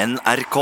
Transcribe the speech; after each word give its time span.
NRK. 0.00 0.56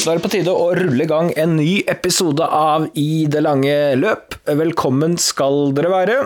Da 0.00 0.14
er 0.14 0.16
det 0.16 0.24
på 0.24 0.30
tide 0.32 0.48
å 0.56 0.70
rulle 0.72 1.04
i 1.04 1.08
gang 1.10 1.28
en 1.36 1.58
ny 1.58 1.82
episode 1.92 2.40
av 2.40 2.88
I 2.96 3.26
det 3.28 3.44
lange 3.44 3.76
løp. 4.00 4.40
Velkommen 4.48 5.20
skal 5.20 5.74
dere 5.76 5.92
være. 5.92 6.22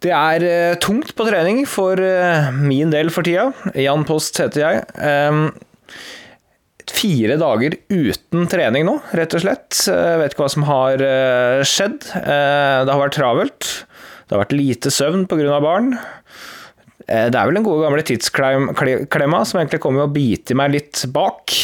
Det 0.00 0.12
er 0.16 0.44
eh, 0.48 0.76
tungt 0.80 1.12
på 1.16 1.26
trening 1.28 1.64
for 1.68 2.00
eh, 2.00 2.48
min 2.56 2.92
del 2.92 3.10
for 3.12 3.26
tida. 3.26 3.50
Jan 3.76 4.06
Post 4.08 4.40
heter 4.40 4.62
jeg. 4.64 5.50
Fire 6.90 7.36
dager 7.38 7.76
uten 7.92 8.48
trening 8.50 8.86
nå, 8.88 8.96
rett 9.16 9.34
og 9.36 9.42
slett. 9.44 9.76
Jeg 9.86 10.20
vet 10.22 10.32
ikke 10.34 10.42
hva 10.46 10.52
som 10.52 10.64
har 10.68 11.04
eh, 11.04 11.60
skjedd. 11.68 12.00
Eh, 12.16 12.78
det 12.86 12.94
har 12.94 13.02
vært 13.04 13.16
travelt. 13.18 13.68
Det 14.24 14.34
har 14.36 14.42
vært 14.44 14.56
lite 14.56 14.92
søvn 14.94 15.26
pga. 15.30 15.60
barn. 15.62 15.92
Eh, 17.06 17.28
Det 17.30 17.36
er 17.36 17.46
vel 17.50 17.60
den 17.60 17.66
gode 17.66 17.84
gamle 17.86 18.04
tidsklemma 18.06 19.44
som 19.46 19.60
egentlig 19.60 19.82
kommer 19.84 20.06
å 20.08 20.12
bite 20.12 20.56
meg 20.58 20.74
litt 20.78 21.04
bak. 21.14 21.54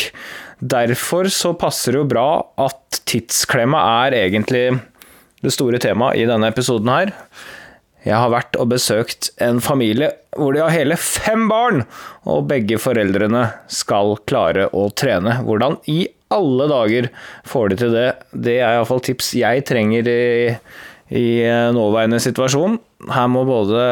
Derfor 0.60 1.28
så 1.32 1.52
passer 1.58 1.96
det 1.96 2.04
jo 2.04 2.10
bra 2.12 2.28
at 2.68 3.00
tidsklemma 3.08 3.82
er 4.06 4.20
egentlig 4.22 4.66
det 5.44 5.52
store 5.52 5.80
temaet 5.82 6.20
i 6.22 6.28
denne 6.28 6.48
episoden 6.52 6.92
her. 6.92 7.12
Jeg 8.06 8.14
har 8.14 8.30
vært 8.30 8.56
og 8.62 8.70
besøkt 8.70 9.32
en 9.42 9.58
familie 9.62 10.12
hvor 10.36 10.54
de 10.54 10.60
har 10.62 10.74
hele 10.74 10.98
fem 11.00 11.46
barn, 11.50 11.82
og 12.28 12.46
begge 12.50 12.78
foreldrene 12.78 13.48
skal 13.72 14.14
klare 14.28 14.68
å 14.76 14.86
trene. 14.94 15.40
Hvordan 15.46 15.78
i 15.90 16.04
alle 16.32 16.68
dager 16.70 17.08
får 17.48 17.72
de 17.72 17.78
til 17.80 17.96
det? 17.96 18.08
Det 18.30 18.58
er 18.60 18.76
iallfall 18.76 19.02
tips 19.06 19.32
jeg 19.40 19.64
trenger 19.66 20.10
i, 20.12 20.52
i 21.10 21.26
nåværende 21.74 22.20
situasjon. 22.22 22.78
Her 23.10 23.26
må 23.32 23.42
både 23.48 23.82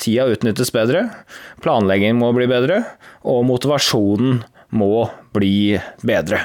tida 0.00 0.28
utnyttes 0.30 0.70
bedre, 0.74 1.08
planleggingen 1.64 2.20
må 2.20 2.30
bli 2.36 2.46
bedre, 2.50 2.84
og 3.26 3.42
motivasjonen 3.50 4.44
må 4.76 5.08
bli 5.34 5.78
bedre. 6.06 6.44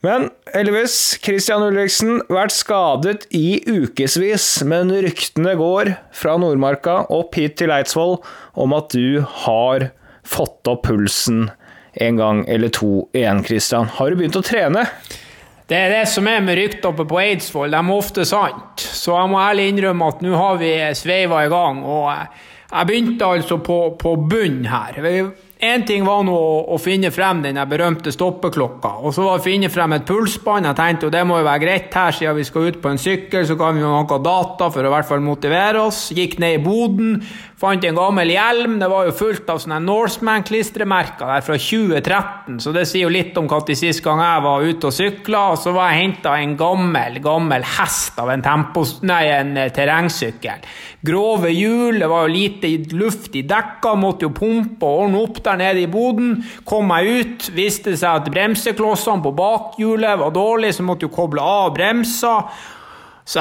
Men 0.00 0.30
Elvis 0.56 0.94
Christian 1.20 1.60
Ulriksen 1.66 2.22
vært 2.32 2.54
skadet 2.56 3.26
i 3.36 3.60
ukevis, 3.68 4.62
men 4.64 4.92
ryktene 5.04 5.52
går 5.60 5.92
fra 6.16 6.38
Nordmarka 6.40 7.02
opp 7.12 7.36
hit 7.36 7.58
til 7.60 7.72
Eidsvoll 7.74 8.16
om 8.56 8.72
at 8.72 8.96
du 8.96 9.20
har 9.44 9.90
fått 10.24 10.70
opp 10.72 10.86
pulsen 10.88 11.50
en 12.00 12.16
gang 12.16 12.46
eller 12.48 12.72
to 12.72 13.10
igjen, 13.12 13.42
Christian. 13.44 13.90
Har 13.98 14.08
du 14.08 14.16
begynt 14.16 14.38
å 14.40 14.44
trene? 14.46 14.86
Det 15.68 15.76
er 15.76 15.92
det 15.92 16.06
som 16.10 16.26
er 16.26 16.40
med 16.42 16.56
rykter 16.58 16.96
på 16.96 17.20
Eidsvoll. 17.20 17.70
De 17.70 17.78
er 17.78 17.92
ofte 17.94 18.24
sant. 18.26 18.80
Så 18.80 19.12
jeg 19.14 19.30
må 19.30 19.38
ærlig 19.42 19.68
innrømme 19.70 20.08
at 20.14 20.24
nå 20.24 20.32
har 20.34 20.56
vi 20.62 20.72
sveiva 20.98 21.44
i 21.44 21.52
gang. 21.52 21.84
Og 21.84 22.08
jeg 22.08 22.88
begynte 22.88 23.28
altså 23.36 23.60
på, 23.62 23.78
på 24.00 24.16
bunn 24.32 24.64
her. 24.70 24.98
Én 25.60 25.82
ting 25.84 26.06
var 26.08 26.22
nå 26.24 26.34
å, 26.72 26.76
finne 26.80 27.10
frem 27.12 27.42
den 27.44 27.58
berømte 27.68 28.08
stoppeklokka. 28.14 28.94
Og 29.04 29.12
så 29.12 29.26
var 29.26 29.42
å 29.42 29.44
finne 29.44 29.68
frem 29.68 29.92
et 29.92 30.06
pulsbånd. 30.08 30.64
Jeg 30.70 30.78
tenkte 30.78 31.04
jo 31.06 31.12
det 31.12 31.20
må 31.28 31.36
jo 31.36 31.44
være 31.44 31.60
greit 31.60 31.96
her, 31.98 32.14
siden 32.16 32.38
vi 32.38 32.46
skal 32.48 32.70
ut 32.70 32.78
på 32.80 32.88
en 32.88 33.00
sykkel, 33.00 33.44
så 33.44 33.58
kan 33.60 33.76
vi 33.76 33.84
jo 33.84 33.90
noe 33.92 34.20
data 34.24 34.70
for 34.72 34.80
å 34.80 34.88
i 34.88 34.94
hvert 34.94 35.08
fall 35.10 35.20
motivere 35.20 35.82
oss. 35.84 36.06
Gikk 36.16 36.38
ned 36.40 36.56
i 36.56 36.62
boden, 36.64 37.18
fant 37.60 37.84
en 37.84 37.98
gammel 37.98 38.32
hjelm. 38.32 38.78
Det 38.80 38.88
var 38.88 39.10
jo 39.10 39.16
fullt 39.18 39.52
av 39.52 39.60
sånne 39.60 39.82
Norseman-klistremerker 39.84 41.28
der 41.28 41.44
fra 41.44 41.58
2013, 41.60 42.56
så 42.64 42.72
det 42.72 42.86
sier 42.88 43.04
jo 43.04 43.12
litt 43.12 43.36
om 43.36 43.50
når 43.50 43.76
sist 43.76 44.00
gang 44.06 44.22
jeg 44.24 44.46
var 44.46 44.64
ute 44.64 44.88
og 44.88 44.96
sykla. 44.96 45.44
Og 45.52 45.60
så 45.60 45.76
var 45.76 45.92
jeg 45.92 46.06
henta 46.06 46.38
en 46.40 46.56
gammel, 46.56 47.20
gammel 47.20 47.68
hest 47.76 48.16
av 48.22 48.32
en, 48.32 48.46
tempos, 48.48 48.96
nei, 49.04 49.26
en 49.34 49.52
eh, 49.60 49.68
terrengsykkel. 49.76 50.64
Grove 51.04 51.52
hjul, 51.52 52.00
det 52.00 52.08
var 52.08 52.26
jo 52.26 52.32
lite 52.32 52.72
luft 52.96 53.36
i 53.36 53.44
dekka, 53.48 53.94
måtte 53.96 54.26
jo 54.28 54.34
pumpe 54.36 54.88
og 54.88 55.04
ordne 55.04 55.20
opp 55.20 55.38
der 55.44 55.49
nede 55.58 55.82
i 55.82 55.90
boden. 55.90 56.36
Kom 56.68 56.86
meg 56.90 57.08
ut, 57.08 57.48
viste 57.56 57.96
seg 57.96 58.20
at 58.22 58.30
bremseklossene 58.30 59.24
på 59.24 59.32
bakhjulet 59.38 60.20
var 60.20 60.34
dårlige, 60.36 60.78
så 60.78 60.86
måtte 60.86 61.08
jo 61.08 61.14
koble 61.14 61.42
av 61.42 61.72
bremsa. 61.74 62.36
Så 63.24 63.38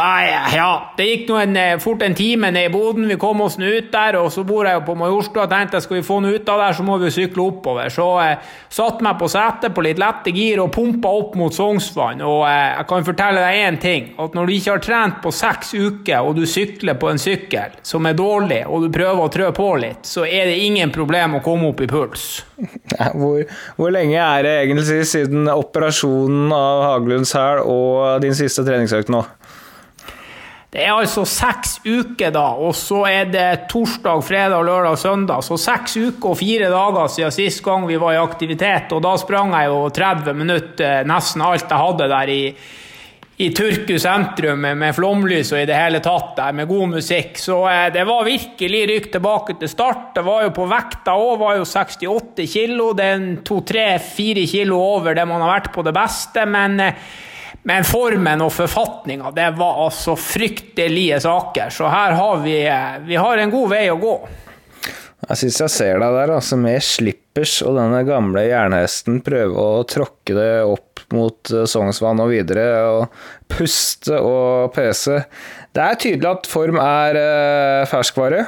ja, 0.53 0.93
det 0.97 1.05
gikk 1.07 1.29
en, 1.39 1.57
fort 1.81 2.03
en 2.05 2.15
time 2.15 2.51
ned 2.51 2.69
i 2.69 2.73
boden. 2.73 3.07
Vi 3.09 3.17
kom 3.17 3.41
oss 3.41 3.57
nå 3.57 3.65
ut 3.65 3.87
der, 3.91 4.19
og 4.19 4.27
så 4.33 4.43
bor 4.45 4.67
jeg 4.67 4.77
jo 4.77 4.83
på 4.85 4.95
Majorstua. 4.99 5.47
Tenkte 5.49 5.79
jeg 5.79 5.87
skal 5.87 5.97
vi 5.97 6.05
få 6.05 6.19
noe 6.21 6.35
ut 6.37 6.51
av 6.51 6.61
der, 6.61 6.75
så 6.77 6.85
må 6.85 6.97
vi 7.01 7.11
sykle 7.13 7.45
oppover. 7.47 7.89
Så 7.93 8.05
jeg 8.21 8.35
eh, 8.35 8.51
satte 8.79 9.05
meg 9.05 9.17
på 9.19 9.29
setet 9.31 9.73
på 9.73 9.85
litt 9.85 10.01
lette 10.01 10.33
gir 10.35 10.61
og 10.61 10.71
pumpa 10.75 11.09
opp 11.21 11.37
mot 11.39 11.55
Sognsvann. 11.55 12.21
Og 12.25 12.43
eh, 12.49 12.75
jeg 12.75 12.89
kan 12.91 13.07
fortelle 13.07 13.45
deg 13.45 13.63
én 13.63 13.79
ting, 13.81 14.11
at 14.21 14.37
når 14.37 14.49
du 14.49 14.55
ikke 14.57 14.75
har 14.75 14.85
trent 14.85 15.17
på 15.23 15.33
seks 15.33 15.73
uker, 15.73 16.19
og 16.21 16.37
du 16.37 16.45
sykler 16.49 16.99
på 16.99 17.09
en 17.09 17.21
sykkel 17.21 17.79
som 17.81 18.05
er 18.05 18.19
dårlig, 18.19 18.61
og 18.67 18.85
du 18.85 18.91
prøver 18.93 19.23
å 19.25 19.33
trø 19.33 19.49
på 19.55 19.71
litt, 19.81 20.05
så 20.05 20.27
er 20.27 20.51
det 20.51 20.59
ingen 20.67 20.93
problem 20.93 21.39
å 21.39 21.43
komme 21.45 21.71
opp 21.71 21.81
i 21.81 21.89
puls. 21.89 22.29
Hvor, 23.19 23.41
hvor 23.77 23.91
lenge 23.93 24.19
er 24.19 24.43
det 24.43 24.51
egentlig 24.65 25.05
siden 25.07 25.47
operasjonen 25.47 26.51
av 26.53 26.81
Haglunds 26.83 27.31
hæl 27.37 27.61
og 27.63 28.19
din 28.23 28.35
siste 28.35 28.65
treningsøkt 28.67 29.11
nå? 29.13 29.21
Det 30.69 30.83
er 30.85 30.91
altså 30.93 31.23
seks 31.25 31.79
uker, 31.81 32.29
da, 32.29 32.43
og 32.61 32.75
så 32.77 32.99
er 33.09 33.31
det 33.33 33.45
torsdag, 33.71 34.19
fredag, 34.21 34.61
lørdag 34.67 34.99
søndag. 35.01 35.41
Så 35.41 35.55
seks 35.57 35.95
uker 35.97 36.29
og 36.29 36.37
fire 36.37 36.67
dager 36.69 37.07
siden 37.09 37.33
sist 37.33 37.63
gang 37.65 37.87
vi 37.89 37.97
var 37.97 38.13
i 38.13 38.19
aktivitet, 38.21 38.91
og 38.93 39.01
da 39.01 39.15
sprang 39.17 39.55
jeg 39.57 39.71
jo 39.71 39.79
30 39.97 40.35
minutter, 40.37 41.07
nesten 41.09 41.41
alt 41.41 41.65
jeg 41.65 41.81
hadde 41.81 42.09
der 42.11 42.29
i, 42.29 42.43
i 43.41 43.47
Turku 43.57 43.95
sentrum 43.97 44.67
med 44.77 44.93
flomlys 44.93 45.49
og 45.55 45.63
i 45.63 45.65
det 45.71 45.79
hele 45.79 46.03
tatt 46.05 46.35
der, 46.37 46.53
med 46.59 46.69
god 46.69 46.93
musikk. 46.99 47.41
Så 47.41 47.63
eh, 47.71 47.87
det 47.95 48.03
var 48.05 48.27
virkelig 48.27 48.81
rykk 48.91 49.07
tilbake 49.15 49.55
til 49.57 49.71
start. 49.71 50.11
Det 50.19 50.25
var 50.27 50.43
jo 50.45 50.51
på 50.53 50.67
vekta 50.69 51.15
òg, 51.17 51.31
var 51.41 51.57
jo 51.57 51.65
68 51.65 52.45
kilo. 52.53 52.91
Det 52.93 53.09
er 53.15 53.25
to-tre-fire 53.49 54.45
kilo 54.53 54.77
over 54.99 55.17
det 55.17 55.25
man 55.25 55.41
har 55.47 55.55
vært 55.55 55.71
på 55.73 55.87
det 55.89 55.95
beste, 55.97 56.45
men 56.45 56.77
eh, 56.85 57.09
men 57.67 57.87
formen 57.87 58.43
og 58.45 58.53
forfatninga, 58.55 59.31
det 59.35 59.49
var 59.59 59.81
altså 59.85 60.15
fryktelige 60.19 61.19
saker. 61.23 61.73
Så 61.73 61.89
her 61.91 62.15
har 62.17 62.43
vi, 62.43 62.59
vi 63.07 63.17
har 63.19 63.41
en 63.41 63.51
god 63.53 63.73
vei 63.73 63.83
å 63.91 63.99
gå. 63.99 64.13
Jeg 65.29 65.41
syns 65.41 65.59
jeg 65.61 65.73
ser 65.73 65.99
deg 65.99 66.15
der, 66.15 66.31
altså 66.37 66.57
med 66.57 66.79
slippers 66.81 67.57
og 67.67 67.75
denne 67.75 67.99
gamle 68.07 68.45
jernhesten 68.47 69.19
prøve 69.25 69.59
å 69.59 69.83
tråkke 69.83 70.37
det 70.37 70.51
opp 70.63 71.03
mot 71.13 71.51
Sognsvann 71.67 72.21
og 72.23 72.31
videre, 72.31 72.65
og 72.87 73.49
puste 73.51 74.15
og 74.23 74.71
pese. 74.75 75.23
Det 75.75 75.83
er 75.83 75.99
tydelig 75.99 76.29
at 76.31 76.49
form 76.49 76.79
er 76.81 77.19
ferskvare. 77.91 78.45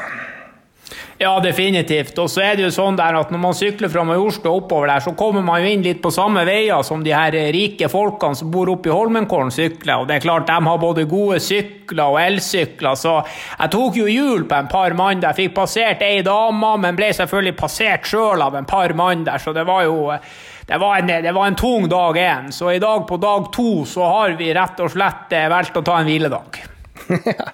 Ja, 1.22 1.36
definitivt. 1.40 2.18
Og 2.18 2.32
så 2.34 2.42
er 2.42 2.56
det 2.58 2.64
jo 2.64 2.72
sånn 2.74 2.96
der 2.98 3.14
at 3.20 3.30
når 3.30 3.42
man 3.44 3.54
sykler 3.54 3.92
fra 3.94 4.02
Majorstua 4.10 4.56
oppover 4.58 4.90
der, 4.90 5.04
så 5.06 5.12
kommer 5.14 5.44
man 5.46 5.62
jo 5.62 5.70
inn 5.70 5.84
litt 5.86 6.00
på 6.02 6.10
samme 6.10 6.42
veier 6.48 6.82
som 6.82 7.04
de 7.06 7.14
her 7.14 7.36
rike 7.54 7.92
folkene 7.94 8.40
som 8.40 8.50
bor 8.50 8.72
oppe 8.74 8.90
i 8.90 8.96
Holmenkollen 8.96 9.54
sykler. 9.54 10.02
Og 10.02 10.10
det 10.10 10.16
er 10.16 10.24
klart, 10.24 10.48
de 10.50 10.56
har 10.66 10.80
både 10.82 11.06
gode 11.12 11.38
sykler 11.46 12.08
og 12.08 12.18
elsykler, 12.24 12.98
så 12.98 13.20
jeg 13.28 13.74
tok 13.78 14.02
jo 14.02 14.08
hjul 14.10 14.48
på 14.50 14.64
en 14.64 14.72
par 14.74 14.98
mann 14.98 15.22
der. 15.22 15.38
Fikk 15.38 15.54
passert 15.60 16.02
ei 16.08 16.26
dame, 16.26 16.74
men 16.82 16.98
ble 16.98 17.12
selvfølgelig 17.14 17.60
passert 17.62 18.10
sjøl 18.10 18.42
av 18.42 18.58
en 18.58 18.72
par 18.74 18.98
mann 18.98 19.22
der, 19.30 19.38
så 19.46 19.54
det 19.54 19.68
var 19.70 19.86
jo 19.86 20.10
det 20.18 20.82
var, 20.82 20.98
en, 21.04 21.16
det 21.22 21.38
var 21.38 21.52
en 21.52 21.62
tung 21.68 21.86
dag 21.92 22.18
én. 22.18 22.50
Så 22.50 22.74
i 22.74 22.82
dag, 22.82 23.06
på 23.06 23.22
dag 23.22 23.54
to, 23.54 23.86
så 23.86 24.10
har 24.10 24.40
vi 24.42 24.50
rett 24.58 24.82
og 24.82 24.90
slett 24.98 25.38
valgt 25.54 25.78
å 25.78 25.86
ta 25.86 26.02
en 26.02 26.10
hviledag. 26.10 26.64
Ja, 27.32 27.48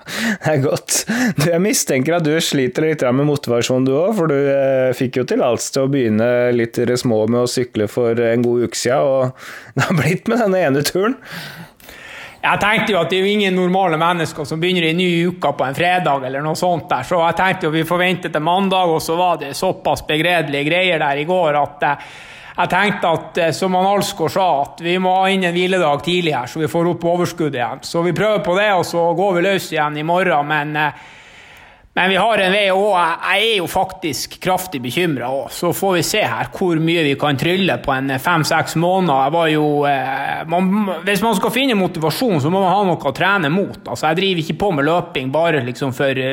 det 0.44 0.52
er 0.52 0.64
godt. 0.64 0.98
Du, 1.38 1.46
jeg 1.50 1.62
mistenker 1.64 2.18
at 2.18 2.26
du 2.26 2.34
sliter 2.44 2.86
litt 2.88 3.04
med 3.14 3.28
motivasjon 3.30 3.86
du 3.88 3.94
òg, 3.98 4.12
for 4.18 4.32
du 4.32 4.36
eh, 4.38 4.96
fikk 4.98 5.22
jo 5.22 5.28
tillatelse 5.30 5.76
til 5.76 5.86
å 5.86 5.92
begynne 5.92 6.30
litt 6.56 6.80
i 6.80 6.88
det 6.90 7.00
små 7.02 7.24
med 7.30 7.44
å 7.44 7.52
sykle 7.52 7.90
for 7.92 8.18
en 8.18 8.46
god 8.46 8.68
uke 8.68 8.80
siden, 8.80 9.08
og 9.08 9.48
det 9.78 9.88
har 9.88 10.00
blitt 10.02 10.32
med 10.32 10.44
denne 10.46 10.66
ene 10.70 10.86
turen. 10.88 11.18
Jeg 12.38 12.62
tenkte 12.62 12.94
jo 12.94 13.00
at 13.02 13.10
det 13.12 13.18
er 13.18 13.26
jo 13.26 13.34
ingen 13.34 13.58
normale 13.58 13.98
mennesker 14.00 14.46
som 14.48 14.60
begynner 14.62 14.86
i 14.88 14.96
ny 14.96 15.10
uke 15.34 15.52
på 15.58 15.66
en 15.66 15.76
fredag, 15.76 16.28
eller 16.30 16.46
noe 16.46 16.56
sånt 16.60 16.88
der, 16.92 17.04
så 17.08 17.20
jeg 17.26 17.38
tenkte 17.40 17.68
jo 17.68 17.74
vi 17.74 17.84
forventet 17.88 18.34
til 18.34 18.46
mandag, 18.46 18.94
og 18.94 19.02
så 19.04 19.18
var 19.20 19.42
det 19.42 19.56
såpass 19.58 20.06
begredelige 20.08 20.70
greier 20.70 21.02
der 21.04 21.24
i 21.24 21.28
går 21.28 21.60
at 21.60 21.88
jeg 22.58 22.72
tenkte 22.72 23.10
at 23.14 23.38
som 23.54 23.76
han 23.78 23.86
Alsgaard 23.86 24.34
sa, 24.34 24.48
at 24.64 24.82
vi 24.82 24.96
må 24.98 25.12
ha 25.20 25.28
inn 25.30 25.46
en 25.46 25.54
hviledag 25.54 26.02
tidlig 26.08 26.34
her, 26.34 26.50
så 26.50 26.64
vi 26.64 26.72
får 26.72 26.90
opp 26.90 27.04
overskuddet 27.06 27.60
igjen. 27.60 27.84
Så 27.86 28.02
vi 28.02 28.16
prøver 28.18 28.42
på 28.46 28.56
det, 28.58 28.72
og 28.74 28.86
så 28.88 29.04
går 29.18 29.36
vi 29.36 29.44
løs 29.46 29.68
igjen 29.76 30.00
i 30.02 30.06
morgen. 30.08 30.50
Men, 30.50 30.72
men 31.94 32.10
vi 32.10 32.18
har 32.18 32.42
en 32.42 32.56
vei 32.58 32.64
å. 32.74 32.88
Jeg 32.98 33.44
er 33.44 33.60
jo 33.60 33.68
faktisk 33.70 34.40
kraftig 34.42 34.82
bekymra 34.82 35.30
òg. 35.30 35.52
Så 35.54 35.70
får 35.78 35.94
vi 36.00 36.02
se 36.10 36.24
her 36.26 36.50
hvor 36.58 36.82
mye 36.82 37.04
vi 37.06 37.14
kan 37.22 37.38
trylle 37.38 37.78
på 37.86 37.94
en 37.94 38.16
fem-seks 38.18 38.74
måneder. 38.82 39.38
Jo, 39.54 39.68
man, 40.50 40.72
hvis 41.06 41.22
man 41.26 41.38
skal 41.38 41.54
finne 41.54 41.78
motivasjon, 41.78 42.42
så 42.42 42.50
må 42.50 42.64
man 42.64 42.74
ha 42.74 42.82
noe 42.90 42.98
å 42.98 43.14
trene 43.14 43.54
mot. 43.54 43.84
Altså, 43.86 44.08
jeg 44.10 44.22
driver 44.24 44.44
ikke 44.48 44.58
på 44.66 44.72
med 44.80 44.90
løping 44.90 45.30
bare 45.36 45.62
liksom 45.70 45.94
for 45.94 46.26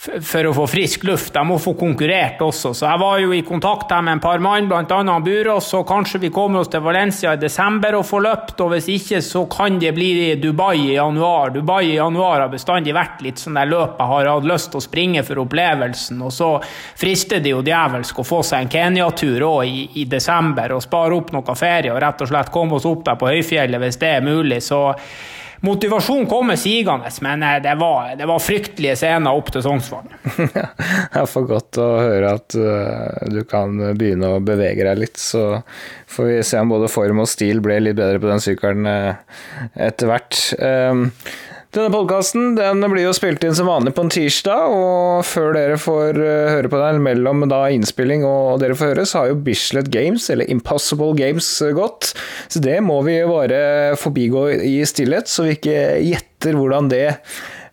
for 0.00 0.46
å 0.48 0.52
få 0.56 0.64
frisk 0.70 1.02
luft. 1.04 1.34
De 1.34 1.42
må 1.44 1.58
få 1.60 1.74
konkurrert 1.76 2.40
også. 2.40 2.72
Så 2.76 2.86
jeg 2.86 3.00
var 3.02 3.18
jo 3.20 3.34
i 3.36 3.42
kontakt 3.44 3.90
med 4.00 4.14
en 4.14 4.22
par 4.22 4.40
mann, 4.40 4.68
bl.a. 4.68 5.16
Burås, 5.20 5.66
så 5.74 5.82
kanskje 5.84 6.22
vi 6.22 6.30
kommer 6.32 6.62
oss 6.62 6.70
til 6.72 6.80
Valencia 6.80 7.34
i 7.36 7.40
desember 7.40 7.98
og 7.98 8.06
får 8.08 8.22
løpt. 8.24 8.62
Og 8.64 8.72
hvis 8.72 8.88
ikke, 8.94 9.20
så 9.24 9.44
kan 9.52 9.76
det 9.82 9.92
bli 9.96 10.36
Dubai 10.40 10.86
i 10.86 10.94
januar. 10.94 11.52
Dubai 11.52 11.82
i 11.90 11.98
januar 11.98 12.46
har 12.46 12.52
bestandig 12.52 12.94
vært 12.96 13.20
litt 13.26 13.42
sånn 13.42 13.58
der 13.60 13.68
løp 13.68 14.00
jeg 14.00 14.12
har 14.14 14.30
hatt 14.30 14.48
lyst 14.48 14.70
til 14.72 14.80
å 14.80 14.86
springe 14.86 15.24
for 15.26 15.42
opplevelsen. 15.44 16.22
Og 16.24 16.32
så 16.32 16.48
frister 17.00 17.44
det 17.44 17.52
jo 17.52 17.60
djevelsk 17.66 18.22
å 18.22 18.26
få 18.26 18.40
seg 18.46 18.64
en 18.64 18.72
Kenya-tur 18.72 19.44
òg 19.50 19.68
i, 19.68 19.84
i, 20.00 20.06
desember 20.08 20.72
og 20.78 20.84
spare 20.84 21.18
opp 21.18 21.34
noe 21.34 21.58
ferie 21.58 21.92
og 21.92 22.00
rett 22.00 22.24
og 22.24 22.32
slett 22.32 22.52
komme 22.54 22.78
oss 22.78 22.88
opp 22.88 23.04
der 23.04 23.20
på 23.20 23.28
høyfjellet 23.28 23.84
hvis 23.84 24.00
det 24.00 24.14
er 24.16 24.24
mulig. 24.24 24.62
Så 24.64 24.80
Motivasjon 25.60 26.26
kommer 26.26 26.56
sigende, 26.56 27.10
men 27.20 27.42
eh, 27.42 27.58
det 27.62 27.74
var, 27.80 28.14
det 28.16 28.28
var 28.28 28.40
fryktelige 28.40 28.96
scener 28.96 29.36
opp 29.36 29.50
til 29.52 29.64
Sognsvann. 29.64 30.08
det 30.38 31.20
er 31.20 31.28
for 31.28 31.48
godt 31.48 31.80
å 31.82 31.88
høre 32.00 32.32
at 32.38 32.56
uh, 32.56 33.28
du 33.28 33.42
kan 33.48 33.76
begynne 33.98 34.32
å 34.36 34.40
bevege 34.44 34.86
deg 34.88 35.02
litt, 35.02 35.20
så 35.20 35.60
får 36.08 36.30
vi 36.30 36.40
se 36.48 36.62
om 36.64 36.72
både 36.72 36.88
form 36.92 37.20
og 37.24 37.28
stil 37.28 37.60
ble 37.64 37.76
litt 37.84 37.98
bedre 38.00 38.22
på 38.22 38.30
den 38.30 38.42
sykkelen 38.44 38.88
uh, 38.88 39.38
etter 39.76 40.08
hvert. 40.08 40.40
Um, 40.64 41.10
denne 41.70 41.90
podkasten 41.94 42.56
blir 42.90 43.04
jo 43.04 43.12
spilt 43.14 43.44
inn 43.46 43.54
som 43.54 43.68
vanlig 43.70 43.92
på 43.94 44.02
en 44.02 44.10
tirsdag, 44.10 44.72
og 44.74 45.20
før 45.22 45.52
dere 45.54 45.76
får 45.78 46.18
eh, 46.18 46.48
høre 46.56 46.70
på 46.72 46.80
den, 46.80 46.98
mellom 47.04 47.44
da 47.50 47.60
innspilling 47.70 48.24
og 48.26 48.58
dere 48.58 48.74
får 48.74 48.90
høre, 48.90 49.04
så 49.06 49.20
har 49.20 49.30
jo 49.30 49.38
Bislett 49.46 49.86
Games, 49.94 50.26
eller 50.34 50.50
Impossible 50.50 51.14
Games, 51.14 51.46
eh, 51.62 51.70
gått. 51.76 52.10
Så 52.50 52.62
det 52.64 52.80
må 52.82 52.98
vi 53.06 53.20
bare 53.22 53.94
forbigå 54.02 54.48
i 54.66 54.80
stillhet, 54.82 55.30
så 55.30 55.46
vi 55.46 55.54
ikke 55.60 55.78
gjetter 56.08 56.58
hvordan 56.58 56.90
det 56.90 57.06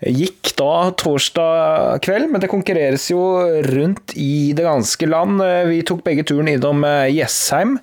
gikk 0.02 0.52
da 0.58 0.92
torsdag 0.98 2.02
kveld, 2.06 2.30
men 2.32 2.42
det 2.42 2.50
konkurreres 2.52 3.08
jo 3.10 3.22
rundt 3.66 4.14
i 4.18 4.54
det 4.58 4.66
ganske 4.66 5.10
land. 5.10 5.42
Vi 5.70 5.82
tok 5.88 6.04
begge 6.06 6.26
turen 6.28 6.52
innom 6.52 6.84
eh, 6.88 7.10
Jessheim 7.16 7.78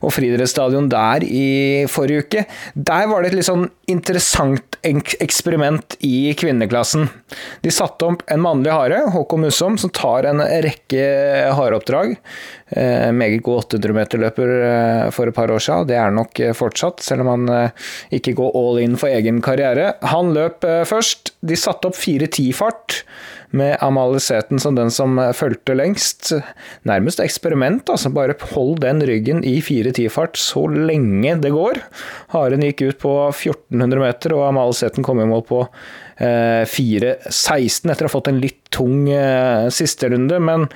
og 0.00 0.14
friidrettsstadion 0.14 0.90
der 0.90 1.26
i 1.26 1.86
forrige 1.90 2.26
uke. 2.26 2.44
Der 2.74 3.06
var 3.10 3.22
det 3.22 3.30
et 3.30 3.38
litt 3.40 3.50
sånn 3.50 3.68
interessant 3.90 4.78
eksperiment 4.86 5.98
i 6.06 6.32
kvinneklassen. 6.38 7.08
De 7.62 7.72
satte 7.74 8.06
opp 8.06 8.24
en 8.30 8.42
mannlig 8.42 8.72
hare, 8.74 9.02
Håkon 9.12 9.44
Musom, 9.44 9.76
som 9.80 9.92
tar 9.94 10.28
en 10.30 10.40
rekke 10.40 11.04
hareoppdrag. 11.56 12.16
Eh, 12.70 13.10
meget 13.10 13.42
god 13.42 13.64
800-meterløper 13.64 14.50
eh, 14.62 15.08
for 15.14 15.26
et 15.26 15.34
par 15.34 15.50
år 15.50 15.62
siden. 15.62 15.88
Det 15.90 15.96
er 15.98 16.14
nok 16.14 16.40
eh, 16.40 16.54
fortsatt, 16.54 17.02
selv 17.02 17.24
om 17.24 17.32
han 17.32 17.72
ikke 18.14 18.36
går 18.38 18.54
all 18.54 18.78
in 18.84 18.94
for 19.00 19.10
egen 19.10 19.40
karriere. 19.42 19.94
Han 20.12 20.30
løp 20.36 20.62
først. 20.86 21.34
De 21.42 21.58
satte 21.58 21.90
opp 21.90 21.98
4.10-fart 21.98 23.00
med 23.56 23.74
Amalie 23.82 24.20
Sæthen 24.22 24.60
som 24.62 24.76
den 24.76 24.92
som 24.94 25.18
fulgte 25.34 25.74
lengst. 25.74 26.30
Nærmest 26.86 27.22
eksperiment, 27.24 27.90
altså. 27.90 28.12
Bare 28.14 28.36
hold 28.52 28.78
den 28.84 29.02
ryggen 29.08 29.42
i 29.42 29.56
4.10-fart 29.64 30.38
så 30.38 30.66
lenge 30.70 31.34
det 31.42 31.50
går. 31.56 31.82
Haren 32.36 32.62
gikk 32.68 32.84
ut 32.84 33.02
på 33.02 33.16
1400 33.32 34.04
meter, 34.04 34.36
og 34.36 34.46
Amalie 34.52 34.78
Sæthen 34.78 35.06
kom 35.06 35.22
i 35.22 35.26
mål 35.26 35.42
på 35.50 35.64
4.16 36.20 37.88
etter 37.88 38.04
å 38.04 38.10
ha 38.10 38.12
fått 38.12 38.28
en 38.28 38.42
litt 38.42 38.60
tung 38.76 39.08
siste 39.72 40.10
runde. 40.12 40.36
Men 40.44 40.68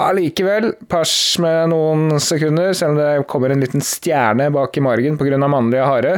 Allikevel, 0.00 0.70
pers 0.90 1.12
med 1.42 1.72
noen 1.72 2.20
sekunder, 2.22 2.72
selv 2.76 2.94
om 2.94 3.00
det 3.00 3.28
kommer 3.30 3.52
en 3.52 3.62
liten 3.62 3.84
stjerne 3.84 4.48
bak 4.54 4.76
i 4.76 4.84
margen 4.84 5.18
pga. 5.20 5.38
mannlige 5.44 5.86
hare. 5.86 6.14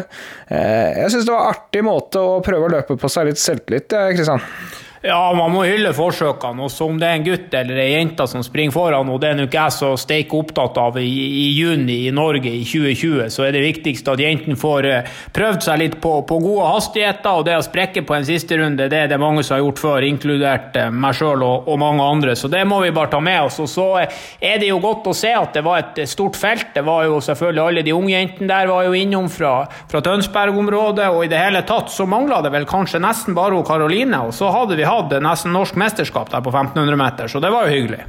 Eh, 0.46 1.02
jeg 1.02 1.12
syns 1.14 1.26
det 1.26 1.34
var 1.34 1.48
en 1.48 1.56
artig 1.56 1.84
måte 1.86 2.22
å 2.22 2.40
prøve 2.44 2.68
å 2.68 2.72
løpe 2.76 2.98
på 3.00 3.10
seg 3.12 3.30
litt 3.30 3.42
selvtillit, 3.42 3.92
Kristian. 4.16 4.42
Ja, 4.42 4.91
man 5.02 5.50
må 5.50 5.64
hylle 5.66 5.90
forsøkene. 5.96 6.62
Også 6.62 6.86
om 6.86 6.98
det 7.00 7.08
er 7.08 7.16
en 7.18 7.24
gutt 7.26 7.54
eller 7.58 7.78
ei 7.82 7.88
jente 7.96 8.26
som 8.30 8.42
springer 8.46 8.74
foran, 8.74 9.08
og 9.10 9.18
det 9.22 9.32
er 9.32 9.38
nok 9.40 9.56
jeg 9.56 9.74
så 9.74 9.88
steik 9.98 10.34
opptatt 10.38 10.78
av 10.78 10.98
i, 11.00 11.08
i, 11.08 11.46
juni 11.56 12.04
i 12.06 12.12
Norge 12.14 12.52
i 12.52 12.62
2020, 12.62 13.32
så 13.34 13.46
er 13.48 13.56
det 13.56 13.64
viktigst 13.64 14.06
at 14.12 14.22
jentene 14.22 14.58
får 14.58 14.86
uh, 14.86 15.10
prøvd 15.34 15.66
seg 15.66 15.80
litt 15.82 15.96
på, 16.02 16.14
på, 16.28 16.38
gode 16.42 16.68
hastigheter. 16.70 17.40
Og 17.40 17.46
det 17.48 17.56
å 17.58 17.64
sprekke 17.66 18.04
på 18.06 18.14
en 18.14 18.28
siste 18.28 18.58
runde, 18.60 18.86
det 18.92 19.00
er 19.00 19.10
det 19.10 19.18
mange 19.22 19.42
som 19.42 19.56
har 19.56 19.64
gjort 19.64 19.82
før, 19.82 20.06
inkludert 20.06 20.78
uh, 20.78 20.86
meg 20.94 21.18
sjøl 21.18 21.42
og, 21.42 21.66
og, 21.66 21.80
mange 21.82 22.06
andre. 22.06 22.36
Så 22.38 22.50
det 22.52 22.62
må 22.70 22.78
vi 22.84 22.94
bare 22.94 23.10
ta 23.16 23.22
med 23.22 23.48
oss. 23.48 23.58
Og 23.64 23.70
så 23.72 23.88
uh, 24.04 24.22
er 24.38 24.62
det 24.62 24.70
jo 24.70 24.78
godt 24.84 25.10
å 25.10 25.16
se 25.16 25.34
at 25.34 25.58
det 25.58 25.64
var 25.66 25.82
et 25.82 26.02
stort 26.10 26.38
felt. 26.38 26.70
Det 26.76 26.86
var 26.86 27.08
jo 27.08 27.18
selvfølgelig 27.26 27.64
alle 27.64 27.86
de 27.86 27.96
unge 27.96 28.14
jentene 28.14 28.52
der 28.52 28.70
var 28.70 28.86
jo 28.86 28.94
innom 28.94 29.26
fra, 29.32 29.64
fra 29.90 30.04
Tønsberg-området, 30.04 31.10
og 31.10 31.26
i 31.26 31.32
det 31.32 31.42
hele 31.42 31.66
tatt 31.66 31.90
så 31.90 32.06
mangla 32.06 32.38
det 32.44 32.54
vel 32.54 32.70
kanskje 32.70 33.02
nesten 33.02 33.34
bare 33.34 33.58
Karoline. 33.66 34.22
Og 34.28 34.34
så 34.36 34.48
hadde 34.54 34.78
vi 34.78 34.86
hatt 34.86 34.91
nesten 35.22 35.54
norsk 35.54 35.78
mesterskap 35.80 36.32
der 36.32 36.42
på 36.44 36.52
1500 36.52 36.98
meter, 37.00 37.30
så 37.30 37.40
det 37.42 37.52
var 37.52 37.68
jo 37.68 37.76
hyggelig. 37.76 38.04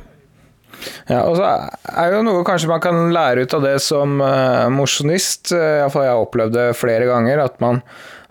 Ja, 1.07 1.21
og 1.27 1.37
så 1.37 1.45
er 1.47 2.15
jo 2.15 2.23
noe 2.25 2.43
kanskje 2.47 2.71
man 2.71 2.81
kan 2.83 2.97
lære 3.13 3.45
ut 3.45 3.55
av 3.55 3.63
det 3.65 3.77
som 3.83 4.19
uh, 4.23 4.69
mosjonist. 4.73 5.53
Uh, 5.53 5.83
Iallfall 5.83 6.07
jeg 6.07 6.15
har 6.15 6.25
opplevd 6.25 6.57
det 6.57 6.67
flere 6.79 7.07
ganger. 7.09 7.43
At 7.43 7.59
man 7.63 7.81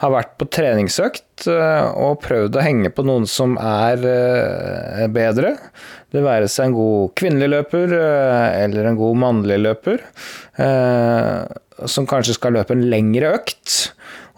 har 0.03 0.13
vært 0.15 0.35
på 0.41 0.49
treningsøkt 0.53 1.47
uh, 1.49 1.93
og 1.95 2.21
prøvd 2.25 2.59
å 2.59 2.65
henge 2.65 2.93
på 2.95 3.07
noen 3.07 3.29
som 3.31 3.57
er 3.61 4.05
uh, 4.05 5.07
bedre. 5.13 5.57
Det 6.13 6.25
være 6.25 6.51
seg 6.53 6.71
en 6.71 6.77
god 6.77 7.15
kvinnelig 7.19 7.53
løper 7.55 7.95
eller 7.97 8.89
en 8.91 8.99
god 8.99 9.17
mannlig 9.17 9.57
løper. 9.63 10.03
Som 11.89 12.05
kanskje 12.11 12.35
skal 12.37 12.53
løpe 12.59 12.77
en 12.77 12.85
lengre 12.93 13.31
økt 13.39 13.79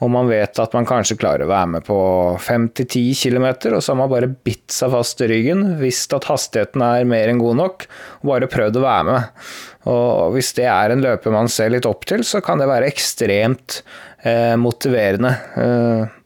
og 0.05 0.11
man 0.13 0.29
vet 0.29 0.59
at 0.61 0.75
man 0.77 0.87
kanskje 0.89 1.17
klarer 1.17 1.47
å 1.47 1.51
være 1.51 1.71
med 1.77 1.87
på 1.87 1.97
5-10 2.45 3.15
km, 3.23 3.47
og 3.73 3.81
så 3.81 3.93
har 3.95 4.01
man 4.03 4.11
bare 4.13 4.29
bitt 4.29 4.75
seg 4.75 4.93
fast 4.93 5.23
i 5.25 5.29
ryggen, 5.31 5.65
visst 5.81 6.13
at 6.17 6.29
hastigheten 6.29 6.85
er 6.85 7.09
mer 7.09 7.33
enn 7.33 7.41
god 7.41 7.57
nok, 7.63 7.87
og 8.21 8.33
bare 8.35 8.51
prøvd 8.53 8.81
å 8.81 8.85
være 8.85 9.07
med. 9.09 9.47
Og 9.95 10.35
hvis 10.37 10.53
det 10.59 10.69
er 10.69 10.93
en 10.93 11.05
løper 11.05 11.33
man 11.33 11.49
ser 11.53 11.73
litt 11.73 11.89
opp 11.89 12.05
til, 12.09 12.25
så 12.27 12.43
kan 12.45 12.61
det 12.61 12.69
være 12.69 12.89
ekstremt 12.93 13.81
eh, 14.25 14.55
motiverende. 14.61 15.33
Eh, 15.61 16.24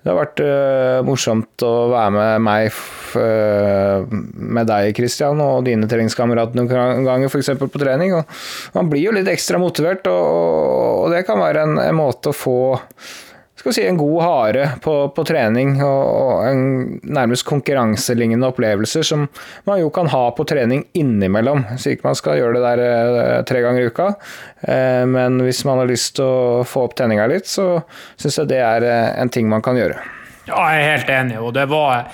det 0.00 0.08
har 0.08 0.16
vært 0.16 0.40
uh, 0.40 0.98
morsomt 1.04 1.64
å 1.66 1.72
være 1.92 2.12
med 2.14 2.44
meg, 2.46 2.76
uh, 3.20 4.06
med 4.08 4.70
deg 4.70 4.94
Christian, 4.96 5.42
og 5.44 5.66
dine 5.66 5.88
treningskamerater 5.90 6.56
noen 6.56 7.04
ganger, 7.04 7.28
f.eks. 7.28 7.52
på 7.60 7.82
trening. 7.82 8.14
Og 8.16 8.78
man 8.78 8.88
blir 8.88 9.10
jo 9.10 9.16
litt 9.16 9.28
ekstra 9.28 9.60
motivert, 9.60 10.08
og, 10.08 11.04
og 11.04 11.12
det 11.12 11.26
kan 11.28 11.40
være 11.42 11.66
en, 11.66 11.76
en 11.84 11.98
måte 12.00 12.32
å 12.32 12.36
få 12.36 12.60
skal 13.60 13.74
si, 13.76 13.82
en 13.84 13.98
god 14.00 14.22
hare 14.24 14.66
på, 14.80 14.94
på 15.12 15.24
trening 15.28 15.74
og, 15.84 16.04
og, 16.08 16.44
en 16.48 16.62
nærmest 17.04 17.44
konkurranselignende 17.48 18.48
opplevelser 18.48 19.04
som 19.04 19.26
man 19.68 19.82
jo 19.82 19.90
kan 19.92 20.08
ha 20.08 20.22
på 20.36 20.46
trening 20.48 20.86
innimellom. 20.96 21.66
Så 21.76 21.92
ikke 21.92 22.08
man 22.08 22.16
skal 22.16 22.40
gjøre 22.40 22.56
det 22.56 22.64
der 22.64 22.84
eh, 22.86 23.34
tre 23.48 23.60
ganger 23.64 23.84
i 23.84 23.90
uka, 23.92 24.08
eh, 24.64 25.04
men 25.08 25.36
hvis 25.44 25.62
man 25.68 25.82
har 25.82 25.90
lyst 25.90 26.16
til 26.16 26.24
å 26.24 26.64
få 26.64 26.86
opp 26.88 26.96
tenninga 26.96 27.28
litt, 27.30 27.50
så 27.50 27.82
syns 28.16 28.40
jeg 28.40 28.52
det 28.54 28.62
er 28.64 28.88
eh, 28.88 29.08
en 29.20 29.32
ting 29.32 29.50
man 29.50 29.64
kan 29.64 29.76
gjøre. 29.76 29.98
Ja, 30.48 30.64
jeg 30.72 30.80
er 30.80 30.94
helt 30.94 31.12
enig, 31.18 31.40
og 31.44 31.52
det 31.58 31.68
var 31.70 32.08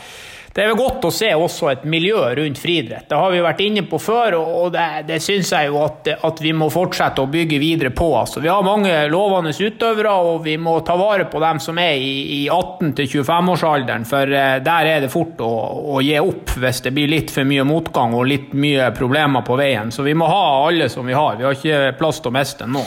det 0.57 0.65
er 0.65 0.73
godt 0.73 1.05
å 1.05 1.11
se 1.13 1.29
også 1.37 1.69
et 1.69 1.83
miljø 1.85 2.17
rundt 2.39 2.57
friidrett. 2.57 3.05
Det 3.11 3.17
har 3.21 3.33
vi 3.35 3.43
vært 3.45 3.59
inne 3.61 3.83
på 3.85 3.99
før, 4.01 4.39
og 4.41 4.71
det, 4.73 4.87
det 5.05 5.19
syns 5.21 5.51
jeg 5.53 5.69
jo 5.69 5.83
at, 5.85 6.09
at, 6.17 6.39
vi 6.41 6.55
må 6.57 6.71
fortsette 6.73 7.21
å 7.21 7.29
bygge 7.29 7.59
videre 7.61 7.91
på. 7.93 8.07
Altså, 8.17 8.41
vi 8.41 8.49
har 8.49 8.65
mange 8.65 8.95
lovende 9.13 9.53
utøvere, 9.53 10.15
og 10.17 10.41
vi 10.47 10.55
må 10.57 10.79
ta 10.87 10.97
vare 10.97 11.27
på 11.29 11.43
dem 11.45 11.61
som 11.61 11.77
er 11.83 12.01
i, 12.01 12.15
i 12.39 12.41
18-25-årsalderen. 12.49 14.07
For 14.09 14.33
eh, 14.33 14.55
der 14.65 14.93
er 14.95 15.05
det 15.05 15.13
fort 15.13 15.45
å, 15.45 15.51
å, 15.93 16.01
gi 16.01 16.17
opp 16.23 16.57
hvis 16.57 16.81
det 16.87 16.95
blir 16.97 17.13
litt 17.13 17.35
for 17.35 17.45
mye 17.45 17.67
motgang 17.69 18.17
og 18.17 18.25
litt 18.31 18.57
mye 18.57 18.89
problemer 18.97 19.45
på 19.45 19.59
veien. 19.61 19.93
Så 19.93 20.07
vi 20.09 20.17
må 20.17 20.31
ha 20.33 20.47
alle 20.71 20.89
som 20.89 21.05
vi 21.05 21.19
har. 21.19 21.37
Vi 21.37 21.45
har 21.45 21.61
ikke 21.61 21.99
plass 22.01 22.25
til 22.25 22.33
å 22.33 22.37
miste 22.39 22.71
nå. 22.71 22.87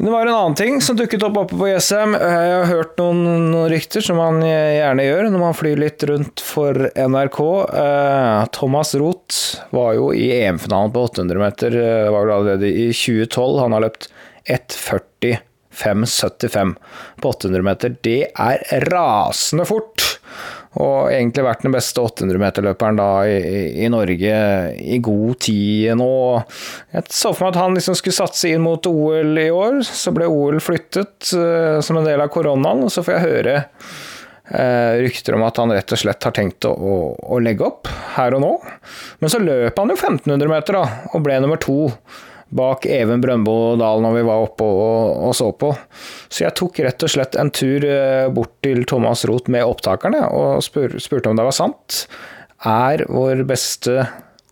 Det 0.00 0.10
var 0.10 0.26
en 0.26 0.34
annen 0.34 0.54
ting 0.54 0.80
som 0.80 0.96
dukket 0.96 1.22
opp 1.26 1.36
oppe 1.36 1.56
på 1.60 1.66
Jessheim. 1.68 2.14
Jeg 2.16 2.52
har 2.56 2.64
hørt 2.70 2.96
noen, 2.96 3.50
noen, 3.52 3.66
rykter, 3.68 4.00
som 4.00 4.16
man 4.16 4.40
gjerne 4.40 5.04
gjør 5.04 5.28
når 5.28 5.40
man 5.42 5.52
flyr 5.58 5.76
litt 5.82 6.00
rundt 6.08 6.40
for 6.40 6.72
NRK. 6.96 7.40
Eh, 7.82 8.46
Thomas 8.56 8.94
Roth 8.96 9.60
var 9.76 9.92
jo 9.98 10.06
i 10.16 10.32
EM-finalen 10.38 10.88
på 10.94 11.02
800 11.04 11.36
meter, 11.42 11.76
eh, 11.76 12.08
var 12.08 12.24
vel 12.24 12.32
allerede 12.38 12.68
i 12.72 12.88
2012. 12.96 13.60
Han 13.60 13.76
har 13.76 13.84
løpt 13.84 14.08
1.45,75 14.48 16.72
på 17.20 17.28
800 17.34 17.60
meter. 17.68 17.92
Det 18.00 18.32
er 18.32 18.64
rasende 18.88 19.68
fort! 19.68 20.09
Og 20.78 21.10
egentlig 21.10 21.42
vært 21.42 21.64
den 21.66 21.74
beste 21.74 22.02
800-meterløperen 22.04 22.98
da 23.00 23.08
i, 23.26 23.40
i, 23.82 23.88
Norge 23.90 24.34
i 24.78 25.00
god 25.02 25.40
tid 25.42 25.96
nå. 25.98 26.12
Jeg 26.94 27.10
så 27.10 27.32
for 27.34 27.48
meg 27.48 27.56
at 27.56 27.62
han 27.64 27.74
liksom 27.74 27.98
skulle 27.98 28.14
satse 28.14 28.52
inn 28.52 28.62
mot 28.62 28.86
OL 28.86 29.40
i 29.42 29.48
år. 29.50 29.80
Så 29.86 30.14
ble 30.14 30.30
OL 30.30 30.60
flyttet 30.62 31.32
uh, 31.34 31.82
som 31.82 31.98
en 31.98 32.06
del 32.06 32.22
av 32.22 32.30
koronaen, 32.30 32.86
og 32.86 32.94
så 32.94 33.02
får 33.02 33.16
jeg 33.16 33.26
høre 33.26 33.56
uh, 33.58 34.94
rykter 35.02 35.34
om 35.34 35.46
at 35.48 35.58
han 35.58 35.74
rett 35.74 35.96
og 35.96 36.02
slett 36.04 36.30
har 36.30 36.38
tenkt 36.38 36.70
å, 36.70 36.70
å, 36.70 36.96
å 37.18 37.42
legge 37.42 37.66
opp 37.66 37.90
her 38.14 38.38
og 38.38 38.46
nå. 38.46 38.54
Men 39.18 39.34
så 39.34 39.42
løp 39.42 39.82
han 39.82 39.90
jo 39.90 39.98
1500 39.98 40.54
meter, 40.54 40.78
da, 40.78 41.06
og 41.10 41.26
ble 41.26 41.42
nummer 41.42 41.58
to 41.58 41.80
bak 42.56 42.86
Even 42.90 43.22
Brøndbo 43.22 43.76
Dahl 43.80 44.02
når 44.04 44.16
vi 44.18 44.24
var 44.26 44.44
oppe 44.44 44.66
og, 44.66 45.20
og, 45.28 45.34
så 45.38 45.50
på. 45.54 45.70
Så 46.28 46.44
jeg 46.46 46.56
tok 46.58 46.82
rett 46.84 47.06
og 47.06 47.12
slett 47.12 47.38
en 47.38 47.52
tur 47.54 47.86
eh, 47.86 48.26
bort 48.34 48.56
til 48.64 48.82
Thomas 48.90 49.24
Roth 49.30 49.52
med 49.52 49.66
opptakerne 49.66 50.24
og 50.34 50.64
spur, 50.66 50.98
spurte 51.02 51.30
om 51.30 51.38
det 51.38 51.46
var 51.46 51.56
sant. 51.56 52.04
Er 52.66 53.06
vår 53.08 53.44
beste 53.48 54.04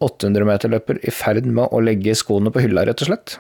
800-meterløper 0.05 1.03
i 1.03 1.13
ferd 1.13 1.49
med 1.51 1.75
å 1.75 1.83
legge 1.83 2.15
skoene 2.17 2.55
på 2.55 2.63
hylla, 2.63 2.87
rett 2.89 3.03
og 3.03 3.11
slett? 3.11 3.39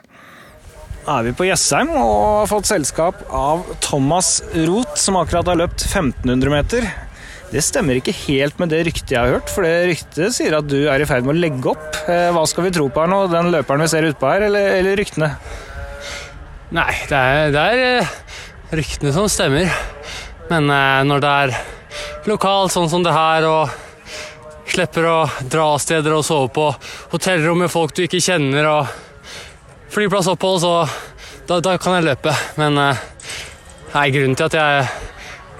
er 1.08 1.24
vi 1.24 1.32
på 1.32 1.46
Jessheim 1.48 1.90
og 1.96 2.14
har 2.42 2.48
fått 2.50 2.68
selskap 2.68 3.22
av 3.32 3.64
Thomas 3.84 4.42
Roth, 4.66 4.96
som 5.00 5.16
akkurat 5.16 5.48
har 5.48 5.60
løpt 5.62 5.86
1500 5.86 6.52
meter. 6.52 6.88
Det 7.48 7.62
stemmer 7.64 7.96
ikke 7.96 8.12
helt 8.26 8.58
med 8.60 8.68
det 8.68 8.82
ryktet 8.84 9.14
jeg 9.14 9.22
har 9.22 9.38
hørt, 9.38 9.48
for 9.48 9.64
det 9.64 9.88
ryktet 9.88 10.34
sier 10.36 10.58
at 10.58 10.66
du 10.68 10.82
er 10.92 11.00
i 11.00 11.06
ferd 11.08 11.24
med 11.24 11.32
å 11.32 11.40
legge 11.40 11.70
opp. 11.70 11.96
Eh, 12.04 12.28
hva 12.36 12.42
skal 12.48 12.66
vi 12.66 12.72
tro 12.76 12.90
på 12.92 13.00
her 13.00 13.08
nå, 13.08 13.22
den 13.32 13.48
løperen 13.54 13.80
vi 13.86 13.88
ser 13.88 14.04
utpå 14.10 14.28
her, 14.28 14.44
eller, 14.50 14.68
eller 14.76 15.00
ryktene? 15.00 15.30
Nei, 16.76 16.92
det 17.08 17.16
er, 17.16 17.48
det 17.54 17.64
er 17.64 17.80
eh, 17.86 18.12
ryktene 18.76 19.14
som 19.16 19.30
stemmer. 19.32 19.72
Men 20.50 20.68
eh, 20.68 21.00
når 21.08 21.24
det 21.24 21.32
er 21.46 21.56
lokalt 22.28 22.74
sånn 22.74 22.92
som 22.92 23.06
det 23.06 23.16
her, 23.16 23.48
og 23.48 24.68
slipper 24.68 25.08
å 25.08 25.18
dra 25.48 25.70
steder 25.80 26.18
og 26.18 26.26
sove 26.28 26.52
på 26.52 26.68
hotellrom 27.14 27.64
med 27.64 27.72
folk 27.72 27.96
du 27.96 28.04
ikke 28.04 28.20
kjenner, 28.20 28.68
og 28.68 29.88
flyplassopphold, 29.96 30.60
så 30.60 30.74
da, 31.48 31.62
da, 31.64 31.78
kan 31.80 31.96
jeg 31.96 32.10
løpe. 32.10 32.36
Men 32.60 32.76
det 32.76 33.96
er 33.96 34.18
grunnen 34.18 34.36
til 34.36 34.52
at 34.52 34.60
jeg, 34.60 34.90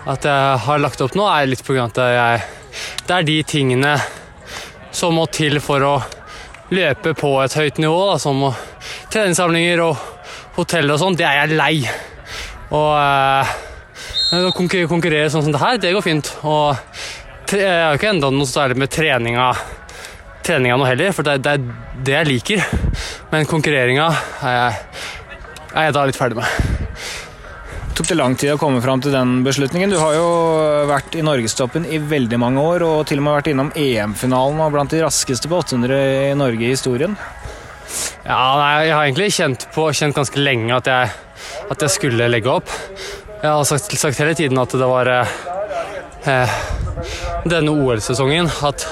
at 0.09 0.25
jeg 0.25 0.61
har 0.65 0.81
lagt 0.81 1.03
opp 1.05 1.17
nå, 1.19 1.27
er 1.29 1.51
litt 1.51 1.65
pga. 1.67 1.85
at 1.89 1.99
jeg, 2.01 2.45
det 3.07 3.17
er 3.17 3.27
de 3.29 3.37
tingene 3.45 3.95
som 4.95 5.15
må 5.19 5.27
til 5.33 5.61
for 5.61 5.85
å 5.85 5.95
løpe 6.73 7.15
på 7.17 7.33
et 7.43 7.57
høyt 7.57 7.81
nivå, 7.81 7.99
da, 8.11 8.19
som 8.21 8.41
treningssamlinger 9.13 9.83
og 9.85 9.97
hotell 10.57 10.91
og 10.93 11.01
sånn. 11.01 11.17
Det 11.17 11.27
er 11.29 11.43
jeg 11.43 11.59
lei. 11.61 11.75
Og 12.77 12.91
eh, 12.99 13.53
å 14.49 14.53
konkurrere 14.57 15.29
sånn 15.33 15.47
som 15.47 15.55
det 15.55 15.63
her, 15.63 15.81
det 15.81 15.95
går 15.97 16.05
fint. 16.05 16.33
Og 16.49 16.77
jeg 17.53 17.69
har 17.69 17.97
ikke 17.97 18.13
enda 18.13 18.33
noe 18.33 18.49
særlig 18.49 18.81
med 18.81 18.93
treninga 18.93 19.53
treninga 20.49 20.79
noe 20.81 20.89
heller, 20.89 21.13
for 21.13 21.29
det, 21.29 21.45
er 21.45 21.61
det 22.05 22.15
jeg 22.15 22.29
liker. 22.33 22.69
Men 23.33 23.49
konkurreringa 23.49 24.09
er 24.49 24.79
er 25.77 25.89
jeg 25.89 25.97
da 25.99 26.05
litt 26.09 26.17
ferdig 26.17 26.41
med. 26.41 26.88
Tok 27.99 28.07
det 28.13 28.15
lang 28.15 28.37
tid 28.39 28.53
å 28.55 28.59
komme 28.61 28.79
fram 28.79 29.01
til 29.03 29.11
den 29.11 29.41
beslutningen? 29.43 29.91
Du 29.91 29.99
har 29.99 30.13
jo 30.15 30.27
vært 30.87 31.17
i 31.19 31.23
norgestoppen 31.27 31.83
i 31.83 31.99
veldig 31.99 32.39
mange 32.39 32.63
år, 32.63 32.85
og 32.87 33.01
til 33.11 33.19
og 33.19 33.25
med 33.27 33.35
vært 33.41 33.51
innom 33.51 33.73
EM-finalen 33.75 34.61
og 34.63 34.71
blant 34.77 34.95
de 34.95 35.01
raskeste 35.03 35.51
på 35.51 35.59
800 35.65 35.97
i 36.29 36.37
Norge 36.39 36.63
i 36.63 36.71
historien. 36.71 37.17
Ja, 38.23 38.39
nei, 38.61 38.69
jeg 38.87 38.95
har 38.95 39.09
egentlig 39.09 39.29
kjent, 39.35 39.67
på, 39.75 39.89
kjent 39.99 40.15
ganske 40.15 40.39
lenge 40.39 40.79
at 40.79 40.87
jeg, 40.87 41.11
at 41.75 41.83
jeg, 41.83 41.95
skulle 41.97 42.31
legge 42.31 42.55
opp. 42.55 42.71
Jeg 43.43 43.51
har 43.51 43.67
sagt, 43.67 43.99
sagt 43.99 44.23
hele 44.23 44.39
tiden 44.39 44.63
at 44.63 44.79
det 44.79 44.91
var 44.95 45.11
eh, 45.19 46.57
denne 47.51 47.75
OL-sesongen 47.75 48.47
at 48.71 48.87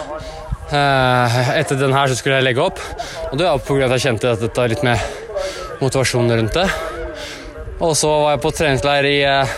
Eh, 0.66 1.58
etter 1.60 1.78
den 1.78 1.92
her 1.94 2.10
så 2.10 2.16
skulle 2.18 2.40
jeg 2.40 2.48
legge 2.48 2.64
opp. 2.64 2.80
Og 3.30 3.38
det 3.38 3.46
var 3.46 3.62
pga. 3.62 3.86
at 3.86 3.94
jeg 3.94 4.06
kjente 4.08 4.32
at 4.34 4.42
dette 4.42 4.68
litt 4.72 4.82
mer 4.82 5.02
motivasjon 5.78 6.32
rundt 6.32 6.58
det. 6.58 6.66
Og 7.76 7.92
så 7.96 8.08
var 8.08 8.30
jeg 8.32 8.40
på 8.40 8.52
treningsleir 8.56 9.06
i 9.08 9.16
eh, 9.28 9.56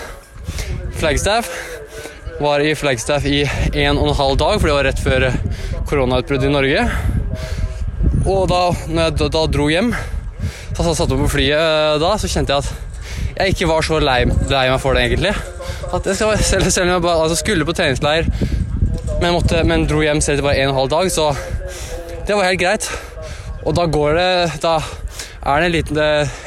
Flagstaff. 0.98 1.50
Var 2.42 2.64
i 2.66 2.74
Flagstaff 2.78 3.26
i 3.30 3.44
en 3.44 3.98
og 3.98 4.08
en 4.10 4.18
halv 4.18 4.38
dag, 4.40 4.56
for 4.58 4.66
det 4.66 4.74
var 4.74 4.88
rett 4.88 5.02
før 5.02 5.26
koronautbruddet 5.86 6.48
i 6.48 6.52
Norge. 6.52 6.82
Og 8.26 8.48
da 8.50 8.62
når 8.90 9.04
jeg 9.04 9.30
da, 9.36 9.44
dro 9.46 9.68
hjem, 9.70 9.94
jeg 9.94 10.96
satt 10.98 11.14
meg 11.14 11.24
på 11.24 11.32
flyet 11.36 11.62
eh, 11.62 11.94
da, 12.02 12.12
så 12.18 12.30
kjente 12.30 12.56
jeg 12.56 12.66
at 12.66 12.86
jeg 13.38 13.54
ikke 13.54 13.70
var 13.70 13.86
så 13.86 14.00
lei, 14.02 14.20
lei 14.50 14.66
meg 14.66 14.82
for 14.82 14.98
det, 14.98 15.06
egentlig. 15.06 15.34
At 15.94 16.06
jeg 16.10 16.18
skal, 16.18 16.34
selv, 16.42 16.70
selv 16.74 16.88
om 16.88 16.96
jeg 16.96 17.04
bare, 17.06 17.22
altså, 17.22 17.38
skulle 17.38 17.66
på 17.68 17.74
treningsleir 17.78 18.26
men, 19.22 19.32
måtte, 19.34 19.62
men 19.66 19.86
dro 19.86 20.02
hjem 20.02 20.20
selv 20.22 20.40
etter 20.40 20.46
bare 20.46 20.58
en 20.58 20.72
og 20.72 20.74
en 20.74 20.80
halv 20.82 20.90
dag, 20.92 21.10
så 21.14 21.30
det 22.26 22.34
var 22.34 22.50
helt 22.50 22.60
greit. 22.60 22.90
Og 23.66 23.74
da 23.78 23.86
går 23.90 24.14
det 24.18 24.30
Da 24.62 24.78
er 25.48 25.62
det 25.62 25.68
en 25.68 25.74
liten, 25.74 26.00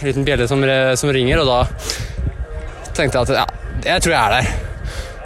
liten 0.05 0.27
bjelle 0.27 0.47
som, 0.49 0.63
som, 0.99 1.11
ringer, 1.13 1.41
og 1.41 1.49
da 1.49 2.91
tenkte 2.95 3.17
jeg 3.17 3.23
at 3.23 3.33
ja, 3.39 3.45
jeg 3.87 4.03
tror 4.03 4.13
jeg 4.13 4.21
er 4.21 4.35
der. 4.35 4.51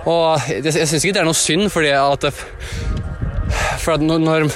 Og 0.05 0.50
jeg, 0.51 0.63
jeg 0.70 0.88
syns 0.91 1.03
ikke 1.03 1.17
det 1.17 1.24
er 1.24 1.27
noe 1.27 1.38
synd, 1.38 1.67
fordi 1.74 1.91
at, 1.98 2.27
for 3.82 3.96
at 3.98 4.05
når, 4.05 4.48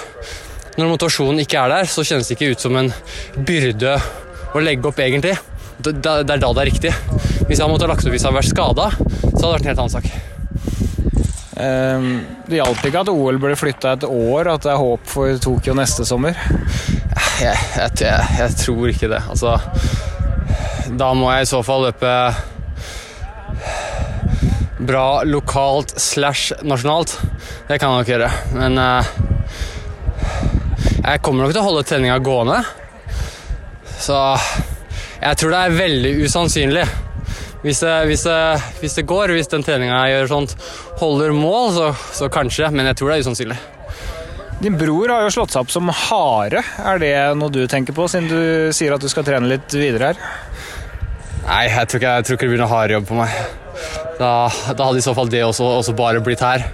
når 0.77 0.91
motivasjonen 0.93 1.43
ikke 1.43 1.59
er 1.59 1.73
der, 1.73 1.89
så 1.89 2.05
kjennes 2.05 2.29
det 2.29 2.37
ikke 2.37 2.53
ut 2.53 2.65
som 2.65 2.77
en 2.79 2.91
byrde 3.35 3.97
å 4.53 4.63
legge 4.63 4.89
opp, 4.89 5.01
egentlig. 5.03 5.35
Det, 5.79 5.95
det 6.03 6.09
er 6.23 6.41
da 6.41 6.51
det 6.53 6.63
er 6.63 6.69
riktig. 6.69 6.95
Hvis 7.47 7.61
jeg 7.61 7.69
måtte 7.71 7.87
lagt 7.89 8.05
opp 8.05 8.13
hvis 8.13 8.23
jeg 8.23 8.29
hadde 8.29 8.39
vært 8.39 8.51
skada, 8.51 8.89
så 8.95 9.31
hadde 9.33 9.45
det 9.45 9.53
vært 9.55 9.63
en 9.63 9.71
helt 9.71 9.83
annen 9.83 9.95
sak. 9.97 10.11
Um, 11.59 12.09
det 12.47 12.61
hjalp 12.61 12.85
ikke 12.87 13.01
at 13.03 13.11
OL 13.11 13.39
ble 13.41 13.55
flytta 13.59 13.97
et 13.97 14.05
år, 14.07 14.53
at 14.53 14.63
det 14.63 14.71
er 14.71 14.79
håp 14.79 15.09
for 15.11 15.41
Tokyo 15.43 15.75
neste 15.75 16.05
sommer? 16.07 16.39
Jeg, 17.39 17.55
jeg, 17.75 17.91
jeg, 18.03 18.23
jeg 18.39 18.55
tror 18.59 18.91
ikke 18.91 19.09
det. 19.11 19.19
Altså 19.31 19.55
Da 20.99 21.13
må 21.15 21.29
jeg 21.31 21.45
i 21.45 21.49
så 21.49 21.61
fall 21.63 21.85
løpe 21.87 22.13
bra 24.79 25.23
lokalt 25.27 25.93
slash 25.99 26.53
nasjonalt. 26.63 27.17
Det 27.67 27.77
kan 27.79 27.91
jeg 27.91 27.99
nok 27.99 28.11
gjøre. 28.11 28.29
Men 28.55 28.79
uh, 28.79 29.09
jeg 31.03 31.21
kommer 31.23 31.45
nok 31.45 31.53
til 31.53 31.61
å 31.61 31.67
holde 31.67 31.85
treninga 31.87 32.17
gående. 32.23 32.61
Så 33.99 34.17
jeg 35.19 35.39
tror 35.39 35.53
det 35.53 35.61
er 35.61 35.79
veldig 35.79 36.15
usannsynlig 36.23 36.87
hvis 37.59 37.81
det, 37.83 37.95
hvis, 38.07 38.21
det, 38.23 38.61
hvis 38.79 38.93
det, 38.95 39.03
går, 39.03 39.33
hvis 39.35 39.49
den 39.51 39.65
treninga 39.67 39.97
gjør 40.07 40.29
sånt, 40.31 40.53
holder 41.01 41.33
mål, 41.35 41.73
så, 41.75 41.89
så, 42.15 42.29
kanskje, 42.31 42.69
men 42.71 42.87
jeg 42.87 42.95
tror 42.99 43.11
det 43.11 43.17
er 43.17 43.25
usannsynlig. 43.25 43.57
Din 44.59 44.75
bror 44.77 45.07
har 45.07 45.23
jo 45.23 45.31
slått 45.31 45.53
seg 45.53 45.63
opp 45.63 45.71
som 45.71 45.87
hare. 45.87 46.61
Er 46.83 46.99
det 46.99 47.13
noe 47.39 47.51
du 47.53 47.61
tenker 47.71 47.95
på, 47.95 48.09
siden 48.11 48.27
du 48.27 48.73
sier 48.75 48.91
at 48.91 49.03
du 49.03 49.07
skal 49.11 49.23
trene 49.23 49.47
litt 49.47 49.71
videre 49.71 50.11
her? 50.11 50.19
Nei, 51.45 51.63
jeg 51.69 51.87
tror 51.87 52.01
ikke, 52.01 52.15
jeg 52.17 52.27
tror 52.27 52.35
ikke 52.35 52.45
det 52.45 52.51
blir 52.51 52.61
noe 52.61 52.73
hardjobb 52.73 53.07
på 53.07 53.19
meg. 53.21 53.37
Da, 54.19 54.31
da, 54.75 54.83
hadde 54.83 54.99
i 54.99 55.05
så 55.05 55.15
fall 55.15 55.31
det 55.31 55.45
også, 55.45 55.63
også, 55.79 55.95
bare 55.95 56.19
blitt 56.23 56.43
her. 56.43 56.67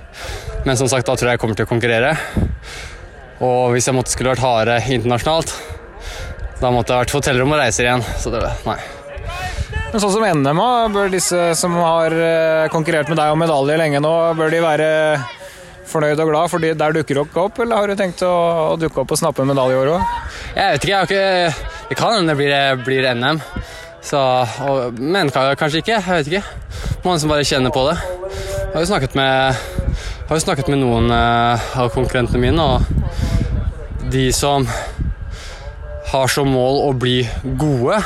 Men 0.65 0.79
som 0.79 0.89
sagt, 0.89 1.05
da 1.05 1.13
tror 1.13 1.29
jeg 1.29 1.37
jeg 1.37 1.43
kommer 1.43 1.59
til 1.59 1.67
å 1.67 1.69
konkurrere. 1.69 2.15
Og 3.45 3.75
hvis 3.75 3.85
jeg 3.85 3.93
måtte 3.93 4.15
skulle 4.15 4.33
vært 4.33 4.41
harde 4.41 4.79
internasjonalt, 4.97 5.53
da 6.57 6.73
måtte 6.73 6.95
jeg 6.95 7.05
vært 7.05 7.13
på 7.13 7.21
hotellrom 7.21 7.53
og 7.53 7.61
reiser 7.61 7.85
igjen. 7.85 8.05
Så 8.17 8.33
det, 8.33 8.41
nei. 8.65 8.79
Men 9.93 10.01
sånn 10.01 10.15
som 10.17 10.25
NM, 10.25 10.65
bør 10.95 11.13
disse 11.13 11.51
som 11.59 11.77
har 11.77 12.17
eh, 12.17 12.67
konkurrert 12.73 13.13
med 13.13 13.21
deg 13.21 13.31
om 13.31 13.45
medalje 13.45 13.77
lenge 13.77 14.01
nå, 14.01 14.15
bør 14.35 14.49
de 14.51 14.65
være 14.65 14.89
fornøyd 15.95 16.21
og 16.21 16.31
glad, 16.31 16.51
fordi 16.51 16.73
der 16.77 16.95
dukker 16.95 17.21
dere 17.21 17.45
opp, 17.45 17.61
eller 17.63 17.79
har 17.79 17.91
du 17.91 17.99
tenkt 17.99 18.23
å, 18.25 18.33
dukke 18.79 19.03
opp 19.03 19.15
og 19.15 19.21
snappe 19.21 19.43
en 19.43 19.51
medalje 19.51 19.75
i 19.75 19.79
år 19.81 19.93
òg? 19.95 20.11
Jeg 20.55 20.75
vet 20.75 20.83
ikke, 20.83 20.91
jeg 20.91 20.99
har 20.99 21.09
ikke 21.09 21.89
Det 21.89 21.97
kan 21.99 22.15
hende 22.15 22.33
det 22.33 22.37
blir, 22.39 22.83
blir, 22.85 23.07
NM. 23.13 23.41
Så, 24.05 24.19
og, 24.65 24.99
men 24.99 25.29
kanskje 25.33 25.81
ikke. 25.81 25.99
Jeg 25.99 26.19
vet 26.19 26.29
ikke. 26.29 26.43
Mange 27.05 27.21
som 27.21 27.31
bare 27.31 27.45
kjenner 27.45 27.73
på 27.73 27.85
det. 27.89 27.95
Jeg 27.95 28.73
har 28.73 28.83
jo 28.83 28.89
snakket 28.89 29.15
med, 29.17 29.63
jo 30.29 30.39
snakket 30.41 30.71
med 30.73 30.81
noen 30.81 31.13
uh, 31.13 31.69
av 31.79 31.91
konkurrentene 31.93 32.41
mine, 32.41 32.65
og 32.65 34.09
de 34.11 34.27
som 34.33 34.65
har 36.11 36.31
som 36.31 36.49
mål 36.49 36.81
å 36.85 36.91
bli 36.97 37.19
gode, 37.59 38.01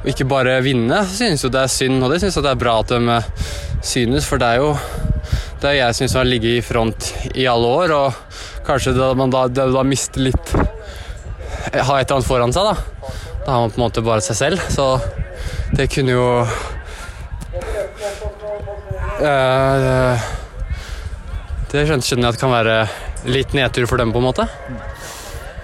og 0.00 0.10
ikke 0.10 0.28
bare 0.28 0.58
vinne, 0.64 1.02
synes 1.10 1.44
jo 1.44 1.50
det 1.52 1.64
er 1.64 1.72
synd. 1.72 2.02
Og 2.02 2.12
det 2.12 2.20
synes 2.22 2.38
jeg 2.38 2.46
det 2.46 2.54
er 2.54 2.60
bra 2.60 2.78
at 2.82 2.92
de 2.92 3.00
eh, 3.16 3.30
synes, 3.82 4.28
for 4.28 4.40
det 4.40 4.48
er 4.48 4.62
jo 4.62 4.74
er 5.68 5.76
jeg 5.76 5.96
syns 5.98 6.14
har 6.16 6.28
ligget 6.28 6.58
i 6.58 6.64
front 6.64 7.10
i 7.34 7.46
alle 7.50 7.68
år, 7.68 7.92
og 7.92 8.64
kanskje 8.66 8.94
da 8.96 9.10
man 9.18 9.32
da, 9.32 9.46
da 9.50 9.82
mister 9.86 10.22
litt 10.30 10.54
eh, 10.56 11.82
Har 11.84 12.00
et 12.00 12.08
eller 12.08 12.16
annet 12.16 12.28
foran 12.28 12.54
seg, 12.54 12.70
da. 12.70 12.74
Da 13.44 13.52
har 13.52 13.60
man 13.64 13.72
på 13.74 13.80
en 13.80 13.84
måte 13.86 14.04
bare 14.04 14.24
seg 14.24 14.38
selv, 14.38 14.64
så 14.72 14.86
det 15.76 15.86
kunne 15.92 16.12
jo 16.16 16.26
uh, 19.20 20.16
Det 21.70 21.86
skjønner 21.86 22.08
jeg 22.08 22.28
at 22.30 22.40
kan 22.40 22.52
være 22.52 22.76
litt 23.30 23.54
nedtur 23.56 23.88
for 23.90 24.00
dem, 24.00 24.12
på 24.14 24.20
en 24.22 24.28
måte. 24.30 24.48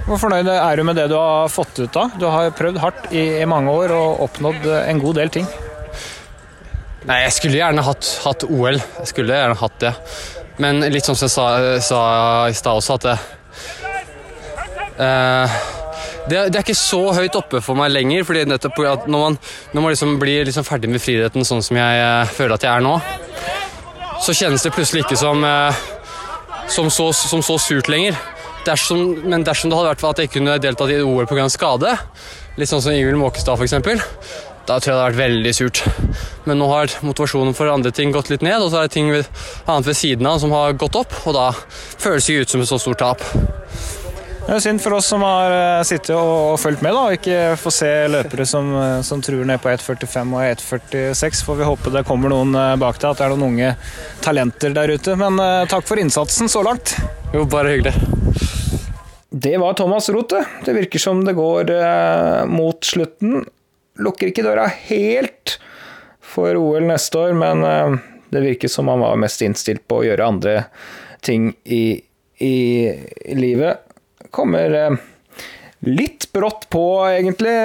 Hvor 0.06 0.20
fornøyd 0.22 0.48
er 0.52 0.76
du 0.78 0.84
med 0.86 0.98
det 1.00 1.08
du 1.10 1.16
har 1.18 1.48
fått 1.50 1.80
ut 1.82 1.96
av? 1.98 2.12
Du 2.20 2.28
har 2.30 2.52
prøvd 2.54 2.78
hardt 2.82 3.08
i, 3.10 3.40
i 3.40 3.46
mange 3.48 3.72
år 3.72 3.94
og 3.96 4.26
oppnådd 4.28 4.68
en 4.84 5.00
god 5.02 5.18
del 5.18 5.32
ting. 5.34 5.48
Nei, 7.06 7.20
jeg 7.22 7.34
skulle 7.36 7.58
gjerne 7.60 7.84
hatt, 7.86 8.08
hatt, 8.24 8.44
OL. 8.50 8.80
Jeg 8.80 9.08
skulle 9.12 9.36
gjerne 9.38 9.54
hatt 9.60 9.78
det. 9.78 9.92
Men 10.58 10.82
litt 10.90 11.06
som 11.06 11.14
jeg 11.14 11.30
sa, 11.30 11.46
sa 11.84 12.00
i 12.50 12.56
stad 12.56 12.80
også, 12.80 12.96
at 12.96 13.04
det, 13.06 13.16
eh, 15.04 15.58
det, 16.26 16.40
det, 16.50 16.56
er 16.58 16.64
ikke 16.64 16.74
så 16.74 17.02
høyt 17.14 17.38
oppe 17.38 17.60
for 17.62 17.78
meg 17.78 17.92
lenger. 17.94 18.24
fordi 18.26 18.42
nettopp 18.50 18.80
at 18.90 19.06
Når 19.06 19.22
man, 19.22 19.38
når 19.72 19.84
man 19.84 19.94
liksom 19.94 20.16
blir 20.18 20.48
liksom 20.48 20.66
ferdig 20.66 20.90
med 20.90 21.04
friidretten 21.04 21.46
sånn 21.46 21.62
som 21.62 21.78
jeg 21.78 22.02
uh, 22.02 22.26
føler 22.26 22.56
at 22.56 22.66
jeg 22.66 22.72
er 22.72 22.82
nå, 22.82 22.96
så 24.26 24.34
kjennes 24.34 24.66
det 24.66 24.74
plutselig 24.74 25.04
ikke 25.04 25.20
som, 25.20 25.44
eh, 25.46 25.84
som, 26.66 26.90
så, 26.90 27.12
som 27.14 27.44
så 27.44 27.60
surt 27.62 27.92
lenger. 27.92 28.18
Dersom, 28.66 29.22
men 29.22 29.46
dersom 29.46 29.70
det 29.70 29.78
hadde 29.78 29.94
vært 29.94 30.04
at 30.10 30.24
jeg 30.24 30.34
kunne 30.34 30.58
deltatt 30.58 30.90
i 30.90 30.98
OL 31.06 31.30
pga. 31.30 31.46
skade, 31.54 31.94
litt 32.58 32.72
sånn 32.72 32.82
som 32.82 32.96
Ingvild 32.96 33.22
Måkestad 33.22 33.54
f.eks., 33.54 33.78
da 34.66 34.78
tror 34.80 34.92
jeg 34.92 34.96
det 34.96 35.02
hadde 35.02 35.10
vært 35.10 35.22
veldig 35.22 35.52
surt. 35.56 35.82
Men 36.46 36.60
nå 36.62 36.70
har 36.70 36.96
motivasjonen 37.06 37.54
for 37.56 37.70
andre 37.70 37.92
ting 37.94 38.14
gått 38.14 38.32
litt 38.32 38.44
ned, 38.46 38.58
og 38.62 38.72
så 38.72 38.82
er 38.82 38.88
det 38.88 38.96
ting 38.96 39.12
ved, 39.14 39.28
annet 39.66 39.92
ved 39.92 39.98
siden 39.98 40.26
av 40.26 40.40
som 40.42 40.54
har 40.54 40.74
gått 40.78 40.98
opp, 40.98 41.14
og 41.26 41.36
da 41.38 41.50
føles 42.02 42.26
det 42.26 42.34
ikke 42.34 42.46
ut 42.46 42.56
som 42.56 42.64
et 42.64 42.72
så 42.72 42.82
stort 42.82 43.02
tap. 43.02 43.24
Det 44.46 44.54
er 44.54 44.60
synd 44.62 44.78
for 44.78 44.94
oss 44.94 45.08
som 45.10 45.24
har 45.26 45.50
eh, 45.50 45.84
sittet 45.88 46.12
og 46.14 46.54
fulgt 46.62 46.82
med, 46.84 46.94
da, 46.94 47.08
og 47.08 47.16
ikke 47.16 47.56
får 47.58 47.72
se 47.74 47.88
løpere 48.12 48.44
som, 48.46 48.68
eh, 48.78 49.00
som 49.02 49.18
truer 49.24 49.42
ned 49.48 49.58
på 49.58 49.72
1,45 49.72 50.36
og 50.36 50.44
1,46. 50.44 51.42
Får 51.48 51.58
vi 51.58 51.66
håpe 51.66 51.90
det 51.90 52.04
kommer 52.06 52.30
noen 52.30 52.54
eh, 52.54 52.76
bak 52.78 53.00
deg, 53.02 53.08
at 53.10 53.18
det 53.18 53.26
er 53.26 53.34
noen 53.34 53.48
unge 53.48 53.72
talenter 54.22 54.76
der 54.76 54.94
ute. 54.94 55.16
Men 55.18 55.42
takk 55.66 55.82
for 55.88 55.98
innsatsen 55.98 56.52
så 56.52 56.62
langt. 56.62 56.94
Jo, 57.34 57.42
bare 57.50 57.74
hyggelig. 57.74 57.96
Det 59.34 59.56
var 59.58 59.74
Thomas 59.74 60.06
Rote. 60.14 60.44
det. 60.62 60.78
virker 60.78 61.02
som 61.02 61.26
det 61.26 61.34
går 61.34 61.74
mot 62.46 62.86
slutten. 62.86 63.42
Lukker 64.02 64.30
ikke 64.30 64.44
døra 64.44 64.66
helt 64.88 65.56
for 66.26 66.58
OL 66.58 66.84
neste 66.88 67.18
år, 67.18 67.34
men 67.38 67.64
eh, 67.64 67.96
det 68.34 68.44
virker 68.44 68.68
som 68.68 68.88
han 68.92 69.00
var 69.00 69.20
mest 69.20 69.42
innstilt 69.44 69.86
på 69.88 70.00
å 70.00 70.06
gjøre 70.06 70.26
andre 70.26 70.56
ting 71.24 71.52
i, 71.64 72.00
i, 72.44 72.56
livet 73.34 73.86
kommer 74.34 74.74
eh, 74.76 74.98
litt 75.88 76.28
brått 76.32 76.68
på, 76.72 76.84
egentlig. 77.08 77.56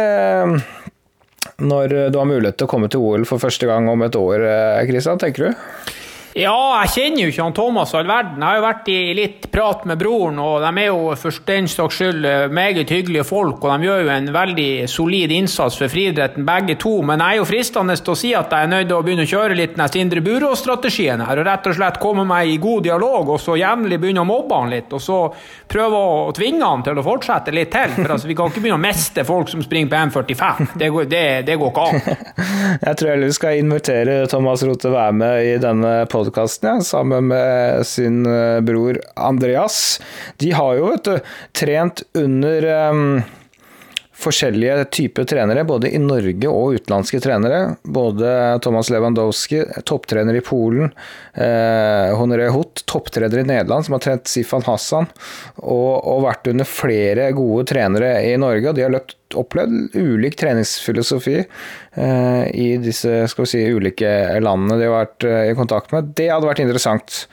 Når 1.61 1.95
du 2.13 2.17
har 2.17 2.29
mulighet 2.29 2.57
til 2.57 2.69
å 2.69 2.71
komme 2.71 2.89
til 2.89 3.03
OL 3.03 3.25
for 3.29 3.41
første 3.41 3.67
gang 3.69 3.89
om 3.91 4.05
et 4.05 4.15
år, 4.17 4.45
Kristian, 4.87 5.19
eh, 5.19 5.25
tenker 5.25 5.49
du? 5.49 5.99
Ja, 6.31 6.79
jeg 6.85 6.91
kjenner 6.93 7.25
jo 7.25 7.31
ikke 7.31 7.43
han 7.43 7.55
Thomas 7.55 7.91
all 7.97 8.07
verden. 8.07 8.37
Jeg 8.39 8.47
har 8.47 8.55
jo 8.55 8.63
vært 8.63 8.89
i 8.91 8.99
litt 9.17 9.47
prat 9.51 9.81
med 9.89 9.99
broren, 9.99 10.37
og 10.39 10.63
de 10.63 10.69
er 10.79 10.87
jo 10.87 11.15
for 11.19 11.39
den 11.49 11.65
saks 11.67 11.97
skyld 11.99 12.27
eh, 12.27 12.43
meget 12.47 12.93
hyggelige 12.93 13.25
folk. 13.27 13.59
Og 13.59 13.67
de 13.67 13.89
gjør 13.89 14.05
jo 14.05 14.11
en 14.13 14.29
veldig 14.31 14.67
solid 14.87 15.33
innsats 15.35 15.75
for 15.81 15.91
friidretten, 15.91 16.45
begge 16.47 16.77
to. 16.79 16.93
Men 17.07 17.19
jeg 17.19 17.35
er 17.35 17.41
jo 17.41 17.47
fristende 17.49 17.97
til 17.99 18.13
å 18.13 18.19
si 18.21 18.31
at 18.37 18.55
jeg 18.55 18.67
er 18.67 18.71
nødt 18.71 18.87
til 18.87 18.95
å 18.95 19.01
begynne 19.03 19.25
å 19.27 19.31
kjøre 19.31 19.57
litt 19.59 19.75
den 19.75 19.91
Sindre 19.91 20.23
Burås-strategien 20.23 21.25
her. 21.27 21.41
Og 21.41 21.49
rett 21.49 21.67
og 21.67 21.75
slett 21.75 21.99
komme 21.99 22.23
meg 22.29 22.53
i 22.53 22.55
god 22.63 22.87
dialog, 22.87 23.33
og 23.35 23.43
så 23.43 23.57
jevnlig 23.59 23.99
begynne 23.99 24.23
å 24.23 24.29
mobbe 24.31 24.61
han 24.61 24.71
litt. 24.71 24.95
Og 24.95 25.03
så 25.03 25.19
prøve 25.71 25.99
å 25.99 26.31
tvinge 26.37 26.63
han 26.63 26.87
til 26.87 27.03
å 27.03 27.05
fortsette 27.09 27.51
litt 27.55 27.73
til. 27.75 27.91
For 27.97 28.15
altså, 28.15 28.31
vi 28.31 28.39
kan 28.39 28.53
ikke 28.53 28.63
begynne 28.63 28.79
å 28.79 28.85
miste 28.85 29.27
folk 29.27 29.51
som 29.51 29.65
springer 29.67 29.91
på 29.91 29.99
M45. 30.07 30.71
Det 30.79 30.91
går, 30.95 31.11
det, 31.11 31.25
det 31.51 31.59
går 31.59 31.75
ikke 31.75 31.89
an. 31.91 32.25
Jeg 32.87 32.95
tror 33.01 33.13
heller 33.17 33.27
vi 33.27 33.35
skal 33.35 33.59
invitere 33.59 34.17
Thomas 34.31 34.63
Rote 34.63 34.95
være 34.95 35.19
med 35.25 35.51
i 35.51 35.53
denne 35.59 35.93
podkasten 36.05 36.20
podkasten, 36.21 36.75
ja, 36.75 36.81
sammen 36.81 37.27
med 37.27 37.87
sin 37.87 38.25
eh, 38.25 38.61
bror 38.61 39.01
Andreas. 39.15 40.01
De 40.37 40.51
har 40.51 40.75
jo 40.77 40.91
vet 40.91 41.03
du, 41.03 41.19
trent 41.57 42.03
under 42.13 42.67
um, 42.89 43.21
forskjellige 44.21 44.85
typer 44.93 45.25
trenere, 45.29 45.63
både 45.67 45.89
i 45.91 45.99
Norge 46.01 46.49
og 46.49 46.77
utenlandske 46.77 47.19
trenere. 47.23 47.61
Både 47.83 48.29
Thomas 48.63 48.91
Lewandowski, 48.93 49.63
topptrener 49.87 50.37
i 50.37 50.43
Polen, 50.45 50.91
eh, 51.33 52.11
Honoré 52.17 52.49
Hoth, 52.53 52.85
topptrener 52.89 53.41
i 53.41 53.47
Nederland, 53.47 53.85
som 53.85 53.97
har 53.97 54.03
trent 54.05 54.29
Sifan 54.31 54.65
Hassan, 54.67 55.09
og, 55.57 55.93
og, 55.99 56.23
vært 56.27 56.51
under 56.53 56.69
flere 56.69 57.31
gode 57.37 57.65
trenere 57.73 58.13
i 58.29 58.37
Norge. 58.41 58.69
og 58.69 58.77
De 58.77 58.85
har 58.85 58.93
løpt, 58.93 59.17
opplevd 59.37 59.95
ulik 59.95 60.35
treningsfilosofi 60.39 61.37
eh, 61.39 62.43
i 62.51 62.69
disse 62.83 63.21
skal 63.31 63.45
vi 63.45 63.51
si, 63.53 63.61
ulike 63.71 64.09
landene 64.43 64.79
de 64.79 64.89
har 64.89 64.97
vært 65.05 65.27
eh, 65.29 65.45
i 65.51 65.57
kontakt 65.57 65.95
med. 65.95 66.11
Det 66.19 66.31
hadde 66.31 66.49
vært 66.49 66.63
interessant 66.63 67.25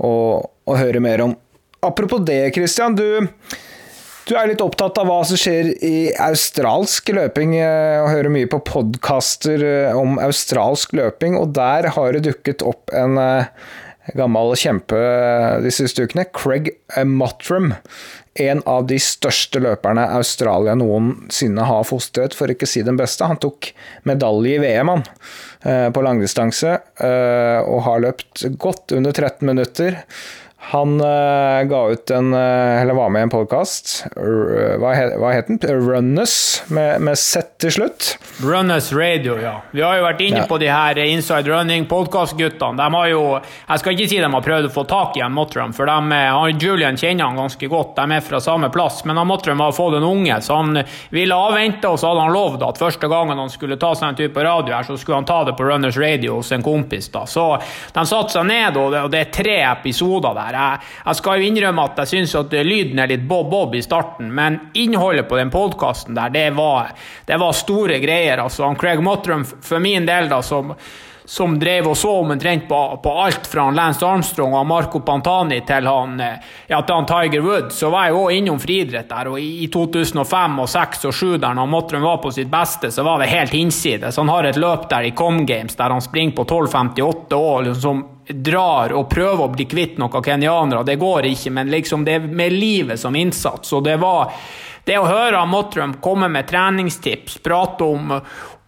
å, 0.00 0.40
å 0.40 0.78
høre 0.80 1.02
mer 1.04 1.26
om. 1.26 1.36
Apropos 1.82 2.22
det, 2.24 2.54
Christian. 2.54 2.94
du 2.94 3.28
du 4.28 4.34
er 4.38 4.52
litt 4.52 4.62
opptatt 4.62 4.98
av 5.00 5.08
hva 5.10 5.20
som 5.26 5.38
skjer 5.40 5.72
i 5.82 5.96
australsk 6.22 7.10
løping, 7.14 7.56
eh, 7.58 7.98
og 8.02 8.12
hører 8.12 8.32
mye 8.34 8.50
på 8.50 8.60
podkaster 8.68 9.64
eh, 9.66 9.98
om 9.98 10.20
australsk 10.22 10.94
løping, 10.94 11.38
og 11.38 11.54
der 11.56 11.90
har 11.96 12.14
det 12.14 12.22
dukket 12.28 12.62
opp 12.66 12.92
en 12.94 13.18
eh, 13.18 13.50
gammel 14.18 14.54
kjempe 14.58 14.98
de 15.62 15.72
siste 15.74 16.06
ukene. 16.06 16.28
Craig 16.34 16.70
Mottram. 17.06 17.72
En 18.40 18.62
av 18.64 18.86
de 18.88 18.96
største 19.02 19.60
løperne 19.60 20.06
Australia 20.16 20.72
noensinne 20.78 21.66
har 21.68 21.84
fostret, 21.84 22.34
for 22.34 22.50
ikke 22.50 22.64
å 22.64 22.70
si 22.70 22.84
den 22.86 22.96
beste. 22.98 23.26
Han 23.28 23.42
tok 23.42 23.68
medalje 24.08 24.56
i 24.56 24.62
VM 24.62 24.88
han, 24.88 25.02
på 25.92 26.02
langdistanse, 26.02 26.72
og 27.04 27.82
har 27.84 28.00
løpt 28.06 28.46
godt 28.56 28.96
under 28.96 29.12
13 29.12 29.44
minutter. 29.52 30.00
Han 30.64 31.00
uh, 31.00 31.62
ga 31.62 31.90
ut 31.90 32.10
en 32.10 32.34
uh, 32.34 32.80
Eller 32.82 32.94
var 32.94 33.08
med 33.10 33.20
i 33.20 33.22
en 33.22 33.30
podkast. 33.30 34.04
Hva, 34.14 34.92
he, 34.94 35.08
hva, 35.18 35.32
het 35.34 35.48
den? 35.50 35.58
Runners, 35.62 36.62
med, 36.70 37.02
med 37.02 37.18
Z 37.18 37.58
til 37.60 37.74
slutt. 37.74 38.12
Runners 38.38 38.92
Radio, 38.94 39.34
ja. 39.42 39.56
Vi 39.74 39.82
har 39.82 39.98
jo 39.98 40.04
vært 40.06 40.22
inne 40.22 40.44
ja. 40.44 40.46
på 40.46 40.60
de 40.62 40.68
her 40.70 41.00
Inside 41.02 41.50
Running-podkastguttene. 41.50 42.78
De 42.78 42.86
har 42.94 43.10
jo 43.10 43.22
Jeg 43.40 43.82
skal 43.82 43.96
ikke 43.96 44.06
si 44.12 44.20
de 44.22 44.30
har 44.30 44.46
prøvd 44.46 44.68
å 44.68 44.72
få 44.72 44.84
tak 44.86 45.18
i 45.18 45.24
en 45.26 45.34
Mottram, 45.34 45.74
for 45.74 45.90
de, 45.90 46.20
han, 46.36 46.62
Julian 46.62 47.00
kjenner 47.00 47.26
han 47.26 47.42
ganske 47.42 47.70
godt. 47.72 47.96
De 47.98 48.18
er 48.18 48.22
fra 48.22 48.40
samme 48.44 48.70
plass. 48.72 49.02
Men 49.08 49.18
han 49.18 49.28
Mottram 49.28 49.60
har 49.66 49.74
fått 49.74 49.98
en 49.98 50.06
unge, 50.06 50.38
så 50.46 50.60
han 50.60 50.78
ville 51.10 51.40
avvente, 51.42 51.90
og 51.90 51.98
så 51.98 52.12
hadde 52.12 52.28
han 52.28 52.36
lovd 52.38 52.66
at 52.68 52.80
første 52.80 53.10
gangen 53.10 53.42
han 53.42 53.50
skulle 53.50 53.80
ta 53.82 53.92
seg 53.98 54.12
en 54.12 54.20
tur 54.22 54.30
på 54.30 54.46
radio 54.46 54.78
her, 54.78 54.86
så 54.86 54.94
skulle 55.00 55.18
han 55.20 55.28
ta 55.28 55.42
det 55.48 55.56
på 55.58 55.66
Runners 55.66 55.98
Radio 55.98 56.38
hos 56.38 56.54
en 56.54 56.62
kompis. 56.62 57.10
da. 57.10 57.26
Så 57.26 57.50
de 57.58 58.06
satte 58.06 58.38
seg 58.38 58.46
ned, 58.46 58.78
og 58.78 58.94
det, 58.94 59.04
og 59.08 59.12
det 59.12 59.26
er 59.26 59.36
tre 59.42 59.58
episoder 59.66 60.38
der 60.38 60.51
jeg, 60.56 60.80
jeg, 61.04 61.18
skal 61.18 61.38
jo 61.40 61.48
innrømme 61.50 61.86
at 61.88 62.02
jeg 62.02 62.12
syns 62.12 62.34
at 62.38 62.56
lyden 62.66 63.02
er 63.02 63.12
litt 63.12 63.24
bob-bob 63.28 63.76
i 63.78 63.84
starten, 63.84 64.32
men 64.34 64.58
innholdet 64.78 65.28
på 65.30 65.38
den 65.40 65.52
podkasten 65.52 66.18
der, 66.18 66.32
det 66.34 66.48
var, 66.58 66.92
det 67.28 67.38
var, 67.40 67.56
store 67.56 68.00
greier. 68.02 68.42
Altså, 68.42 68.68
Craig 68.80 69.02
Mottram, 69.04 69.44
for 69.44 69.82
min 69.82 70.08
del, 70.08 70.30
da, 70.32 70.42
som 70.44 70.74
som 71.32 71.54
drev 71.58 71.86
og 71.88 71.96
så 71.96 72.10
omtrent 72.20 72.66
på, 72.68 72.78
på, 73.02 73.12
alt 73.22 73.46
fra 73.48 73.70
Lance 73.72 74.04
Armstrong 74.04 74.52
og 74.52 74.66
Marco 74.68 75.00
Pantani 75.00 75.62
til 75.64 75.86
han, 75.88 76.18
ja, 76.20 76.80
til 76.82 76.94
han 76.94 77.06
Tiger 77.08 77.40
Woods, 77.40 77.78
så 77.80 77.88
var 77.88 78.10
jeg 78.10 78.18
òg 78.18 78.34
innom 78.36 78.58
friidrett 78.60 79.08
der. 79.08 79.30
og 79.32 79.40
I 79.40 79.70
2005 79.72 80.58
og 80.60 80.68
2006 80.68 81.06
og 81.06 81.14
2007, 81.16 81.38
der 81.40 81.56
når 81.56 81.70
Mottram 81.72 82.04
var 82.04 82.18
på 82.20 82.34
sitt 82.36 82.50
beste, 82.52 82.90
så 82.92 83.04
var 83.06 83.22
det 83.22 83.30
helt 83.32 83.56
hinsides. 83.56 84.18
Han 84.20 84.28
har 84.28 84.44
et 84.44 84.60
løp 84.60 84.84
der 84.90 85.08
i 85.08 85.14
Com 85.16 85.46
Games 85.48 85.78
der 85.78 85.94
han 85.96 86.04
springer 86.04 86.36
på 86.36 86.44
12,58 86.44 87.38
år, 87.38 87.62
liksom, 87.70 88.04
drar 88.28 88.92
og 88.92 89.08
prøver 89.10 89.46
å 89.46 89.54
bli 89.56 89.64
kvitt 89.72 89.96
noen 90.02 90.24
kenyanere. 90.28 90.84
Det 90.84 90.98
går 91.00 91.30
ikke, 91.32 91.54
men 91.56 91.72
liksom 91.72 92.04
det 92.04 92.18
er 92.18 92.28
med 92.28 92.52
livet 92.52 93.00
som 93.00 93.16
innsats. 93.16 93.72
Og 93.72 93.88
det 93.88 93.96
var 94.04 94.36
det 94.84 94.96
å 94.98 95.06
høre 95.06 95.44
Mottrum 95.46 95.92
komme 96.02 96.26
med 96.32 96.48
treningstips, 96.50 97.36
prate 97.44 97.86
om, 97.86 98.16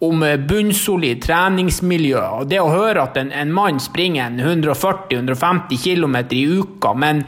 om 0.05 0.25
bunnsolid 0.49 1.23
treningsmiljø, 1.25 2.21
og 2.41 2.49
det 2.51 2.61
å 2.61 2.73
høre 2.73 3.07
at 3.07 3.17
en, 3.21 3.31
en 3.33 3.53
mann 3.55 3.79
springer 3.81 4.35
140-150 4.37 5.81
km 5.81 6.17
i 6.35 6.45
uka, 6.59 6.93
men 6.99 7.23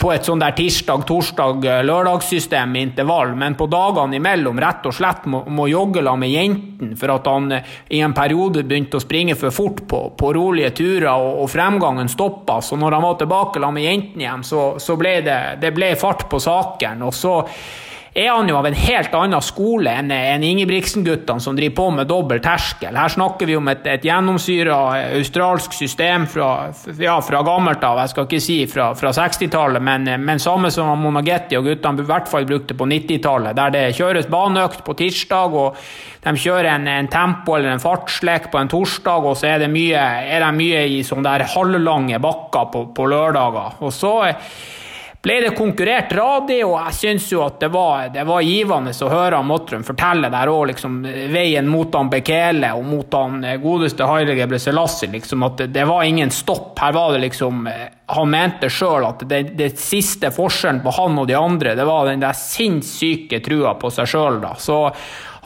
på 0.00 0.10
et 0.12 0.24
sånn 0.24 0.40
der 0.40 0.54
tirsdag, 0.56 1.04
torsdag, 1.08 1.64
eh, 1.64 1.82
lørdagssystem 1.84 2.70
med 2.72 2.82
intervall, 2.82 3.34
men 3.36 3.56
på 3.56 3.66
dagene 3.72 4.16
imellom 4.16 4.60
rett 4.60 4.84
og 4.88 4.94
slett 4.94 5.24
må, 5.28 5.42
må 5.48 5.66
jogge 5.68 6.02
la 6.04 6.14
med 6.16 6.32
jentene 6.32 6.96
for 6.96 7.12
at 7.12 7.28
han 7.28 7.50
eh, 7.56 7.74
i 7.96 8.00
en 8.04 8.14
periode 8.16 8.64
begynte 8.68 9.00
å 9.00 9.04
springe 9.04 9.36
for 9.40 9.54
fort 9.54 9.82
på, 9.88 10.02
på 10.18 10.32
rolige 10.36 10.74
turer, 10.76 11.10
og, 11.14 11.42
og, 11.42 11.50
fremgangen 11.52 12.08
stoppa. 12.12 12.60
Så 12.64 12.76
når 12.80 12.98
han 12.98 13.06
var 13.08 13.18
tilbake 13.20 13.64
la 13.64 13.72
med 13.72 13.88
jentene 13.88 14.26
igjen, 14.26 14.44
så, 14.44 14.64
så 14.80 14.96
ble 15.00 15.18
det, 15.24 15.40
det 15.64 15.72
ble 15.76 15.94
fart 16.00 16.28
på 16.30 16.40
saken. 16.40 17.04
og 17.08 17.16
så 17.16 17.34
er 18.18 18.32
han 18.32 18.48
jo 18.50 18.56
av 18.58 18.66
en 18.66 18.74
helt 18.74 19.12
annen 19.14 19.44
skole 19.44 19.92
enn 20.00 20.10
en 20.10 20.42
Ingebrigtsen-guttene 20.42 21.42
som 21.42 21.54
driver 21.54 21.74
på 21.76 21.86
med 21.94 22.08
dobbel 22.10 22.40
terskel. 22.42 22.96
Her 22.98 23.12
snakker 23.14 23.46
vi 23.46 23.54
om 23.54 23.68
et, 23.70 23.84
et 23.86 24.06
gjennomsyra 24.08 24.78
australsk 25.20 25.76
system 25.76 26.26
fra, 26.30 26.48
ja, 26.98 27.14
fra 27.22 27.42
gammelt 27.46 27.84
av. 27.86 28.00
Jeg 28.02 28.12
skal 28.12 28.26
ikke 28.26 28.40
si 28.42 28.56
fra, 28.70 28.88
fra 28.98 29.12
60-tallet, 29.14 29.84
men, 29.84 30.10
men, 30.24 30.42
samme 30.42 30.72
som 30.74 30.90
Monagetti 30.98 31.58
og 31.58 31.68
guttene 31.68 32.02
i 32.02 32.08
hvert 32.08 32.30
fall 32.30 32.48
brukte 32.48 32.74
på 32.78 32.88
90-tallet. 32.90 33.54
Der 33.58 33.74
det 33.76 33.84
kjøres 34.00 34.26
baneøkt 34.32 34.82
på 34.86 34.96
tirsdag, 34.98 35.54
og 35.54 35.78
de 36.24 36.34
kjører 36.42 36.72
en, 36.72 36.88
en 36.90 37.10
tempo 37.12 37.54
eller 37.54 37.76
en 37.76 37.84
fartslek 37.84 38.50
på 38.50 38.58
en 38.58 38.72
torsdag, 38.72 39.30
og 39.30 39.38
så 39.38 39.52
er, 39.52 39.62
det 39.62 39.70
mye, 39.70 40.02
er 40.26 40.42
de 40.42 40.50
mye 40.58 40.82
i 40.96 40.98
sånne 41.06 41.28
der 41.28 41.46
halvlange 41.54 42.18
bakker 42.24 42.66
på, 42.74 42.84
på 42.98 43.06
lørdager. 43.14 43.78
Og 43.86 43.94
så 43.94 44.16
ble 45.22 45.40
det 45.42 45.50
konkurrert 45.58 46.12
radig, 46.14 46.60
og 46.62 46.76
jeg 46.78 46.94
syns 46.94 47.26
jo 47.32 47.42
at 47.42 47.58
det 47.60 47.68
var, 47.74 48.06
det 48.14 48.22
var 48.26 48.44
givende 48.46 48.92
å 48.94 49.10
høre 49.10 49.40
Mottrum 49.42 49.82
fortelle 49.86 50.30
der 50.30 50.50
òg, 50.52 50.68
liksom, 50.70 51.00
veien 51.32 51.66
mot 51.66 51.94
han 51.98 52.10
Bekele 52.12 52.70
og 52.78 52.86
mot 52.86 53.16
han 53.18 53.42
eh, 53.42 53.58
godeste 53.62 54.06
Haile 54.06 54.36
Gebre 54.38 54.60
Selassie, 54.62 55.10
liksom, 55.10 55.42
at 55.48 55.58
det, 55.58 55.72
det, 55.74 55.86
var 55.90 56.06
ingen 56.06 56.30
stopp. 56.30 56.78
Her 56.78 56.94
var 56.94 57.16
det 57.16 57.24
liksom 57.26 57.66
eh, 57.66 57.86
Han 58.14 58.30
mente 58.30 58.70
sjøl 58.72 59.04
at 59.04 59.24
det, 59.28 59.42
det, 59.58 59.72
siste 59.76 60.30
forskjellen 60.32 60.80
på 60.84 60.94
han 60.96 61.18
og 61.18 61.26
de 61.28 61.36
andre, 61.36 61.74
det 61.76 61.84
var 61.88 62.06
den 62.08 62.22
der 62.22 62.38
sinnssyke 62.38 63.42
trua 63.44 63.74
på 63.80 63.90
seg 63.92 64.08
sjøl, 64.08 64.38
da. 64.44 64.54
Så 64.56 64.78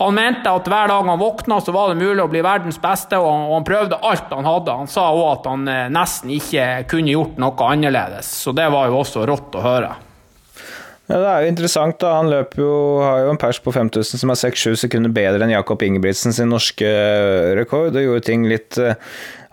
han 0.02 0.14
mente 0.16 0.50
at 0.50 0.68
hver 0.68 0.90
dag 0.90 1.08
han 1.08 1.18
våkna, 1.18 1.60
så 1.60 1.72
var 1.74 1.92
det 1.92 2.04
mulig 2.04 2.22
å 2.22 2.30
bli 2.30 2.42
verdens 2.44 2.78
beste, 2.82 3.18
og 3.18 3.52
han 3.54 3.66
prøvde 3.66 3.98
alt 3.98 4.30
han 4.32 4.48
hadde. 4.48 4.78
Han 4.82 4.90
sa 4.90 5.08
òg 5.14 5.26
at 5.32 5.50
han 5.50 5.68
eh, 5.70 5.90
nesten 5.92 6.32
ikke 6.36 6.70
kunne 6.90 7.14
gjort 7.14 7.36
noe 7.42 7.68
annerledes, 7.68 8.30
så 8.44 8.54
det 8.56 8.70
var 8.72 8.90
jo 8.90 9.02
også 9.02 9.26
rått 9.28 9.58
å 9.58 9.64
høre. 9.64 9.92
Ja, 11.10 11.18
det 11.18 11.28
er 11.28 11.44
jo 11.44 11.52
interessant. 11.52 11.98
da, 12.00 12.16
Han 12.20 12.30
løper 12.32 12.62
jo, 12.62 12.72
har 13.02 13.24
jo 13.26 13.30
en 13.34 13.40
pers 13.40 13.58
på 13.60 13.74
5000 13.74 14.22
som 14.22 14.32
er 14.32 14.38
6-7 14.38 14.78
sekunder 14.84 15.12
bedre 15.12 15.44
enn 15.44 15.52
Jakob 15.52 15.82
Ingebrigtsen 15.82 16.32
sin 16.32 16.52
norske 16.52 16.88
eh, 16.88 17.52
rekord. 17.58 17.90
Det 17.96 18.06
gjorde 18.06 18.26
ting 18.28 18.46
litt 18.48 18.78
uh, 18.80 18.94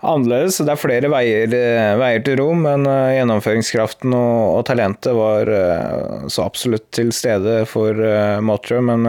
annerledes. 0.00 0.60
Det 0.62 0.72
er 0.72 0.80
flere 0.80 1.10
veier, 1.12 1.56
veier 2.00 2.22
til 2.24 2.38
rom, 2.40 2.62
men 2.64 2.86
gjennomføringskraften 2.86 4.14
og, 4.16 4.36
og, 4.60 4.62
talentet 4.70 5.12
var 5.18 5.50
så 6.32 6.46
absolutt 6.46 6.86
til 6.96 7.10
stede 7.12 7.64
for 7.68 7.98
Motter. 8.40 8.80
Men 8.80 9.04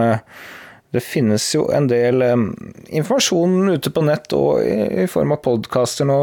det 0.92 1.00
finnes 1.04 1.46
jo 1.54 1.66
en 1.72 1.88
del 1.90 2.22
informasjon 2.22 3.72
ute 3.72 3.92
på 3.92 4.04
nett 4.04 4.34
og 4.36 4.60
i, 4.60 5.06
form 5.10 5.32
av 5.32 5.40
podkaster 5.44 6.08
nå 6.08 6.18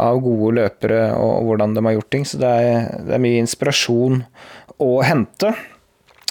av 0.00 0.22
gode 0.24 0.54
løpere 0.56 1.10
og 1.20 1.48
hvordan 1.48 1.76
de 1.76 1.84
har 1.84 1.98
gjort 1.98 2.10
ting. 2.14 2.24
Så 2.24 2.40
det 2.40 2.48
er, 2.48 2.86
det 3.04 3.16
er 3.18 3.22
mye 3.22 3.42
inspirasjon 3.42 4.22
å 4.80 4.90
hente. 5.04 5.52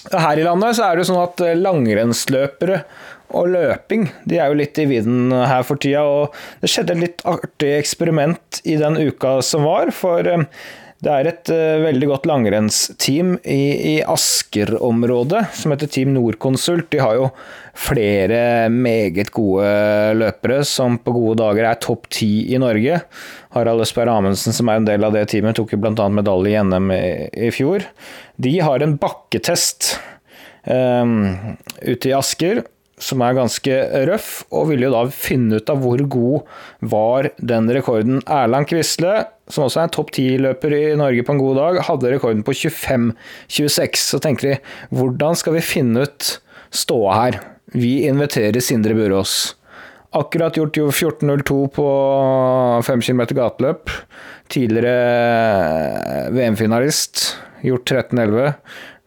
Her 0.10 0.42
i 0.42 0.46
landet 0.48 0.80
så 0.80 0.88
er 0.88 0.98
det 0.98 1.04
jo 1.04 1.12
sånn 1.12 1.22
at 1.22 1.44
langrennsløpere 1.62 2.82
og 3.38 3.52
løping 3.54 4.08
de 4.28 4.40
er 4.42 4.52
jo 4.52 4.60
litt 4.60 4.80
i 4.82 4.88
vinden 4.90 5.34
her 5.34 5.64
for 5.68 5.80
tida. 5.82 6.04
og 6.04 6.36
Det 6.62 6.72
skjedde 6.72 6.96
et 6.98 7.04
litt 7.06 7.26
artig 7.30 7.74
eksperiment 7.78 8.62
i 8.66 8.78
den 8.82 8.98
uka 9.00 9.40
som 9.46 9.68
var. 9.68 9.94
For 9.96 10.28
eh, 10.28 10.48
det 11.02 11.14
er 11.14 11.28
et 11.32 11.50
uh, 11.50 11.82
veldig 11.82 12.08
godt 12.12 12.28
langrennsteam 12.30 13.34
i, 13.42 13.62
i 13.92 13.96
Asker-området 14.06 15.48
som 15.58 15.74
heter 15.74 15.90
Team 15.90 16.12
Nordkonsult. 16.14 16.92
De 16.94 17.00
har 17.02 17.18
jo 17.18 17.32
flere 17.74 18.70
meget 18.70 19.32
gode 19.34 19.66
løpere 20.20 20.60
som 20.68 21.00
på 21.02 21.16
gode 21.16 21.40
dager 21.42 21.72
er 21.72 21.80
topp 21.82 22.06
ti 22.14 22.30
i 22.54 22.60
Norge. 22.62 23.00
Harald 23.56 23.82
Østberg 23.82 24.14
Amundsen, 24.14 24.54
som 24.54 24.70
er 24.70 24.78
en 24.78 24.90
del 24.92 25.08
av 25.08 25.18
det 25.18 25.26
teamet, 25.32 25.58
tok 25.58 25.74
jo 25.74 25.82
bl.a. 25.82 26.06
medalje 26.14 26.54
i 26.54 26.62
NM 26.70 26.94
i, 26.94 27.04
i, 27.48 27.52
fjor. 27.56 27.88
De 28.38 28.54
har 28.62 28.86
en 28.86 28.94
bakketest 29.02 29.96
um, 30.70 31.58
ute 31.82 32.12
i 32.12 32.16
Asker 32.18 32.62
som 33.02 33.22
er 33.26 33.38
ganske 33.38 33.78
røff, 34.10 34.32
og 34.54 34.70
ville 34.72 34.88
jo 34.88 34.94
da 34.94 35.04
finne 35.14 35.60
ut 35.60 35.72
av 35.72 35.82
hvor 35.84 36.02
god 36.14 36.52
var 36.94 37.32
den 37.38 37.70
rekorden. 37.74 38.22
Erland 38.30 38.70
Quisle, 38.70 39.26
som 39.52 39.66
også 39.66 39.82
er 39.82 39.90
en 39.90 39.96
topp 39.98 40.14
ti-løper 40.16 40.76
i 40.78 40.84
Norge 41.00 41.26
på 41.28 41.36
en 41.36 41.42
god 41.42 41.60
dag, 41.60 41.82
hadde 41.90 42.14
rekorden 42.14 42.44
på 42.48 42.56
25-26. 42.58 44.04
Så 44.14 44.22
tenker 44.24 44.52
de, 44.52 44.60
hvordan 44.96 45.40
skal 45.40 45.58
vi 45.58 45.66
finne 45.66 46.06
ut 46.06 46.36
ståa 46.72 47.18
her? 47.18 47.42
Vi 47.74 48.02
inviterer 48.08 48.62
Sindre 48.64 48.96
Burås. 48.98 49.56
Akkurat 50.12 50.58
gjort 50.60 50.76
jo 50.76 50.90
14.02 50.92 51.58
på 51.72 51.88
5 52.84 53.04
km 53.06 53.22
gateløp. 53.38 53.94
Tidligere 54.52 56.32
VM-finalist. 56.36 57.38
Gjort 57.64 57.92
13.11. 57.92 58.52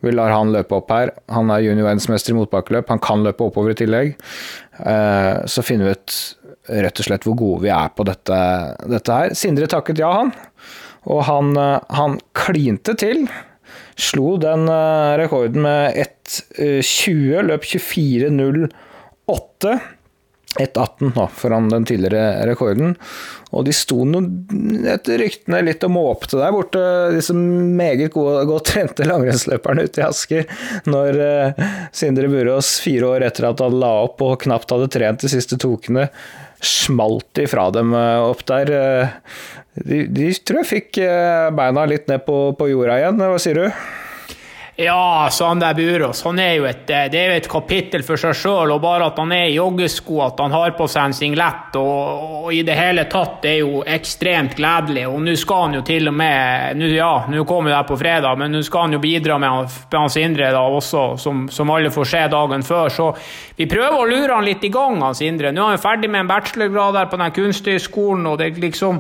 Vi 0.05 0.15
lar 0.15 0.35
han 0.35 0.53
løpe 0.55 0.79
opp 0.79 0.93
her. 0.93 1.13
Han 1.33 1.51
er 1.53 1.65
juniorverdensmester 1.65 2.35
i 2.35 2.39
motbakkeløp. 2.39 2.91
Han 2.93 3.03
kan 3.03 3.25
løpe 3.25 3.47
oppover 3.47 3.75
i 3.75 3.79
tillegg. 3.79 4.15
Eh, 4.81 5.45
så 5.51 5.65
finner 5.65 5.89
vi 5.89 5.97
ut 5.97 6.19
rett 6.85 7.01
og 7.01 7.07
slett 7.07 7.27
hvor 7.27 7.37
gode 7.39 7.65
vi 7.67 7.73
er 7.75 7.91
på 7.93 8.07
dette, 8.09 8.39
dette 8.89 9.19
her. 9.19 9.35
Sindre 9.37 9.69
takket 9.71 10.01
ja, 10.01 10.13
han. 10.21 10.33
Og 11.11 11.25
han, 11.29 11.53
eh, 11.61 11.97
han 11.99 12.19
klinte 12.37 12.97
til. 13.01 13.27
Slo 14.01 14.37
den 14.43 14.69
eh, 14.71 15.17
rekorden 15.21 15.65
med 15.67 16.01
1,20. 16.05 17.45
Løp 17.51 17.69
24,08. 17.69 19.77
1,18 20.61 21.15
nå, 21.17 21.25
foran 21.35 21.69
den 21.73 21.87
tidligere 21.89 22.45
rekorden. 22.47 22.95
Og 23.55 23.67
de 23.67 23.75
sto 23.75 24.05
no, 24.07 24.21
etter 24.91 25.19
ryktene 25.23 25.63
litt 25.67 25.83
og 25.87 25.95
måpte 25.95 26.39
der 26.39 26.55
borte, 26.55 26.83
disse 27.15 27.35
meget 27.35 28.13
gode, 28.15 28.45
godt 28.51 28.71
trente 28.71 29.07
langrennsløperne 29.09 29.87
ute 29.89 30.03
i 30.03 30.07
Asker, 30.07 30.47
når 30.91 31.21
eh, 31.25 31.67
Sindre 31.95 32.31
Burås 32.31 32.77
fire 32.85 33.11
år 33.17 33.27
etter 33.29 33.51
at 33.51 33.63
han 33.65 33.79
la 33.83 33.93
opp 34.07 34.23
og 34.25 34.39
knapt 34.47 34.75
hadde 34.75 34.91
trent 34.95 35.27
de 35.27 35.33
siste 35.33 35.59
to 35.61 35.75
ukene, 35.75 36.09
smalt 36.65 37.43
ifra 37.43 37.67
dem 37.75 37.91
uh, 37.93 38.31
opp 38.31 38.41
der. 38.49 38.71
Uh, 38.73 39.59
de, 39.75 40.05
de, 40.07 40.31
tror 40.47 40.63
jeg 40.63 40.71
fikk 40.71 41.03
beina 41.59 41.83
litt 41.91 42.07
ned 42.09 42.23
på, 42.25 42.39
på 42.57 42.71
jorda 42.71 43.01
igjen, 43.03 43.19
hva 43.19 43.41
sier 43.43 43.59
du? 43.59 44.04
Ja, 44.77 45.29
Sander 45.31 45.75
Burås 45.75 46.25
han 46.25 46.39
er 46.43 46.57
jo 46.57 46.65
et, 46.67 46.81
det 46.89 47.15
er 47.15 47.29
jo 47.31 47.35
et 47.39 47.47
kapittel 47.47 48.03
for 48.03 48.19
seg 48.19 48.35
sjøl. 48.35 48.73
Og 48.75 48.81
bare 48.83 49.07
at 49.07 49.19
han 49.23 49.31
er 49.31 49.47
i 49.47 49.55
joggesko, 49.55 50.17
at 50.25 50.41
han 50.43 50.51
har 50.51 50.73
på 50.75 50.89
seg 50.91 51.07
en 51.07 51.15
singlet 51.15 51.77
og, 51.79 52.25
og, 52.41 52.49
i 52.51 52.65
det 52.67 52.75
hele 52.75 53.05
tatt, 53.11 53.37
det 53.45 53.53
er 53.53 53.61
jo 53.61 53.85
ekstremt 53.87 54.57
gledelig. 54.59 55.05
Og 55.07 55.21
nå 55.23 55.37
skal 55.39 55.69
han 55.69 55.77
jo 55.79 55.83
til 55.87 56.11
og 56.11 56.17
med 56.19 56.81
nu, 56.81 56.89
Ja, 56.91 57.13
nå 57.31 57.45
kommer 57.47 57.71
det 57.71 57.77
her 57.79 57.87
på 57.87 57.99
fredag, 58.01 58.41
men 58.41 58.51
nå 58.55 58.63
skal 58.67 58.89
han 58.89 58.97
jo 58.97 59.03
bidra 59.03 59.39
med, 59.39 59.77
Hans 59.95 60.19
Indre 60.19 60.51
da 60.55 60.65
også, 60.67 61.05
som, 61.23 61.47
som, 61.55 61.71
alle 61.71 61.95
får 61.95 62.11
se 62.11 62.25
dagen 62.35 62.67
før. 62.67 62.91
Så 62.91 63.07
vi 63.55 63.69
prøver 63.71 63.95
å 63.95 64.09
lure 64.11 64.35
han 64.35 64.47
litt 64.47 64.67
i 64.67 64.73
gang, 64.75 64.99
Hans 65.07 65.23
Indre. 65.23 65.55
Nå 65.55 65.69
er 65.69 65.77
han 65.77 65.85
ferdig 65.85 66.11
med 66.11 66.25
en 66.25 66.33
bachelorgrad 66.35 66.99
der 66.99 67.15
på 67.15 67.23
den 67.23 67.39
kunsthøgskolen, 67.39 68.27
og 68.27 68.43
det 68.43 68.57
liksom 68.59 68.99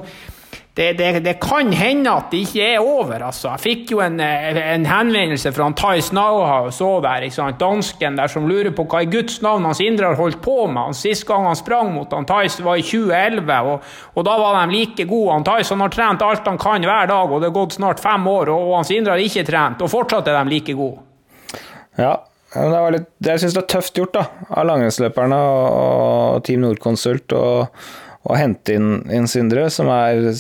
det, 0.74 0.92
det, 0.98 1.20
det, 1.22 1.36
kan 1.38 1.70
hende 1.72 2.10
at 2.10 2.32
det 2.32 2.40
ikke 2.48 2.64
er 2.74 2.80
over, 2.82 3.22
altså. 3.28 3.52
Jeg 3.52 3.62
fikk 3.62 3.92
jo 3.92 4.00
en, 4.02 4.16
eh, 4.18 4.56
en 4.72 4.86
henvendelse 4.90 5.52
fra 5.54 5.68
Thais 5.78 6.08
Nauhaus 6.12 6.80
så 6.80 6.88
der, 7.04 7.22
ikke 7.28 7.36
sant? 7.36 7.60
dansken 7.60 8.18
der 8.18 8.32
som 8.32 8.48
lurer 8.50 8.74
på 8.74 8.86
hva 8.90 9.04
i 9.04 9.10
Guds 9.12 9.38
navn 9.44 9.68
hans 9.68 9.78
indre 9.84 10.10
har 10.10 10.18
holdt 10.18 10.40
på 10.42 10.66
med. 10.66 10.96
Sist 10.98 11.28
gang 11.28 11.46
han 11.46 11.54
sprang 11.54 11.94
mot 11.94 12.10
Thais 12.10 12.58
var 12.66 12.82
i 12.82 12.82
2011, 12.82 13.70
og, 13.70 13.86
og, 14.16 14.20
da 14.26 14.36
var 14.42 14.58
de 14.58 14.74
like 14.74 15.06
gode. 15.06 15.38
Thais 15.46 15.70
har 15.70 15.94
trent 15.94 16.26
alt 16.26 16.50
han 16.50 16.58
kan 16.58 16.90
hver 16.90 17.06
dag, 17.12 17.30
og 17.30 17.38
det 17.38 17.52
har 17.52 17.58
gått 17.62 17.78
snart 17.78 18.02
fem 18.02 18.26
år, 18.26 18.50
og, 18.50 18.70
og 18.72 18.78
hans 18.80 18.90
indre 18.90 19.14
har 19.14 19.22
ikke 19.22 19.46
trent, 19.46 19.84
og 19.84 19.94
fortsatt 19.94 20.26
er 20.26 20.42
de 20.42 20.56
like 20.58 20.74
gode. 20.74 21.04
Ja, 21.94 22.16
det 22.54 22.70
var 22.74 22.96
litt, 22.96 23.12
jeg 23.22 23.44
syns 23.44 23.54
det 23.54 23.62
er 23.62 23.72
tøft 23.76 23.94
gjort 23.94 24.18
da, 24.18 24.26
av 24.50 24.66
langrennsløperne 24.66 25.38
og 25.38 26.42
Team 26.42 26.66
Nordkonsult. 26.66 27.30
og 27.38 28.02
å 28.24 28.36
hente 28.38 28.78
inn, 28.78 29.02
inn 29.12 29.26
Sindre, 29.28 29.66
som 29.72 29.90
er 29.92 30.30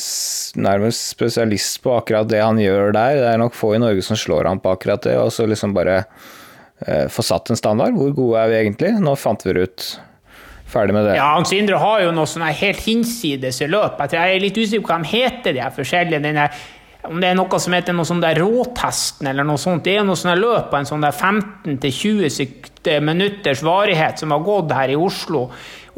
nærmest 0.56 1.10
spesialist 1.12 1.82
på 1.84 1.92
akkurat 1.98 2.28
det 2.30 2.40
han 2.40 2.60
gjør 2.60 2.94
der. 2.96 3.18
Det 3.20 3.28
er 3.34 3.42
nok 3.42 3.56
få 3.58 3.74
i 3.76 3.82
Norge 3.82 4.04
som 4.06 4.16
slår 4.16 4.48
ham 4.48 4.62
på 4.62 4.72
akkurat 4.72 5.04
det, 5.04 5.18
og 5.20 5.28
så 5.34 5.44
liksom 5.48 5.74
bare 5.76 5.98
eh, 6.00 7.04
få 7.12 7.24
satt 7.26 7.52
en 7.52 7.60
standard. 7.60 7.96
Hvor 7.98 8.14
gode 8.16 8.40
er 8.40 8.52
vi 8.52 8.60
egentlig? 8.62 8.94
Nå 9.04 9.16
fant 9.20 9.44
vi 9.44 9.56
det 9.56 9.66
ut. 9.68 9.88
Ferdig 10.74 10.96
med 10.96 11.10
det. 11.10 11.18
Ja, 11.20 11.34
han 11.36 11.44
Sindre 11.46 11.76
har 11.82 12.00
jo 12.06 12.14
noe 12.16 12.30
sånn 12.30 12.46
helt 12.48 12.80
hinsides 12.86 13.60
løp. 13.68 14.00
Jeg 14.08 14.38
er 14.38 14.40
litt 14.42 14.56
usikker 14.56 14.86
på 14.86 14.94
hva 14.94 15.02
de 15.04 15.12
heter, 15.12 15.58
de 15.58 15.68
forskjellige. 15.76 16.24
Denne, 16.24 16.48
om 17.04 17.20
det 17.20 17.30
er 17.30 17.36
noe 17.36 17.60
som 17.60 17.76
heter 17.76 17.94
noe 17.94 18.08
sånn 18.08 18.24
der 18.24 18.40
råtesten 18.40 19.28
eller 19.28 19.44
noe 19.44 19.60
sånt. 19.60 19.84
Det 19.84 19.98
er 20.00 20.08
noe 20.08 20.16
sånn 20.16 20.40
løp 20.40 20.72
på 20.72 20.80
en 20.80 20.88
sånn 20.88 21.04
der 21.04 21.12
15-20 21.12 23.04
minutters 23.04 23.60
varighet 23.64 24.24
som 24.24 24.32
har 24.32 24.44
gått 24.44 24.72
her 24.72 24.96
i 24.96 24.96
Oslo 24.96 25.50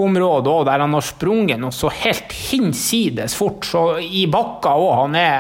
område 0.03 0.53
òg, 0.53 0.65
der 0.69 0.85
han 0.85 0.95
har 0.97 1.05
sprunget 1.05 1.61
noe 1.61 1.75
så 1.75 1.91
helt 2.03 2.33
hinsides 2.51 3.37
fort. 3.39 3.65
Så 3.65 3.87
i 4.03 4.27
bakka 4.31 4.75
òg. 4.77 4.93
Han 5.05 5.19
er 5.19 5.37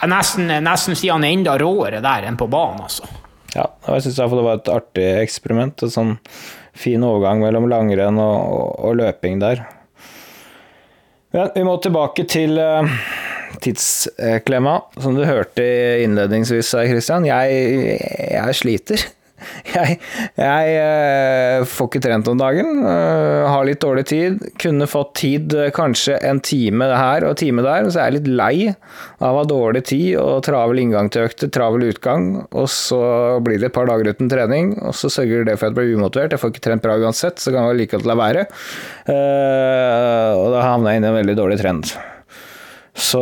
jeg 0.00 0.08
nesten, 0.08 0.52
nesten 0.64 0.96
sier 0.96 1.16
han 1.16 1.26
er 1.26 1.34
enda 1.34 1.56
råere 1.60 2.00
der 2.04 2.24
enn 2.28 2.38
på 2.40 2.48
banen, 2.50 2.86
altså. 2.86 3.08
Ja, 3.52 3.66
jeg 3.90 4.06
syns 4.06 4.20
det 4.20 4.44
var 4.46 4.60
et 4.60 4.70
artig 4.72 5.08
eksperiment. 5.20 5.84
En 5.84 5.92
sånn 5.92 6.14
fin 6.76 7.02
overgang 7.04 7.42
mellom 7.42 7.66
langrenn 7.68 8.20
og, 8.22 8.38
og, 8.54 8.70
og 8.86 8.96
løping 9.02 9.42
der. 9.42 9.64
Men 11.34 11.50
vi 11.54 11.64
må 11.66 11.76
tilbake 11.82 12.24
til 12.30 12.56
uh, 12.58 12.86
tidsklemma. 13.62 14.78
Som 15.02 15.18
du 15.18 15.26
hørte 15.28 15.66
innledningsvis, 16.06 16.72
Christian. 16.90 17.28
Jeg, 17.28 17.98
jeg 18.32 18.56
sliter. 18.62 19.04
Jeg, 19.74 19.96
jeg 20.36 20.74
uh, 20.80 21.64
får 21.68 21.88
ikke 21.88 22.02
trent 22.04 22.28
om 22.30 22.38
dagen. 22.40 22.82
Uh, 22.84 23.46
har 23.48 23.66
litt 23.66 23.80
dårlig 23.82 24.04
tid. 24.10 24.38
Kunne 24.60 24.88
fått 24.90 25.14
tid 25.22 25.54
uh, 25.56 25.68
kanskje 25.74 26.18
en 26.26 26.42
time 26.44 26.90
her 26.90 27.26
og 27.26 27.34
en 27.34 27.40
time 27.40 27.64
der. 27.66 27.88
Så 27.88 28.02
jeg 28.02 28.16
litt 28.18 28.30
lei 28.30 28.54
av 29.20 29.32
å 29.32 29.40
ha 29.40 29.46
dårlig 29.48 29.84
tid 29.90 30.18
og 30.20 30.44
travel 30.46 30.82
inngang 30.82 31.10
til 31.12 31.28
økter, 31.28 31.52
travel 31.52 31.88
utgang. 31.90 32.28
Og 32.50 32.68
så 32.72 33.00
blir 33.44 33.60
det 33.60 33.70
et 33.70 33.76
par 33.76 33.90
dager 33.90 34.12
uten 34.12 34.30
trening, 34.32 34.74
og 34.84 34.96
så 34.96 35.12
sørger 35.12 35.48
det 35.48 35.58
for 35.58 35.68
at 35.68 35.74
jeg 35.74 35.80
blir 35.80 35.98
umotivert. 36.00 36.36
Jeg 36.36 36.42
får 36.42 36.54
ikke 36.54 36.66
trent 36.68 36.86
bra 36.86 36.98
uansett, 37.00 37.42
så 37.42 37.54
kan 37.54 37.70
jeg 37.70 37.82
like 37.82 37.96
godt 37.96 38.08
la 38.08 38.18
være. 38.20 38.46
og 39.10 40.46
da 40.54 40.64
havner 40.64 40.92
jeg 40.92 41.00
inn 41.00 41.08
i 41.08 41.10
en 41.10 41.20
veldig 41.20 41.36
dårlig 41.38 41.60
trend. 41.60 41.92
Så 43.00 43.20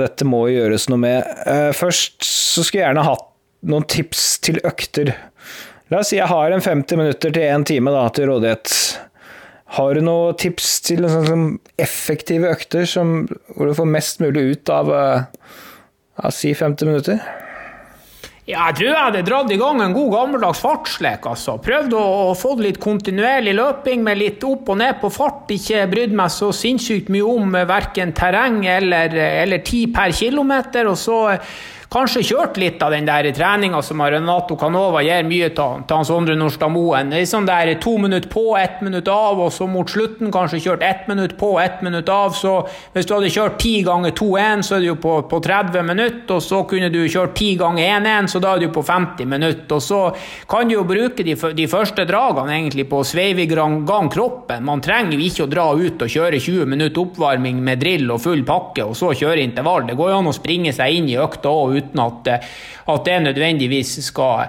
dette 0.00 0.26
må 0.26 0.46
gjøres 0.50 0.88
noe 0.90 1.00
med. 1.00 1.40
først 1.76 2.24
så 2.24 2.64
skulle 2.64 2.82
jeg 2.82 2.88
gjerne 2.88 3.06
hatt 3.06 3.27
noen 3.66 3.86
tips 3.90 4.38
til 4.44 4.60
økter. 4.66 5.14
La 5.88 6.02
oss 6.02 6.12
si 6.12 6.18
jeg 6.18 6.28
har 6.28 6.52
en 6.52 6.62
50 6.62 7.00
minutter 7.00 7.32
til 7.34 7.48
en 7.48 7.64
time 7.66 7.94
da, 7.94 8.04
til 8.12 8.28
rådighet. 8.30 8.74
Har 9.76 9.96
du 9.96 10.04
noen 10.04 10.36
tips 10.40 10.78
til 10.86 11.04
sånn, 11.10 11.58
effektive 11.80 12.48
økter 12.52 12.88
som, 12.88 13.26
hvor 13.56 13.68
du 13.68 13.76
får 13.76 13.90
mest 13.90 14.22
mulig 14.24 14.46
ut 14.54 14.72
av 14.72 14.92
uh, 14.92 16.30
si 16.32 16.54
50 16.56 16.88
minutter? 16.88 17.20
Ja, 18.48 18.70
jeg 18.70 18.78
tror 18.78 18.86
jeg 18.88 18.96
hadde 18.96 19.24
dratt 19.26 19.50
i 19.52 19.58
gang 19.60 19.80
en 19.84 19.92
god 19.92 20.12
gammeldags 20.14 20.62
fartslek. 20.64 21.26
altså. 21.28 21.58
Prøvd 21.60 21.92
å, 21.98 22.04
å 22.30 22.36
få 22.36 22.54
litt 22.62 22.78
kontinuerlig 22.80 23.52
løping 23.58 24.00
med 24.06 24.16
litt 24.22 24.44
opp 24.48 24.70
og 24.72 24.78
ned 24.80 25.02
på 25.02 25.10
fart. 25.12 25.52
Ikke 25.52 25.82
brydd 25.90 26.16
meg 26.16 26.32
så 26.32 26.48
sinnssykt 26.56 27.12
mye 27.12 27.28
om 27.28 27.58
verken 27.68 28.14
terreng 28.16 28.62
eller, 28.64 29.12
eller 29.12 29.60
tid 29.68 29.92
per 29.92 30.16
kilometer. 30.16 30.88
Og 30.88 30.96
så 30.96 31.18
kanskje 31.92 32.22
kjørt 32.30 32.58
litt 32.60 32.82
av 32.84 32.92
den 32.92 33.06
der 33.08 33.30
treninga 33.32 33.80
som 33.84 34.02
Renato 34.04 34.56
Canova 34.60 35.00
gir 35.04 35.24
mye 35.24 35.48
til, 35.56 35.84
til 35.88 35.96
Hans 35.96 36.10
Sondre 36.10 36.36
Nordstad 36.36 36.72
Moen. 36.72 37.14
Sånn 37.28 37.48
der 37.48 37.70
to 37.80 37.94
minutter 38.00 38.28
på, 38.28 38.44
ett 38.60 38.82
minutt 38.84 39.08
av, 39.08 39.40
og 39.40 39.52
så 39.54 39.68
mot 39.70 39.88
slutten 39.88 40.32
kanskje 40.34 40.60
kjørt 40.66 40.84
ett 40.84 41.08
minutt 41.08 41.36
på, 41.40 41.54
ett 41.60 41.80
minutt 41.84 42.08
av. 42.12 42.34
Så 42.36 42.60
hvis 42.92 43.08
du 43.08 43.14
hadde 43.16 43.32
kjørt 43.32 43.56
ti 43.62 43.78
ganger 43.86 44.12
2-1, 44.16 44.66
så 44.68 44.76
er 44.76 44.88
jo 44.90 44.98
på, 45.00 45.14
på 45.30 45.40
30 45.44 45.86
minutter, 45.88 46.34
og 46.36 46.44
så 46.44 46.60
kunne 46.68 46.90
du 46.92 47.00
kjørt 47.08 47.36
ti 47.38 47.54
ganger 47.60 47.96
1-1, 48.02 48.30
så 48.34 48.42
da 48.44 48.52
er 48.54 48.66
du 48.66 48.68
på 48.74 48.84
50 48.84 49.30
minutter. 49.32 49.78
Og 49.78 49.84
så 49.84 50.02
kan 50.50 50.68
du 50.68 50.76
jo 50.76 50.84
bruke 50.88 51.24
de, 51.24 51.38
de 51.56 51.68
første 51.70 52.04
dragene 52.08 52.58
egentlig 52.58 52.88
på 52.90 53.00
å 53.00 53.08
sveive 53.08 53.46
i 53.46 53.48
gang 53.48 54.12
kroppen. 54.12 54.66
Man 54.68 54.84
trenger 54.84 55.16
jo 55.16 55.24
ikke 55.24 55.46
å 55.46 55.52
dra 55.56 55.66
ut 55.72 56.04
og 56.04 56.12
kjøre 56.12 56.40
20 56.42 56.68
minutter 56.68 57.04
oppvarming 57.06 57.64
med 57.64 57.80
drill 57.80 58.12
og 58.12 58.22
full 58.26 58.44
pakke, 58.48 58.84
og 58.84 58.96
så 58.98 59.14
kjøre 59.16 59.40
intervall. 59.46 59.88
Det 59.88 59.96
går 59.96 60.12
jo 60.12 60.20
an 60.20 60.30
å 60.30 60.36
springe 60.36 60.76
seg 60.76 61.00
inn 61.00 61.08
i 61.08 61.18
økta 61.20 61.48
òg 61.48 61.77
uten 61.78 62.04
at, 62.04 62.34
at 62.94 63.08
det 63.08 63.22
nødvendigvis 63.28 63.96
skal 64.10 64.48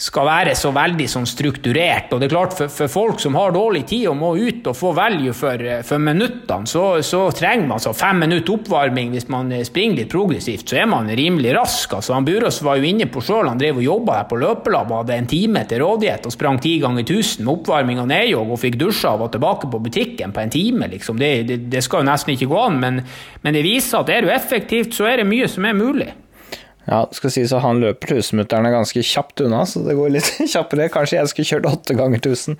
skal 0.00 0.24
være 0.24 0.52
så 0.56 0.70
veldig 0.72 1.06
sånn 1.12 1.26
strukturert. 1.28 2.12
Og 2.14 2.22
det 2.22 2.30
er 2.30 2.32
klart, 2.32 2.54
for, 2.56 2.72
for, 2.72 2.88
folk 2.88 3.20
som 3.20 3.34
har 3.36 3.52
dårlig 3.52 3.82
tid 3.90 4.06
og 4.08 4.16
må 4.16 4.30
ut 4.38 4.70
og 4.70 4.76
få 4.76 4.94
value 4.96 5.34
for, 5.36 5.60
for 5.84 6.00
minuttene, 6.00 6.68
så, 6.70 6.84
så, 7.04 7.26
trenger 7.36 7.66
man 7.66 7.76
altså 7.76 7.92
fem 7.96 8.22
minutter 8.24 8.56
oppvarming 8.56 9.12
hvis 9.12 9.28
man 9.32 9.52
springer 9.66 10.00
litt 10.00 10.12
progressivt. 10.12 10.64
Så 10.70 10.80
er 10.80 10.88
man 10.88 11.10
rimelig 11.12 11.52
rask. 11.58 11.92
altså 11.98 12.16
han 12.16 12.24
Burås 12.24 12.62
var 12.64 12.80
jo 12.80 12.88
inne 12.88 13.10
på 13.12 13.20
sjøl, 13.24 13.50
han 13.50 13.60
drev 13.60 13.82
og 13.82 13.84
jobba 13.84 14.16
her 14.22 14.30
på 14.30 14.40
løpelab, 14.40 14.96
hadde 15.02 15.20
en 15.20 15.30
time 15.34 15.66
til 15.68 15.84
rådighet 15.84 16.30
og 16.30 16.36
sprang 16.36 16.62
ti 16.64 16.78
ganger 16.80 17.04
1000 17.04 17.44
med 17.44 17.52
oppvarming 17.58 18.00
og 18.00 18.08
nedjogg 18.08 18.56
og 18.56 18.62
fikk 18.64 18.80
dusja 18.80 19.12
og 19.12 19.26
var 19.26 19.34
tilbake 19.36 19.68
på 19.68 19.82
butikken 19.84 20.32
på 20.32 20.44
en 20.46 20.56
time. 20.56 20.88
liksom. 20.96 21.20
Det, 21.20 21.30
det, 21.50 21.60
det 21.76 21.84
skal 21.84 22.00
jo 22.00 22.08
nesten 22.08 22.38
ikke 22.38 22.48
gå 22.48 22.64
an, 22.64 22.80
men, 22.80 23.04
men 23.44 23.56
det 23.56 23.68
viser 23.68 24.00
at 24.00 24.16
er 24.16 24.24
du 24.24 24.32
effektivt, 24.32 24.96
så 24.96 25.12
er 25.12 25.20
det 25.20 25.28
mye 25.28 25.50
som 25.50 25.68
er 25.68 25.76
mulig. 25.76 26.10
Ja, 26.88 27.02
skal 27.12 27.32
sies 27.32 27.52
at 27.52 27.62
han 27.62 27.80
løper 27.82 28.16
1000-meterne 28.16 28.70
ganske 28.72 29.02
kjapt 29.04 29.42
unna, 29.44 29.62
så 29.68 29.82
det 29.84 29.96
går 29.98 30.14
litt 30.14 30.30
kjappere. 30.52 30.88
Kanskje 30.92 31.18
jeg 31.18 31.32
skulle 31.32 31.50
kjørt 31.52 31.68
åtte 31.70 31.96
ganger 31.98 32.22
1000. 32.22 32.56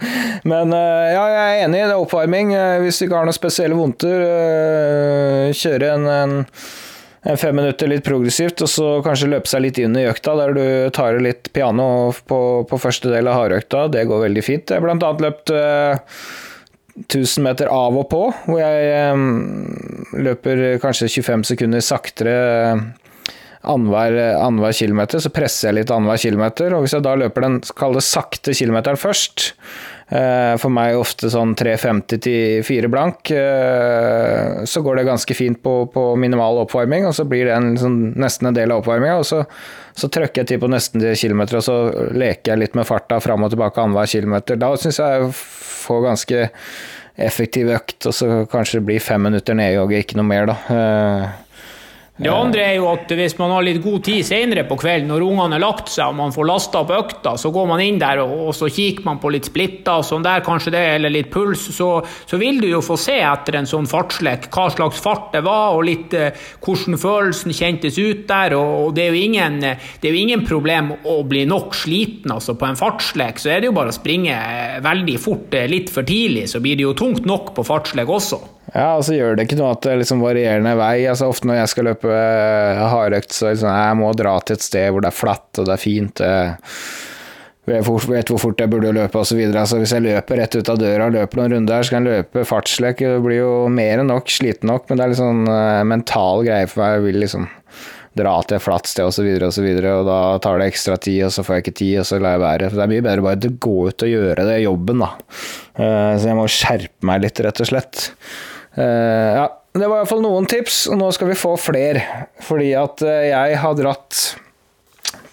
Men 0.51 0.75
eh, 0.77 1.09
ja, 1.15 1.25
jeg 1.33 1.47
er 1.47 1.65
enig, 1.65 1.81
det 1.87 1.95
er 1.95 2.03
oppvarming. 2.03 2.53
Eh, 2.57 2.77
hvis 2.85 3.01
du 3.01 3.07
ikke 3.07 3.19
har 3.19 3.31
noen 3.31 3.37
spesielle 3.37 3.79
vondter, 3.79 4.27
eh, 4.27 5.57
kjøre 5.57 5.95
en, 5.97 6.07
en, 6.13 6.37
en, 7.25 7.41
fem 7.41 7.57
minutter 7.57 7.91
litt 7.91 8.05
progressivt, 8.07 8.61
og 8.67 8.71
så 8.71 8.93
kanskje 9.07 9.33
løpe 9.33 9.51
seg 9.51 9.65
litt 9.65 9.81
inn 9.81 9.97
i 9.97 10.07
økta, 10.11 10.37
der 10.43 10.55
du 10.59 10.63
tar 10.95 11.19
litt 11.25 11.51
piano 11.57 11.89
på, 12.13 12.41
på 12.69 12.83
første 12.83 13.11
del 13.15 13.31
av 13.31 13.41
hardøkta. 13.41 13.89
Det 13.97 14.05
går 14.11 14.27
veldig 14.29 14.45
fint. 14.45 14.69
Jeg 14.69 14.83
har 14.83 14.85
blant 14.85 15.09
annet 15.09 15.27
løpt 15.31 15.57
1000 17.09 17.49
meter 17.49 17.73
av 17.73 17.97
og 17.97 18.11
på, 18.13 18.25
hvor 18.45 18.61
jeg 18.61 20.23
løper 20.29 20.65
kanskje 20.83 21.09
25 21.09 21.49
sekunder 21.55 21.83
saktere 21.83 22.41
annenhver 23.63 24.73
kilometer, 24.73 25.21
så 25.21 25.31
presser 25.33 25.69
jeg 25.69 25.81
litt 25.81 25.91
annenhver 25.93 26.21
kilometer. 26.23 26.73
Og 26.75 26.85
hvis 26.85 26.95
jeg 26.97 27.05
da 27.05 27.13
løper 27.19 27.45
den 27.45 27.59
sakte 28.01 28.55
kilometeren 28.57 28.97
først, 29.01 29.53
eh, 30.09 30.57
for 30.57 30.73
meg 30.73 30.97
ofte 30.97 31.29
sånn 31.33 31.53
3.50 31.59 32.23
til 32.25 32.65
4 32.65 32.89
blank, 32.93 33.31
eh, 33.31 34.65
så 34.65 34.83
går 34.83 34.97
det 34.97 35.09
ganske 35.11 35.37
fint 35.37 35.61
på, 35.63 35.75
på 35.93 36.07
minimal 36.17 36.63
oppvarming, 36.65 37.05
og 37.07 37.15
så 37.15 37.27
blir 37.29 37.51
det 37.51 37.59
en, 37.59 37.77
sånn, 37.81 37.99
nesten 38.17 38.49
en 38.49 38.57
del 38.57 38.73
av 38.73 38.81
oppvarminga. 38.81 39.19
Og 39.21 39.29
så, 39.29 39.43
så 39.93 40.09
trøkker 40.09 40.43
jeg 40.43 40.55
til 40.55 40.63
på 40.65 40.73
nesten 40.73 41.05
til 41.05 41.19
kilometer, 41.27 41.61
og 41.61 41.67
så 41.67 42.09
leker 42.17 42.55
jeg 42.55 42.65
litt 42.65 42.81
med 42.81 42.89
farta 42.89 43.21
fram 43.21 43.45
og 43.45 43.53
tilbake 43.53 43.83
annenhver 43.83 44.09
kilometer. 44.09 44.61
Da 44.61 44.73
syns 44.81 45.03
jeg 45.03 45.21
jeg 45.21 45.37
får 45.37 46.03
ganske 46.07 46.49
effektiv 47.21 47.69
økt, 47.75 48.09
og 48.09 48.17
så 48.17 48.43
kanskje 48.49 48.81
det 48.81 48.87
blir 48.89 49.05
fem 49.05 49.21
minutter 49.29 49.57
nedjogge, 49.59 50.01
ikke 50.01 50.17
noe 50.17 50.29
mer, 50.31 50.49
da. 50.49 50.57
Det 52.21 52.29
andre 52.29 52.65
er 52.67 52.75
jo 52.77 52.89
at 52.91 53.13
hvis 53.17 53.33
man 53.39 53.55
har 53.55 53.65
litt 53.65 53.79
god 53.81 54.03
tid 54.05 54.27
senere 54.29 54.67
på 54.69 54.77
kvelden, 54.81 55.09
når 55.09 55.23
ungene 55.25 55.57
har 55.57 55.63
lagt 55.63 55.89
seg 55.89 56.11
og 56.11 56.19
man 56.19 56.35
får 56.35 56.49
lasta 56.51 56.83
opp 56.83 56.91
økta, 56.93 57.33
så 57.41 57.49
går 57.55 57.69
man 57.71 57.81
inn 57.81 58.01
der 58.01 58.21
og, 58.21 58.35
og 58.51 58.53
så 58.57 58.69
kikker 58.69 59.07
man 59.07 59.21
på 59.23 59.31
litt 59.33 59.49
splitter 59.49 60.03
og 60.03 60.05
sånn 60.05 60.27
der, 60.27 60.43
kanskje 60.45 60.75
det, 60.75 60.83
eller 60.99 61.15
litt 61.15 61.31
puls, 61.33 61.63
så, 61.73 61.89
så, 62.29 62.41
vil 62.41 62.61
du 62.61 62.69
jo 62.69 62.83
få 62.85 62.99
se 63.01 63.17
etter 63.25 63.57
en 63.57 63.71
sånn 63.71 63.89
fartslek 63.89 64.51
hva 64.53 64.67
slags 64.75 65.01
fart 65.01 65.33
det 65.33 65.43
var, 65.49 65.79
og 65.79 65.87
litt 65.89 66.13
eh, 66.17 66.37
hvordan 66.61 67.01
følelsen 67.01 67.57
kjentes 67.57 67.97
ut 67.97 68.27
der. 68.29 68.57
Og, 68.59 68.77
og 68.85 68.95
det, 68.97 69.07
er 69.07 69.17
jo 69.17 69.25
ingen, 69.31 69.59
det 69.65 70.05
er 70.05 70.13
jo 70.13 70.23
ingen 70.27 70.45
problem 70.45 70.93
å 71.09 71.21
bli 71.25 71.47
nok 71.49 71.73
sliten. 71.79 72.37
altså 72.37 72.57
På 72.61 72.69
en 72.69 72.79
fartslek 72.81 73.41
så 73.41 73.55
er 73.55 73.63
det 73.63 73.71
jo 73.71 73.77
bare 73.81 73.95
å 73.95 73.97
springe 73.97 74.37
eh, 74.37 74.79
veldig 74.85 75.17
fort 75.25 75.57
eh, 75.57 75.69
litt 75.73 75.89
for 75.93 76.05
tidlig, 76.05 76.51
så 76.53 76.61
blir 76.61 76.77
det 76.77 76.85
jo 76.85 76.97
tungt 77.01 77.25
nok 77.29 77.55
på 77.57 77.65
fartslek 77.65 78.13
også. 78.21 78.45
Ja, 78.71 78.95
og 78.95 79.05
så 79.07 79.17
gjør 79.17 79.37
det 79.37 79.49
ikke 79.49 79.59
noe 79.59 79.75
at 79.75 79.83
det 79.83 79.93
er 79.93 80.03
liksom 80.03 80.23
varierende 80.23 80.77
vei. 80.79 81.03
altså 81.11 81.31
Ofte 81.31 81.51
når 81.51 81.63
jeg 81.63 81.71
skal 81.73 81.89
løpe 81.91 82.11
eh, 82.15 82.83
hardøkt, 82.93 83.35
så 83.35 83.51
liksom, 83.51 83.71
jeg 83.75 84.01
må 84.01 84.11
dra 84.19 84.37
til 84.45 84.59
et 84.59 84.67
sted 84.67 84.91
hvor 84.91 85.03
det 85.03 85.11
er 85.11 85.21
flatt 85.21 85.63
og 85.63 85.67
det 85.67 85.75
er 85.75 85.83
fint. 85.83 86.23
Jeg 87.71 87.85
vet 87.85 88.31
hvor 88.31 88.41
fort 88.41 88.61
jeg 88.63 88.71
burde 88.73 88.93
løpe 88.95 89.21
osv. 89.21 89.41
Altså, 89.51 89.79
hvis 89.81 89.95
jeg 89.95 90.07
løper 90.07 90.41
rett 90.41 90.57
ut 90.57 90.73
av 90.73 90.79
døra 90.81 91.09
og 91.09 91.17
løper 91.17 91.41
noen 91.41 91.57
runder, 91.57 91.87
så 91.87 91.97
kan 91.97 92.07
jeg 92.07 92.23
løpe 92.23 92.45
fartslek. 92.49 93.03
Det 93.05 93.23
blir 93.25 93.43
jo 93.43 93.55
mer 93.73 94.03
enn 94.03 94.11
nok, 94.11 94.31
sliten 94.33 94.71
nok, 94.71 94.89
men 94.89 94.99
det 94.99 95.05
er 95.05 95.13
litt 95.13 95.21
sånn 95.23 95.43
uh, 95.51 95.87
mental 95.87 96.45
greie 96.47 96.69
for 96.71 96.83
meg. 96.83 96.97
Jeg 96.97 97.07
vil 97.07 97.21
liksom 97.25 97.49
dra 98.19 98.33
til 98.43 98.57
et 98.57 98.65
flatt 98.65 98.91
sted 98.91 99.07
osv., 99.07 99.27
og, 99.37 99.53
så 99.55 99.63
videre, 99.63 99.93
og, 99.95 100.03
og 100.03 100.09
da 100.11 100.21
tar 100.43 100.59
det 100.59 100.71
ekstra 100.73 100.97
tid, 100.99 101.21
og 101.29 101.35
så 101.35 101.45
får 101.47 101.57
jeg 101.57 101.65
ikke 101.67 101.79
tid, 101.79 101.97
og 102.03 102.09
så 102.09 102.19
lar 102.19 102.35
jeg 102.37 102.43
være. 102.43 102.71
Det 102.75 102.85
er 102.85 102.91
mye 102.95 103.05
bedre 103.07 103.27
bare 103.27 103.51
å 103.51 103.59
gå 103.67 103.77
ut 103.87 104.07
og 104.07 104.15
gjøre 104.15 104.47
det 104.49 104.63
jobben, 104.65 105.05
da. 105.05 105.11
Uh, 105.79 106.15
så 106.17 106.31
jeg 106.33 106.39
må 106.39 106.49
skjerpe 106.51 107.11
meg 107.11 107.27
litt, 107.27 107.45
rett 107.47 107.63
og 107.63 107.71
slett. 107.71 108.09
Uh, 108.79 109.35
ja, 109.35 109.47
det 109.75 109.87
var 109.87 110.01
iallfall 110.01 110.23
noen 110.23 110.47
tips, 110.51 110.85
og 110.91 111.01
nå 111.01 111.11
skal 111.15 111.33
vi 111.33 111.39
få 111.39 111.57
flere. 111.61 112.05
Fordi 112.45 112.73
at 112.79 113.03
uh, 113.07 113.23
jeg 113.27 113.61
har 113.63 113.79
dratt 113.79 114.21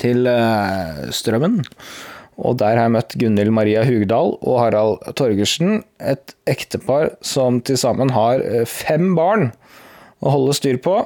til 0.01 0.29
uh, 0.29 1.07
Strømmen. 1.13 1.61
Og 2.37 2.57
der 2.61 2.77
har 2.77 2.85
jeg 2.85 2.93
møtt 2.93 3.17
Gunhild 3.17 3.53
Maria 3.53 3.83
Hugdal 3.85 4.35
og 4.37 4.59
Harald 4.61 5.05
Torgersen. 5.17 5.81
Et 5.97 6.35
ektepar 6.49 7.15
som 7.25 7.61
til 7.65 7.79
sammen 7.81 8.13
har 8.13 8.43
fem 8.69 9.15
barn 9.17 9.49
å 10.21 10.35
holde 10.35 10.53
styr 10.57 10.77
på. 10.81 10.99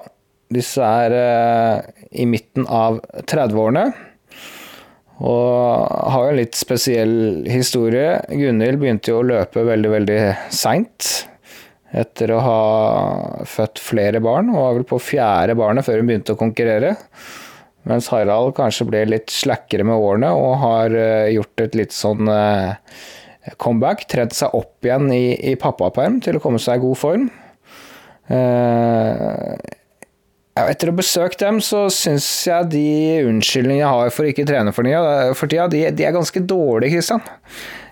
Disse 0.51 0.83
er 0.83 1.15
i 2.11 2.27
midten 2.27 2.67
av 2.67 2.99
30-årene. 3.31 3.85
Og 5.23 5.87
har 6.11 6.33
en 6.33 6.39
litt 6.41 6.59
spesiell 6.59 7.47
historie. 7.47 8.17
Gunhild 8.27 8.83
begynte 8.83 9.13
jo 9.13 9.21
å 9.21 9.27
løpe 9.31 9.63
veldig, 9.63 9.95
veldig 9.95 10.21
seint 10.51 11.30
etter 11.91 12.31
å 12.31 12.41
ha 12.43 12.59
født 13.47 13.81
flere 13.83 14.21
barn, 14.23 14.51
og 14.53 14.61
var 14.61 14.75
vel 14.77 14.87
på 14.87 14.99
fjerde 15.03 15.57
barnet 15.59 15.87
før 15.87 15.99
hun 15.99 16.11
begynte 16.11 16.35
å 16.35 16.39
konkurrere. 16.39 16.95
Mens 17.89 18.11
Harald 18.13 18.53
kanskje 18.57 18.87
ble 18.87 19.01
litt 19.09 19.33
slakkere 19.33 19.85
med 19.87 19.97
årene 19.97 20.29
og 20.37 20.59
har 20.61 20.93
eh, 20.93 21.31
gjort 21.33 21.63
et 21.63 21.77
litt 21.79 21.95
sånn 21.95 22.29
eh, 22.29 22.77
comeback. 23.61 24.05
Trent 24.11 24.37
seg 24.37 24.53
opp 24.57 24.85
igjen 24.85 25.09
i, 25.15 25.33
i 25.51 25.57
pappaperm 25.59 26.19
til 26.23 26.37
å 26.37 26.43
komme 26.43 26.61
seg 26.61 26.77
i 26.77 26.85
god 26.85 26.99
form. 27.01 27.29
Uh, 28.31 29.57
etter 30.61 30.87
å 30.87 30.93
ha 30.93 30.99
besøkt 30.99 31.41
dem, 31.41 31.57
så 31.63 31.87
syns 31.91 32.27
jeg 32.47 32.69
de 32.71 32.85
unnskyldningene 33.25 33.81
jeg 33.81 33.91
har 33.91 34.13
for 34.13 34.29
ikke 34.29 34.45
trene 34.47 34.71
for, 34.75 34.87
for 35.35 35.51
tida, 35.51 35.67
de, 35.71 35.87
de 35.95 36.05
er 36.05 36.15
ganske 36.15 36.43
dårlige, 36.47 36.99
Kristian. 36.99 37.23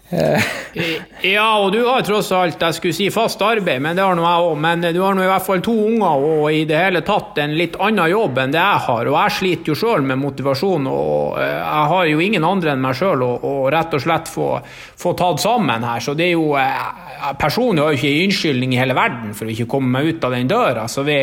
Ja, 0.09 1.59
og 1.61 1.69
du 1.73 1.83
har 1.85 2.01
tross 2.01 2.31
alt 2.33 2.61
jeg 2.63 2.77
skulle 2.79 2.97
si 2.97 3.09
fast 3.13 3.41
arbeid, 3.45 3.81
men 3.83 3.97
det 3.97 4.01
har 4.01 4.15
nå 4.17 4.23
jeg 4.25 4.47
òg. 4.47 4.55
Men 4.63 4.87
du 4.95 5.01
har 5.03 5.13
nå 5.13 5.25
i 5.25 5.29
hvert 5.29 5.45
fall 5.45 5.61
to 5.65 5.75
unger 5.85 6.25
og 6.29 6.45
i 6.53 6.63
det 6.69 6.79
hele 6.79 7.03
tatt 7.05 7.37
en 7.43 7.53
litt 7.57 7.77
annen 7.77 8.09
jobb 8.09 8.41
enn 8.41 8.55
det 8.55 8.61
jeg 8.61 8.83
har. 8.87 9.11
Og 9.11 9.17
jeg 9.19 9.35
sliter 9.37 9.73
jo 9.73 9.77
sjøl 9.77 10.07
med 10.09 10.21
motivasjon, 10.21 10.89
og 10.89 11.37
eh, 11.43 11.53
jeg 11.59 11.85
har 11.93 12.09
jo 12.09 12.25
ingen 12.25 12.49
andre 12.49 12.73
enn 12.73 12.83
meg 12.83 12.97
sjøl 12.97 13.25
å, 13.27 13.53
rett 13.69 13.93
og 13.93 14.05
slett 14.05 14.33
få, 14.33 14.49
få, 14.97 15.13
tatt 15.19 15.45
sammen 15.45 15.85
her. 15.85 16.01
Så 16.01 16.17
det 16.17 16.31
er 16.31 16.35
jo 16.37 16.55
eh, 16.57 17.05
Personlig 17.39 17.83
har 17.83 17.93
jo 17.93 17.99
ikke 17.99 18.25
unnskyldning 18.25 18.73
i 18.73 18.77
hele 18.79 18.95
verden 18.95 19.33
for 19.35 19.45
å 19.45 19.51
ikke 19.51 19.67
komme 19.69 19.91
meg 19.97 20.15
ut 20.15 20.23
av 20.23 20.33
den 20.33 20.49
døra. 20.49 20.85
Så 20.87 21.03
vi 21.03 21.17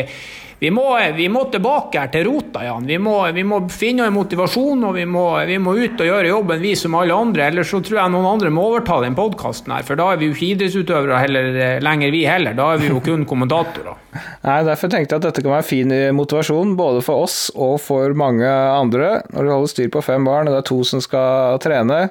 vi 0.59 0.71
må, 0.73 0.83
vi 1.13 1.27
må, 1.29 1.43
tilbake 1.53 2.01
her 2.01 2.09
til 2.09 2.23
rota, 2.25 2.63
Jan. 2.65 2.85
Vi 2.89 2.97
må, 2.97 3.13
vi 3.35 3.43
må 3.45 3.59
finne 3.69 4.07
en 4.09 4.15
motivasjon, 4.15 4.87
og 4.89 4.95
vi 4.95 5.03
må, 5.05 5.25
vi 5.45 5.59
må, 5.61 5.75
ut 5.77 6.01
og 6.01 6.09
gjøre 6.09 6.31
jobben, 6.31 6.63
vi 6.63 6.71
som 6.79 6.95
alle 6.97 7.13
andre. 7.13 7.45
Ellers 7.51 7.69
så 7.69 7.81
tror 7.85 7.99
jeg 7.99 8.13
noen 8.15 8.25
andre 8.31 8.49
må 8.53 8.63
overta 8.71 8.97
den 9.03 9.17
podkasten 9.17 9.75
her, 9.75 9.85
for 9.85 9.99
da 9.99 10.09
er 10.09 10.17
vi 10.17 10.31
jo 10.31 10.33
ikke 10.33 10.49
idrettsutøvere 10.55 11.21
heller, 11.21 11.51
eh, 11.61 11.75
lenger, 11.85 12.13
vi 12.15 12.23
heller. 12.25 12.57
Da 12.57 12.71
er 12.73 12.81
vi 12.81 12.89
jo 12.89 13.03
kun 13.05 13.27
kommentatorer. 13.29 14.01
Nei, 14.47 14.57
Derfor 14.65 14.89
tenkte 14.89 15.13
jeg 15.13 15.21
at 15.21 15.29
dette 15.29 15.45
kan 15.45 15.55
være 15.59 15.69
fin 15.69 15.95
motivasjon, 16.17 16.73
både 16.79 17.05
for 17.05 17.27
oss 17.27 17.39
og 17.53 17.77
for 17.85 18.17
mange 18.17 18.49
andre. 18.49 19.13
Når 19.35 19.45
du 19.45 19.53
holder 19.53 19.73
styr 19.75 19.93
på 19.93 20.05
fem 20.09 20.25
barn, 20.25 20.49
og 20.49 20.57
det 20.57 20.63
er 20.63 20.69
to 20.73 20.81
som 20.89 21.05
skal 21.05 21.61
trene, 21.61 22.01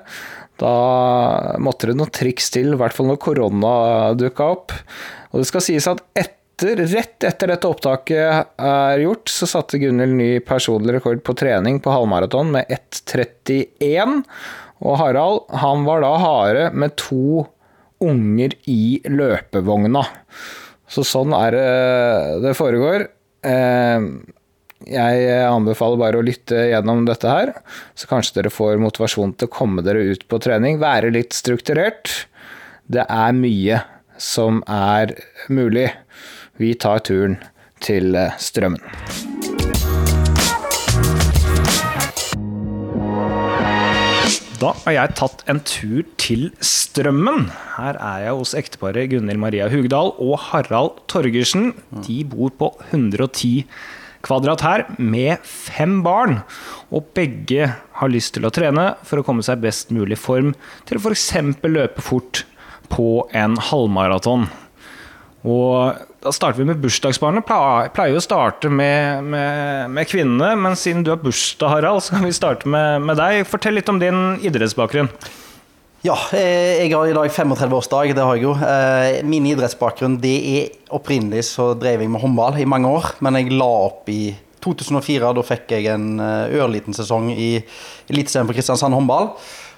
da 0.62 0.76
måtte 1.60 1.90
det 1.90 1.98
noen 1.98 2.14
triks 2.14 2.54
til, 2.54 2.72
i 2.72 2.80
hvert 2.80 2.94
fall 2.94 3.10
når 3.10 3.20
korona 3.26 3.76
dukka 4.16 4.50
opp. 4.54 4.78
Og 5.34 5.42
det 5.42 5.50
skal 5.50 5.66
sies 5.66 5.90
at 5.90 6.06
etter 6.14 6.45
etter, 6.56 6.86
rett 6.86 7.24
etter 7.24 7.50
dette 7.52 7.68
opptaket 7.68 8.60
er 8.64 9.00
gjort, 9.02 9.28
så 9.28 9.46
satte 9.46 9.78
Gunhild 9.78 10.16
ny 10.16 10.28
personlig 10.40 10.94
rekord 10.96 11.20
på 11.24 11.34
trening 11.36 11.80
på 11.84 11.92
halvmaraton 11.92 12.48
med 12.54 12.70
1,31. 12.72 14.22
Og 14.80 14.96
Harald 15.00 15.44
han 15.60 15.84
var 15.84 16.00
da 16.04 16.14
hare 16.20 16.70
med 16.72 16.96
to 16.96 17.44
unger 18.00 18.56
i 18.68 19.00
løpevogna. 19.08 20.04
Så 20.88 21.04
sånn 21.04 21.34
er 21.36 21.52
det 21.56 21.68
det 22.44 22.56
foregår. 22.56 23.06
Eh, 23.44 24.08
Jeg 24.86 25.28
anbefaler 25.48 25.96
bare 25.98 26.18
å 26.20 26.24
lytte 26.24 26.66
gjennom 26.70 27.06
dette 27.08 27.26
her, 27.26 27.54
så 27.96 28.06
kanskje 28.10 28.36
dere 28.36 28.52
får 28.52 28.76
motivasjon 28.78 29.32
til 29.34 29.48
å 29.48 29.52
komme 29.52 29.82
dere 29.82 30.04
ut 30.12 30.26
på 30.28 30.38
trening. 30.38 30.76
Være 30.78 31.10
litt 31.10 31.32
strukturert. 31.32 32.26
Det 32.86 33.04
er 33.08 33.32
mye 33.32 33.80
som 34.20 34.62
er 34.68 35.16
mulig. 35.48 35.88
Vi 36.56 36.70
tar 36.80 37.02
turen 37.04 37.34
til 37.84 38.14
eh, 38.16 38.32
Strømmen. 38.40 38.80
Da 44.56 44.70
har 44.86 44.94
jeg 44.94 45.16
tatt 45.18 45.44
en 45.52 45.60
tur 45.68 46.06
til 46.16 46.46
Strømmen. 46.64 47.50
Her 47.74 48.00
er 48.00 48.24
jeg 48.24 48.38
hos 48.38 48.54
ekteparet 48.56 49.12
Gunhild 49.12 49.42
Maria 49.42 49.68
Hugdal 49.68 50.14
og 50.16 50.38
Harald 50.48 50.96
Torgersen. 51.12 51.74
De 52.08 52.22
bor 52.24 52.54
på 52.56 52.72
110 52.88 53.66
kvadrat 54.24 54.64
her 54.64 54.88
med 54.96 55.44
fem 55.44 56.00
barn. 56.06 56.40
Og 56.88 57.12
begge 57.12 57.68
har 58.00 58.12
lyst 58.16 58.32
til 58.38 58.48
å 58.48 58.54
trene 58.54 58.94
for 59.04 59.20
å 59.20 59.28
komme 59.28 59.44
seg 59.44 59.60
best 59.60 59.92
mulig 59.92 60.16
i 60.16 60.24
form 60.24 60.54
til 60.88 60.96
å 60.96 61.04
f.eks. 61.04 61.34
løpe 61.68 62.00
fort 62.00 62.46
på 62.88 63.26
en 63.36 63.60
halvmaraton. 63.60 64.48
Og 65.46 66.06
da 66.26 66.32
starter 66.34 66.58
vi 66.58 66.66
med 66.66 66.80
bursdagsbarnet. 66.82 67.46
Pleier 67.94 68.18
å 68.18 68.22
starte 68.24 68.70
med, 68.72 69.24
med, 69.30 69.90
med, 69.94 70.08
kvinnene, 70.10 70.54
men 70.58 70.76
siden 70.78 71.04
du 71.06 71.12
har 71.12 71.20
bursdag, 71.22 71.70
Harald, 71.70 72.02
så 72.02 72.16
kan 72.16 72.26
vi 72.26 72.34
starte 72.34 72.68
med, 72.70 73.04
med, 73.06 73.18
deg. 73.20 73.44
Fortell 73.46 73.78
litt 73.78 73.90
om 73.92 74.00
din 74.02 74.40
idrettsbakgrunn. 74.42 75.10
Ja, 76.06 76.16
eh, 76.36 76.82
jeg 76.82 76.92
har 76.92 77.08
i 77.08 77.14
dag 77.14 77.30
35-årsdag, 77.30 78.12
det 78.14 78.24
har 78.26 78.38
jeg 78.38 78.46
jo. 78.46 78.56
Eh, 78.58 79.20
min 79.26 79.46
idrettsbakgrunn 79.50 80.18
det 80.22 80.34
er 80.50 80.74
opprinnelig 80.94 81.46
så 81.48 81.72
drev 81.78 82.02
jeg 82.02 82.10
med 82.12 82.22
håndball 82.22 82.58
i 82.62 82.66
mange 82.68 82.90
år, 82.90 83.12
men 83.24 83.38
jeg 83.38 83.54
la 83.54 83.70
opp 83.86 84.10
i 84.12 84.34
2004. 84.66 85.30
Da 85.38 85.46
fikk 85.46 85.76
jeg 85.78 85.88
en 85.94 86.18
eh, 86.22 86.58
ørliten 86.58 86.94
sesong 86.96 87.30
i 87.34 87.52
Eliteserien 88.10 88.50
for 88.50 88.58
Kristiansand 88.58 88.98
håndball. 88.98 89.32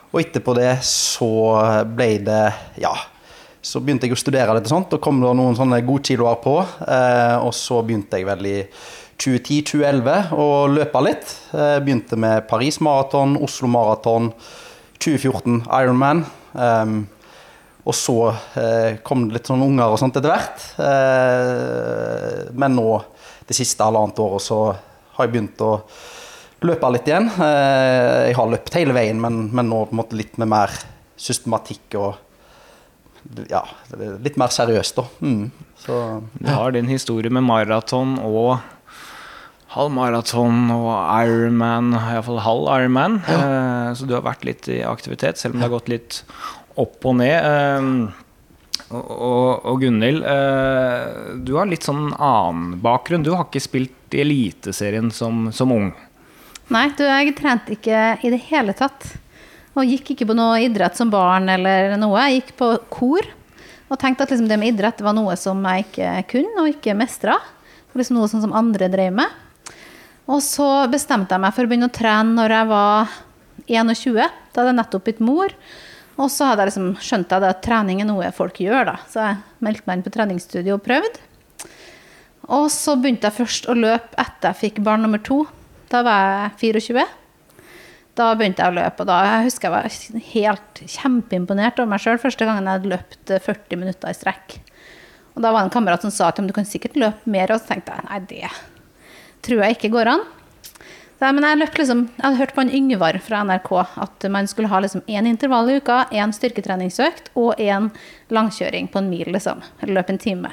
Og 0.08 0.20
etterpå 0.22 0.56
det 0.56 0.78
så 0.88 1.30
ble 1.92 2.14
det 2.24 2.42
ja, 2.80 2.94
så 3.62 3.80
begynte 3.82 4.06
jeg 4.06 4.14
å 4.14 4.20
studere 4.20 4.54
litt 4.56 4.70
sånt, 4.70 4.92
og 4.94 5.02
kom 5.02 5.18
det 5.22 5.34
noen 5.36 5.56
sånne 5.58 5.82
godkiloer 5.86 6.38
på. 6.44 6.56
Eh, 6.86 7.36
og 7.42 7.52
så 7.56 7.82
begynte 7.86 8.20
jeg 8.20 8.28
vel 8.28 8.48
i 8.48 8.56
2010-2011 9.18 10.32
å 10.38 10.48
løpe 10.70 11.02
litt. 11.02 11.30
Eh, 11.52 11.78
begynte 11.82 12.18
med 12.20 12.46
Paris 12.50 12.78
Maraton, 12.84 13.36
Oslo 13.42 13.70
Maraton, 13.70 14.30
2014 15.02 15.64
Ironman. 15.80 16.22
Eh, 16.54 16.92
og 17.88 17.96
så 17.96 18.18
eh, 18.60 19.00
kom 19.02 19.26
det 19.26 19.38
litt 19.38 19.50
sånn 19.50 19.64
unger 19.64 19.94
og 19.94 19.98
sånt 20.00 20.18
etter 20.20 20.30
hvert. 20.30 20.64
Men 22.58 22.76
nå, 22.76 22.88
det 23.48 23.56
siste 23.56 23.86
halvannet 23.86 24.20
året, 24.20 24.44
så 24.44 24.60
har 25.16 25.26
jeg 25.26 25.32
begynt 25.32 25.64
å 25.64 25.72
løpe 26.68 26.90
litt 26.92 27.08
igjen. 27.08 27.30
Jeg 27.38 28.36
har 28.36 28.50
løpt 28.52 28.76
hele 28.76 28.92
veien, 28.92 29.16
men, 29.22 29.46
men 29.56 29.70
nå 29.70 29.86
på 29.86 29.96
en 29.96 30.02
måte 30.02 30.18
litt 30.20 30.36
med 30.42 30.50
mer 30.52 30.74
systematikk 31.18 31.96
og 31.96 32.27
ja, 33.50 33.62
litt 34.24 34.38
mer 34.40 34.52
seriøst, 34.54 34.98
da. 34.98 35.04
Mm. 35.20 35.50
Så, 35.78 35.96
Du 36.38 36.50
har 36.50 36.72
din 36.74 36.88
historie 36.90 37.30
med 37.30 37.44
maraton 37.46 38.16
og 38.24 38.58
halvmaraton 39.74 40.70
og 40.72 40.88
Ironman, 41.22 41.92
iallfall 41.92 42.40
halv 42.44 42.70
Ironman. 42.72 43.18
Ja. 43.28 43.40
Eh, 43.40 43.90
så 43.98 44.08
du 44.08 44.16
har 44.16 44.24
vært 44.26 44.46
litt 44.48 44.68
i 44.72 44.80
aktivitet, 44.86 45.40
selv 45.40 45.54
om 45.54 45.60
det 45.60 45.68
har 45.68 45.76
gått 45.76 45.92
litt 45.92 46.22
opp 46.78 47.04
og 47.04 47.18
ned. 47.20 47.36
Eh, 47.36 48.24
og, 48.88 49.04
og, 49.04 49.66
og 49.68 49.80
Gunhild, 49.82 50.24
eh, 50.24 51.36
du 51.44 51.54
har 51.58 51.68
litt 51.68 51.84
sånn 51.84 52.10
annen 52.14 52.78
bakgrunn. 52.84 53.26
Du 53.26 53.34
har 53.34 53.44
ikke 53.48 53.64
spilt 53.64 54.16
i 54.16 54.22
Eliteserien 54.24 55.12
som, 55.12 55.50
som 55.52 55.74
ung. 55.74 55.90
Nei, 56.72 56.88
du, 56.96 57.04
jeg 57.04 57.36
trente 57.36 57.76
ikke 57.76 58.12
i 58.24 58.32
det 58.32 58.40
hele 58.48 58.74
tatt. 58.76 59.12
Og 59.78 59.86
gikk 59.86 60.12
ikke 60.14 60.26
på 60.26 60.34
noe 60.34 60.58
idrett 60.64 60.96
som 60.98 61.10
barn 61.12 61.46
eller 61.52 61.94
noe. 62.00 62.18
Jeg 62.26 62.40
gikk 62.40 62.56
på 62.58 62.70
kor. 62.90 63.28
Og 63.88 64.00
tenkte 64.00 64.26
at 64.26 64.32
liksom 64.32 64.48
det 64.50 64.58
med 64.60 64.74
idrett 64.74 65.00
var 65.04 65.14
noe 65.16 65.36
som 65.38 65.62
jeg 65.70 65.86
ikke 65.86 66.14
kunne 66.34 66.64
og 66.64 66.72
ikke 66.72 66.96
mestra. 66.98 67.38
Liksom 67.96 68.18
noe 68.18 68.30
sånn 68.30 68.44
som 68.44 68.56
andre 68.56 68.90
drev 68.92 69.14
med. 69.16 69.36
Og 70.28 70.42
så 70.44 70.66
bestemte 70.92 71.34
jeg 71.34 71.42
meg 71.42 71.54
for 71.56 71.64
å 71.64 71.70
begynne 71.70 71.88
å 71.88 71.94
trene 71.94 72.36
når 72.36 72.54
jeg 72.56 72.68
var 72.72 73.14
21. 73.68 74.18
Da 74.52 74.60
hadde 74.60 74.72
jeg 74.72 74.78
nettopp 74.80 75.06
blitt 75.06 75.22
mor. 75.24 75.54
Og 76.18 76.28
så 76.34 76.50
hadde 76.50 76.64
jeg 76.64 76.72
liksom 76.72 76.90
skjønt 77.02 77.32
at 77.38 77.62
trening 77.64 78.02
er 78.02 78.08
noe 78.10 78.28
folk 78.34 78.58
gjør, 78.60 78.90
da. 78.90 78.96
Så 79.08 79.22
jeg 79.22 79.38
meldte 79.64 79.86
meg 79.86 79.98
inn 79.98 80.04
på 80.04 80.12
treningsstudio 80.14 80.76
og 80.76 80.84
prøvde. 80.84 81.22
Og 82.48 82.66
så 82.72 82.96
begynte 82.98 83.28
jeg 83.28 83.38
først 83.38 83.68
å 83.68 83.76
løpe 83.76 84.18
etter 84.18 84.50
jeg 84.50 84.60
fikk 84.64 84.82
barn 84.84 85.04
nummer 85.04 85.22
to. 85.22 85.42
Da 85.92 86.02
var 86.04 86.52
jeg 86.58 86.74
24. 86.74 87.06
Da 88.18 88.32
begynte 88.34 88.64
jeg 88.64 88.72
å 88.72 88.78
løpe, 88.80 89.04
og 89.04 89.10
da 89.10 89.18
jeg 89.22 89.44
husker 89.46 89.68
jeg 89.68 89.74
var 89.76 90.22
helt 90.32 90.80
kjempeimponert 90.96 91.78
over 91.78 91.92
meg 91.92 92.02
sjøl 92.02 92.18
første 92.18 92.48
gangen 92.48 92.66
jeg 92.66 92.80
hadde 92.80 92.90
løpt 92.90 93.34
40 93.34 93.60
eh, 93.60 93.78
minutter 93.78 94.10
i 94.10 94.16
strekk. 94.16 94.56
Og 95.36 95.44
da 95.44 95.52
var 95.54 95.62
det 95.62 95.68
en 95.68 95.76
kamerat 95.76 96.02
som 96.02 96.10
sa 96.14 96.32
at 96.32 96.40
du 96.42 96.54
kan 96.54 96.66
sikkert 96.66 96.98
løpe 96.98 97.30
mer, 97.30 97.52
og 97.54 97.62
så 97.62 97.74
tenkte 97.74 97.94
jeg 97.94 98.08
nei, 98.08 98.18
det 98.32 98.50
tror 99.46 99.62
jeg 99.62 99.78
ikke 99.78 99.92
går 99.94 100.10
an. 100.16 100.26
Så, 101.18 101.30
men 101.34 101.46
jeg, 101.46 101.58
løpt 101.58 101.78
liksom, 101.78 102.04
jeg 102.16 102.24
hadde 102.24 102.40
hørt 102.40 102.54
på 102.54 102.62
en 102.64 102.74
Yngvar 102.74 103.20
fra 103.22 103.44
NRK 103.46 103.70
at 104.02 104.26
man 104.34 104.50
skulle 104.50 104.70
ha 104.70 104.82
liksom 104.82 105.02
intervall 105.06 105.70
i 105.70 105.78
uka, 105.78 106.04
én 106.14 106.34
styrketreningsøkt 106.34 107.32
og 107.38 107.58
én 107.58 107.90
langkjøring 108.34 108.90
på 108.90 109.02
en 109.02 109.10
mil, 109.10 109.30
liksom. 109.34 109.62
Eller 109.80 110.00
løpe 110.00 110.14
en 110.14 110.22
time. 110.22 110.52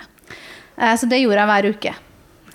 Eh, 0.78 0.96
så 0.98 1.10
det 1.10 1.22
gjorde 1.22 1.42
jeg 1.42 1.52
hver 1.52 1.70
uke 1.74 1.96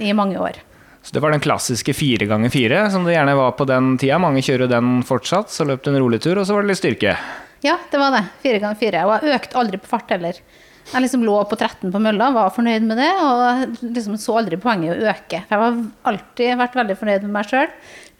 i 0.06 0.14
mange 0.14 0.38
år. 0.38 0.62
Så 1.02 1.14
det 1.16 1.22
var 1.24 1.32
den 1.32 1.42
klassiske 1.42 1.94
fire 1.96 2.26
ganger 2.28 2.52
fire, 2.52 2.80
som 2.92 3.06
det 3.06 3.14
gjerne 3.14 3.36
var 3.38 3.54
på 3.58 3.64
den 3.68 3.94
tida. 3.98 4.18
Mange 4.20 4.42
kjører 4.44 4.68
den 4.70 5.00
fortsatt. 5.06 5.52
Så 5.52 5.64
løp 5.64 5.82
du 5.84 5.90
en 5.92 6.00
rolig 6.02 6.20
tur, 6.22 6.36
og 6.38 6.44
så 6.46 6.54
var 6.54 6.66
det 6.66 6.74
litt 6.74 6.82
styrke. 6.82 7.14
Ja, 7.64 7.78
det 7.90 8.00
var 8.00 8.12
det. 8.14 8.26
Fire 8.44 8.60
ganger 8.60 8.80
fire. 8.80 9.06
Og 9.08 9.24
jeg 9.24 9.40
økte 9.40 9.58
aldri 9.60 9.80
på 9.80 9.90
fart 9.90 10.12
heller. 10.12 10.36
Jeg 10.90 11.04
liksom 11.04 11.22
lå 11.22 11.36
på 11.46 11.56
13 11.56 11.92
på 11.92 12.00
mølla, 12.02 12.30
var 12.34 12.52
fornøyd 12.54 12.86
med 12.88 12.98
det, 12.98 13.10
og 13.22 13.74
liksom 13.84 14.16
så 14.18 14.40
aldri 14.40 14.58
poenget 14.60 14.96
å 14.96 15.10
øke. 15.12 15.42
Jeg 15.44 15.60
har 15.60 15.76
alltid 16.10 16.56
vært 16.58 16.78
veldig 16.80 16.96
fornøyd 16.98 17.26
med 17.26 17.34
meg 17.36 17.50
sjøl, 17.50 17.68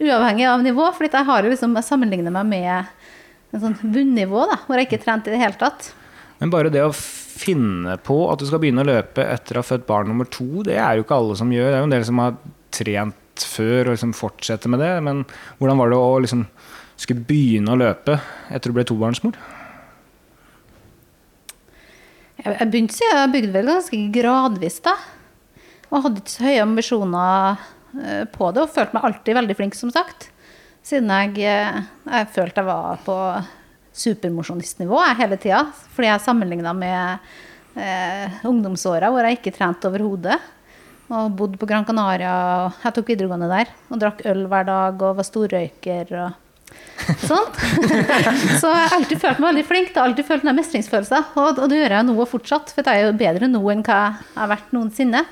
uavhengig 0.01 0.45
av 0.47 0.63
nivå. 0.63 0.85
For 0.95 1.09
jeg 1.09 1.27
har 1.27 1.49
liksom 1.49 1.75
sammenlignet 1.83 2.33
meg 2.33 2.47
med 2.47 3.51
en 3.51 3.65
sånn 3.65 3.75
bunnivå, 3.81 4.45
da, 4.47 4.61
hvor 4.65 4.79
jeg 4.79 4.87
ikke 4.87 5.01
trente 5.03 5.29
i 5.29 5.35
det 5.35 5.41
hele 5.41 5.59
tatt. 5.59 5.91
Men 6.39 6.53
bare 6.53 6.71
det 6.73 6.85
å 6.85 6.93
finne 6.95 7.97
på 8.01 8.23
at 8.31 8.39
du 8.41 8.47
skal 8.47 8.61
begynne 8.63 8.85
å 8.85 8.87
løpe 8.87 9.25
etter 9.25 9.57
å 9.57 9.61
ha 9.61 9.67
født 9.67 9.85
barn 9.89 10.09
nummer 10.09 10.29
to, 10.31 10.63
det 10.65 10.79
er 10.79 10.97
jo 10.97 11.05
ikke 11.05 11.17
alle 11.17 11.37
som 11.37 11.51
gjør. 11.53 11.69
Det 11.69 11.77
er 11.77 11.83
jo 11.83 11.89
en 11.89 11.97
del 11.97 12.07
som 12.07 12.21
har 12.23 12.39
trent 12.73 13.45
før 13.47 13.89
og 13.89 13.95
liksom 13.95 14.13
fortsette 14.17 14.69
med 14.71 14.81
det. 14.83 14.93
Men 15.05 15.23
hvordan 15.59 15.79
var 15.81 15.91
det 15.91 15.99
å 15.99 16.19
liksom 16.23 16.45
skulle 17.01 17.25
begynne 17.25 17.73
å 17.73 17.79
løpe 17.79 18.19
etter 18.51 18.69
du 18.69 18.77
ble 18.77 18.85
tobarnsmor? 18.87 19.37
Jeg 22.41 22.69
begynte 22.73 22.97
så 22.97 23.05
jeg 23.05 23.33
bygde 23.35 23.53
vel 23.53 23.69
ganske 23.69 24.01
gradvis, 24.15 24.79
da. 24.85 24.95
Og 25.91 26.05
hadde 26.05 26.21
ikke 26.23 26.33
så 26.33 26.45
høye 26.47 26.63
ambisjoner 26.63 27.63
eh, 28.01 28.23
på 28.31 28.49
det, 28.49 28.63
og 28.63 28.73
følte 28.73 28.97
meg 28.97 29.07
alltid 29.07 29.37
veldig 29.37 29.57
flink, 29.59 29.77
som 29.77 29.91
sagt. 29.93 30.29
Siden 30.85 31.11
jeg, 31.13 31.43
eh, 31.45 31.81
jeg 32.07 32.29
følte 32.33 32.63
jeg 32.63 32.69
var 32.69 33.01
på 33.05 33.17
supermosjonistnivå 34.01 35.03
hele 35.19 35.37
tida. 35.41 35.65
Fordi 35.93 36.09
jeg 36.09 36.23
sammenligna 36.25 36.73
med 36.73 37.29
eh, 37.75 38.41
ungdomsåra 38.47 39.11
hvor 39.11 39.27
jeg 39.27 39.39
ikke 39.39 39.53
trente 39.57 39.91
overhodet. 39.91 40.39
Og 41.11 41.33
bodde 41.35 41.59
på 41.59 41.67
Gran 41.67 41.85
Canaria. 41.87 42.31
og 42.65 42.85
Jeg 42.85 42.95
tok 42.95 43.11
videregående 43.11 43.51
der. 43.51 43.73
Og 43.91 43.99
drakk 43.99 44.23
øl 44.31 44.45
hver 44.47 44.67
dag 44.69 45.03
og 45.03 45.17
var 45.19 45.27
storrøyker. 45.27 46.13
og 46.21 47.17
sånt. 47.25 47.57
så 48.61 48.71
jeg 48.71 48.79
har 48.79 48.95
alltid 48.95 49.19
følt 49.19 49.41
meg 49.41 49.47
veldig 49.49 49.65
flink. 49.67 49.91
Jeg 49.91 49.99
har 49.99 50.09
alltid 50.09 50.27
følt 50.27 50.47
den 50.47 50.59
mestringsfølelsen. 50.59 51.29
Og, 51.35 51.59
og, 51.59 51.67
det 51.71 51.81
gjør 51.81 51.97
jeg 51.97 52.07
nå 52.07 52.27
fortsatt, 52.31 52.73
for 52.75 52.87
jeg 52.87 53.03
er 53.03 53.09
jo 53.09 53.19
bedre 53.19 53.51
nå 53.51 53.61
enn 53.73 53.85
hva 53.85 54.01
jeg 54.01 54.35
har 54.39 54.51
vært 54.53 54.75
noensinne. 54.75 55.23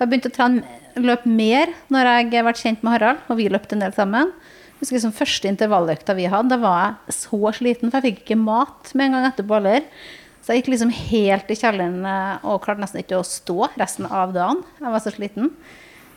Jeg 0.00 0.08
begynte 0.08 0.32
å 0.32 0.34
trene, 0.34 0.78
løpe 0.98 1.30
mer 1.30 1.74
når 1.92 2.10
jeg 2.10 2.46
ble 2.46 2.56
kjent 2.56 2.82
med 2.86 2.96
Harald, 2.96 3.20
og 3.28 3.38
vi 3.38 3.50
løpte 3.52 3.76
en 3.76 3.84
del 3.84 3.94
sammen. 3.96 4.32
Jeg 4.80 4.86
husker 4.86 5.02
som 5.02 5.12
Første 5.12 5.50
intervalløkta 5.50 6.16
vi 6.16 6.30
hadde, 6.32 6.54
da 6.54 6.58
var 6.62 6.84
jeg 7.04 7.18
så 7.18 7.52
sliten, 7.52 7.92
for 7.92 8.00
jeg 8.00 8.14
fikk 8.14 8.22
ikke 8.24 8.40
mat 8.40 8.94
med 8.96 9.10
en 9.10 9.18
gang 9.18 9.28
etterpå 9.28 9.58
heller. 9.58 9.84
Så 10.50 10.56
jeg 10.56 10.64
gikk 10.64 10.72
liksom 10.72 10.90
helt 10.90 11.50
i 11.54 11.54
kjelleren 11.54 12.06
eh, 12.10 12.46
og 12.50 12.64
klarte 12.64 12.82
nesten 12.82 13.04
ikke 13.04 13.20
å 13.20 13.22
stå 13.22 13.68
resten 13.78 14.08
av 14.10 14.32
dagen. 14.34 14.64
Jeg 14.80 14.90
var 14.90 15.02
så 15.04 15.12
sliten. 15.14 15.52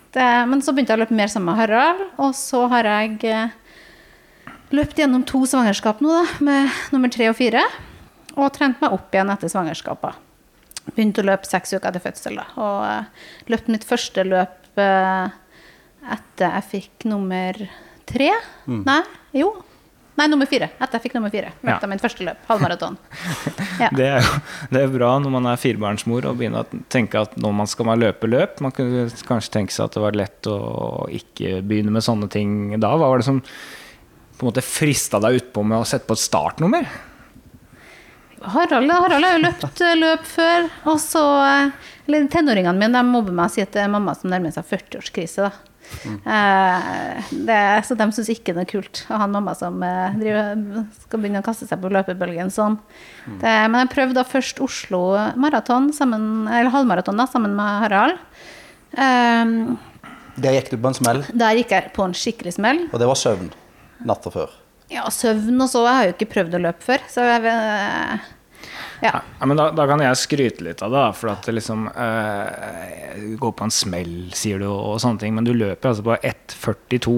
Det, 0.09 0.23
men 0.49 0.63
så 0.65 0.73
begynte 0.73 0.89
jeg 0.89 0.97
å 0.97 1.01
løpe 1.03 1.17
mer 1.19 1.29
sammen 1.29 1.51
med 1.51 1.59
Harald, 1.59 1.99
og 2.17 2.31
så 2.33 2.63
har 2.71 2.89
jeg 2.89 3.19
eh, 3.29 3.53
løpt 4.73 4.97
gjennom 4.97 5.21
to 5.29 5.43
svangerskap 5.51 6.01
nå, 6.01 6.15
da, 6.17 6.23
med 6.49 6.79
nummer 6.95 7.13
tre 7.13 7.27
og 7.29 7.37
fire. 7.37 7.61
Og 8.33 8.49
trent 8.55 8.81
meg 8.81 8.95
opp 8.97 9.13
igjen 9.13 9.29
etter 9.35 9.53
svangerskapet. 9.53 10.17
Begynte 10.87 11.21
å 11.21 11.29
løpe 11.29 11.45
seks 11.51 11.75
uker 11.75 11.91
etter 11.91 12.01
fødsel. 12.07 12.41
da, 12.41 12.47
Og 12.57 13.53
løpt 13.53 13.69
mitt 13.69 13.85
første 13.85 14.25
løp 14.25 14.81
etter 14.81 16.47
jeg 16.47 16.69
fikk 16.71 17.05
nummer 17.13 17.61
tre. 18.09 18.33
Mm. 18.65 18.81
Nei, 18.89 19.03
jo. 19.43 19.53
Nei, 20.13 20.27
nummer 20.29 20.45
fire. 20.45 20.67
Etter 20.77 20.99
jeg 20.99 21.07
fikk 21.07 21.15
nummer 21.17 21.31
fire. 21.33 21.49
Ja. 21.63 21.71
Løpte 21.71 21.87
mitt 21.89 22.03
første 22.03 22.25
løp. 22.27 22.41
Halvmaraton. 22.49 22.99
Ja. 23.81 23.87
Det 23.89 24.05
er 24.05 24.19
jo 24.21 24.33
det 24.69 24.81
er 24.83 24.91
bra 24.93 25.07
når 25.19 25.31
man 25.33 25.47
er 25.49 25.57
firebarnsmor 25.57 26.27
og 26.29 26.35
begynner 26.37 26.61
å 26.61 26.81
tenke 26.93 27.23
at 27.25 27.33
når 27.41 27.55
man 27.57 27.69
skal 27.69 27.87
man 27.87 27.97
løpe 27.99 28.29
løp 28.29 28.59
Man 28.61 28.71
kunne 28.75 29.07
kanskje 29.25 29.49
tenke 29.55 29.73
seg 29.73 29.87
at 29.87 29.95
det 29.97 30.03
var 30.03 30.17
lett 30.17 30.49
å 30.49 30.57
ikke 31.09 31.55
begynne 31.65 31.93
med 31.95 32.05
sånne 32.05 32.29
ting 32.31 32.75
da. 32.77 32.91
Hva 32.93 33.09
var 33.09 33.23
det 33.23 33.25
som 33.25 33.39
på 33.41 34.45
en 34.45 34.51
måte 34.51 34.63
frista 34.65 35.17
deg 35.23 35.39
utpå 35.41 35.65
med 35.65 35.81
å 35.81 35.89
sette 35.89 36.05
på 36.05 36.13
et 36.13 36.21
startnummer? 36.21 36.85
Harald, 38.43 38.91
Harald 38.91 39.25
har 39.25 39.37
jo 39.37 39.43
løpt 39.47 39.81
eh, 39.81 39.95
løp 39.97 40.25
før. 40.27 40.69
Og 40.91 41.01
så 41.01 41.23
eh, 41.47 42.25
tenåringene 42.31 42.77
mine 42.77 42.93
de 42.99 43.03
mobber 43.09 43.35
meg 43.35 43.49
og 43.49 43.55
sier 43.55 43.69
at 43.69 43.75
det 43.75 43.85
er 43.85 43.93
mamma 43.93 44.15
som 44.17 44.29
nærmer 44.33 44.53
seg 44.53 44.67
40-årskrise. 44.69 45.49
da. 45.49 45.72
Eh, 46.03 47.29
det, 47.47 47.59
så 47.87 47.95
de 47.99 48.07
syns 48.15 48.29
ikke 48.33 48.55
det 48.55 48.63
er 48.65 48.69
kult 48.71 49.03
å 49.11 49.19
ha 49.21 49.27
en 49.27 49.35
mamma 49.35 49.53
som 49.57 49.77
eh, 49.85 50.15
driver, 50.19 50.85
skal 51.05 51.21
begynne 51.21 51.41
å 51.43 51.45
kaste 51.45 51.67
seg 51.69 51.81
på 51.83 51.91
løpebølgen 51.93 52.51
sånn. 52.53 52.79
Det, 53.27 53.53
men 53.69 53.77
jeg 53.83 53.91
prøvde 53.93 54.17
da 54.17 54.25
først 54.27 54.59
Oslo 54.63 55.03
maraton, 55.39 55.91
sammen, 55.95 56.47
eller 56.49 56.73
halvmaraton 56.73 57.19
da, 57.21 57.27
sammen 57.29 57.55
med 57.59 57.85
Harald. 57.85 58.19
Um, 58.93 59.77
Der 60.37 60.57
gikk 60.57 60.73
du 60.73 60.77
på 60.81 60.89
en 60.91 60.97
smell, 60.97 61.23
der 61.33 61.57
gikk 61.61 61.71
jeg 61.75 61.93
på 61.95 62.05
en 62.05 62.17
skikkelig 62.17 62.55
smell. 62.57 62.83
og 62.91 62.99
det 63.01 63.09
var 63.09 63.19
søvn 63.19 63.51
natta 64.03 64.31
før. 64.33 64.51
Ja, 64.91 65.07
søvn 65.13 65.61
og 65.63 65.69
så. 65.71 65.85
Jeg 65.87 65.95
har 65.97 66.07
jo 66.09 66.13
ikke 66.17 66.31
prøvd 66.33 66.57
å 66.57 66.63
løpe 66.67 66.83
før, 66.85 67.05
så 67.09 67.23
jeg 67.25 67.53
Ja. 69.03 69.19
Ja, 69.39 69.47
men 69.49 69.59
da, 69.59 69.67
da 69.75 69.85
kan 69.89 70.01
jeg 70.03 70.19
skryte 70.19 70.63
litt 70.63 70.81
av 70.85 70.93
det, 70.93 71.03
for 71.19 71.33
at 71.33 71.47
det 71.47 71.55
liksom 71.57 71.85
eh, 71.91 73.35
går 73.39 73.53
på 73.59 73.65
en 73.67 73.73
smell, 73.73 74.13
sier 74.37 74.61
du, 74.61 74.67
og 74.71 75.01
sånne 75.03 75.19
ting, 75.19 75.33
men 75.35 75.47
du 75.47 75.51
løper 75.55 75.91
altså 75.91 76.05
på 76.05 76.15
1,42 76.15 77.15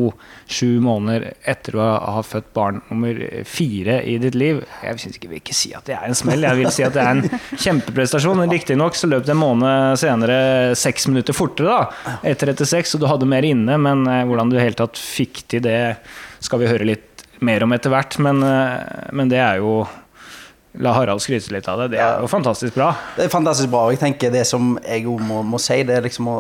sju 0.58 0.70
måneder 0.84 1.28
etter 1.45 1.78
å 1.78 1.88
ha 2.18 2.24
født 2.26 2.51
barn 2.58 2.82
nummer 2.89 3.20
fire 3.45 3.99
i 4.08 4.18
ditt 4.22 4.38
liv. 4.38 4.64
Jeg 4.82 5.01
synes 5.03 5.20
ikke, 5.20 5.32
vil 5.34 5.43
ikke 5.43 5.58
si 5.58 5.74
at 5.78 5.86
det 5.89 5.97
er 5.97 6.10
en 6.10 6.18
smell, 6.18 6.47
jeg 6.47 6.62
vil 6.62 6.72
si 6.74 6.86
at 6.88 6.95
det 6.97 7.03
er 7.03 7.14
en 7.14 7.41
kjempeprestasjon. 7.68 8.45
Riktignok 8.51 8.97
så 8.97 9.10
løp 9.12 9.28
det 9.28 9.36
en 9.36 9.43
måned 9.43 9.99
senere 10.01 10.38
seks 10.80 11.10
minutter 11.12 11.38
fortere, 11.38 11.76
da, 11.76 12.16
1,36, 12.34 12.95
og 12.97 13.03
du 13.03 13.10
hadde 13.12 13.30
mer 13.30 13.45
inne, 13.45 13.78
men 13.82 14.08
eh, 14.10 14.24
hvordan 14.26 14.49
du 14.49 14.58
i 14.58 14.60
det 14.60 14.70
hele 14.70 14.82
tatt 14.82 15.01
fikk 15.01 15.45
til 15.53 15.66
det, 15.66 15.80
skal 16.45 16.62
vi 16.62 16.70
høre 16.70 16.88
litt 16.88 17.26
mer 17.45 17.66
om 17.66 17.74
etter 17.76 17.91
hvert, 17.93 18.18
men, 18.24 18.41
eh, 18.45 19.12
men 19.16 19.30
det 19.32 19.41
er 19.43 19.62
jo 19.62 19.84
La 20.84 20.93
Harald 20.95 21.23
skryte 21.23 21.53
litt 21.53 21.67
av 21.71 21.84
det. 21.84 21.91
Det 21.95 22.01
er 22.03 22.23
jo 22.23 22.30
fantastisk 22.32 22.76
bra. 22.76 22.89
Det 23.15 23.28
er 23.28 23.32
fantastisk 23.32 23.69
bra. 23.71 23.86
og 23.86 23.95
jeg 23.95 24.01
tenker 24.01 24.34
Det 24.34 24.45
som 24.47 24.76
jeg 24.84 25.05
òg 25.07 25.21
må, 25.23 25.41
må 25.43 25.59
si, 25.61 25.78
det 25.88 25.95
er 25.97 26.07
liksom 26.07 26.28
å 26.32 26.39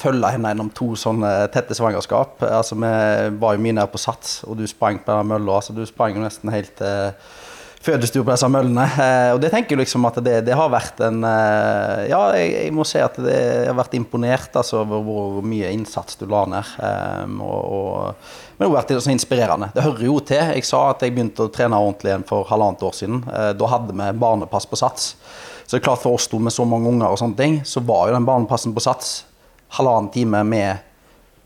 følge 0.00 0.32
henne 0.34 0.50
gjennom 0.52 0.70
to 0.74 0.90
sånne 0.98 1.30
tette 1.54 1.76
svangerskap. 1.76 2.42
Altså, 2.44 2.76
Vi 2.76 3.38
var 3.40 3.56
jo 3.56 3.64
mye 3.64 3.78
nede 3.78 3.88
på 3.92 4.00
Sats, 4.00 4.42
og 4.44 4.58
du 4.58 4.66
sprang 4.66 5.00
på 5.04 5.12
den 5.12 5.32
mølla. 5.32 5.60
Altså, 5.60 5.76
du 5.76 5.84
sprang 5.86 6.16
jo 6.16 6.24
nesten 6.24 6.52
helt 6.52 6.74
til 6.76 7.14
fødestua 7.84 8.24
på 8.24 8.32
disse 8.32 8.48
møllene. 8.50 8.84
Eh, 9.04 9.30
og 9.34 9.40
det 9.42 9.50
tenker 9.52 9.74
jeg 9.74 9.82
liksom 9.84 10.06
at 10.08 10.18
det, 10.24 10.38
det 10.46 10.56
har 10.56 10.72
vært 10.72 11.02
en 11.04 11.20
eh, 11.28 12.06
Ja, 12.10 12.20
jeg, 12.36 12.52
jeg 12.56 12.74
må 12.76 12.86
si 12.88 13.02
at 13.02 13.18
det, 13.20 13.36
har 13.68 13.76
vært 13.78 13.96
imponert 13.98 14.56
altså, 14.56 14.80
over 14.82 15.04
hvor 15.04 15.44
mye 15.46 15.72
innsats 15.74 16.18
du 16.20 16.26
la 16.30 16.44
ned. 16.50 16.72
Eh, 16.88 17.36
og, 17.44 17.60
og, 17.78 18.32
men 18.56 18.64
det 18.64 18.70
har 18.70 18.76
vært 18.78 18.94
så 18.96 19.12
inspirerende. 19.12 19.70
Det 19.74 19.84
hører 19.84 20.08
jo 20.08 20.16
til. 20.24 20.54
Jeg 20.56 20.68
sa 20.68 20.86
at 20.92 21.04
jeg 21.04 21.14
begynte 21.14 21.46
å 21.46 21.52
trene 21.52 21.80
ordentlig 21.80 22.14
igjen 22.14 22.26
for 22.28 22.48
halvannet 22.50 22.88
år 22.88 22.96
siden. 22.96 23.20
Eh, 23.28 23.52
da 23.58 23.70
hadde 23.74 23.96
vi 23.96 24.10
barnepass 24.24 24.66
på 24.70 24.80
Sats. 24.80 25.12
Så 25.64 25.76
det 25.76 25.82
er 25.82 25.86
klart 25.86 26.02
for 26.04 26.16
oss 26.16 26.26
to 26.28 26.40
med 26.42 26.52
så 26.52 26.66
mange 26.68 26.90
unger 26.90 27.12
og 27.12 27.20
sånne 27.20 27.38
ting, 27.38 27.62
så 27.68 27.80
var 27.84 28.08
jo 28.08 28.18
den 28.18 28.26
barnepassen 28.28 28.74
på 28.76 28.84
Sats 28.84 29.22
halvannen 29.74 30.10
time 30.14 30.44
med 30.44 30.76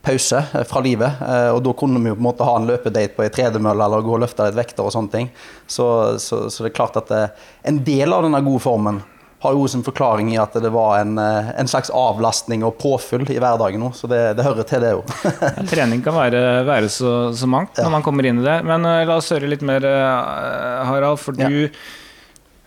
pause 0.05 0.39
eh, 0.53 0.63
fra 0.69 0.81
livet. 0.85 1.19
eh, 1.21 1.49
Og 1.53 1.61
da 1.65 1.73
kunne 1.77 1.99
vi 2.03 2.09
jo 2.11 2.17
på 2.17 2.23
en 2.23 2.29
måte 2.29 2.47
ha 2.47 2.55
en 2.59 2.67
løpedate 2.69 3.15
på 3.17 3.25
ei 3.25 3.31
tredemølle 3.35 3.85
eller 3.85 4.05
gå 4.05 4.15
og 4.17 4.23
løfte 4.25 4.47
litt 4.49 4.57
vekter 4.59 4.87
og 4.87 4.93
sånne 4.95 5.11
ting. 5.13 5.29
Så, 5.67 5.85
så, 6.23 6.45
så 6.49 6.63
det 6.65 6.71
er 6.73 6.77
klart 6.79 6.99
at 7.01 7.11
eh, 7.15 7.47
en 7.69 7.81
del 7.83 8.13
av 8.15 8.23
denne 8.27 8.41
gode 8.45 8.63
formen 8.63 9.01
har 9.39 9.53
jo 9.55 9.67
sin 9.71 9.85
forklaring 9.85 10.33
i 10.33 10.39
at 10.41 10.51
det 10.59 10.67
var 10.75 10.97
en, 10.99 11.13
en 11.15 11.69
slags 11.71 11.87
avlastning 11.95 12.59
og 12.67 12.73
påfyll 12.81 13.21
i 13.31 13.37
hverdagen 13.39 13.79
nå. 13.79 13.93
Så 13.95 14.09
det, 14.11 14.17
det 14.35 14.43
hører 14.43 14.67
til, 14.67 14.83
det 14.83 14.89
jo. 14.97 15.05
Trening 15.71 16.01
kan 16.03 16.17
være, 16.17 16.41
være 16.67 16.89
så, 16.91 17.13
så 17.31 17.47
mangt 17.47 17.79
når 17.79 17.93
man 17.93 18.03
kommer 18.03 18.27
inn 18.27 18.41
i 18.41 18.43
det. 18.43 18.57
Men 18.67 18.83
uh, 18.83 18.97
la 19.07 19.15
oss 19.15 19.31
høre 19.31 19.47
litt 19.47 19.63
mer, 19.63 19.87
uh, 19.87 20.83
Harald. 20.91 21.21
For 21.23 21.39
Ja. 21.39 21.47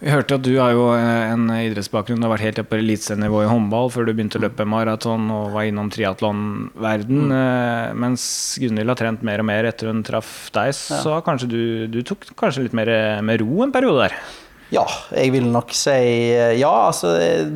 Vi 0.02 0.10
hørte 0.10 0.34
at 0.34 0.42
du 0.42 0.50
har 0.58 0.72
jo 0.74 0.88
eh, 0.96 1.30
en 1.30 1.46
idrettsbakgrunn. 1.54 2.18
Du 2.18 2.26
har 2.26 2.34
vært 2.34 2.46
helt 2.48 2.60
oppe 2.62 2.74
på 2.74 2.80
eliteserienivå 2.80 3.44
i 3.44 3.50
håndball 3.50 3.90
før 3.94 4.08
du 4.08 4.12
begynte 4.16 4.40
å 4.40 4.42
løpe 4.42 4.66
maraton 4.66 5.28
og 5.30 5.52
var 5.54 5.68
innom 5.70 5.92
triatlonverden. 5.94 7.20
Mm. 7.30 8.00
Mens 8.02 8.24
Gunhild 8.58 8.90
har 8.90 8.98
trent 8.98 9.22
mer 9.26 9.44
og 9.44 9.46
mer 9.52 9.70
etter 9.70 9.92
hun 9.92 10.02
traff 10.06 10.50
deg, 10.56 10.74
så 10.74 11.18
ja. 11.18 11.22
kanskje 11.22 11.52
du, 11.52 11.62
du 11.92 12.00
tok 12.06 12.32
kanskje 12.34 12.66
litt 12.66 12.74
mer 12.74 12.90
med 13.22 13.44
ro 13.44 13.62
en 13.62 13.74
periode 13.74 14.08
der. 14.08 14.18
Ja, 14.72 14.86
jeg 15.12 15.34
vil 15.34 15.50
nok 15.52 15.74
si 15.76 15.92
eh, 15.92 16.54
ja. 16.56 16.70
Altså, 16.88 17.10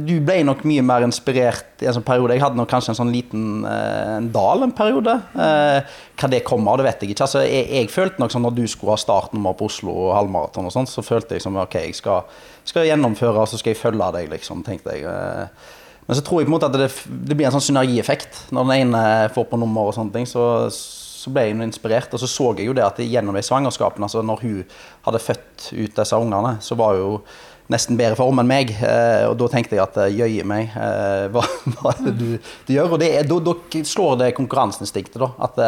du 0.05 0.19
ble 0.21 0.43
nok 0.45 0.67
mye 0.69 0.83
mer 0.85 1.07
inspirert 1.07 1.81
i 1.81 1.87
en 1.89 1.95
sånn 1.97 2.05
periode. 2.05 2.35
Jeg 2.37 2.43
hadde 2.45 2.59
nok 2.61 2.69
kanskje 2.69 2.93
en 2.93 2.99
sånn 2.99 3.13
liten 3.15 3.63
eh, 3.65 4.19
en 4.19 4.27
dal 4.35 4.67
en 4.67 4.75
periode. 4.77 5.15
Eh, 5.33 5.95
hva 6.21 6.31
det 6.33 6.43
kommer 6.45 6.75
av, 6.75 6.83
det 6.83 6.87
vet 6.91 7.07
jeg 7.07 7.15
ikke. 7.15 7.25
Altså, 7.25 7.41
jeg, 7.49 7.71
jeg 7.73 7.89
følte 7.95 8.21
nok 8.21 8.35
sånn 8.35 8.45
når 8.45 8.59
du 8.59 8.67
skulle 8.69 8.93
ha 8.93 9.01
startnummer 9.01 9.57
på 9.57 9.71
Oslo 9.71 9.95
og 9.95 10.13
halvmaraton 10.19 10.69
og 10.69 10.75
sånn, 10.77 10.91
så 10.93 11.05
følte 11.07 11.39
jeg 11.39 11.47
som 11.47 11.57
ok, 11.63 11.79
jeg 11.89 11.97
skal, 11.97 12.29
skal 12.69 12.89
gjennomføre, 12.91 13.47
og 13.47 13.49
så 13.49 13.63
skal 13.63 13.73
jeg 13.73 13.81
følge 13.81 14.13
deg, 14.19 14.29
liksom, 14.37 14.61
tenkte 14.69 14.99
jeg. 14.99 15.09
Eh, 15.09 15.73
Men 16.07 16.21
så 16.21 16.23
tror 16.23 16.39
jeg 16.43 16.47
på 16.47 16.53
en 16.53 16.59
måte 16.59 16.69
at 16.69 16.77
det, 16.79 16.91
det 17.33 17.35
blir 17.35 17.49
en 17.49 17.57
sånn 17.57 17.65
synergieffekt. 17.71 18.45
Når 18.55 18.69
den 18.69 18.85
ene 18.85 19.01
får 19.35 19.49
på 19.51 19.59
nummer 19.59 19.89
og 19.89 19.97
sånne 19.97 20.13
ting, 20.15 20.29
så, 20.29 20.69
så 21.27 21.35
ble 21.35 21.49
jeg 21.49 21.59
inspirert. 21.59 22.15
Og 22.15 22.23
så 22.23 22.31
så 22.31 22.53
jeg 22.55 22.71
jo 22.71 22.77
det 22.77 22.87
at 22.87 23.03
gjennom 23.03 23.35
de 23.37 23.43
svangerskapene, 23.43 24.07
altså 24.07 24.23
når 24.23 24.47
hun 24.47 24.63
hadde 25.09 25.23
født 25.27 25.69
ut 25.75 26.01
disse 26.01 26.23
ungene, 26.23 26.57
så 26.63 26.79
var 26.79 26.99
hun 27.01 27.21
nesten 27.73 27.99
bedre 27.99 28.15
form 28.19 28.39
enn 28.43 28.51
meg. 28.51 28.71
Eh, 28.79 29.25
og 29.27 29.35
da 29.41 29.49
tenkte 29.51 29.75
jeg 29.75 29.83
at 29.83 29.99
eh, 30.05 30.15
jøye 30.15 30.47
meg, 30.47 30.71
eh, 30.79 31.27
hva, 31.35 31.43
hva 31.75 31.95
er 31.97 32.03
det 32.07 32.15
du, 32.21 32.29
du 32.69 32.75
gjør? 32.77 32.95
Og 32.95 33.03
da, 33.03 33.57
slår 33.91 34.21
det 34.23 34.35
konkurranseinstinktet, 34.39 35.19
da. 35.23 35.33
At 35.49 35.59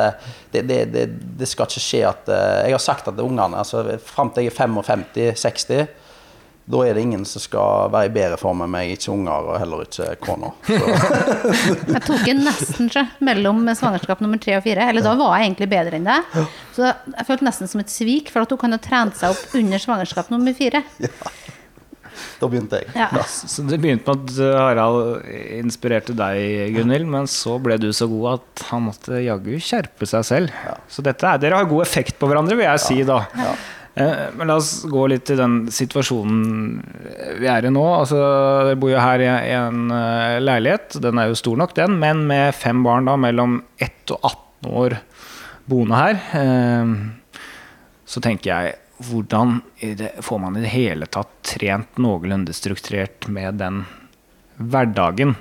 det, 0.54 0.62
det, 0.70 0.82
det, 0.94 1.06
det 1.42 1.50
skal 1.50 1.66
ikke 1.66 1.82
skje 1.82 2.04
at 2.08 2.30
Jeg 2.30 2.76
har 2.76 2.82
sagt 2.82 3.10
at 3.10 3.18
ungene, 3.22 3.58
altså 3.58 3.82
fram 4.04 4.30
til 4.34 4.46
jeg 4.46 4.54
er 4.54 4.60
55-60 4.62 6.06
da 6.68 6.82
er 6.84 6.98
det 6.98 7.02
ingen 7.06 7.24
som 7.24 7.40
skal 7.40 7.88
være 7.92 8.10
i 8.10 8.12
bedre 8.12 8.36
form 8.40 8.60
enn 8.64 8.72
meg, 8.74 8.90
ikke 8.92 9.12
unger 9.14 9.46
og 9.48 9.56
heller 9.56 9.84
ikke 9.86 10.08
kona. 10.20 10.50
Jeg 11.94 12.02
tok 12.04 12.26
en 12.28 12.42
nesten 12.44 12.90
sjø, 12.92 13.04
mellom 13.24 13.62
svangerskap 13.72 14.20
nummer 14.24 14.40
tre 14.42 14.58
og 14.58 14.66
fire. 14.66 14.90
Eller 14.90 15.04
da 15.04 15.14
var 15.16 15.38
jeg 15.38 15.48
egentlig 15.48 15.70
bedre 15.72 15.96
enn 15.96 16.08
deg. 16.08 16.34
Så 16.76 16.84
jeg 16.84 17.26
følte 17.28 17.46
nesten 17.48 17.70
som 17.70 17.80
et 17.80 17.92
svik, 17.92 18.28
for 18.32 18.44
at 18.44 18.52
hun 18.52 18.60
kan 18.60 18.76
ha 18.76 18.80
trent 18.82 19.16
seg 19.16 19.32
opp 19.32 19.56
under 19.56 19.80
svangerskap 19.82 20.28
nummer 20.34 20.56
fire. 20.56 20.84
Da 22.38 22.48
begynte 22.50 22.80
jeg. 22.80 22.90
Ja. 22.98 23.22
Så 23.22 23.62
det 23.66 23.76
begynte 23.78 24.10
med 24.10 24.24
at 24.26 24.40
eh, 24.42 24.56
Harald 24.58 25.28
inspirerte 25.58 26.16
deg, 26.18 26.74
Gunhild, 26.74 27.06
men 27.10 27.28
så 27.30 27.56
ble 27.62 27.76
du 27.78 27.88
så 27.94 28.08
god 28.10 28.40
at 28.40 28.64
han 28.72 28.88
måtte 28.88 29.20
jaggu 29.22 29.52
skjerpe 29.62 30.08
seg 30.08 30.26
selv. 30.26 30.56
Så 30.90 31.04
dette 31.06 31.26
er, 31.26 31.38
dere 31.42 31.60
har 31.60 31.70
god 31.70 31.84
effekt 31.86 32.18
på 32.18 32.30
hverandre, 32.30 32.58
vil 32.58 32.66
jeg 32.66 32.82
si 32.82 32.98
da. 33.06 33.20
Eh, 33.94 34.28
Men 34.36 34.46
la 34.50 34.56
oss 34.60 34.84
gå 34.88 35.06
litt 35.10 35.24
til 35.28 35.38
den 35.40 35.60
situasjonen 35.72 36.82
vi 37.40 37.48
er 37.50 37.66
i 37.66 37.72
nå. 37.72 37.84
Altså, 38.00 38.18
dere 38.68 38.78
bor 38.80 38.92
jo 38.92 39.00
her 39.02 39.24
i 39.24 39.30
en 39.56 39.90
eh, 39.94 40.38
leilighet, 40.42 40.98
den 41.02 41.18
er 41.18 41.30
jo 41.30 41.38
stor 41.38 41.56
nok 41.60 41.74
den, 41.78 41.98
men 42.02 42.26
med 42.28 42.54
fem 42.54 42.82
barn 42.86 43.08
da 43.10 43.16
mellom 43.20 43.62
1 43.78 44.14
og 44.16 44.20
18 44.32 44.74
år 44.82 44.98
boende 45.68 46.02
her. 46.02 46.20
Eh, 46.42 46.92
Så 48.08 48.22
tenker 48.24 48.48
jeg 48.48 48.76
hvordan 49.04 49.58
får 50.24 50.38
man 50.40 50.56
i 50.56 50.62
det 50.64 50.70
hele 50.72 51.06
tatt 51.06 51.28
trent 51.46 51.98
noenlunde 52.02 52.54
strukturert 52.56 53.28
med 53.30 53.60
den 53.60 53.82
hverdagen? 54.58 55.36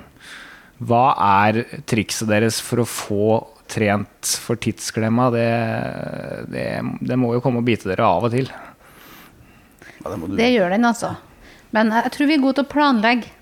Hva 0.78 1.16
er 1.18 1.64
trikset 1.90 2.28
deres 2.30 2.60
for 2.62 2.84
å 2.84 2.86
få 2.86 3.30
trent 3.70 4.34
for 4.42 4.60
tidsklemma? 4.60 5.28
Det, 5.34 5.46
det, 6.52 6.66
det 7.00 7.18
må 7.20 7.32
jo 7.36 7.42
komme 7.44 7.62
og 7.62 7.68
bite 7.68 7.90
dere 7.90 8.06
av 8.08 8.28
og 8.28 8.34
til. 8.34 8.50
Ja, 9.98 10.04
det 10.10 10.18
må 10.18 10.28
du. 10.28 10.36
Det 10.38 10.52
gjør 10.52 10.74
den, 10.74 10.86
altså. 10.88 11.14
Men 11.76 11.92
jeg 11.92 12.14
tror 12.14 12.30
vi 12.30 12.38
er 12.38 12.44
gode 12.44 12.60
til 12.60 12.68
å 12.68 12.72
planlegge. 12.72 13.34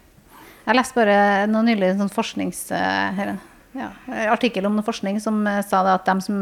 Jeg 0.66 0.74
leste 0.74 0.98
bare 0.98 1.18
noe 1.50 1.66
nylig 1.66 1.92
en 1.92 2.02
sånn 2.04 2.14
forsknings... 2.14 2.64
eh, 2.74 3.20
her, 3.20 3.36
ja, 3.76 3.90
artikkel 4.32 4.66
om 4.66 4.76
noe 4.78 4.86
forskning 4.86 5.20
som 5.22 5.42
eh, 5.46 5.62
sa 5.66 5.82
det 5.86 5.94
at 5.98 6.08
de 6.08 6.24
som 6.24 6.38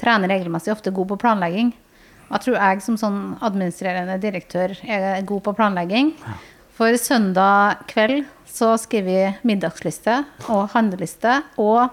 trener 0.00 0.32
regelmessig, 0.32 0.72
ofte 0.74 0.90
er 0.90 0.96
gode 0.96 1.14
på 1.14 1.20
planlegging. 1.24 1.72
Jeg 2.32 2.44
tror 2.46 2.56
jeg 2.56 2.82
som 2.84 2.96
sånn 3.00 3.20
administrerende 3.44 4.16
direktør 4.20 4.74
er 4.88 5.20
god 5.28 5.44
på 5.46 5.54
planlegging. 5.56 6.14
For 6.76 6.96
søndag 6.96 7.84
kveld 7.90 8.24
så 8.48 8.72
skriver 8.80 9.08
vi 9.08 9.50
middagsliste 9.52 10.22
og 10.48 10.72
handleliste 10.72 11.38
og 11.60 11.92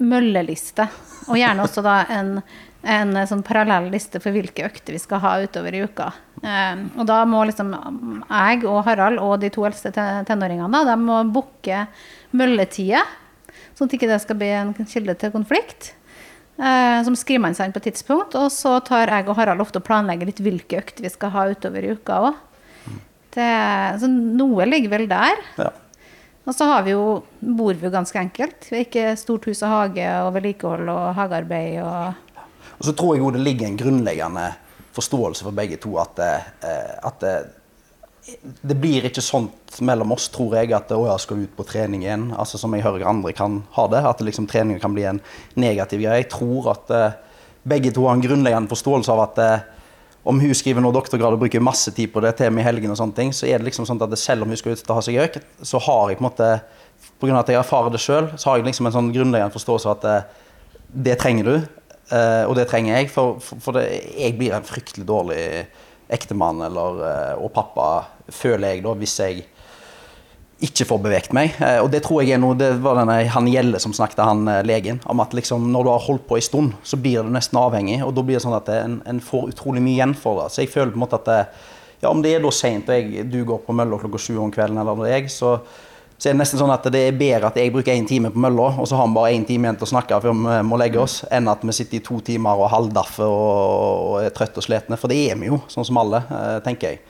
mølleliste. 0.00 0.86
Og 1.28 1.38
gjerne 1.38 1.64
også 1.64 1.84
da 1.84 2.00
en, 2.12 2.34
en 2.82 3.20
sånn 3.28 3.44
parallell 3.46 3.90
liste 3.92 4.20
for 4.22 4.34
hvilke 4.34 4.66
økter 4.66 4.96
vi 4.96 5.02
skal 5.02 5.22
ha 5.24 5.36
utover 5.44 5.76
i 5.76 5.84
uka. 5.84 6.10
Eh, 6.42 6.82
og 6.96 7.06
da 7.08 7.22
må 7.28 7.44
liksom 7.48 7.72
jeg 7.74 8.64
og 8.64 8.82
Harald 8.88 9.20
og 9.22 9.38
de 9.42 9.52
to 9.52 9.66
eldste 9.68 9.92
tenåringene 9.92 10.84
de 10.88 10.98
må 11.00 11.22
booke 11.32 11.84
mølletider, 12.36 13.08
sånn 13.76 13.90
at 13.90 13.96
ikke 13.96 14.08
det 14.10 14.20
skal 14.24 14.38
bli 14.40 14.52
en 14.56 14.74
kilde 14.80 15.16
til 15.20 15.34
konflikt. 15.34 15.94
Eh, 16.60 17.00
som 17.06 17.16
skriver 17.16 17.46
man 17.46 17.56
seg 17.56 17.68
inn 17.68 17.74
på 17.76 17.80
et 17.80 17.90
tidspunkt. 17.92 18.36
Og 18.36 18.50
så 18.52 18.76
tar 18.84 19.08
jeg 19.12 19.28
og 19.28 19.36
Harald 19.38 19.64
ofte 19.64 19.80
og 19.80 19.86
planlegger 19.88 20.28
litt 20.28 20.42
hvilke 20.44 20.80
økter 20.82 21.06
vi 21.06 21.12
skal 21.12 21.32
ha 21.36 21.48
utover 21.52 21.86
i 21.86 21.94
uka 21.96 22.22
òg. 22.28 22.46
Så 23.30 24.08
noe 24.10 24.64
ligger 24.66 24.90
vel 24.96 25.06
der. 25.10 25.38
Ja. 25.60 25.70
Og 26.48 26.56
så 26.56 26.66
har 26.70 26.82
vi 26.86 26.94
jo, 26.94 27.20
bor 27.40 27.76
vi 27.76 27.86
jo 27.86 27.92
ganske 27.92 28.18
enkelt. 28.18 28.64
Vi 28.70 28.78
har 28.78 28.86
ikke 28.86 29.12
stort 29.20 29.46
hus 29.50 29.60
og 29.66 29.74
hage 29.74 30.08
og 30.24 30.32
vedlikehold 30.38 30.88
og 30.88 31.14
hagearbeid 31.18 31.80
og 31.84 32.36
Og 32.80 32.86
så 32.88 32.92
tror 32.96 33.14
jeg 33.14 33.24
jo 33.24 33.30
det 33.34 33.44
ligger 33.44 33.66
en 33.68 33.76
grunnleggende 33.76 34.46
forståelse 34.96 35.44
for 35.44 35.54
begge 35.54 35.76
to 35.76 35.98
at, 36.00 36.18
eh, 36.18 36.94
at 37.04 37.20
det, 37.20 37.34
det 38.62 38.76
blir 38.80 39.06
ikke 39.08 39.22
sånt 39.24 39.80
mellom 39.84 40.14
oss, 40.16 40.28
tror 40.32 40.56
jeg, 40.58 40.72
at 40.76 40.92
å, 40.96 41.02
jeg 41.08 41.24
skal 41.24 41.42
ut 41.44 41.56
på 41.56 41.66
trening 41.68 42.04
igjen. 42.04 42.30
Altså 42.32 42.58
Som 42.60 42.74
jeg 42.74 42.84
hører 42.86 43.08
andre 43.08 43.34
kan 43.36 43.60
ha 43.76 43.86
det. 43.92 44.02
At 44.06 44.22
liksom, 44.24 44.48
trening 44.50 44.80
kan 44.82 44.94
bli 44.96 45.06
en 45.08 45.20
negativ 45.60 46.02
greie. 46.02 46.22
Jeg 46.22 46.32
tror 46.32 46.72
at 46.74 46.94
eh, 46.94 47.18
begge 47.68 47.92
to 47.94 48.06
har 48.06 48.16
en 48.16 48.24
grunnleggende 48.24 48.72
forståelse 48.72 49.12
av 49.12 49.24
at 49.28 49.42
eh, 49.44 49.68
om 50.24 50.40
hun 50.40 50.52
skriver 50.56 50.84
noe 50.84 50.92
doktorgrad 50.92 51.34
og 51.34 51.40
bruker 51.40 51.62
masse 51.64 51.92
tid 51.96 52.12
på 52.12 52.20
det, 52.20 52.34
med 52.52 52.62
i 52.62 52.66
helgen 52.66 52.92
og 52.92 52.98
sånne 53.00 53.16
ting, 53.16 53.32
så 53.32 53.48
er 53.48 53.60
det 53.60 53.70
liksom 53.70 53.86
sånn 53.88 54.00
at 54.04 54.18
selv 54.20 54.44
om 54.44 54.52
hun 54.52 54.60
skal 54.60 54.76
ut 54.76 54.90
og 54.90 54.98
ha 54.98 55.04
seg 55.06 55.20
økt, 55.22 55.40
så 55.64 55.80
har 55.86 56.10
jeg 56.10 56.20
på 56.20 56.24
en 56.24 56.28
måte 56.28 56.52
Pga. 57.20 57.36
at 57.38 57.48
jeg 57.52 57.56
erfarer 57.60 57.92
det 57.92 58.00
sjøl, 58.00 58.30
så 58.36 58.50
har 58.50 58.58
jeg 58.58 58.66
liksom 58.66 58.88
en 58.88 58.94
sånn 58.94 59.12
grunnleggende 59.12 59.54
forståelse 59.54 59.88
av 59.88 59.98
at 59.98 60.08
eh, 60.08 60.48
det 61.06 61.16
trenger 61.20 61.48
du, 61.48 61.54
eh, 62.12 62.44
og 62.44 62.54
det 62.56 62.66
trenger 62.68 62.96
jeg. 62.96 63.10
For, 63.12 63.38
for, 63.44 63.60
for 63.64 63.76
det, 63.76 63.86
jeg 64.16 64.36
blir 64.36 64.56
en 64.56 64.66
fryktelig 64.66 65.06
dårlig 65.08 65.40
ektemann 66.12 66.60
eller, 66.66 67.00
eh, 67.06 67.34
og 67.40 67.52
pappa, 67.56 67.88
føler 68.32 68.74
jeg 68.74 68.84
da, 68.84 68.94
hvis 69.00 69.16
jeg 69.20 69.44
ikke 70.60 70.84
får 70.86 70.98
beveget 71.02 71.32
meg. 71.36 71.54
Eh, 71.60 71.78
Og 71.82 71.90
det 71.90 72.02
tror 72.04 72.22
jeg 72.22 72.34
er 72.36 72.40
noe 72.42 72.54
Det 72.58 72.70
var 72.82 72.98
denne 73.00 73.16
han 73.32 73.46
Gjelle 73.48 73.80
som 73.80 73.92
snakket, 73.96 74.22
han 74.24 74.46
eh, 74.48 74.62
legen, 74.68 75.00
om 75.06 75.20
at 75.24 75.32
liksom 75.36 75.70
når 75.72 75.84
du 75.86 75.90
har 75.94 76.06
holdt 76.06 76.26
på 76.28 76.36
en 76.36 76.42
stund, 76.46 76.72
så 76.84 76.96
blir 77.00 77.22
du 77.24 77.30
nesten 77.32 77.58
avhengig, 77.60 78.02
og 78.04 78.14
da 78.14 78.22
blir 78.22 78.36
det 78.38 78.44
sånn 78.44 78.56
at 78.56 78.66
det- 78.66 78.82
en, 78.84 79.02
en 79.06 79.20
får 79.20 79.52
utrolig 79.54 79.82
mye 79.82 79.96
igjen 79.98 80.14
for 80.16 80.42
det. 80.42 80.50
Så 80.52 80.62
jeg 80.64 80.70
føler 80.72 80.92
på 80.92 81.00
en 81.00 81.04
måte 81.06 81.20
at 81.20 81.24
det, 81.30 81.46
ja, 82.02 82.08
om 82.10 82.22
det 82.22 82.34
er 82.36 82.40
da 82.44 82.50
seint 82.50 82.88
og 82.88 83.30
du 83.30 83.44
går 83.44 83.62
på 83.66 83.74
mølla 83.76 83.98
klokka 84.00 84.18
sju 84.18 84.38
om 84.40 84.50
kvelden, 84.52 84.78
eller 84.80 85.06
jeg, 85.08 85.30
så, 85.32 85.58
så 86.20 86.28
er 86.28 86.32
det 86.34 86.40
nesten 86.42 86.60
sånn 86.60 86.72
at 86.72 86.84
det 86.92 87.00
er 87.08 87.16
bedre 87.16 87.48
at 87.48 87.56
jeg 87.56 87.72
bruker 87.72 87.92
én 87.96 88.06
time 88.08 88.30
på 88.32 88.40
mølla, 88.40 88.74
og 88.80 88.88
så 88.88 88.96
har 89.00 89.06
vi 89.08 89.14
bare 89.16 89.32
én 89.36 89.46
time 89.48 89.64
igjen 89.68 89.78
til 89.80 89.88
å 89.88 89.92
snakke 89.94 90.20
før 90.20 90.36
vi 90.36 90.58
må 90.68 90.76
legge 90.80 91.00
oss, 91.00 91.22
enn 91.32 91.48
at 91.48 91.64
vi 91.64 91.72
sitter 91.72 91.96
i 91.96 92.04
to 92.04 92.20
timer 92.20 92.60
og 92.60 92.68
halvdaffer 92.72 93.24
og, 93.24 94.04
og 94.10 94.18
er 94.24 94.30
trøtte 94.36 94.60
og 94.60 94.64
slitne. 94.68 94.98
For 95.00 95.08
det 95.08 95.20
er 95.30 95.36
vi 95.40 95.48
jo, 95.48 95.60
sånn 95.72 95.84
som 95.88 95.96
alle, 96.00 96.20
eh, 96.28 96.58
tenker 96.64 96.92
jeg. 96.92 97.00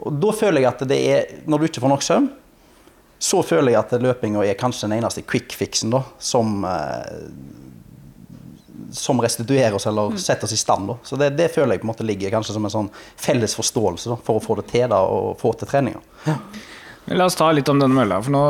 Og 0.00 0.16
da 0.20 0.32
føler 0.32 0.60
jeg 0.64 0.72
at 0.72 0.88
det 0.88 1.00
er, 1.12 1.26
når 1.46 1.58
du 1.60 1.66
ikke 1.68 1.84
får 1.84 1.92
nok 1.92 2.02
søvn, 2.04 2.30
så 3.18 3.42
føler 3.42 3.72
jeg 3.72 3.80
at 3.80 4.02
løpinga 4.02 4.44
er 4.44 4.58
kanskje 4.58 4.88
den 4.88 4.98
eneste 4.98 5.24
quick 5.24 5.54
fixen 5.56 5.92
da, 5.94 6.02
som, 6.18 6.64
eh, 6.68 7.14
som 8.92 9.22
restituerer 9.22 9.74
oss 9.78 9.86
eller 9.90 10.16
setter 10.20 10.48
oss 10.48 10.54
i 10.56 10.60
stand. 10.60 10.90
Da. 10.90 10.98
Så 11.06 11.18
det, 11.20 11.30
det 11.38 11.48
føler 11.54 11.74
jeg 11.74 11.84
på 11.84 11.88
en 11.88 11.92
måte 11.94 12.06
ligger 12.06 12.34
kanskje 12.34 12.56
som 12.56 12.68
en 12.68 12.74
sånn 12.74 12.92
felles 13.16 13.56
forståelse 13.56 14.12
da, 14.12 14.20
for 14.26 14.40
å 14.40 14.44
få 14.44 14.58
det 14.60 14.68
til 14.74 14.88
da, 14.92 15.00
og 15.06 15.38
få 15.40 15.54
til 15.58 15.70
treninga. 15.70 16.02
Men 16.26 16.40
La 17.12 17.26
oss 17.28 17.36
ta 17.36 17.50
litt 17.52 17.68
om 17.68 17.80
denne 17.80 17.92
mølla. 17.92 18.16
For 18.24 18.32
nå, 18.32 18.42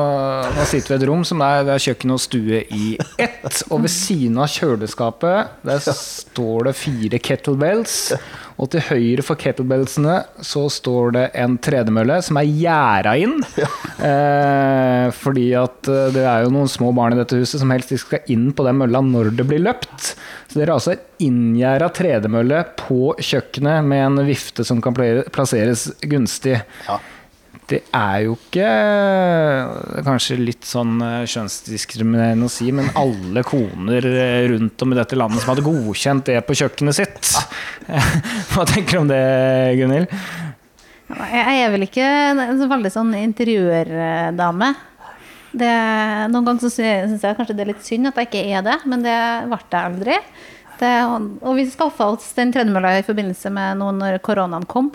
nå 0.55 0.65
sitter 0.71 0.93
vi 0.93 0.95
i 0.95 1.01
et 1.01 1.07
rom 1.09 1.25
som 1.27 1.43
er, 1.43 1.65
det 1.67 1.75
er 1.75 1.85
kjøkken 1.89 2.15
og 2.15 2.23
stue 2.23 2.61
i 2.71 2.95
ett. 3.19 3.65
Og 3.75 3.83
ved 3.83 3.91
siden 3.91 4.39
av 4.39 4.51
kjøleskapet 4.53 5.65
der 5.67 5.83
står 5.99 6.69
det 6.69 6.75
fire 6.79 7.19
kettlebells. 7.19 7.97
Og 8.55 8.71
til 8.71 8.85
høyre 8.87 9.25
for 9.27 9.41
kettlebellsene 9.41 10.21
så 10.47 10.69
står 10.71 11.17
det 11.17 11.25
en 11.43 11.57
tredemølle 11.59 12.21
som 12.23 12.39
er 12.39 12.51
gjerda 12.51 13.17
inn. 13.25 13.41
Eh, 14.05 15.07
fordi 15.17 15.47
at 15.57 15.89
eh, 15.89 16.11
det 16.13 16.25
er 16.29 16.45
jo 16.45 16.53
noen 16.53 16.69
små 16.69 16.91
barn 16.97 17.15
i 17.15 17.19
dette 17.19 17.39
huset 17.39 17.63
som 17.63 17.71
helst 17.73 17.93
ikke 17.95 18.03
skal 18.03 18.33
inn 18.35 18.49
på 18.55 18.67
den 18.67 18.77
mølla 18.81 19.01
når 19.03 19.31
det 19.39 19.47
blir 19.49 19.63
løpt. 19.63 20.13
Så 20.51 20.59
dere 20.59 20.75
har 20.75 20.79
altså 20.79 20.97
inngjerda 21.25 21.89
tredemølle 21.97 22.61
på 22.79 23.15
kjøkkenet 23.19 23.87
med 23.89 24.05
en 24.05 24.23
vifte 24.29 24.67
som 24.67 24.83
kan 24.85 24.95
plasseres 24.95 25.89
gunstig. 26.05 26.59
Ja. 26.87 27.01
Det 27.71 27.81
er 27.97 28.19
jo 28.27 28.35
ikke 28.37 28.65
er 28.69 30.05
Kanskje 30.05 30.37
litt 30.37 30.67
sånn 30.69 30.99
eh, 31.01 31.25
kjønnsdiskriminerende 31.31 32.49
å 32.49 32.53
si, 32.53 32.69
men 32.77 32.91
alle 32.99 33.45
koner 33.47 34.05
eh, 34.05 34.45
rundt 34.53 34.85
om 34.85 34.93
i 34.93 34.99
dette 34.99 35.17
landet 35.17 35.41
som 35.41 35.55
hadde 35.55 35.65
godkjent 35.65 36.29
det 36.29 36.41
på 36.45 36.57
kjøkkenet 36.61 36.99
sitt. 36.99 37.31
Hva 38.53 38.67
tenker 38.69 38.99
du 38.99 39.03
om 39.05 39.12
det, 39.12 39.23
Gunhild? 39.81 40.12
Jeg 41.15 41.62
er 41.62 41.73
vel 41.73 41.87
ikke 41.87 42.05
en 42.05 42.65
veldig 42.69 42.93
sånn 42.93 43.15
interiørdame. 43.17 44.73
Det, 45.55 45.71
noen 46.33 46.49
ganger 46.49 46.73
syns 46.73 47.23
jeg 47.23 47.39
kanskje 47.39 47.55
det 47.55 47.65
er 47.65 47.71
litt 47.71 47.87
synd 47.87 48.11
at 48.11 48.19
jeg 48.19 48.29
ikke 48.29 48.45
er 48.59 48.65
det, 48.67 48.79
men 48.91 49.05
det 49.05 49.17
ble 49.49 49.61
jeg 49.62 49.81
aldri. 49.81 50.19
Det, 50.81 50.93
og 51.47 51.53
vi 51.55 51.69
skaffa 51.71 52.09
oss 52.17 52.33
den 52.37 52.51
tredemølla 52.53 52.97
i 52.99 53.07
forbindelse 53.07 53.53
med 53.55 53.79
noe 53.81 53.95
når 53.95 54.19
koronaen 54.27 54.67
kom. 54.69 54.91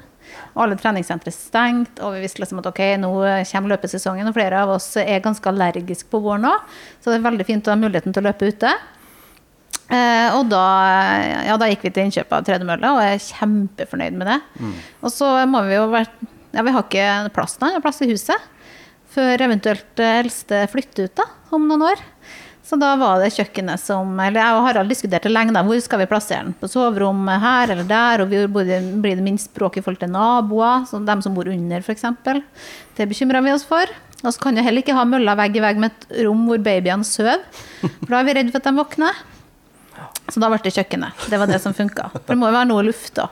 Alle 0.60 0.78
treningssentre 0.80 1.32
stengt, 1.34 2.01
og 2.03 2.16
vi 2.16 2.24
visste 2.26 2.43
liksom 2.43 2.62
at 2.62 2.70
ok, 2.70 2.82
nå 2.99 3.12
kommer 3.51 3.74
løpesesongen, 3.74 4.28
og 4.28 4.36
flere 4.36 4.64
av 4.66 4.74
oss 4.76 4.91
er 5.01 5.24
ganske 5.24 5.51
allergiske 5.51 6.10
på 6.12 6.22
våren 6.24 6.47
nå, 6.47 6.55
så 6.99 7.12
det 7.12 7.20
er 7.20 7.28
veldig 7.30 7.47
fint 7.47 7.70
å 7.70 7.76
ha 7.76 7.80
muligheten 7.80 8.16
til 8.16 8.24
å 8.24 8.30
løpe 8.30 8.49
ute. 8.51 8.74
Eh, 9.89 10.36
og 10.38 10.51
da, 10.51 10.66
ja, 11.47 11.55
da 11.57 11.70
gikk 11.72 11.88
vi 11.88 11.91
til 11.95 12.05
innkjøp 12.05 12.34
av 12.38 12.45
tredemølle, 12.45 12.91
og 12.93 12.99
jeg 13.01 13.16
er 13.16 13.24
kjempefornøyd 13.26 14.20
med 14.20 14.30
det. 14.30 14.38
Og 15.01 15.14
så 15.14 15.32
må 15.49 15.64
vi 15.70 15.80
jo 15.80 15.88
være 15.93 16.30
Ja, 16.49 16.64
vi 16.66 16.72
har 16.74 16.82
ikke 16.82 17.34
plass 17.34 17.60
nå, 17.62 17.68
vi 17.70 17.78
har 17.78 17.84
plass 17.84 18.01
i 18.01 18.10
huset. 18.10 18.45
Før 19.14 19.41
eventuelt 19.45 20.01
eh, 20.01 20.20
eldste 20.24 20.64
flytter 20.70 21.10
ut 21.10 21.18
da, 21.18 21.26
om 21.53 21.66
noen 21.70 21.88
år. 21.91 22.01
Så 22.70 22.78
da 22.78 22.91
var 23.01 23.17
det 23.17 23.32
kjøkkenet 23.34 23.82
som 23.82 24.11
Eller 24.22 24.43
jeg 24.43 24.57
og 24.57 24.65
Harald 24.67 24.91
diskuterte 24.93 25.32
lenge 25.32 25.55
da, 25.55 25.63
hvor 25.65 25.80
skal 25.82 26.03
vi 26.03 26.09
plassere 26.11 26.45
den. 26.45 26.53
På 26.59 26.70
soverommet 26.70 27.41
her 27.41 27.74
eller 27.74 27.88
der, 27.89 28.22
og 28.22 28.30
vi 28.30 28.43
blir 28.45 29.15
det 29.17 29.26
minst 29.26 29.49
bråk 29.55 29.80
i 29.80 29.84
forhold 29.86 30.03
til 30.03 30.11
naboer, 30.13 30.86
som 30.89 31.07
dem 31.07 31.24
som 31.26 31.34
bor 31.34 31.49
under 31.49 31.82
f.eks. 31.82 32.05
Det 32.99 33.09
bekymra 33.09 33.41
vi 33.41 33.55
oss 33.55 33.65
for. 33.65 33.89
Og 34.20 34.36
så 34.36 34.43
kan 34.43 34.53
du 34.57 34.61
heller 34.61 34.84
ikke 34.84 34.93
ha 34.97 35.07
mølla 35.07 35.34
vegg 35.39 35.57
i 35.57 35.63
vegg 35.63 35.82
med 35.82 35.95
et 35.95 36.24
rom 36.28 36.45
hvor 36.49 36.61
babyene 36.61 37.07
sover, 37.07 37.41
for 37.82 38.11
da 38.11 38.20
er 38.20 38.28
vi 38.28 38.36
redd 38.38 38.49
for 38.51 38.59
at 38.59 38.67
de 38.67 38.76
våkner. 38.76 39.22
Så 40.30 40.41
da 40.43 40.49
ble 40.51 40.59
det 40.61 40.74
kjøkkenet. 40.76 41.24
Det 41.32 41.39
var 41.41 41.49
det 41.49 41.61
som 41.63 41.74
funka. 41.74 42.09
For 42.13 42.34
det 42.34 42.38
må 42.38 42.51
jo 42.51 42.57
være 42.59 42.70
noe 42.70 42.84
luft 42.86 43.15
da. 43.17 43.30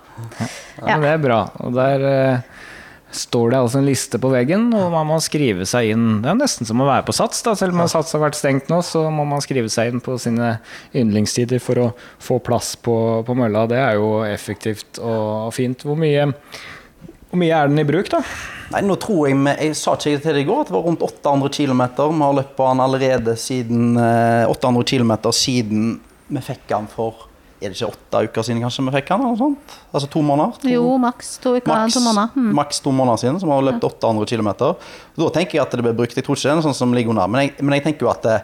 Ja, 0.80 0.96
men 0.96 1.06
Det 1.06 1.12
er 1.12 1.22
bra. 1.22 1.42
Og 1.62 1.76
der 1.78 2.06
eh, 2.10 2.56
står 3.18 3.52
det 3.52 3.60
altså 3.60 3.80
en 3.82 3.88
liste 3.88 4.20
på 4.22 4.32
veggen, 4.32 4.70
og 4.76 4.92
man 4.94 5.08
må 5.10 5.18
skrive 5.24 5.66
seg 5.70 5.94
inn. 5.94 6.06
Det 6.24 6.32
er 6.32 6.40
nesten 6.40 6.68
som 6.70 6.82
å 6.84 6.88
være 6.88 7.06
på 7.08 7.16
Sats. 7.16 7.42
da, 7.46 7.56
Selv 7.58 7.76
om 7.76 7.84
Sats 7.90 8.16
har 8.16 8.24
vært 8.24 8.40
stengt 8.40 8.72
nå, 8.72 8.80
så 8.86 9.08
må 9.14 9.26
man 9.28 9.44
skrive 9.44 9.72
seg 9.74 9.92
inn 9.92 10.04
på 10.04 10.18
sine 10.22 10.58
yndlingstider 10.98 11.62
for 11.64 11.84
å 11.84 11.88
få 12.24 12.40
plass 12.44 12.76
på, 12.80 12.98
på 13.28 13.38
mølla. 13.38 13.66
Det 13.70 13.80
er 13.82 13.98
jo 14.00 14.22
effektivt 14.28 15.02
og 15.04 15.52
fint. 15.56 15.86
Hvor 15.88 16.00
mye, 16.00 16.30
hvor 17.30 17.42
mye 17.42 17.62
er 17.62 17.72
den 17.72 17.84
i 17.84 17.88
bruk, 17.88 18.12
da? 18.14 18.24
Nei, 18.74 18.82
nå 18.84 18.98
tror 19.00 19.30
Jeg 19.30 19.38
jeg 19.62 19.76
sa 19.80 19.94
ikke 19.96 20.20
til 20.26 20.36
deg 20.36 20.44
i 20.44 20.48
går 20.50 20.66
at 20.66 20.72
det 20.72 20.76
var 20.76 20.88
rundt 20.90 21.06
800 21.06 21.54
km. 21.56 21.84
Vi 21.96 22.26
har 22.26 22.38
løpt 22.42 22.58
på 22.58 22.68
den 22.68 22.84
allerede 22.84 23.38
siden 23.40 23.96
eh, 24.02 24.44
800 24.52 24.84
km 24.92 25.16
siden 25.32 25.96
vi 26.28 26.44
fikk 26.44 26.66
den 26.68 26.90
for 26.92 27.27
er 27.62 27.72
det 27.72 27.76
ikke 27.78 27.90
åtte 27.90 28.20
uker 28.28 28.46
siden 28.46 28.62
kanskje 28.62 28.84
vi 28.86 28.92
fikk 29.00 29.10
han? 29.10 29.22
eller 29.26 29.38
sånt? 29.40 29.76
Altså 29.92 30.10
to 30.14 30.22
måneder? 30.22 30.60
To, 30.62 30.70
Jo, 30.70 30.98
maks 31.02 31.38
to 31.42 31.56
uker, 31.58 31.68
maks, 31.72 31.94
to 31.98 32.02
måneder. 32.06 32.36
Mm. 32.38 32.52
maks 32.60 32.80
to 32.86 32.92
måneder 32.94 33.18
siden, 33.24 33.40
som 33.42 33.50
har 33.50 33.62
løpt 33.66 33.84
800 33.88 34.26
km. 34.30 34.50
Da 35.18 35.30
tenker 35.34 35.58
jeg 35.58 35.64
at 35.66 35.72
det 35.74 35.86
ble 35.88 35.94
brukt. 35.98 36.14
Jeg 36.16 36.26
tror 36.28 36.38
ikke 36.38 36.52
det 36.52 36.58
er 36.58 36.68
sånn 36.68 36.78
som 36.78 36.94
ligger 36.94 37.16
under. 37.16 37.28
Men 37.28 37.48
jeg, 37.48 37.56
men 37.64 37.74
jeg 37.80 37.88
tenker 37.88 38.06
jo 38.06 38.12
at 38.14 38.22
det, 38.28 38.36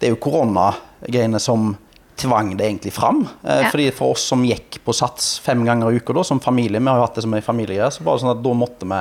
det 0.00 0.10
er 0.10 0.14
jo 0.14 0.20
koronagreiene 0.26 1.40
som 1.40 1.72
tvang 2.20 2.52
det 2.58 2.66
egentlig 2.68 2.92
fram. 2.92 3.22
Eh, 3.44 3.62
Ja. 3.64 3.70
Fordi 3.72 3.86
For 3.96 4.12
oss 4.12 4.26
som 4.28 4.42
gikk 4.44 4.82
på 4.84 4.92
Sats 4.92 5.38
fem 5.40 5.64
ganger 5.64 5.88
i 5.90 5.96
uka 5.96 6.12
da, 6.12 6.22
som 6.22 6.40
familie, 6.40 6.80
vi 6.80 6.86
har 6.92 7.00
jo 7.00 7.06
hatt 7.06 7.14
det 7.16 7.24
som 7.24 7.34
en 7.34 7.42
familie, 7.42 7.88
så 7.90 8.04
var 8.04 8.16
det 8.18 8.24
sånn 8.26 8.34
at 8.36 8.42
da 8.44 8.52
måtte 8.52 8.84
vi 8.84 9.00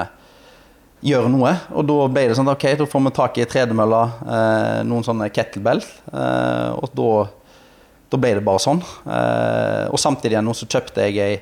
gjøre 1.12 1.30
noe. 1.32 1.52
Og 1.76 1.86
da 1.88 1.98
ble 2.12 2.28
det 2.30 2.36
sånn 2.40 2.48
at 2.52 2.58
ok, 2.58 2.78
da 2.80 2.88
får 2.88 3.04
vi 3.06 3.12
tak 3.16 3.38
i 3.40 3.46
tredemølla, 3.48 4.02
eh, 4.24 4.80
noen 4.88 5.04
sånne 5.04 5.30
kettlebell, 5.36 5.84
eh, 6.14 6.72
og 6.76 6.90
da, 6.96 7.12
da 8.10 8.18
ble 8.18 8.36
det 8.38 8.46
bare 8.46 8.62
sånn. 8.64 8.80
Eh, 9.06 9.86
og 9.90 10.02
samtidig 10.02 10.38
igjen 10.38 10.54
så 10.58 10.70
kjøpte 10.70 11.06
jeg 11.08 11.20
ei 11.24 11.36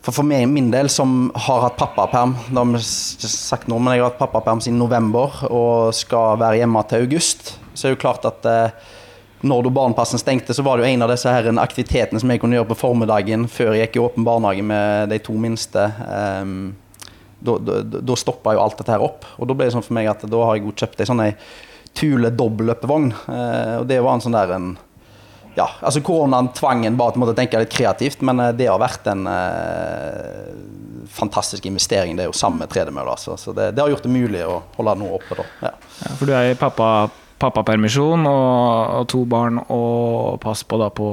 for, 0.00 0.14
for 0.16 0.24
meg, 0.24 0.46
min 0.48 0.70
del, 0.72 0.88
som 0.88 1.28
har 1.36 1.66
hatt 1.66 1.76
pappaperm 1.76 2.32
Det 2.46 2.56
har 2.56 2.68
vi 2.70 2.78
ikke 2.80 3.28
sagt 3.28 3.68
nå, 3.68 3.76
men 3.76 3.94
jeg 3.98 4.00
har 4.00 4.14
hatt 4.14 4.22
pappaperm 4.22 4.62
siden 4.64 4.80
november 4.80 5.42
og 5.50 5.92
skal 5.96 6.40
være 6.40 6.62
hjemme 6.62 6.84
til 6.88 7.04
august. 7.04 7.52
Så 7.74 7.84
er 7.84 7.92
det 7.92 7.98
jo 7.98 8.04
klart 8.06 8.24
at 8.28 8.48
eh, 8.48 8.88
når 9.40 9.70
barnepassen 9.72 10.20
stengte, 10.20 10.54
så 10.56 10.64
var 10.64 10.76
det 10.76 10.84
jo 10.84 10.92
en 10.92 11.04
av 11.04 11.12
disse 11.12 11.32
her 11.32 11.48
aktivitetene 11.62 12.20
som 12.20 12.32
jeg 12.32 12.42
kunne 12.42 12.58
gjøre 12.58 12.68
på 12.72 12.80
formiddagen 12.82 13.46
før 13.48 13.72
jeg 13.72 13.88
gikk 13.88 13.96
i 13.96 14.02
åpen 14.04 14.26
barnehage 14.26 14.64
med 14.66 15.12
de 15.12 15.18
to 15.24 15.36
minste. 15.40 15.86
Ehm, 16.04 16.58
da, 17.40 17.56
da, 17.56 18.16
stoppa 18.20 18.52
jo 18.52 18.60
alt 18.60 18.76
dette 18.76 18.92
her 18.92 19.04
opp. 19.04 19.24
Og 19.40 19.48
da 19.48 19.56
ble 19.56 19.70
det 19.70 19.72
sånn 19.72 19.86
for 19.86 19.96
meg 19.96 20.10
at 20.12 20.26
da 20.28 20.42
har 20.44 20.58
jeg 20.58 20.66
godt 20.66 20.84
kjøpt 20.84 21.00
ei 21.00 21.08
sånn 21.08 21.24
ei 21.24 21.34
Tule 21.90 22.28
dobbelløpevogn. 22.30 23.08
Eh, 23.10 23.72
og 23.80 23.88
det 23.90 23.96
var 23.98 24.14
en 24.14 24.22
sånn 24.22 24.36
der 24.36 24.52
en 24.54 24.68
ja, 25.56 25.66
altså 25.80 26.02
Koronaen 26.04 26.52
tvang 26.56 26.84
en 26.86 26.98
bare 26.98 27.14
til 27.14 27.20
å 27.20 27.24
måtte 27.24 27.36
tenke 27.38 27.60
litt 27.62 27.72
kreativt, 27.74 28.22
men 28.26 28.42
eh, 28.42 28.52
det 28.56 28.68
har 28.70 28.80
vært 28.82 29.08
en 29.10 29.26
eh, 29.30 30.52
fantastisk 31.10 31.66
investering, 31.66 32.16
det 32.16 32.26
er 32.26 32.30
jo 32.30 32.36
sammen 32.36 32.62
med 32.62 32.70
tredemølla. 32.72 33.16
Altså. 33.16 33.36
Så 33.40 33.54
det, 33.56 33.72
det 33.74 33.82
har 33.82 33.90
gjort 33.92 34.06
det 34.06 34.14
mulig 34.14 34.44
å 34.46 34.60
holde 34.78 34.98
noe 35.00 35.18
oppe. 35.18 35.40
da. 35.40 35.48
Ja. 35.66 35.74
Ja, 36.04 36.14
for 36.16 36.30
du 36.30 36.34
er 36.36 36.52
i 36.52 36.58
pappa, 36.58 36.90
pappapermisjon 37.40 38.28
og, 38.28 39.00
og 39.00 39.06
to 39.10 39.22
barn 39.28 39.58
og 39.62 40.38
pass 40.42 40.62
på 40.68 40.78
da 40.80 40.90
på, 40.94 41.08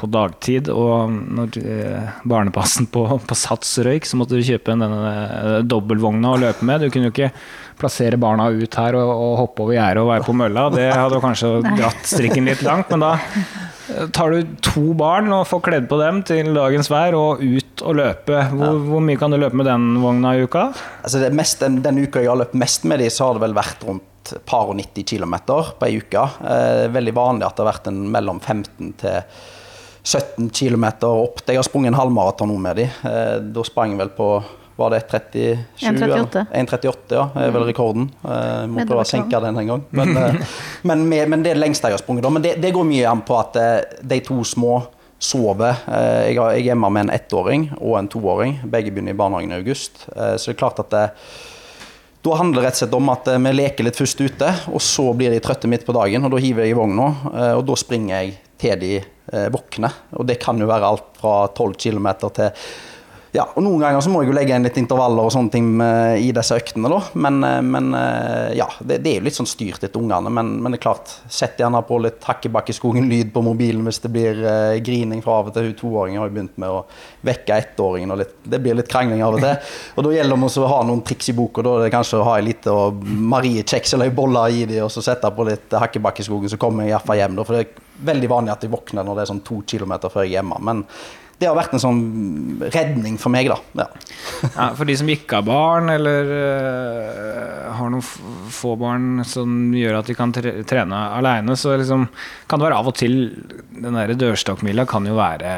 på 0.00 0.10
dagtid. 0.12 0.70
Og 0.72 1.16
når 1.38 1.58
eh, 1.62 2.12
barnepassen 2.28 2.88
på, 2.92 3.06
på 3.26 3.38
Sats 3.38 3.78
røyk, 3.84 4.06
så 4.08 4.20
måtte 4.20 4.38
du 4.38 4.46
kjøpe 4.46 4.74
en 4.74 4.86
denne 4.86 5.16
eh, 5.16 5.56
dobbeltvogna 5.66 6.36
og 6.36 6.44
løpe 6.44 6.68
med. 6.68 6.84
Du 6.84 6.92
kunne 6.92 7.10
jo 7.10 7.14
ikke 7.16 7.32
plassere 7.80 8.20
barna 8.20 8.50
ut 8.52 8.76
her 8.76 8.98
og, 8.98 9.10
og 9.10 9.34
hoppe 9.40 9.64
over 9.64 9.76
gjerdet 9.78 10.04
og 10.04 10.12
være 10.12 10.28
på 10.28 10.36
mølla. 10.36 10.68
Det 10.74 10.88
hadde 10.92 11.20
kanskje 11.24 11.52
dratt 11.72 12.06
strikken 12.06 12.48
litt 12.50 12.64
langt, 12.66 12.92
men 12.92 13.06
da 13.08 13.14
tar 14.16 14.34
du 14.34 14.54
to 14.64 14.92
barn 14.98 15.30
og 15.34 15.46
får 15.50 15.62
kledd 15.66 15.88
på 15.90 15.98
dem 16.00 16.22
til 16.26 16.52
dagens 16.56 16.90
vær 16.92 17.16
og 17.18 17.42
ut 17.42 17.84
og 17.86 17.98
løpe. 18.00 18.44
Hvor, 18.52 18.78
hvor 18.86 19.04
mye 19.04 19.20
kan 19.20 19.32
du 19.32 19.38
løpe 19.40 19.58
med 19.58 19.68
den 19.68 19.92
vogna 20.02 20.36
i 20.36 20.44
uka? 20.46 20.68
Altså 21.02 21.22
det 21.22 21.32
mest, 21.36 21.60
den, 21.64 21.80
den 21.84 22.02
uka 22.04 22.22
jeg 22.22 22.32
har 22.32 22.40
løpt 22.40 22.56
mest 22.58 22.86
med 22.88 23.02
de, 23.02 23.10
så 23.12 23.28
har 23.28 23.38
det 23.38 23.44
vel 23.46 23.56
vært 23.58 23.86
rundt 23.88 24.34
par 24.46 24.68
og 24.70 24.76
90 24.78 25.06
km 25.08 25.36
på 25.48 25.88
ei 25.88 25.98
uke. 26.00 26.26
Eh, 26.44 26.84
veldig 26.92 27.16
vanlig 27.16 27.46
at 27.46 27.56
det 27.56 27.64
har 27.64 27.72
vært 27.72 27.90
en 27.90 28.04
mellom 28.12 28.40
15 28.40 28.94
til 29.00 29.20
17 30.04 30.48
km 30.56 30.86
opp. 31.10 31.42
Jeg 31.46 31.58
har 31.58 31.66
sprunget 31.66 31.92
en 31.92 32.00
halvmaraton 32.00 32.50
nå 32.50 32.58
med 32.60 32.80
de. 32.80 32.88
Eh, 32.88 33.36
da 33.52 33.66
sprang 33.66 33.94
jeg 33.94 34.00
vel 34.00 34.12
på 34.16 34.32
var 34.80 34.90
det 34.90 35.00
1,37? 35.00 35.58
1,38. 35.78 36.44
1,38, 36.52 36.94
ja. 37.10 37.26
er 37.36 37.50
vel 37.52 37.66
rekorden. 37.68 38.06
Eh, 38.24 38.62
må 38.70 38.86
prøve 38.88 39.04
å 39.04 39.08
senke 39.08 39.40
den 39.44 39.58
en 39.60 39.68
gang. 39.74 39.82
Men, 39.98 40.14
eh, 40.16 40.54
men, 40.88 41.04
med, 41.08 41.28
men 41.28 41.44
det 41.44 41.52
er 41.52 41.58
det 41.58 41.64
lengste 41.66 41.90
jeg 41.90 41.98
har 41.98 42.02
sprunget. 42.02 42.28
Men 42.32 42.44
det, 42.44 42.54
det 42.62 42.72
går 42.72 42.86
mye 42.88 43.10
an 43.10 43.20
på 43.26 43.36
at 43.36 43.58
eh, 43.60 43.76
de 44.00 44.20
to 44.24 44.38
små 44.48 44.78
sover. 45.20 45.82
Eh, 45.84 46.32
jeg, 46.32 46.40
er 46.40 46.64
hjemme 46.70 46.88
med 46.96 47.08
en 47.08 47.14
ettåring 47.18 47.68
og 47.76 47.98
en 48.00 48.08
toåring. 48.08 48.56
Begge 48.72 48.94
begynner 48.94 49.12
i 49.12 49.20
barnehagen 49.20 49.52
i 49.52 49.58
august. 49.60 50.06
Så 50.08 50.48
det 50.48 50.54
er 50.54 50.60
klart 50.62 50.80
at 50.80 50.92
det, 50.94 51.06
da 52.24 52.36
handler 52.40 52.62
det 52.62 52.70
rett 52.70 52.78
og 52.78 52.82
slett 52.82 52.96
om 52.96 53.12
at 53.12 53.28
vi 53.36 53.52
leker 53.56 53.86
litt 53.86 54.00
først 54.00 54.20
ute, 54.20 54.52
og 54.72 54.80
så 54.84 55.06
blir 55.16 55.32
de 55.32 55.40
trøtte 55.44 55.68
midt 55.68 55.84
på 55.88 55.96
dagen. 55.96 56.24
og 56.24 56.32
Da 56.32 56.40
hiver 56.40 56.64
jeg 56.64 56.72
i 56.72 56.78
vogna, 56.78 57.10
og 57.56 57.66
da 57.68 57.76
springer 57.80 58.16
jeg 58.16 58.38
til 58.60 58.80
de 58.80 58.94
våkner. 59.52 60.00
Og 60.16 60.28
det 60.28 60.40
kan 60.40 60.60
jo 60.60 60.68
være 60.68 60.88
alt 60.88 61.20
fra 61.20 61.34
12 61.52 61.76
km 61.80 62.10
til 62.28 62.64
ja, 63.30 63.44
og 63.54 63.62
Noen 63.62 63.78
ganger 63.78 64.02
så 64.02 64.10
må 64.10 64.24
jeg 64.24 64.32
jo 64.32 64.34
legge 64.34 64.56
inn 64.58 64.64
litt 64.66 64.78
intervaller 64.80 65.28
og 65.28 65.30
sånne 65.30 65.52
ting 65.54 65.66
eh, 65.84 66.16
i 66.26 66.32
disse 66.34 66.56
øktene. 66.58 66.90
da, 66.90 66.98
Men, 67.14 67.36
eh, 67.46 67.60
men 67.62 67.92
eh, 67.94 68.56
ja, 68.58 68.66
det, 68.80 68.98
det, 69.04 69.12
er 69.12 69.20
jo 69.20 69.26
litt 69.28 69.36
sånn 69.38 69.46
styrt 69.46 69.84
etter 69.86 70.02
ungene. 70.02 70.32
Men, 70.34 70.56
men, 70.58 70.74
det 70.74 70.80
er 70.80 70.84
klart, 70.88 71.12
sett 71.30 71.60
gjerne 71.62 71.78
på 71.86 72.00
litt 72.02 72.26
Hakkebakkeskogen-lyd 72.26 73.30
på 73.34 73.44
mobilen 73.46 73.86
hvis 73.86 74.02
det 74.02 74.10
blir 74.10 74.42
eh, 74.42 74.80
grining 74.82 75.22
fra 75.22 75.38
av 75.38 75.52
og 75.52 75.54
til. 75.54 75.68
Hun 75.70 75.78
toåringen 75.78 76.22
har 76.22 76.26
jo 76.30 76.34
begynt 76.40 76.58
med 76.58 76.74
å 76.74 76.82
vekke 77.28 77.60
ettåringen, 77.62 78.16
og 78.16 78.18
litt, 78.24 78.34
det 78.50 78.60
blir 78.64 78.80
litt 78.80 78.90
krangling 78.90 79.22
av 79.22 79.38
og 79.38 79.46
til. 79.46 79.70
Og 80.00 80.06
da 80.08 80.16
gjelder 80.16 80.42
det 80.42 80.50
å 80.64 80.72
ha 80.72 80.82
noen 80.88 81.06
triks 81.06 81.30
i 81.30 81.36
boka. 81.36 81.62
Da 81.62 81.76
er 81.76 81.86
det 81.86 81.94
kanskje 81.94 82.18
å 82.18 82.26
ha 82.26 82.36
ei 82.40 82.48
lita 82.48 82.76
Marie-kjeks 83.30 83.94
eller 83.94 84.10
ei 84.10 84.16
bolle 84.16 84.46
i 84.56 84.66
de, 84.66 84.82
og 84.82 84.90
så 84.90 85.04
sette 85.06 85.30
på 85.36 85.46
litt 85.46 85.78
Hakkebakkeskogen, 85.78 86.50
så 86.50 86.58
kommer 86.58 86.88
jeg 86.88 86.96
iallfall 86.96 87.22
hjem. 87.22 87.38
Da, 87.38 87.46
for 87.46 87.58
det 87.60 87.62
er 87.68 87.88
veldig 88.10 88.34
vanlig 88.34 88.56
at 88.56 88.66
jeg 88.66 88.74
våkner 88.74 89.06
når 89.06 89.20
det 89.20 89.26
er 89.26 89.34
sånn 89.36 89.46
to 89.46 89.62
kilometer 89.70 90.10
før 90.10 90.26
jeg 90.26 90.34
er 90.34 90.40
hjemme. 90.40 90.62
men 90.66 90.86
det 91.40 91.48
har 91.48 91.56
vært 91.56 91.72
en 91.72 91.80
sånn 91.80 92.00
redning 92.68 93.16
for 93.20 93.32
meg, 93.32 93.48
da. 93.48 93.56
Ja. 93.80 93.86
ja 94.44 94.66
for 94.76 94.88
de 94.88 94.96
som 95.00 95.08
ikke 95.08 95.38
har 95.38 95.46
barn, 95.46 95.88
eller 95.92 96.32
uh, 96.36 97.70
har 97.78 97.92
noen 97.92 98.04
få 98.52 98.74
barn 98.80 99.22
som 99.28 99.72
gjør 99.76 100.02
at 100.02 100.10
de 100.10 100.16
kan 100.18 100.34
tre 100.36 100.58
trene 100.68 100.98
aleine, 101.16 101.56
så 101.56 101.78
liksom, 101.80 102.04
kan 102.50 102.60
det 102.60 102.68
være 102.68 102.82
av 102.82 102.92
og 102.92 102.98
til 103.00 103.16
Den 103.70 103.96
der 103.96 104.12
dørstokkmila 104.20 104.84
kan 104.90 105.08
jo 105.08 105.16
være 105.16 105.54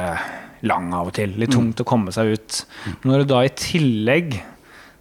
lang 0.70 0.92
av 0.94 1.10
og 1.10 1.16
til. 1.18 1.34
Litt 1.42 1.50
tungt 1.50 1.80
mm. 1.80 1.82
å 1.82 1.88
komme 1.88 2.14
seg 2.14 2.36
ut. 2.36 2.62
Når 3.02 3.24
du 3.24 3.32
da 3.32 3.42
i 3.42 3.50
tillegg 3.58 4.38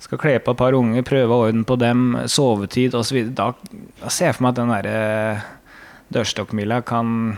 skal 0.01 0.17
kle 0.17 0.39
på 0.41 0.55
et 0.55 0.61
par 0.63 0.73
unger, 0.73 1.05
prøve 1.05 1.37
orden 1.45 1.61
på 1.67 1.77
dem, 1.77 2.15
sovetid 2.25 2.97
osv., 2.97 3.27
da, 3.37 3.51
da 4.01 4.09
ser 4.09 4.31
jeg 4.31 4.39
for 4.39 4.47
meg 4.47 4.55
at 4.55 4.61
den 4.63 4.73
derre 4.73 5.01
dørstokkmila 6.11 6.81
kan 6.89 7.35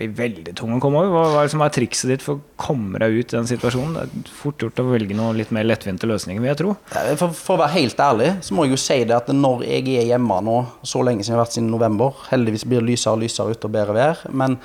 blir 0.00 0.12
veldig 0.16 0.54
tung 0.58 0.72
å 0.74 0.80
komme 0.82 1.02
over. 1.02 1.12
Hva, 1.12 1.22
hva 1.34 1.44
er 1.44 1.52
som 1.52 1.62
er 1.64 1.72
trikset 1.74 2.10
ditt 2.10 2.24
for 2.24 2.38
å 2.38 2.60
komme 2.60 3.00
deg 3.02 3.20
ut 3.20 3.32
i 3.32 3.36
den 3.36 3.48
situasjonen? 3.50 3.96
Det 3.96 4.04
er 4.04 4.34
fort 4.40 4.64
gjort 4.64 4.82
å 4.82 4.88
velge 4.90 5.16
noe 5.16 5.36
litt 5.36 5.52
mer 5.54 5.68
lettvinte 5.68 6.08
løsninger, 6.08 6.42
vil 6.42 6.52
jeg 6.52 6.60
tro. 6.62 6.76
For, 6.90 7.30
for, 7.30 7.56
å 7.56 7.62
være 7.62 7.76
helt 7.76 8.04
ærlig, 8.04 8.30
så 8.46 8.56
må 8.56 8.66
jeg 8.66 8.74
jo 8.74 8.82
si 8.82 9.00
det 9.08 9.16
at 9.16 9.32
når 9.34 9.66
jeg 9.68 9.88
er 10.00 10.12
hjemme 10.12 10.38
nå, 10.46 10.60
så 10.82 11.04
lenge 11.06 11.24
siden 11.24 11.36
jeg 11.36 11.38
har 11.38 11.44
vært 11.44 11.58
siden 11.58 11.72
november, 11.72 12.22
heldigvis 12.30 12.66
blir 12.68 12.82
det 12.82 12.92
lysere 12.92 13.18
og 13.18 13.24
lysere 13.24 13.56
ute 13.56 13.68
og 13.68 13.76
bedre 13.76 13.96
vær, 13.96 14.24
men 14.32 14.56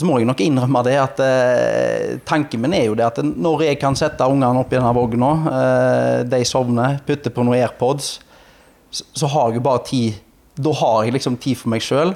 så 0.00 0.06
må 0.06 0.20
jeg 0.20 0.28
nok 0.30 0.40
innrømme 0.40 0.80
det 0.86 0.96
at 0.96 1.20
eh, 1.20 2.18
tanken 2.24 2.62
min 2.62 2.74
er 2.76 2.86
jo 2.86 2.96
det 2.96 3.04
at 3.04 3.18
når 3.26 3.66
jeg 3.66 3.80
kan 3.82 3.96
sette 3.98 4.28
ungene 4.30 4.62
opp 4.62 4.70
i 4.70 4.78
denne 4.78 4.92
vogna, 4.96 5.30
eh, 5.50 6.18
de 6.30 6.40
sovner, 6.48 7.00
putte 7.06 7.32
på 7.34 7.44
noen 7.44 7.58
AirPods, 7.58 8.12
så, 8.88 9.06
så 9.22 9.30
har 9.34 9.50
jeg 9.50 9.60
jo 9.60 9.66
bare 9.66 9.82
tid 9.86 10.18
Da 10.60 10.72
har 10.74 11.04
jeg 11.04 11.14
liksom 11.14 11.36
tid 11.40 11.56
for 11.56 11.70
meg 11.72 11.84
sjøl. 11.84 12.10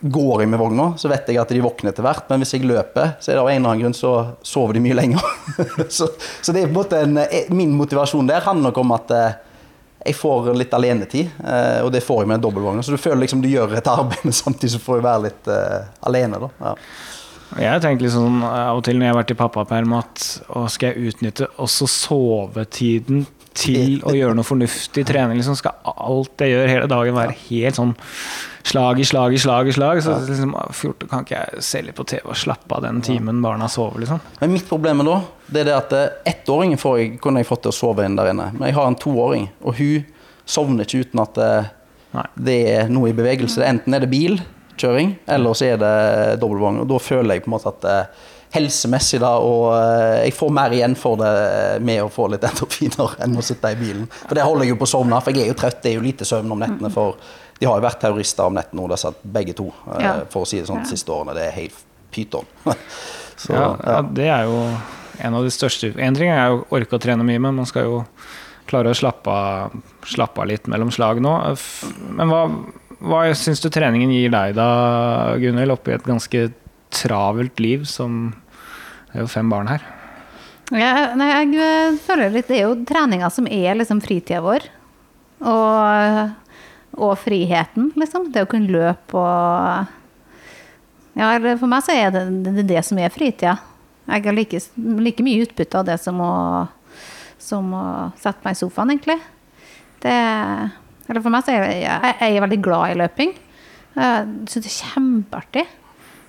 Går 0.00 0.42
jeg 0.44 0.50
med 0.52 0.60
vogna, 0.60 0.92
så 0.96 1.10
vet 1.10 1.26
jeg 1.26 1.40
at 1.42 1.50
de 1.50 1.62
våkner 1.62 1.90
etter 1.90 2.04
hvert. 2.06 2.28
Men 2.30 2.42
hvis 2.42 2.54
jeg 2.54 2.66
løper, 2.68 3.16
så 3.18 3.32
er 3.32 3.38
det 3.38 3.42
av 3.42 3.50
en 3.50 3.56
eller 3.56 3.72
annen 3.72 3.82
grunn 3.82 3.96
så 3.98 4.12
sover 4.46 4.78
de 4.78 4.82
mye 4.84 4.94
lenger. 4.94 5.24
så, 5.96 6.06
så, 6.40 6.54
det 6.54 6.62
er 6.62 6.68
på 6.68 6.74
en 6.74 6.78
måte 6.78 7.02
en, 7.02 7.18
eh, 7.24 7.50
min 7.50 7.74
motivasjon 7.74 8.30
der 8.30 8.46
handler 8.46 8.70
nok 8.70 8.78
om 8.84 8.94
at 8.94 9.14
eh, 9.16 9.38
jeg 10.06 10.14
får 10.14 10.52
litt 10.54 10.74
alenetid. 10.78 11.34
Eh, 11.42 11.80
og 11.82 11.90
det 11.94 12.04
får 12.06 12.22
jeg 12.22 12.30
med 12.30 12.38
en 12.38 12.46
dobbeltvogn. 12.46 12.82
Så 12.86 12.94
du 12.94 13.02
føler 13.02 13.24
liksom 13.24 13.42
du 13.42 13.50
gjør 13.50 13.74
et 13.80 13.90
arbeid, 13.90 14.22
men 14.22 14.36
samtidig 14.36 14.76
så 14.76 14.82
får 14.82 15.00
du 15.00 15.08
være 15.08 15.24
litt 15.26 15.50
uh, 15.50 15.88
alene. 16.06 16.38
da. 16.46 16.50
Ja. 16.62 16.76
Jeg 17.58 17.98
litt 18.02 18.12
sånn, 18.12 18.42
av 18.44 18.76
og 18.76 18.84
til 18.84 18.98
når 18.98 19.06
jeg 19.06 19.14
har 19.14 19.18
vært 19.22 19.32
i 19.32 19.38
pappaperm 19.38 19.94
at 19.96 20.24
å, 20.52 20.66
skal 20.70 20.92
jeg 20.92 21.10
utnytte 21.10 21.48
også 21.56 21.88
sovetiden 21.88 23.24
til 23.58 23.98
å 24.06 24.14
gjøre 24.14 24.36
noe 24.38 24.46
fornuftig 24.46 25.04
trening? 25.08 25.40
Liksom 25.40 25.56
skal 25.58 25.78
alt 25.90 26.44
jeg 26.44 26.54
gjør 26.54 26.70
hele 26.70 26.90
dagen 26.90 27.16
være 27.16 27.36
helt 27.48 27.78
sånn 27.78 27.96
slag 28.68 29.00
i 29.00 29.06
slag 29.08 29.34
i 29.34 29.40
slag 29.40 29.68
i 29.68 29.72
slag. 29.72 30.02
Så 30.04 30.16
liksom, 30.26 30.54
kan 31.08 31.24
ikke 31.24 31.40
jeg 31.40 31.64
se 31.64 31.82
litt 31.84 31.96
på 31.98 32.06
TV 32.08 32.28
og 32.28 32.38
slappe 32.38 32.76
av 32.76 32.84
den 32.84 33.00
timen 33.04 33.42
barna 33.44 33.68
sover, 33.72 34.02
liksom. 34.04 34.20
Men 34.40 34.54
mitt 34.54 34.68
problem 34.68 35.04
da, 35.06 35.20
det 35.48 35.64
er 35.64 35.70
det 35.70 35.76
at 35.76 35.96
ettåring 35.96 36.32
ettåringen 36.32 36.82
får 36.82 36.98
jeg, 36.98 37.16
kunne 37.24 37.42
jeg 37.42 37.48
fått 37.48 37.66
til 37.66 37.72
å 37.72 37.78
sove 37.78 38.06
inn 38.06 38.18
der 38.18 38.32
inne. 38.32 38.50
Men 38.56 38.70
jeg 38.70 38.78
har 38.78 38.90
en 38.90 39.00
toåring, 39.00 39.48
og 39.62 39.78
hun 39.80 40.06
sovner 40.48 40.88
ikke 40.88 41.04
uten 41.06 41.24
at 41.24 41.34
det, 41.38 41.50
eh, 41.58 42.30
det 42.48 42.60
er 42.72 42.92
noe 42.92 43.10
i 43.10 43.16
bevegelse. 43.16 43.64
Enten 43.64 43.96
er 43.96 44.04
det 44.04 44.12
bilkjøring, 44.78 45.14
eller 45.26 45.54
så 45.54 45.72
er 45.72 45.78
det 45.82 46.40
dobbeltvogn. 46.40 46.82
Og 46.82 46.90
da 46.90 46.98
føler 47.02 47.34
jeg 47.34 47.44
på 47.44 47.50
en 47.50 47.56
måte 47.56 47.72
at 47.72 47.88
eh, 47.88 48.26
helsemessig, 48.54 49.20
da, 49.20 49.34
og 49.44 49.74
jeg 50.24 50.32
får 50.32 50.54
mer 50.56 50.72
igjen 50.72 50.94
for 50.96 51.18
det 51.20 51.82
med 51.84 52.00
å 52.04 52.08
få 52.12 52.30
litt 52.32 52.46
endorfiner 52.48 53.18
enn 53.24 53.36
å 53.36 53.44
sitte 53.44 53.74
i 53.74 53.78
bilen. 53.78 54.08
For 54.24 54.38
det 54.38 54.46
holder 54.46 54.64
jeg 54.64 54.74
jo 54.74 54.80
på 54.80 54.88
å 54.88 54.94
sovne, 54.94 55.20
for 55.20 55.36
jeg 55.36 55.44
er 55.44 55.52
jo 55.52 55.58
trøtt. 55.58 55.82
Det 55.82 55.92
er 55.92 55.98
jo 55.98 56.06
lite 56.06 56.28
søvn 56.28 56.54
om 56.54 56.64
nettene 56.64 56.92
for 56.94 57.20
de 57.58 57.66
har 57.66 57.80
jo 57.80 57.82
vært 57.82 57.98
terrorister 57.98 58.46
om 58.46 58.54
nettene, 58.54 58.84
og 58.84 58.92
det 58.92 59.00
satt 59.02 59.22
begge 59.34 59.54
to, 59.58 59.66
eh, 59.96 60.02
ja. 60.04 60.14
for 60.30 60.46
å 60.46 60.48
si 60.48 60.60
det 60.60 60.68
sånn, 60.68 60.84
de 60.86 60.92
siste 60.94 61.10
årene. 61.10 61.34
Det 61.34 61.46
er 61.48 61.56
helt 61.56 61.80
pyton. 62.14 62.46
Så, 63.38 63.54
ja, 63.54 63.66
ja, 63.82 63.98
det 64.02 64.28
er 64.34 64.46
jo 64.48 64.58
en 65.22 65.34
av 65.38 65.44
de 65.46 65.50
største 65.54 65.92
En 66.02 66.16
ting 66.16 66.26
er 66.26 66.48
jo 66.50 66.56
å 66.64 66.74
orke 66.74 66.98
å 66.98 67.02
trene 67.02 67.22
mye, 67.26 67.38
men 67.42 67.54
man 67.54 67.68
skal 67.70 67.86
jo 67.86 68.00
klare 68.68 68.90
å 68.90 68.98
slappe 68.98 69.30
av, 69.30 69.76
slappe 70.06 70.42
av 70.42 70.48
litt 70.50 70.66
mellom 70.70 70.90
slag 70.94 71.20
nå. 71.22 71.34
Men 72.18 72.32
hva, 72.32 72.40
hva 73.04 73.20
syns 73.38 73.62
du 73.62 73.68
treningen 73.70 74.10
gir 74.14 74.32
deg 74.34 74.56
da, 74.58 74.68
Gunhild, 75.38 75.76
oppi 75.76 75.94
et 75.94 76.06
ganske 76.06 76.48
travelt 76.94 77.60
liv 77.60 77.84
som 77.86 78.32
Det 79.08 79.20
er 79.20 79.24
jo 79.24 79.30
fem 79.30 79.48
barn 79.48 79.68
her. 79.70 79.84
Jeg, 80.68 81.04
nei, 81.16 81.28
jeg 81.30 81.62
eh, 81.64 81.94
føler 82.04 82.34
litt 82.34 82.50
Det 82.50 82.58
er 82.58 82.66
jo 82.66 82.74
treninga 82.88 83.30
som 83.32 83.46
er 83.48 83.78
liksom 83.78 84.02
fritida 84.04 84.42
vår. 84.44 84.66
Og 85.48 86.36
og 86.98 87.14
friheten, 87.20 87.92
liksom. 87.98 88.28
Det 88.32 88.44
å 88.44 88.50
kunne 88.50 88.72
løpe 88.72 89.18
og 89.18 89.94
Ja, 91.18 91.32
for 91.58 91.66
meg 91.66 91.82
så 91.82 91.96
er 91.98 92.12
det 92.14 92.24
det, 92.46 92.66
det 92.68 92.82
som 92.86 92.98
er 93.02 93.10
fritida. 93.10 93.56
Jeg 94.06 94.24
har 94.24 94.34
like, 94.36 94.60
like 95.02 95.24
mye 95.26 95.42
utbytte 95.44 95.80
av 95.80 95.88
det 95.88 95.96
som 96.00 96.20
å, 96.22 96.34
som 97.42 97.72
å 97.74 97.86
sette 98.22 98.44
meg 98.44 98.54
i 98.54 98.60
sofaen, 98.60 98.92
egentlig. 98.94 99.18
Det, 100.00 100.14
eller 101.08 101.24
for 101.24 101.34
meg 101.34 101.46
så 101.46 101.54
er 101.54 101.64
jeg, 101.64 101.82
jeg, 101.86 102.16
jeg 102.20 102.36
er 102.36 102.44
veldig 102.46 102.60
glad 102.64 102.92
i 102.92 102.98
løping. 103.02 103.34
Jeg 103.98 104.26
syns 104.50 104.64
det 104.64 104.70
er 104.70 104.78
kjempeartig. 104.92 105.64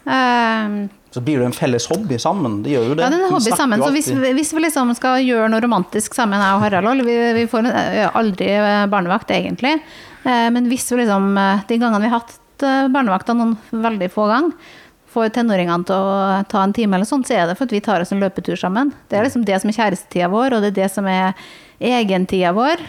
Um, 0.10 0.78
så 1.14 1.22
blir 1.26 1.42
det 1.42 1.48
en 1.50 1.56
felles 1.58 1.86
hobby 1.90 2.18
sammen. 2.22 2.60
Det 2.66 2.74
gjør 2.76 2.92
jo 2.92 2.98
det. 2.98 3.04
Ja, 3.04 3.10
det 3.12 3.18
er 3.18 3.26
en 3.28 3.34
hobby 3.34 3.54
sammen. 3.58 3.82
Så 3.82 3.90
hvis, 3.94 4.10
hvis, 4.38 4.52
vi 4.54 4.62
liksom 4.62 4.94
skal 4.98 5.24
gjøre 5.26 5.50
noe 5.50 5.62
romantisk 5.64 6.14
sammen, 6.18 6.42
jeg 6.42 6.58
og 6.58 6.66
Harald 6.66 7.06
Vi, 7.06 7.16
vi 7.38 7.48
får 7.50 7.70
aldri 8.14 8.52
barnevakt, 8.92 9.34
egentlig. 9.34 9.80
Eh, 10.24 10.50
men 10.54 10.68
hvis 10.70 10.92
vi 10.92 11.02
liksom, 11.02 11.32
eh, 11.38 11.66
de 11.68 11.80
gangene 11.80 12.04
vi 12.04 12.12
har 12.12 12.22
hatt 12.22 12.66
eh, 12.66 12.86
barnevakta, 12.92 13.36
noen 13.38 13.56
veldig 13.72 14.12
få 14.14 14.28
ganger, 14.30 14.76
får 15.10 15.32
tenåringene 15.34 15.88
til 15.90 15.96
å 15.98 16.44
ta 16.52 16.62
en 16.62 16.76
time, 16.76 16.98
eller 16.98 17.10
sånt, 17.10 17.26
så 17.26 17.40
er 17.40 17.50
det 17.50 17.58
for 17.58 17.66
at 17.66 17.74
vi 17.74 17.82
tar 17.82 18.04
oss 18.04 18.14
en 18.14 18.22
løpetur 18.22 18.60
sammen. 18.60 18.92
Det 19.10 19.18
er 19.18 19.26
liksom 19.26 19.48
det 19.48 19.58
som 19.62 19.72
er 19.72 19.78
kjærestetida 19.80 20.30
vår, 20.30 20.54
og 20.54 20.62
det 20.62 20.74
er 20.74 20.78
det 20.84 20.90
som 20.94 21.10
er 21.10 21.34
egentida 21.80 22.52
vår. 22.54 22.84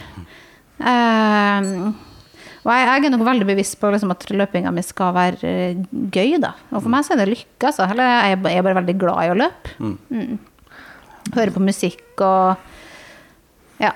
Og 0.80 2.70
jeg, 2.72 3.04
er 3.04 3.12
nok 3.12 3.24
veldig 3.26 3.48
bevisst 3.48 3.78
på 3.80 3.90
liksom, 3.92 4.12
at 4.14 4.26
løpinga 4.32 4.72
mi 4.74 4.84
skal 4.84 5.14
være 5.16 5.54
gøy. 5.90 6.36
Da. 6.42 6.54
Og 6.72 6.82
for 6.82 6.92
meg 6.92 7.06
så 7.06 7.14
er 7.14 7.22
det 7.22 7.32
lykke. 7.32 7.70
Altså. 7.70 7.86
Eller 7.88 8.12
jeg 8.28 8.36
er 8.38 8.66
bare 8.66 8.78
veldig 8.80 8.96
glad 9.00 9.24
i 9.24 9.32
å 9.32 9.38
løpe. 9.38 9.74
Mm. 9.80 9.96
Mm. 10.12 10.36
Høre 11.36 11.54
på 11.54 11.64
musikk 11.64 12.24
og 12.26 13.80
ja. 13.80 13.94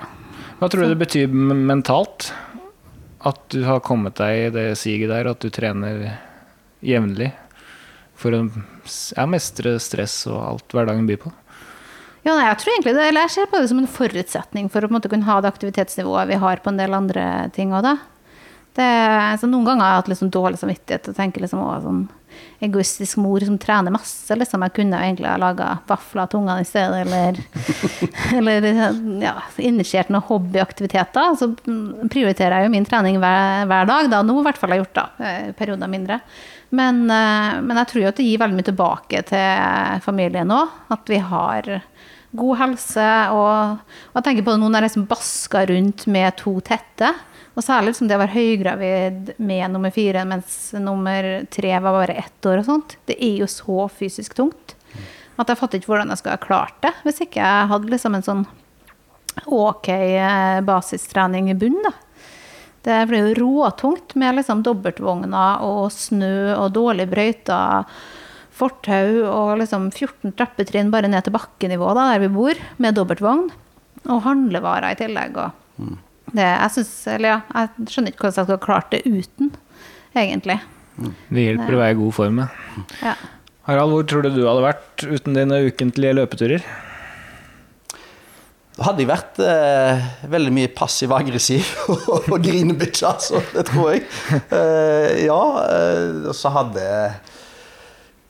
Hva 0.61 0.69
tror 0.71 0.85
du 0.85 0.95
det 0.95 1.03
betyr 1.03 1.33
mentalt? 1.35 2.33
at 3.25 3.41
du 3.49 3.63
har 3.65 3.81
kommet 3.85 4.19
deg 4.21 4.39
i 4.39 4.53
det 4.53 4.67
siget 4.77 5.09
der, 5.13 5.31
at 5.33 5.41
du 5.41 5.49
trener 5.53 6.05
jevnlig 6.85 7.31
for 8.21 8.37
å 8.37 8.43
ja, 8.45 9.25
mestre 9.29 9.79
stress 9.83 10.19
og 10.29 10.41
alt 10.43 10.77
hverdagen 10.77 11.09
byr 11.09 11.23
på? 11.25 11.33
Ja, 12.25 12.33
nei, 12.33 12.47
jeg 12.49 12.59
tror 12.63 12.73
egentlig 12.73 12.95
det, 12.97 13.05
eller 13.11 13.27
jeg 13.27 13.35
ser 13.35 13.49
på 13.53 13.61
det 13.61 13.69
som 13.69 13.83
en 13.83 13.91
forutsetning 13.91 14.71
for 14.73 14.87
å 14.87 14.93
måte 14.93 15.11
kunne 15.13 15.29
ha 15.29 15.41
det 15.45 15.51
aktivitetsnivået 15.53 16.31
vi 16.33 16.41
har 16.41 16.63
på 16.65 16.73
en 16.73 16.81
del 16.81 16.97
andre 16.97 17.25
ting 17.57 17.75
òg, 17.77 17.85
da. 17.85 17.99
Det, 18.75 18.87
så 19.39 19.47
noen 19.47 19.67
ganger 19.69 19.85
har 19.85 19.93
jeg 19.93 20.01
hatt 20.01 20.09
liksom 20.11 20.31
dårlig 20.35 20.59
samvittighet 20.59 21.13
og 21.13 21.15
tenker 21.15 21.45
liksom 21.45 21.61
òg 21.63 21.85
sånn 21.85 22.01
egoistisk 22.65 23.21
mor 23.23 23.45
som 23.47 23.59
trener 23.61 23.93
masse, 23.95 24.35
liksom. 24.35 24.65
Jeg 24.67 24.75
kunne 24.81 24.99
egentlig 25.05 25.29
ha 25.31 25.37
laga 25.39 25.69
vafler 25.87 26.27
til 26.31 26.41
ungene 26.41 26.65
i 26.65 26.67
stedet, 26.67 27.05
eller, 27.05 27.39
eller 28.41 28.67
ja, 29.23 29.37
initiert 29.63 30.11
noen 30.11 30.27
hobbyaktiviteter. 30.27 31.37
Så 31.39 31.53
prioriterer 32.11 32.57
jeg 32.59 32.67
jo 32.69 32.75
min 32.75 32.89
trening 32.89 33.21
hver, 33.23 33.69
hver 33.71 33.87
dag, 33.93 34.11
da. 34.11 34.25
Nå 34.27 34.41
i 34.41 34.47
hvert 34.49 34.59
fall 34.59 34.75
har 34.75 34.81
jeg 34.81 34.87
gjort, 34.87 34.99
da. 34.99 35.07
eh, 35.29 35.49
Perioder 35.61 35.93
mindre. 35.93 36.19
Men, 36.75 37.05
eh, 37.07 37.61
men 37.63 37.79
jeg 37.79 37.93
tror 37.93 38.03
jo 38.03 38.11
at 38.11 38.19
det 38.19 38.27
gir 38.27 38.43
veldig 38.43 38.59
mye 38.59 38.71
tilbake 38.73 39.23
til 39.31 40.01
familien 40.09 40.55
òg. 40.55 40.75
At 40.97 41.15
vi 41.15 41.21
har 41.23 41.71
god 42.37 42.61
helse. 42.63 43.07
Og, 43.35 43.95
og 44.11 44.19
jeg 44.21 44.27
tenker 44.29 44.47
på 44.47 44.55
det 44.55 44.63
nå 44.63 44.69
når 44.71 44.83
jeg 44.83 44.91
liksom 44.91 45.09
basker 45.11 45.73
rundt 45.73 46.07
med 46.11 46.37
to 46.41 46.57
tette. 46.67 47.13
Og 47.55 47.63
særlig 47.63 47.93
liksom 47.93 48.11
det 48.11 48.17
å 48.19 48.23
være 48.25 48.35
høygravid 48.35 49.35
med 49.39 49.71
nummer 49.71 49.95
fire, 49.95 50.25
mens 50.27 50.73
nummer 50.75 51.45
tre 51.55 51.77
var 51.79 52.01
bare 52.01 52.19
ett 52.25 52.49
år 52.51 52.63
og 52.63 52.69
sånt. 52.69 52.97
Det 53.07 53.15
er 53.23 53.45
jo 53.45 53.51
så 53.51 53.87
fysisk 53.95 54.35
tungt 54.39 54.75
at 55.41 55.51
jeg 55.51 55.59
fatter 55.59 55.81
ikke 55.81 55.91
hvordan 55.91 56.13
jeg 56.13 56.21
skulle 56.21 56.37
ha 56.37 56.43
klart 56.43 56.77
det 56.85 56.93
hvis 57.03 57.23
ikke 57.25 57.43
jeg 57.43 57.71
hadde 57.73 57.91
liksom 57.91 58.17
en 58.17 58.27
sånn 58.27 58.45
ok 59.51 59.89
eh, 59.91 60.61
basistrening 60.63 61.49
i 61.51 61.57
bunn, 61.59 61.81
da. 61.83 61.91
Det 62.85 62.99
blir 63.09 63.31
jo 63.31 63.37
råtungt 63.41 64.13
med 64.21 64.37
liksom 64.37 64.61
dobbeltvogner 64.63 65.63
og 65.65 65.89
snø 65.91 66.53
og 66.53 66.75
dårlig 66.77 67.09
brøyta 67.11 67.59
fortau 68.55 69.25
og 69.27 69.59
liksom 69.61 69.91
14 69.91 70.35
trappetrinn 70.39 70.93
bare 70.95 71.11
ned 71.11 71.27
til 71.27 71.35
bakkenivå 71.35 71.91
da, 71.97 72.09
der 72.13 72.25
vi 72.25 72.33
bor, 72.35 72.61
med 72.83 72.99
dobbeltvogn. 72.99 73.49
Og 74.05 74.25
handlevarer 74.27 74.93
i 74.93 74.99
tillegg. 75.01 75.39
Og 75.41 75.95
det, 76.35 76.45
jeg, 76.45 76.73
synes, 76.77 76.95
eller 77.15 77.33
ja, 77.33 77.39
jeg 77.55 77.93
skjønner 77.93 78.13
ikke 78.13 78.27
hvordan 78.27 78.41
jeg 78.41 78.49
skulle 78.51 78.67
klart 78.67 78.91
det 78.93 79.05
uten, 79.09 79.55
egentlig. 80.15 80.59
Det 80.95 81.47
hjelper 81.49 81.75
å 81.75 81.81
være 81.81 81.97
i 81.97 82.03
god 82.03 82.19
form. 82.23 82.45
ja. 82.45 82.51
Ja. 83.03 83.15
Harald, 83.65 83.95
hvor 83.95 84.03
tror 84.05 84.27
du 84.27 84.35
du 84.35 84.43
hadde 84.45 84.61
vært 84.61 85.05
uten 85.09 85.37
dine 85.39 85.63
ukentlige 85.65 86.13
løpeturer? 86.19 86.65
Da 88.75 88.89
hadde 88.89 89.05
jeg 89.05 89.09
vært 89.09 89.39
eh, 89.41 90.03
veldig 90.29 90.53
mye 90.53 90.71
passiv-aggressiv 90.75 91.71
og, 91.95 92.27
grinebitch 92.29 92.43
grinebikkje, 92.45 93.13
altså. 93.13 93.41
Det 93.55 93.65
tror 93.71 93.93
jeg. 93.95 94.03
Eh, 94.51 95.23
ja, 95.25 95.41
eh, 95.63 96.27
og 96.29 96.37
så 96.37 96.53
hadde 96.53 96.85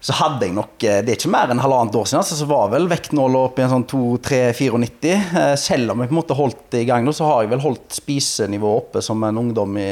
så 0.04 0.12
hadde 0.18 0.44
jeg 0.44 0.52
nok 0.56 0.84
eh, 0.84 1.00
Det 1.04 1.14
er 1.14 1.18
ikke 1.18 1.32
mer 1.32 1.52
enn 1.52 1.62
halvannet 1.64 1.96
år 1.96 2.08
siden, 2.08 2.20
altså, 2.20 2.36
så 2.36 2.48
var 2.50 2.68
vel 2.74 2.90
vektnåla 2.90 3.46
opp 3.48 3.58
i 3.58 3.64
en 3.64 3.72
sånn 3.72 3.88
2-3-94. 3.88 5.14
Eh, 5.40 5.54
selv 5.60 5.94
om 5.94 6.02
jeg 6.02 6.10
på 6.10 6.16
en 6.16 6.20
måte 6.20 6.36
holdt 6.36 6.64
det 6.74 6.84
i 6.84 6.88
gang, 6.90 7.08
så 7.08 7.28
har 7.30 7.44
jeg 7.44 7.54
vel 7.54 7.64
holdt 7.64 7.96
spisenivået 7.96 8.82
oppe 8.82 9.04
som 9.04 9.24
en 9.24 9.42
ungdom 9.46 9.80
i 9.80 9.90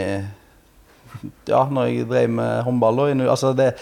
Ja, 1.48 1.64
når 1.70 1.88
jeg 1.88 2.08
drev 2.10 2.32
med 2.36 2.64
håndball. 2.66 3.04
Altså 3.24 3.54
det, 3.56 3.72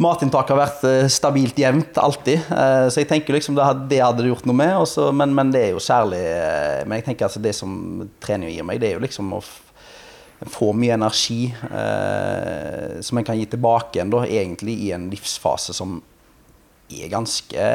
Matinntaket 0.00 0.54
har 0.56 0.62
vært 0.62 0.84
eh, 0.88 1.06
stabilt 1.12 1.58
jevnt, 1.60 1.98
alltid. 2.02 2.50
Så 2.90 3.02
jeg 3.02 3.10
tenker 3.10 3.36
liksom 3.36 3.54
det 3.54 3.66
hadde, 3.66 3.86
det 3.90 4.02
hadde 4.02 4.26
gjort 4.26 4.46
noe 4.48 4.58
med. 4.58 4.74
Også, 4.80 5.10
men, 5.14 5.34
men 5.36 5.54
det 5.54 5.68
er 5.68 5.74
jo 5.76 5.82
særlig 5.82 6.22
Men 6.88 6.98
jeg 6.98 7.10
tenker 7.10 7.28
altså 7.28 7.42
det 7.44 7.52
som 7.54 8.08
trening 8.24 8.50
gir 8.50 8.66
meg, 8.66 8.80
det 8.82 8.90
er 8.90 8.98
jo 8.98 9.04
liksom 9.04 9.36
å 9.38 9.42
f- 10.40 10.50
få 10.56 10.72
mye 10.76 10.94
energi 10.96 11.52
eh, 11.70 13.00
som 13.04 13.18
en 13.20 13.24
kan 13.28 13.38
gi 13.38 13.46
tilbake 13.52 13.98
igjen, 13.98 14.12
da, 14.12 14.24
egentlig 14.26 14.76
i 14.86 14.92
en 14.96 15.08
livsfase 15.12 15.74
som 15.76 15.98
er 16.90 17.10
ganske 17.12 17.66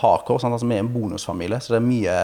hardcore. 0.00 0.40
Sant? 0.42 0.56
Altså, 0.56 0.66
vi 0.66 0.74
er 0.78 0.82
en 0.82 0.92
bonusfamilie, 0.94 1.60
så 1.62 1.76
det 1.76 1.82
er 1.82 1.86
mye 1.90 2.16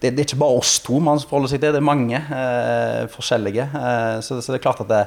det, 0.00 0.10
det 0.10 0.20
er 0.20 0.26
ikke 0.26 0.40
bare 0.42 0.58
oss 0.58 0.78
to 0.84 0.98
man 1.00 1.20
forholder 1.20 1.52
seg 1.54 1.60
til, 1.62 1.72
det 1.72 1.80
er 1.80 1.84
mange 1.86 2.18
eh, 2.20 3.02
forskjellige. 3.12 3.66
Eh, 3.72 4.16
så, 4.24 4.40
så 4.42 4.52
det 4.52 4.58
er 4.58 4.64
klart 4.64 4.82
at 4.84 4.90
det, 4.90 5.02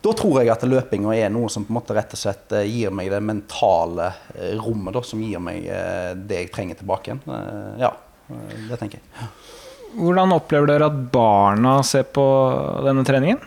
da 0.00 0.12
tror 0.16 0.38
jeg 0.40 0.48
at 0.52 0.62
løpinga 0.64 1.12
er 1.16 1.32
noe 1.34 1.50
som 1.52 1.64
på 1.66 1.72
en 1.74 1.78
måte 1.80 1.96
rett 1.96 2.14
og 2.16 2.20
slett 2.20 2.54
eh, 2.56 2.66
gir 2.70 2.94
meg 2.94 3.10
det 3.12 3.18
mentale 3.26 4.06
eh, 4.36 4.54
rommet, 4.60 4.94
da, 4.96 5.02
som 5.06 5.20
gir 5.24 5.42
meg 5.42 5.66
eh, 5.66 6.12
det 6.16 6.44
jeg 6.44 6.52
trenger 6.54 6.78
tilbake 6.78 7.10
igjen. 7.10 7.24
Ja, 7.82 7.90
det 8.70 8.78
tenker 8.78 9.00
jeg. 9.00 9.30
Hvordan 9.96 10.36
opplever 10.36 10.70
dere 10.70 10.90
at 10.90 10.98
barna 11.12 11.80
ser 11.86 12.06
på 12.14 12.26
denne 12.86 13.06
treningen? 13.06 13.40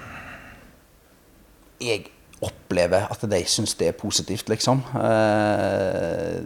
jeg 1.84 2.08
opplever 2.44 3.08
at 3.12 3.24
de 3.30 3.42
syns 3.48 3.76
det 3.80 3.92
er 3.92 3.98
positivt, 3.98 4.50
liksom. 4.52 4.82
Eh, 5.00 6.40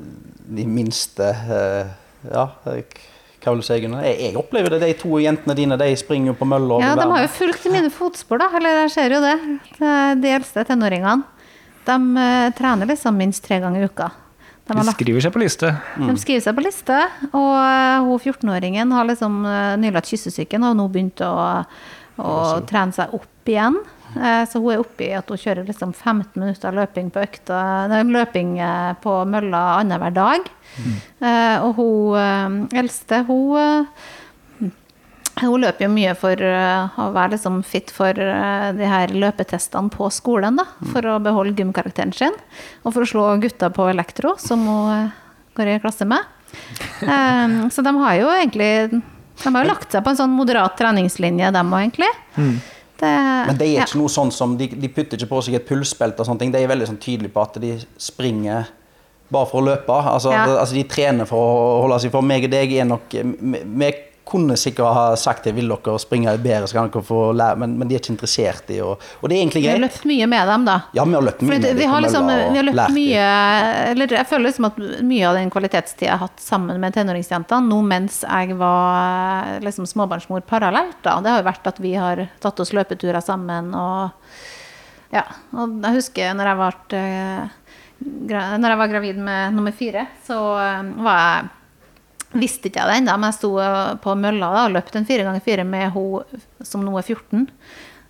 de 0.58 0.66
minste 0.70 1.30
eh, 1.34 1.96
Ja, 2.28 2.50
hva 2.58 3.54
vil 3.54 3.62
du 3.62 3.66
si, 3.66 3.78
Gunnar? 3.80 4.04
Jeg, 4.04 4.34
opplever 4.36 4.76
det. 4.76 4.82
De 4.84 4.96
to 5.00 5.22
jentene 5.24 5.56
dine 5.56 5.78
de 5.80 5.88
springer 6.00 6.34
jo 6.34 6.38
på 6.40 6.48
mølla. 6.50 6.82
Ja, 6.84 6.96
de 7.00 7.06
har 7.08 7.24
jo 7.24 7.30
fulgt 7.32 7.68
i 7.70 7.72
mine 7.72 7.92
fotspor, 7.94 8.42
da. 8.42 8.50
Eller 8.58 8.82
jeg 8.84 8.94
ser 8.98 9.16
jo 9.16 9.22
det. 9.24 9.36
De 9.80 10.34
eldste 10.34 10.66
tenåringene. 10.68 11.24
De 11.88 12.24
eh, 12.24 12.48
trener 12.58 12.90
liksom 12.90 13.16
minst 13.16 13.46
tre 13.46 13.62
ganger 13.64 13.86
i 13.86 13.88
uka. 13.88 14.10
De, 14.68 14.84
skriver 14.92 15.24
seg 15.24 15.34
på 15.34 15.42
liste. 15.42 15.70
de 15.96 16.16
skriver 16.20 16.44
seg 16.44 16.56
på 16.58 16.64
liste, 16.66 16.98
og 17.32 17.54
eh, 17.56 18.04
hun 18.04 18.20
14-åringen 18.20 18.92
har 18.96 19.08
liksom 19.08 19.38
eh, 19.48 19.76
nylig 19.80 20.02
hatt 20.02 20.12
kyssesyken 20.12 20.64
og 20.66 20.74
har 20.74 20.78
nå 20.82 20.88
begynt 20.92 21.24
å, 21.24 21.32
å 22.20 22.34
trene 22.68 22.96
seg 22.96 23.16
opp 23.16 23.52
igjen. 23.52 23.80
Eh, 24.18 24.44
Så 24.50 24.60
hun 24.64 24.74
er 24.74 24.84
oppe 24.84 25.08
i 25.08 25.14
at 25.16 25.32
hun 25.32 25.40
kjører 25.40 25.68
liksom 25.68 25.94
15 25.96 26.36
minutter 26.42 26.76
løping 26.76 27.10
på 27.16 27.24
økta, 27.24 27.62
nei, 27.92 28.04
løping 28.18 28.56
på 29.04 29.18
mølla 29.32 29.64
annenhver 29.80 30.16
dag. 30.16 30.48
Mm. 30.78 30.96
Og 31.66 31.80
hun 31.80 32.68
eldste, 32.76 33.24
hun 33.28 33.88
hun 35.42 35.62
løper 35.62 35.86
jo 35.86 35.92
mye 35.94 36.14
for 36.18 36.42
eh, 36.42 37.00
å 37.02 37.10
være 37.16 37.36
liksom 37.36 37.60
fit 37.68 37.92
for 37.94 38.18
eh, 38.18 38.70
de 38.78 38.88
her 38.90 39.14
løpetestene 39.14 39.92
på 39.94 40.10
skolen, 40.14 40.58
da, 40.60 40.66
for 40.94 41.06
å 41.06 41.18
beholde 41.24 41.58
gymkarakteren 41.60 42.14
sin. 42.16 42.36
Og 42.84 42.96
for 42.96 43.04
å 43.06 43.10
slå 43.10 43.28
gutta 43.44 43.70
på 43.74 43.90
elektro, 43.92 44.36
som 44.42 44.64
hun 44.68 44.94
eh, 44.96 45.12
går 45.58 45.74
i 45.76 45.78
klasse 45.84 46.08
med. 46.10 46.26
Um, 47.04 47.68
så 47.74 47.84
de 47.84 47.92
har 48.00 48.14
jo 48.16 48.30
egentlig 48.32 48.70
De 48.88 49.52
har 49.52 49.66
jo 49.66 49.68
lagt 49.68 49.92
seg 49.92 50.02
på 50.06 50.14
en 50.14 50.18
sånn 50.18 50.34
moderat 50.34 50.78
treningslinje, 50.80 51.52
dem 51.54 51.74
òg, 51.76 51.84
egentlig. 51.86 52.10
Det, 52.98 53.12
Men 53.52 53.60
det 53.60 53.68
er 53.68 53.74
ja. 53.76 53.86
ikke 53.86 54.00
noe 54.00 54.10
sånn 54.10 54.32
som, 54.34 54.56
de, 54.58 54.72
de 54.74 54.90
putter 54.90 55.20
ikke 55.20 55.30
på 55.36 55.44
seg 55.46 55.60
et 55.60 55.68
pulsbelte 55.68 56.24
og 56.24 56.30
sånne 56.32 56.42
ting. 56.42 56.54
De 56.56 56.64
er 56.64 56.72
veldig 56.72 56.88
sånn 56.90 57.02
tydelige 57.04 57.36
på 57.36 57.44
at 57.44 57.60
de 57.62 57.76
springer 58.02 58.72
bare 59.30 59.50
for 59.50 59.62
å 59.62 59.68
løpe. 59.68 59.94
Altså, 59.94 60.32
Ja. 60.34 60.48
altså 60.58 60.74
De 60.74 60.84
trener 60.90 61.30
for 61.30 61.38
å 61.38 61.82
holde 61.84 62.00
seg 62.02 62.16
for 62.16 62.26
meg 62.26 62.48
og 62.48 62.54
deg 62.56 62.74
er 62.74 62.88
nok 62.90 63.14
vi 63.14 63.92
kunne 64.28 64.58
sikkert 64.60 64.96
ha 64.96 65.06
sagt 65.20 65.48
det, 65.48 65.54
vil 65.58 65.70
dere 65.72 65.98
springe 66.02 66.34
bedre, 66.44 66.68
så 66.68 66.78
kan 66.78 66.90
dere 66.92 67.04
få 67.06 67.20
lære, 67.38 67.60
men, 67.64 67.76
men 67.80 67.90
de 67.90 67.96
er 67.98 68.02
ikke 68.04 68.14
interessert 68.14 68.72
i 68.74 68.80
å 68.84 68.94
Og 68.96 69.30
det 69.30 69.38
er 69.38 69.42
egentlig 69.42 69.64
greit. 69.64 69.72
Vi 69.72 69.78
har 69.78 69.84
løpt 69.86 70.08
mye 70.12 70.28
med 70.34 70.52
dem, 70.52 70.66
da. 70.68 70.78
Ja, 70.98 71.06
vi 71.08 71.18
har 71.18 71.26
løpt 71.28 71.44
mye 71.44 71.54
med 71.56 71.80
vi 71.82 71.90
har, 71.92 72.04
liksom, 72.06 72.30
vi 72.32 72.60
har 72.60 72.68
løpt 72.68 72.96
mye 72.96 73.26
Eller 73.94 74.16
jeg 74.18 74.30
føler 74.30 74.46
liksom 74.50 74.70
at 74.70 74.80
mye 75.12 75.30
av 75.30 75.40
den 75.40 75.54
kvalitetstida 75.54 76.10
jeg 76.10 76.14
har 76.16 76.24
hatt 76.28 76.44
sammen 76.44 76.80
med 76.84 76.96
tenåringsjentene, 76.96 77.72
nå 77.72 77.82
mens 77.88 78.22
jeg 78.24 78.58
var 78.60 79.58
liksom 79.66 79.88
småbarnsmor 79.90 80.46
parallelt, 80.48 81.00
da, 81.04 81.18
det 81.24 81.34
har 81.34 81.42
jo 81.42 81.50
vært 81.50 81.72
at 81.72 81.82
vi 81.84 81.94
har 81.98 82.24
tatt 82.44 82.64
oss 82.64 82.74
løpeturer 82.78 83.24
sammen 83.24 83.74
og 83.78 84.10
Ja. 85.14 85.24
Og 85.56 85.78
jeg 85.86 86.02
husker 86.02 86.34
når 86.36 86.50
jeg, 86.52 86.58
ble, 86.60 87.00
eh, 87.00 88.58
når 88.60 88.74
jeg 88.74 88.80
var 88.82 88.90
gravid 88.92 89.22
med 89.24 89.56
nummer 89.56 89.76
fire, 89.76 90.04
så 90.28 90.42
eh, 90.60 90.90
var 91.06 91.22
jeg 91.22 91.54
Visste 92.36 92.68
ikke 92.68 92.82
jeg 92.82 92.90
det 92.90 92.96
ennå, 93.02 93.14
men 93.16 93.32
jeg 93.32 93.38
sto 93.38 93.52
på 94.04 94.16
mølla 94.20 94.50
da, 94.52 94.66
og 94.68 94.74
løpte 94.76 95.00
en 95.00 95.08
fire 95.08 95.24
ganger 95.28 95.44
fire 95.46 95.64
med 95.68 95.94
hun 95.96 96.42
som 96.68 96.84
nå 96.84 96.98
er 97.00 97.06
14. 97.06 97.46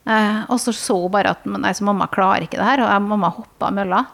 Eh, 0.07 0.39
og 0.47 0.59
så 0.63 0.74
så 0.74 0.95
hun 1.03 1.13
bare 1.13 1.36
at 1.36 1.45
nei, 1.45 1.74
så 1.76 1.86
mamma 1.86 2.07
klarer 2.09 2.47
ikke 2.47 2.57
det 2.59 2.65
her, 2.70 2.84
og 2.86 2.89
jeg, 2.89 3.05
mamma 3.11 3.30
hoppa 3.36 3.70
mølla. 3.76 4.05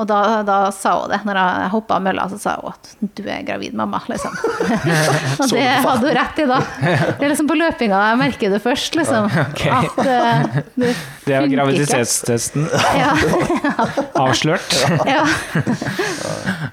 Og 0.00 0.06
da, 0.08 0.18
da 0.48 0.58
sa 0.72 0.94
hun 1.02 1.10
det. 1.12 1.18
Når 1.28 1.36
jeg 1.40 1.70
hoppa 1.74 1.98
av 1.98 2.04
mølla, 2.06 2.24
så 2.32 2.38
sa 2.40 2.54
hun 2.62 2.72
at 2.72 2.90
du 3.18 3.22
er 3.28 3.42
gravid, 3.44 3.74
mamma. 3.76 4.00
Liksom. 4.08 4.32
og 5.44 5.52
det 5.52 5.66
hadde 5.66 6.00
hun 6.06 6.14
rett 6.16 6.40
i, 6.40 6.46
da. 6.48 6.60
Det 6.80 7.26
er 7.26 7.32
liksom 7.34 7.50
på 7.50 7.58
løpinga 7.60 8.00
jeg 8.10 8.20
merker 8.22 8.54
det 8.54 8.62
først, 8.64 8.96
liksom. 8.96 9.28
At 9.80 10.00
uh, 10.00 10.60
det 10.80 10.94
Det 11.30 11.36
er 11.36 11.46
graviditetstesten 11.52 12.64
Ja. 12.96 13.10
avslørt. 14.18 14.72
ja. 15.06 15.20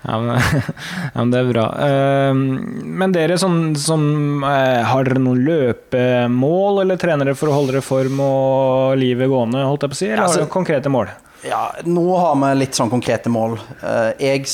Ja, 0.08 0.16
men, 0.24 0.40
ja, 0.40 1.12
men 1.20 1.32
det 1.34 1.42
er 1.44 1.50
bra. 1.52 1.66
Eh, 1.84 2.34
Men 2.34 3.12
dere 3.14 3.36
som, 3.42 3.58
som 3.78 4.44
eh, 4.48 4.82
Har 4.88 5.06
dere 5.08 5.20
noen 5.22 5.44
løpemål, 5.46 6.82
eller 6.86 7.00
trenere 7.02 7.36
for 7.38 7.52
å 7.52 7.58
holde 7.60 7.76
dere 7.76 7.84
i 7.84 7.88
form 7.88 8.22
og 8.24 8.96
livet 9.02 9.30
gående, 9.32 9.66
holdt 9.68 9.84
jeg 9.86 9.94
på 9.94 9.98
å 9.98 10.02
si? 10.02 10.08
Eller 10.10 10.24
har 10.24 10.30
altså- 10.32 10.46
dere 10.46 10.54
konkrete 10.56 10.90
mål? 10.94 11.12
Ja, 11.46 11.72
nå 11.86 12.04
har 12.18 12.36
vi 12.42 12.54
litt 12.58 12.78
sånn 12.78 12.90
konkrete 12.92 13.30
mål. 13.32 13.58
Eh, 13.84 14.14
Jeg 14.20 14.48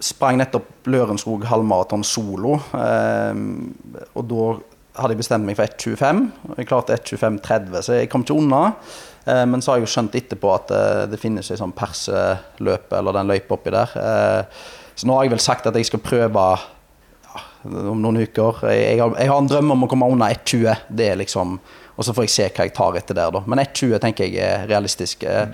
sprang 0.00 0.38
nettopp 0.40 0.86
Lørenskog 0.88 1.44
halvmaraton 1.48 2.04
solo. 2.04 2.58
eh, 2.74 3.34
Og 4.14 4.24
da 4.28 4.58
hadde 5.00 5.14
jeg 5.14 5.18
bestemt 5.22 5.44
meg 5.46 5.56
for 5.56 5.64
1,25. 5.64 6.32
og 6.50 6.56
Jeg 6.58 6.66
klarte 6.68 6.92
1,25,30, 6.96 7.82
så 7.82 7.92
jeg 8.00 8.10
kom 8.10 8.22
ikke 8.24 8.36
unna. 8.36 8.74
Eh, 9.26 9.44
men 9.46 9.60
så 9.60 9.72
har 9.72 9.78
jeg 9.80 9.86
jo 9.88 9.94
skjønt 9.94 10.14
etterpå 10.14 10.54
at 10.54 10.68
det 11.10 11.20
finnes 11.20 11.50
ei 11.50 11.56
sånn 11.56 11.72
perseløpe 11.72 12.98
eller 12.98 13.12
den 13.12 13.26
løypa 13.28 13.54
oppi 13.56 13.70
der. 13.70 14.46
Så 14.96 15.06
nå 15.06 15.14
har 15.16 15.24
jeg 15.24 15.30
vel 15.30 15.40
sagt 15.40 15.66
at 15.66 15.74
jeg 15.74 15.86
skal 15.86 16.00
prøve 16.00 16.34
ja, 16.34 17.40
om 17.64 18.00
noen 18.02 18.20
uker. 18.26 18.60
Jeg, 18.68 18.98
har, 19.00 19.14
jeg 19.16 19.28
har 19.30 19.38
en 19.38 19.48
drøm 19.48 19.70
om 19.72 19.84
å 19.84 19.88
komme 19.88 20.08
unna 20.10 20.28
1,20. 20.34 20.76
Det 20.90 21.08
er 21.12 21.16
liksom 21.16 21.58
Og 22.00 22.04
så 22.04 22.14
får 22.16 22.24
jeg 22.24 22.30
se 22.32 22.44
hva 22.48 22.64
jeg 22.64 22.72
tar 22.74 22.96
etter 22.96 23.14
der, 23.14 23.30
da. 23.30 23.42
Men 23.46 23.58
1,20 23.60 23.98
tenker 24.00 24.24
jeg 24.24 24.40
er 24.40 24.66
realistisk. 24.70 25.22
Eh, 25.24 25.48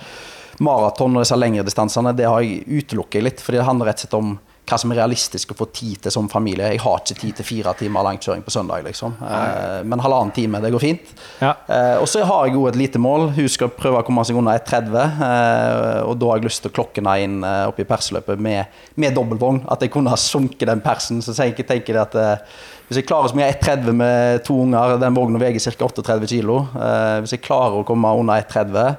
Maraton 0.64 1.16
og 1.16 1.24
disse 1.24 1.38
lengre 1.38 1.66
distansene, 1.66 2.14
det 2.16 2.28
har 2.28 2.44
jeg 2.44 2.64
utelukket 2.66 3.24
litt, 3.24 3.42
fordi 3.44 3.60
det 3.60 3.68
handler 3.68 3.90
rett 3.90 4.00
og 4.00 4.06
slett 4.06 4.20
om 4.20 4.36
hva 4.66 4.76
som 4.82 4.90
er 4.90 4.98
realistisk 4.98 5.52
å 5.52 5.56
få 5.60 5.68
tid 5.70 6.00
til 6.02 6.10
som 6.10 6.26
familie. 6.26 6.72
Jeg 6.74 6.82
har 6.82 6.98
ikke 6.98 7.20
tid 7.20 7.36
til 7.38 7.46
fire 7.46 7.74
timer 7.78 8.02
langkjøring 8.02 8.42
på 8.42 8.50
søndag, 8.50 8.82
liksom. 8.82 9.14
Eh, 9.22 9.84
men 9.86 10.02
halvannen 10.02 10.34
time, 10.34 10.58
det 10.64 10.72
går 10.74 10.82
fint. 10.82 11.12
Ja. 11.38 11.52
Eh, 11.70 12.00
og 12.00 12.08
så 12.10 12.24
har 12.26 12.48
jeg 12.48 12.56
jo 12.56 12.64
et 12.66 12.78
lite 12.78 12.98
mål. 12.98 13.28
Hun 13.36 13.50
skal 13.52 13.70
prøve 13.70 14.00
å 14.02 14.06
komme 14.06 14.24
seg 14.26 14.40
unna 14.40 14.56
1,30. 14.58 14.96
Eh, 15.28 16.00
og 16.08 16.16
da 16.18 16.32
har 16.32 16.40
jeg 16.40 16.48
lyst 16.48 16.64
til 16.64 16.72
å 16.72 16.76
klokke 16.80 16.98
henne 16.98 17.14
inn 17.22 17.36
eh, 17.46 17.62
opp 17.70 17.78
i 17.78 17.86
perseløpet 17.86 18.42
med, 18.42 18.80
med 18.98 19.14
dobbeltvogn. 19.14 19.62
At 19.70 19.86
jeg 19.86 19.94
kunne 19.94 20.10
ha 20.10 20.18
sunket 20.18 20.66
den 20.66 20.82
persen. 20.82 21.22
Så 21.22 21.36
tenker 21.36 21.62
jeg 21.62 21.70
tenker 21.70 22.00
jeg 22.00 22.02
at 22.08 22.50
hvis 22.86 23.00
jeg 23.00 23.06
klarer 23.08 23.32
så 23.32 23.34
mye 23.34 23.48
1,30 23.50 23.94
med 23.98 24.42
to 24.46 24.54
unger, 24.62 24.94
den 25.02 25.14
vogna 25.16 25.40
veier 25.42 25.58
ca. 25.58 25.88
38 25.88 26.28
kg. 26.30 26.50
Eh, 26.78 27.14
hvis 27.24 27.34
jeg 27.34 27.42
klarer 27.42 27.80
å 27.80 27.86
komme 27.86 28.12
under 28.14 28.42
1,30, 28.44 28.98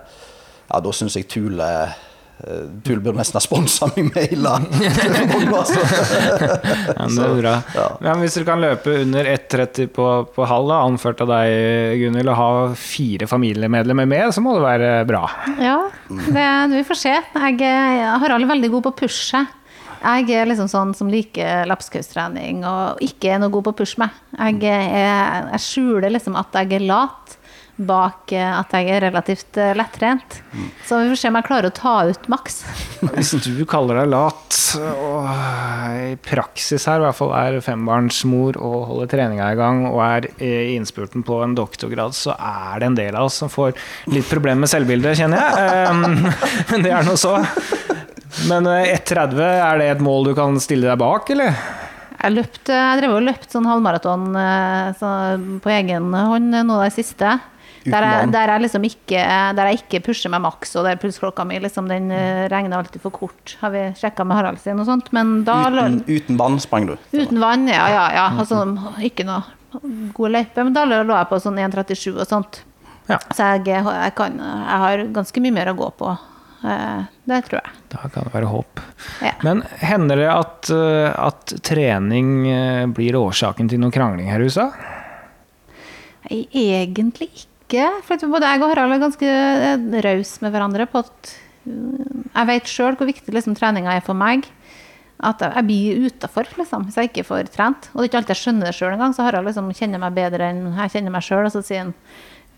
ja, 0.68 0.84
da 0.84 0.94
syns 0.96 1.16
jeg 1.18 1.28
Tule 1.32 1.68
eh, 1.88 2.64
Tule 2.86 3.02
burde 3.02 3.18
nesten 3.18 3.40
ha 3.40 3.42
sponsa 3.44 3.88
meg 3.96 4.12
med 4.12 4.36
altså. 5.58 5.80
Ja, 6.98 7.08
men 7.08 7.16
det 7.16 7.26
er 7.26 7.40
bra. 7.42 7.54
ja. 7.74 8.16
Hvis 8.22 8.38
dere 8.38 8.48
kan 8.50 8.64
løpe 8.64 8.98
under 9.04 9.30
1,30 9.34 9.90
på, 9.96 10.08
på 10.36 10.48
halv, 10.50 10.74
anført 10.76 11.24
av 11.26 11.32
deg, 11.32 12.02
Gunhild, 12.04 12.32
og 12.34 12.40
ha 12.40 12.50
fire 12.80 13.30
familiemedlemmer 13.30 14.10
med, 14.10 14.34
så 14.36 14.44
må 14.44 14.58
det 14.58 14.66
være 14.66 14.92
bra. 15.10 15.24
Ja, 15.64 15.78
det, 16.10 16.50
vi 16.76 16.84
får 16.88 17.02
se. 17.02 17.16
Jeg, 17.18 17.62
jeg 17.64 18.20
har 18.24 18.36
alle 18.36 18.50
veldig 18.50 18.74
god 18.76 18.88
på 18.88 18.94
å 18.94 19.00
pushe. 19.06 19.46
Jeg 19.98 20.30
er 20.38 20.46
liksom 20.46 20.70
sånn 20.70 20.94
som 20.94 21.10
liker 21.10 21.66
lapskaustrening 21.68 22.62
og 22.70 23.02
ikke 23.04 23.34
er 23.34 23.42
noe 23.42 23.50
god 23.54 23.66
på 23.66 23.74
å 23.74 23.80
pushe 23.80 24.02
meg. 24.04 24.14
Jeg, 24.38 24.62
jeg 24.62 25.64
skjuler 25.64 26.14
liksom 26.14 26.38
at 26.38 26.54
jeg 26.62 26.78
er 26.78 26.86
lat 26.86 27.37
bak 27.78 28.34
eh, 28.34 28.50
at 28.50 28.74
jeg 28.74 28.90
er 28.90 29.04
relativt 29.08 29.58
eh, 29.62 29.76
lettrent. 29.78 30.40
Så 30.88 31.00
vi 31.02 31.12
får 31.12 31.20
se 31.22 31.32
om 31.32 31.38
jeg 31.38 31.48
klarer 31.48 31.70
å 31.70 31.76
ta 31.78 31.96
ut 32.10 32.28
maks. 32.32 32.62
Hvis 33.14 33.36
du 33.46 33.64
kaller 33.70 34.02
deg 34.02 34.12
lat, 34.12 34.60
og 34.78 35.30
i 36.02 36.16
praksis 36.26 36.88
her 36.90 37.00
i 37.00 37.06
hvert 37.06 37.18
fall 37.18 37.34
er 37.38 37.60
fembarnsmor 37.64 38.58
og 38.60 38.78
holder 38.92 39.12
treninga 39.14 39.52
i 39.54 39.60
gang 39.60 39.86
og 39.90 40.02
er 40.04 40.30
i 40.44 40.76
innspurten 40.76 41.26
på 41.28 41.40
en 41.46 41.56
doktorgrad, 41.58 42.18
så 42.18 42.36
er 42.36 42.82
det 42.82 42.90
en 42.90 43.00
del 43.00 43.18
av 43.18 43.30
oss 43.30 43.40
som 43.44 43.52
får 43.54 43.78
litt 44.14 44.28
problemer 44.30 44.66
med 44.66 44.74
selvbildet, 44.74 45.20
kjenner 45.22 45.44
jeg. 45.44 45.92
Um, 45.92 46.32
Men 46.72 46.86
det 46.86 46.94
er 46.94 47.06
nå 47.08 47.18
så. 47.20 47.38
Men 48.50 48.68
eh, 48.70 48.94
1,30, 48.98 49.38
er 49.42 49.82
det 49.82 49.92
et 49.96 50.04
mål 50.04 50.32
du 50.32 50.38
kan 50.38 50.58
stille 50.62 50.90
deg 50.90 51.00
bak, 51.02 51.30
eller? 51.34 51.54
Jeg, 52.18 52.34
løpt, 52.34 52.72
jeg 52.74 52.98
drev 53.00 53.14
og 53.14 53.28
løpt 53.28 53.54
sånn 53.54 53.68
halvmaraton 53.70 54.32
eh, 54.42 54.90
så 54.98 55.12
på 55.62 55.72
egen 55.74 56.10
hånd 56.18 56.58
nå 56.66 56.82
det 56.82 56.92
siste. 56.98 57.38
Der 57.92 58.06
jeg, 58.06 58.30
der 58.34 58.52
jeg 58.52 58.62
liksom 58.66 58.86
ikke 58.88 59.24
Der 59.58 59.70
jeg 59.70 59.80
ikke 59.82 60.02
pusher 60.08 60.32
med 60.34 60.42
maks, 60.44 60.76
og 60.76 60.86
der 60.88 61.00
pulsklokka 61.02 61.46
mi 61.48 61.60
liksom, 61.64 61.88
den 61.92 62.12
eh, 62.12 62.46
regner 62.52 62.82
alltid 62.82 63.02
for 63.04 63.16
kort. 63.16 63.56
Har 63.62 63.72
vi 63.74 63.84
sjekka 63.98 64.26
med 64.28 64.38
Harald 64.40 64.60
sin 64.64 64.80
og 64.80 64.88
sånt. 64.90 65.12
Men 65.16 65.44
da 65.48 65.60
Uten, 65.70 66.02
uten 66.08 66.40
vann 66.40 66.60
sprang 66.60 66.88
du. 66.90 66.96
Uten 67.14 67.40
vann, 67.44 67.68
ja, 67.72 67.86
ja. 67.94 68.06
ja. 68.16 68.26
Altså, 68.40 68.64
ikke 69.04 69.26
noe 69.28 69.44
god 70.18 70.34
løype. 70.36 70.64
Men 70.64 70.74
da 70.76 70.86
lå 70.88 71.04
jeg 71.06 71.30
på 71.30 71.40
sånn 71.44 71.60
1,37 71.64 72.16
og 72.16 72.26
sånt. 72.28 72.62
Ja. 73.08 73.20
Så 73.32 73.54
jeg, 73.56 73.68
jeg, 73.72 74.14
kan, 74.18 74.36
jeg 74.42 74.82
har 74.84 75.06
ganske 75.16 75.44
mye 75.44 75.56
mer 75.56 75.72
å 75.72 75.78
gå 75.80 75.92
på. 76.00 76.12
Eh, 76.68 77.02
Det 77.30 77.42
tror 77.48 77.60
jeg. 77.62 77.76
Da 77.94 78.10
kan 78.12 78.28
det 78.28 78.34
være 78.34 78.52
håp. 78.52 78.82
Ja. 79.24 79.34
Men 79.48 79.64
hender 79.80 80.20
det 80.20 80.30
at, 80.34 80.72
eh, 80.74 81.12
at 81.16 81.56
trening 81.64 82.32
blir 82.98 83.16
årsaken 83.20 83.70
til 83.72 83.80
noen 83.84 83.96
krangling 83.96 84.32
her 84.32 84.44
i 84.44 84.50
huset? 84.50 84.76
Nei, 86.28 86.42
Egentlig 86.52 87.30
ikke. 87.32 87.54
For 87.68 88.30
både 88.32 88.48
jeg 88.48 88.62
og 88.64 88.70
Harald 88.72 88.96
er 88.96 89.02
ganske 89.02 89.32
eh, 89.32 90.04
rause 90.06 90.44
med 90.44 90.54
hverandre 90.54 90.86
på 90.88 91.02
at 91.04 91.34
mm, 91.68 92.30
Jeg 92.32 92.48
vet 92.48 92.72
sjøl 92.72 92.96
hvor 92.96 93.10
viktig 93.10 93.34
liksom, 93.36 93.58
treninga 93.60 93.98
er 93.98 94.06
for 94.06 94.16
meg. 94.16 94.48
At 95.18 95.42
jeg 95.42 95.66
blir 95.66 96.08
utafor 96.08 96.48
liksom, 96.56 96.86
hvis 96.88 97.00
jeg 97.00 97.12
ikke 97.12 97.26
får 97.28 97.52
trent. 97.52 97.90
Og 97.92 98.00
det 98.00 98.06
er 98.06 98.10
ikke 98.12 98.22
alltid 98.22 98.36
jeg 98.36 98.44
skjønner 98.44 98.70
det 98.70 98.76
sjøl 98.78 98.94
engang. 98.94 99.16
Så 99.18 99.26
Harald 99.26 99.50
liksom, 99.50 99.72
kjenner 99.76 100.04
meg 100.04 100.16
bedre 100.16 100.52
enn 100.52 100.68
jeg 100.78 100.94
kjenner 100.96 101.16
meg 101.18 101.26
sjøl. 101.26 101.48
Og 101.50 101.56
så 101.56 101.64
sier 101.66 101.84
han 101.84 101.96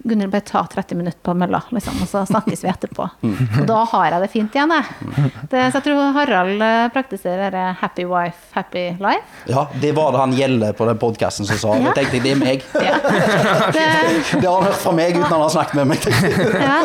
Gunhild, 0.04 0.32
bare 0.32 0.46
ta 0.48 0.62
30 0.72 0.96
minutter 0.96 1.20
på 1.24 1.34
mølla, 1.36 1.60
liksom, 1.76 1.98
og 2.00 2.08
så 2.08 2.22
snakkes 2.30 2.62
vi 2.64 2.70
etterpå. 2.72 3.08
Og 3.60 3.66
da 3.68 3.80
har 3.92 4.06
jeg 4.14 4.22
det 4.24 4.30
fint 4.32 4.54
igjen, 4.56 4.72
jeg. 4.72 5.32
Det, 5.52 5.64
så 5.74 5.80
jeg 5.80 5.86
tror 5.90 6.14
Harald 6.16 6.64
eh, 6.64 6.86
praktiserer 6.94 7.56
eh, 7.60 7.74
happy 7.82 8.06
wife, 8.08 8.48
happy 8.56 8.86
life. 9.02 9.42
Ja, 9.52 9.66
det 9.82 9.92
var 9.98 10.14
det 10.16 10.22
han 10.22 10.36
gjelder 10.38 10.78
på 10.78 10.88
den 10.88 11.02
podkasten 11.02 11.50
som 11.50 11.60
sa. 11.60 11.74
Ja. 11.76 11.90
Jeg 11.90 11.98
tenkte 12.00 12.22
det 12.24 12.36
er 12.36 12.40
meg. 12.40 12.64
Ja. 12.90 12.96
Det, 13.76 13.88
Det 14.42 14.48
har 14.48 14.56
han 14.56 14.70
hørt 14.70 14.80
fra 14.80 14.94
meg 14.96 15.18
uten 15.18 15.28
han 15.28 15.44
har 15.44 15.52
snakket 15.54 15.80
med 15.82 15.92
meg. 15.92 16.06
Ja. 16.60 16.78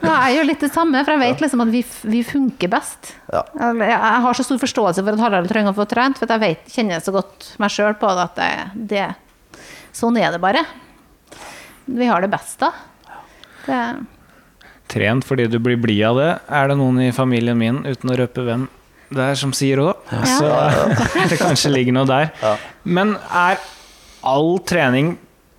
ja, 0.00 0.14
jeg 0.14 0.38
gjør 0.38 0.48
litt 0.48 0.64
det 0.64 0.70
samme, 0.74 1.02
for 1.04 1.14
jeg 1.14 1.22
vet 1.22 1.44
liksom 1.44 1.64
at 1.66 1.72
vi, 1.74 1.82
vi 2.14 2.22
funker 2.26 2.72
best. 2.72 3.12
Ja. 3.32 3.44
Jeg 3.60 3.90
jeg 3.90 4.22
har 4.24 4.38
så 4.38 4.46
stor 4.46 4.62
forståelse 4.62 5.04
for 5.04 5.16
at 5.18 5.22
Harald 5.26 5.50
trenger 5.52 5.74
å 5.74 5.76
få 5.76 5.86
trent, 5.90 6.18
for 6.18 6.26
at 6.26 6.36
jeg 6.38 6.44
vet, 6.44 6.72
kjenner 6.72 7.04
så 7.04 7.12
godt 7.14 7.52
meg 7.60 7.74
sjøl 7.74 7.92
på 8.00 8.10
det 8.16 8.24
at 8.24 8.40
det, 8.40 8.88
det, 8.94 9.60
sånn 9.94 10.16
er 10.20 10.32
det 10.34 10.40
bare. 10.42 10.64
Vi 11.84 12.06
har 12.08 12.24
det 12.24 12.30
best 12.32 12.62
av. 12.64 12.76
Det, 13.66 13.80
Trent 14.92 15.24
fordi 15.24 15.46
du 15.48 15.58
blir 15.62 15.78
blid 15.80 16.02
av 16.06 16.18
det, 16.20 16.30
er 16.52 16.68
det 16.70 16.76
noen 16.78 17.00
i 17.06 17.12
familien 17.16 17.58
min, 17.58 17.82
uten 17.88 18.12
å 18.12 18.16
røpe 18.20 18.44
hvem 18.44 18.66
det 19.14 19.22
er, 19.30 19.38
som 19.38 19.52
sier 19.56 19.80
òg. 19.82 20.12
Så 20.26 20.48
det 21.30 21.38
kanskje 21.40 21.72
ligger 21.72 21.96
noe 21.96 22.08
der. 22.08 22.30
Ja. 22.42 22.54
Men 22.84 23.14
er 23.30 23.60
all 24.24 24.58
trening 24.66 25.14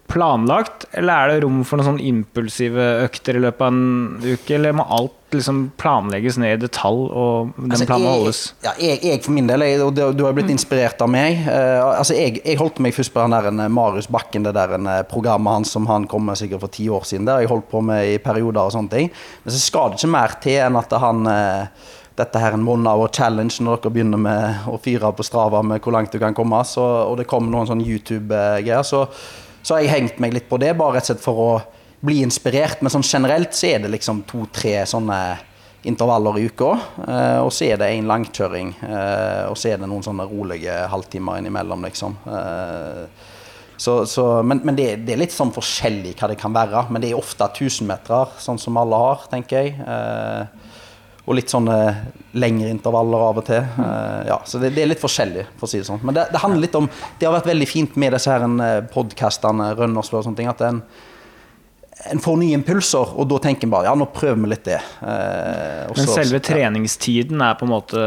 planlagt, 0.08 0.86
eller 0.93 1.14
er 1.14 1.32
det 1.34 1.43
rom 1.43 1.64
for 1.66 1.80
noen 1.80 1.95
sånn 1.95 2.03
impulsive 2.03 2.84
økter 3.06 3.39
i 3.39 3.41
løpet 3.41 3.64
av 3.66 3.72
en 3.74 4.20
uke, 4.22 4.53
eller 4.56 4.76
må 4.78 4.86
alt 4.93 5.36
liksom 5.36 5.62
planlegges 5.82 6.38
ned 6.39 6.53
i 6.53 6.62
detalj, 6.62 7.08
og 7.10 7.56
den 7.58 7.74
Altså, 7.74 7.88
planen 7.89 8.06
må 8.06 8.14
holdes? 8.14 8.41
Ja, 8.64 8.76
jeg, 8.80 9.01
jeg 9.03 9.24
for 9.26 9.36
min 9.36 9.49
del, 9.49 9.66
jeg, 9.66 9.82
og 9.84 9.97
du, 9.97 10.24
har 10.24 10.38
blitt 10.38 10.53
inspirert 10.53 11.01
av 11.01 11.10
meg. 11.12 11.41
uh, 11.49 11.97
altså 11.97 12.16
jeg, 12.18 12.38
jeg 12.45 12.62
holdt 12.62 12.80
meg 12.86 12.95
først 12.95 13.16
på 13.16 13.26
den 13.26 13.36
der 13.36 13.49
en, 13.49 13.66
Marius 13.74 14.08
Bakken, 14.12 14.45
det 14.45 14.56
der 14.56 14.78
en, 14.78 14.88
eh, 14.91 15.03
programmet 15.10 15.60
hans 15.60 15.74
som 15.76 15.89
han 15.89 16.08
kom 16.12 16.28
med 16.30 16.39
sikkert 16.39 16.64
for 16.64 16.78
ti 16.78 16.88
år 16.89 17.03
siden. 17.10 17.26
der 17.28 17.43
jeg 17.43 17.51
holdt 17.51 17.70
på 17.72 17.82
med 17.84 18.14
i 18.14 18.18
perioder 18.22 18.70
og 18.70 18.76
sånne 18.78 18.93
ting. 18.93 19.12
Men 19.43 19.56
så 19.56 19.62
skal 19.62 19.91
det 19.91 19.99
ikke 19.99 20.16
mer 20.16 20.39
til 20.43 20.62
enn 20.64 20.80
at 20.80 20.99
han 21.01 21.26
uh, 21.28 21.88
dette 22.16 22.39
her 22.39 22.56
en 22.56 22.68
one 22.68 22.88
hour 22.88 23.10
challenge 23.12 23.60
når 23.60 23.82
dere 23.82 23.95
begynner 23.97 24.22
med 24.22 24.70
å 24.72 24.78
fyre 24.80 25.12
på 25.16 25.26
Strava 25.26 25.60
med 25.66 25.82
hvor 25.84 25.97
langt 25.97 26.14
du 26.14 26.22
kan 26.22 26.38
komme, 26.38 26.62
så, 26.68 26.86
og 27.10 27.18
det 27.20 27.28
kom 27.28 27.49
noen 27.51 27.68
sånne 27.68 27.84
YouTube-greier, 27.84 28.86
så, 28.88 29.03
så 29.66 29.74
har 29.74 29.82
jeg 29.82 29.93
hengt 29.95 30.22
meg 30.22 30.36
litt 30.36 30.45
på 30.49 30.59
det, 30.61 30.76
bare 30.78 30.99
rett 30.99 31.07
og 31.07 31.16
slett 31.16 31.24
for 31.24 31.41
å 31.41 31.51
bli 32.05 32.20
inspirert. 32.22 32.84
Men 32.86 32.93
sånn 32.93 33.05
generelt 33.05 33.55
så 33.57 33.72
er 33.72 33.80
det 33.82 33.89
liksom 33.95 34.22
to-tre 34.30 34.78
sånne 34.86 35.20
intervaller 35.89 36.38
i 36.38 36.43
uka. 36.45 36.72
eh, 37.07 37.39
og 37.41 37.49
så 37.53 37.72
er 37.72 37.80
det 37.82 37.89
én 37.95 38.09
langkjøring, 38.09 38.76
eh, 38.86 39.45
og 39.49 39.57
så 39.57 39.72
er 39.72 39.82
det 39.82 39.89
noen 39.89 40.05
sånne 40.05 40.28
rolige 40.30 40.76
halvtimer 40.91 41.41
innimellom, 41.41 41.86
liksom. 41.86 42.18
Eh, 42.30 43.05
så, 43.78 44.05
så, 44.05 44.43
men 44.43 44.61
men 44.63 44.78
det, 44.78 44.88
det 45.05 45.13
er 45.13 45.20
litt 45.20 45.34
sånn 45.36 45.51
forskjellig 45.53 46.13
hva 46.16 46.30
det 46.32 46.38
kan 46.39 46.53
være. 46.55 46.86
Men 46.89 47.01
det 47.01 47.09
er 47.09 47.18
ofte 47.20 47.49
1000-metere, 47.49 48.38
sånn 48.39 48.61
som 48.61 48.78
alle 48.80 49.01
har, 49.01 49.26
tenker 49.34 49.66
jeg. 49.66 49.74
Eh, 51.26 51.30
og 51.30 51.36
litt 51.39 51.49
sånne 51.49 51.78
lengre 52.38 52.69
intervaller 52.69 53.23
av 53.30 53.39
og 53.41 53.45
til. 53.47 53.57
Eh, 53.61 54.28
ja, 54.30 54.39
så 54.45 54.59
det, 54.61 54.73
det 54.76 54.84
er 54.84 54.91
litt 54.91 55.01
forskjellig, 55.01 55.47
for 55.57 55.67
å 55.67 55.71
si 55.71 55.82
det 55.82 55.88
sånn. 55.88 56.03
Men 56.05 56.17
det, 56.17 56.28
det 56.32 56.41
handler 56.43 56.61
litt 56.61 56.78
om 56.78 56.89
Det 57.19 57.26
har 57.26 57.34
vært 57.34 57.49
veldig 57.49 57.67
fint 57.69 57.95
med 57.97 58.13
disse 58.13 58.32
her 58.32 58.86
podkastene, 58.93 59.73
Rønn 59.78 59.97
og 59.97 60.05
sånne 60.05 60.38
ting, 60.38 60.49
at 60.51 60.61
en, 60.65 60.84
en 62.03 62.19
får 62.19 62.37
nye 62.37 62.53
impulser, 62.57 63.13
og 63.15 63.27
da 63.31 63.37
tenker 63.39 63.65
en 63.65 63.71
bare 63.71 63.87
ja, 63.87 63.93
nå 63.95 64.05
prøver 64.11 64.37
vi 64.43 64.49
litt 64.51 64.65
det. 64.67 64.81
Eh, 64.99 65.85
Men 65.95 66.09
selve 66.11 66.41
ja. 66.41 66.43
treningstiden 66.43 67.39
er 67.41 67.55
på 67.55 67.65
en 67.65 67.71
måte 67.71 68.01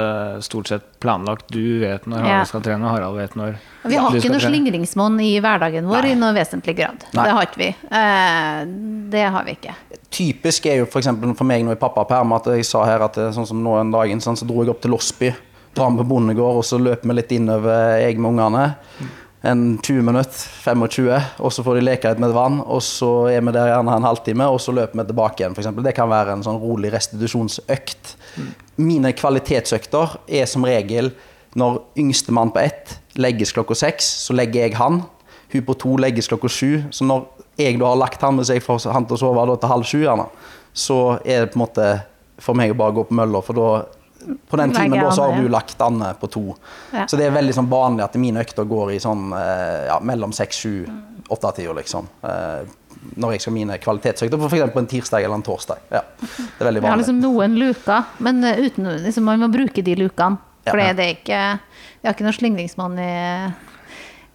stort 0.45 0.69
sett 0.69 0.85
planlagt. 1.01 1.49
Du 1.49 1.81
vet 1.81 2.05
når 2.05 2.21
Ja. 2.21 2.27
Harald 2.27 2.51
skal 2.53 2.65
trene, 2.67 2.85
og 2.85 2.93
Harald 2.93 3.17
vet 3.17 3.37
når 3.39 3.57
vi 3.89 3.97
har 3.97 4.13
ikke 4.19 4.33
noe 4.35 4.43
slingringsmonn 4.43 5.17
i 5.25 5.31
hverdagen 5.41 5.89
vår 5.89 6.11
i 6.11 6.15
noe 6.19 6.35
vesentlig 6.37 6.77
grad. 6.77 7.07
Nei. 7.17 7.25
Det 7.25 7.37
har 7.39 7.49
ikke 7.49 7.63
vi. 7.63 7.69
Eh, 8.01 8.63
det 9.17 9.25
har 9.35 9.47
vi 9.47 9.55
ikke. 9.57 9.77
Typisk 10.11 10.67
er 10.69 10.83
jo 10.83 10.89
for, 10.89 11.01
eksempel 11.01 11.33
for 11.39 11.49
meg 11.49 11.65
nå 11.65 11.73
i 11.73 11.81
pappaperm 11.81 12.35
at 12.37 12.51
jeg 12.53 12.67
sa 12.69 12.85
her 12.85 13.07
at 13.09 13.17
sånn 13.17 13.49
som 13.49 13.63
nå 13.65 13.79
en 13.81 13.95
dagen, 13.95 14.21
sånn, 14.21 14.37
så 14.37 14.49
dro 14.49 14.61
jeg 14.63 14.75
opp 14.75 14.85
til 14.85 14.93
Losby, 14.93 15.33
drar 15.75 15.91
med 15.95 16.05
på 16.05 16.11
bondegård, 16.13 16.61
og 16.61 16.67
så 16.67 16.77
løper 16.81 17.09
vi 17.09 17.17
litt 17.17 17.33
innover 17.39 18.03
jeg 18.03 18.21
med 18.21 18.35
ungene. 18.37 18.67
En 19.47 19.79
20 19.79 20.03
minutter, 20.03 20.35
25, 20.65 21.11
og 21.39 21.53
så 21.55 21.63
får 21.63 21.79
de 21.79 21.83
leke 21.87 22.11
litt 22.11 22.19
med 22.23 22.33
vann, 22.35 22.59
og 22.59 22.81
så 22.83 23.29
er 23.31 23.45
vi 23.47 23.53
der 23.55 23.71
gjerne 23.71 23.95
en 23.95 24.07
halvtime, 24.09 24.49
og 24.51 24.59
så 24.59 24.75
løper 24.75 24.99
vi 24.99 25.05
tilbake 25.07 25.45
igjen, 25.45 25.55
f.eks. 25.55 25.69
Det 25.87 25.95
kan 25.95 26.11
være 26.11 26.35
en 26.35 26.43
sånn 26.43 26.59
rolig 26.59 26.91
restitusjonsøkt. 26.91 28.17
Mine 28.83 29.13
kvalitetsøkter 29.15 30.17
er 30.41 30.51
som 30.51 30.67
regel 30.67 31.13
når 31.59 31.79
yngstemann 32.03 32.51
på 32.55 32.65
ett 32.67 32.97
legges 33.19 33.55
klokka 33.55 33.77
seks, 33.79 34.09
så 34.27 34.35
legger 34.35 34.67
jeg 34.67 34.79
han. 34.79 35.03
Hun 35.53 35.65
på 35.65 35.77
to 35.81 35.95
legges 36.03 36.29
klokka 36.31 36.51
sju. 36.53 36.83
Så 36.95 37.07
når 37.09 37.25
jeg 37.59 37.79
da 37.81 37.89
har 37.89 37.99
lagt 37.99 38.23
han 38.23 38.37
med 38.39 38.47
seg 38.47 38.61
for 38.63 38.83
han 38.93 39.07
til 39.09 39.17
å 39.17 39.23
sove 39.23 39.47
da 39.49 39.57
til 39.59 39.73
halv 39.73 39.87
sju, 39.89 40.01
gjerne, 40.03 40.29
så 40.75 40.99
er 41.25 41.45
det 41.45 41.53
på 41.55 41.59
en 41.59 41.65
måte 41.65 41.87
for 42.43 42.59
meg 42.59 42.75
å 42.75 42.79
bare 42.79 42.95
gå 42.95 43.07
på 43.09 43.17
mølla, 43.19 43.43
for 43.43 43.59
da 43.59 43.71
på 44.49 44.57
den 44.57 44.75
timen 44.75 44.99
da, 44.99 45.11
så 45.15 45.29
har 45.29 45.43
du 45.43 45.49
lagt 45.49 45.81
Anne 45.81 46.15
på 46.21 46.27
to. 46.33 46.45
Ja. 46.93 47.07
Så 47.07 47.19
det 47.21 47.29
er 47.29 47.37
veldig 47.37 47.55
sånn 47.55 47.71
vanlig 47.71 48.05
at 48.07 48.19
mine 48.21 48.43
økter 48.43 48.67
går 48.69 48.97
i 48.97 48.99
sånn 49.03 49.31
eh, 49.37 49.87
ja, 49.89 49.99
mellom 50.05 50.35
seks, 50.37 50.65
sju, 50.65 50.75
åtte 51.29 51.53
tider, 51.61 51.77
liksom. 51.79 52.09
Eh, 52.27 52.67
når 53.19 53.37
jeg 53.37 53.45
skal 53.45 53.55
mine 53.55 53.79
kvalitetsøkter, 53.79 54.43
f.eks. 54.49 54.75
på 54.75 54.83
en 54.83 54.91
tirsdag 54.91 55.25
eller 55.25 55.39
en 55.39 55.47
torsdag. 55.47 55.87
Ja, 55.95 56.03
det 56.19 56.59
er 56.59 56.69
veldig 56.71 56.83
vanlig. 56.83 56.83
Vi 56.83 56.91
har 56.91 57.01
liksom 57.03 57.23
noen 57.23 57.57
luker, 57.61 58.13
men 58.27 58.43
eh, 58.45 58.61
uten, 58.67 58.91
liksom, 59.07 59.29
man 59.29 59.45
må 59.45 59.51
bruke 59.55 59.85
de 59.85 59.97
lukene. 60.03 60.45
For 60.69 60.77
det 60.77 61.01
er 61.01 61.15
ikke 61.15 61.37
Vi 62.03 62.05
har 62.05 62.13
ikke 62.13 62.25
noen 62.27 62.35
slingringsmann 62.37 62.99
i 63.01 63.13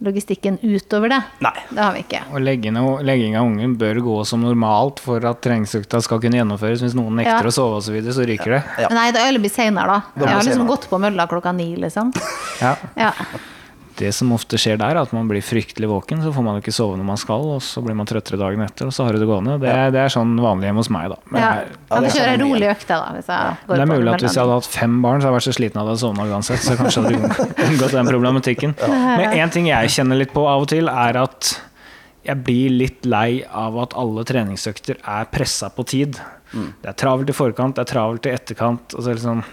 logistikken 0.01 0.57
utover 0.61 1.09
det. 1.09 1.21
Nei. 1.39 1.53
Det 1.69 1.79
har 1.81 1.93
vi 1.93 1.99
ikke. 2.03 2.21
Og 2.33 2.41
legging 2.41 2.77
av, 2.77 3.03
legging 3.05 3.37
av 3.37 3.45
ungen 3.47 3.77
bør 3.77 4.01
gå 4.03 4.17
som 4.25 4.41
normalt 4.41 4.99
for 4.99 5.23
at 5.25 5.41
treningsøkta 5.45 6.01
skal 6.03 6.19
kunne 6.23 6.39
gjennomføres. 6.41 6.81
Hvis 6.83 6.95
noen 6.97 7.15
nekter 7.21 7.43
Ja. 7.45 7.53
å 7.53 7.53
sove 7.53 7.77
osv., 7.77 7.87
så, 7.87 7.95
videre, 7.95 8.13
så 8.13 8.25
ryker 8.27 8.57
det. 8.57 8.63
Ja. 8.79 8.89
Nei, 8.89 9.11
det 9.11 9.39
blir 9.39 9.51
senere, 9.53 9.87
da. 9.87 10.01
Jeg 10.25 10.27
har 10.33 10.41
liksom 10.41 10.53
senere. 10.53 10.67
gått 10.67 10.89
på 10.89 10.99
mølla 10.99 11.27
klokka 11.27 11.53
ni, 11.55 11.75
liksom. 11.77 12.13
Ja. 12.61 12.75
Ja. 13.93 13.99
Det 13.99 14.11
som 14.17 14.31
ofte 14.33 14.57
skjer 14.57 14.77
der, 14.81 14.95
er 14.97 15.01
at 15.03 15.13
man 15.13 15.27
blir 15.29 15.41
fryktelig 15.45 15.87
våken, 15.89 16.21
så 16.25 16.31
får 16.33 16.43
man 16.43 16.57
ikke 16.61 16.73
sove 16.73 16.97
når 16.97 17.05
man 17.05 17.17
skal, 17.21 17.45
og 17.55 17.61
så 17.61 17.83
blir 17.85 17.95
man 17.95 18.09
trøttere 18.09 18.39
dagen 18.41 18.61
etter, 18.65 18.89
og 18.89 18.93
så 18.95 19.05
har 19.05 19.13
du 19.13 19.19
det 19.21 19.27
gående. 19.29 19.59
Det, 19.61 19.69
er- 19.69 19.91
det 19.93 20.01
er 20.03 20.13
sånn 20.13 20.33
vanlig 20.41 20.69
hjemme 20.69 20.81
hos 20.83 20.89
meg, 20.89 21.09
da. 21.13 21.17
Men 21.29 21.41
ja. 21.41 21.51
jeg- 21.61 21.77
Kan 21.89 22.01
du 22.03 22.07
det 22.07 22.13
kjøre 22.13 22.23
kjenner 22.23 22.33
en 22.33 22.39
jeg 22.39 22.51
rolig 22.51 22.69
økt 22.73 22.87
da? 22.87 22.99
Hvis 23.13 23.27
jeg 23.29 23.57
går 23.67 23.75
det 23.75 23.81
er 23.85 23.91
mulig 23.93 24.13
at 24.13 24.21
hvis 24.25 24.33
jeg 24.37 24.43
hadde 24.43 24.57
hatt 24.59 24.71
fem 24.77 25.01
barn, 25.01 25.21
så 25.21 25.27
hadde 25.27 25.33
jeg 25.33 25.37
vært 25.39 25.47
så 25.49 25.55
sliten 25.59 25.77
at 25.77 25.83
jeg 25.83 25.91
hadde 25.93 26.03
sovna 26.05 26.27
uansett. 26.33 26.63
Så 26.65 26.77
kanskje 26.79 27.03
hadde 27.03 27.13
jeg 27.13 27.67
unngått 27.69 27.91
den 27.99 28.09
problematikken. 28.13 28.75
Men 28.81 29.37
en 29.43 29.49
ting 29.53 29.67
jeg 29.69 29.93
kjenner 29.93 30.17
litt 30.17 30.33
på 30.33 30.47
av 30.49 30.61
og 30.65 30.67
til, 30.73 30.89
er 30.89 31.21
at 31.23 31.53
jeg 32.23 32.39
blir 32.47 32.69
litt 32.71 33.05
lei 33.05 33.43
av 33.51 33.75
at 33.83 33.93
alle 33.99 34.23
treningsøkter 34.23 34.95
er 35.03 35.25
pressa 35.29 35.69
på 35.75 35.83
tid. 35.85 36.15
Det 36.53 36.87
er 36.87 36.93
travelt 36.95 37.29
i 37.29 37.33
forkant, 37.35 37.75
det 37.75 37.81
er 37.83 37.89
travelt 37.93 38.25
i 38.29 38.31
etterkant. 38.31 38.93
Og 38.95 39.01
så 39.03 39.09
er 39.11 39.17
det 39.17 39.23
sånn, 39.25 39.43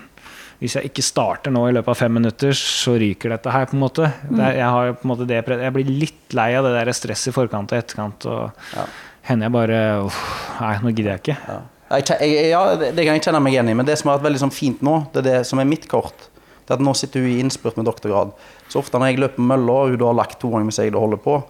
hvis 0.60 0.76
jeg 0.76 0.90
ikke 0.90 1.02
starter 1.04 1.52
nå 1.54 1.62
i 1.70 1.72
løpet 1.72 1.88
av 1.88 1.96
fem 1.96 2.12
minutter, 2.12 2.52
så 2.56 2.94
ryker 3.00 3.32
dette 3.32 3.52
her, 3.54 3.64
på 3.70 3.76
en 3.78 3.80
måte. 3.80 4.10
Det 4.28 4.42
er, 4.44 4.58
jeg, 4.58 4.72
har 4.76 4.90
på 5.00 5.06
en 5.06 5.12
måte 5.14 5.26
det, 5.28 5.38
jeg 5.48 5.74
blir 5.76 5.88
litt 5.88 6.36
lei 6.36 6.50
av 6.58 6.66
det 6.68 6.74
der 6.76 6.92
stresset 6.96 7.32
i 7.32 7.36
forkant 7.36 7.72
og 7.72 7.78
etterkant. 7.80 8.26
Og 8.28 8.74
Ja. 8.76 8.84
hender 9.30 9.48
jeg 9.48 9.52
bare 9.56 9.78
uff, 10.04 10.18
Nei, 10.60 10.74
nå 10.84 10.92
gidder 10.92 11.14
jeg 11.14 11.22
ikke. 11.24 11.38
Ja. 11.48 11.60
Jeg, 11.90 12.50
ja, 12.52 12.60
det 12.78 12.92
kan 13.02 13.16
jeg 13.16 13.22
kjenne 13.24 13.40
meg 13.42 13.56
igjen 13.56 13.70
i, 13.72 13.74
men 13.74 13.88
det 13.88 13.96
som 13.98 14.10
har 14.10 14.20
vært 14.20 14.28
veldig 14.28 14.42
sånn 14.44 14.52
fint 14.54 14.82
nå, 14.84 14.98
det 15.14 15.24
er 15.24 15.26
det 15.30 15.38
som 15.48 15.58
er 15.58 15.66
mitt 15.66 15.88
kort. 15.90 16.28
Det 16.62 16.76
er 16.76 16.78
at 16.78 16.84
Nå 16.86 16.92
sitter 16.94 17.24
hun 17.24 17.32
i 17.32 17.40
innspurt 17.42 17.80
med 17.80 17.88
doktorgrad. 17.88 18.30
Så 18.70 18.78
ofte 18.78 19.00
når 19.00 19.10
jeg 19.10 19.22
løper 19.24 19.42
mølla, 19.42 19.72
og 19.72 19.94
hun 19.94 19.98
da 19.98 20.06
har 20.12 20.20
lagt 20.20 20.38
to 20.38 20.52
ganger 20.52 20.68
mens 20.68 20.78
jeg 20.78 20.92
holder 20.94 21.18
på, 21.24 21.40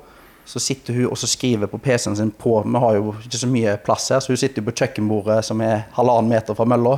så 0.48 0.62
sitter 0.62 0.96
hun 0.96 1.10
og 1.10 1.18
så 1.20 1.28
skriver 1.28 1.68
på 1.68 1.78
PC-en 1.82 2.16
sin 2.16 2.30
på 2.32 2.54
Vi 2.64 2.80
har 2.80 2.96
jo 2.96 3.12
ikke 3.20 3.42
så 3.42 3.50
mye 3.50 3.74
plass 3.84 4.08
her, 4.14 4.22
så 4.24 4.32
hun 4.32 4.40
sitter 4.40 4.62
jo 4.62 4.70
på 4.70 4.76
kjøkkenbordet 4.80 5.42
som 5.44 5.60
er 5.60 5.84
halvannen 5.98 6.30
meter 6.32 6.56
fra 6.56 6.64
mølla. 6.64 6.96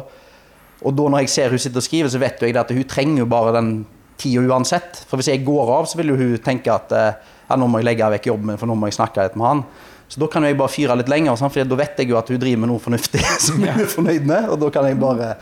Og 0.82 0.94
da 0.98 1.08
når 1.08 1.24
jeg 1.24 1.32
ser 1.32 1.54
hun 1.54 1.62
sitter 1.62 1.82
og 1.82 1.86
skriver, 1.86 2.12
så 2.12 2.20
vet 2.22 2.42
jeg 2.42 2.56
at 2.58 2.72
hun 2.74 2.88
trenger 2.88 3.22
jo 3.22 3.30
bare 3.30 3.54
den 3.56 3.72
tida 4.20 4.42
uansett. 4.46 5.02
For 5.08 5.20
hvis 5.20 5.32
jeg 5.32 5.44
går 5.46 5.72
av, 5.78 5.88
så 5.90 5.98
vil 6.00 6.12
jo 6.12 6.18
hun 6.20 6.36
tenke 6.44 6.72
at 6.72 6.94
eh, 6.96 7.32
ja, 7.48 7.58
nå 7.58 7.68
må 7.70 7.80
jeg 7.80 7.90
legge 7.90 8.12
vekk 8.16 8.30
jobben 8.32 8.52
min, 8.52 8.60
for 8.60 8.70
nå 8.70 8.76
må 8.78 8.90
jeg 8.90 8.98
snakke 8.98 9.24
litt 9.24 9.38
med 9.38 9.48
han. 9.48 9.64
Så 10.12 10.20
da 10.20 10.28
kan 10.28 10.44
jeg 10.44 10.58
bare 10.58 10.72
fyre 10.72 10.96
litt 11.00 11.10
lenger, 11.10 11.38
for 11.40 11.68
da 11.68 11.78
vet 11.80 12.00
jeg 12.02 12.12
jo 12.12 12.18
at 12.20 12.30
hun 12.32 12.40
driver 12.40 12.64
med 12.64 12.72
noe 12.72 12.82
fornuftig 12.82 13.22
som 13.46 13.60
hun 13.62 13.70
er 13.72 13.88
fornøyd 13.88 14.26
med, 14.28 14.50
og 14.52 14.60
da 14.60 14.72
kan 14.74 14.88
jeg 14.88 15.00
bare 15.00 15.32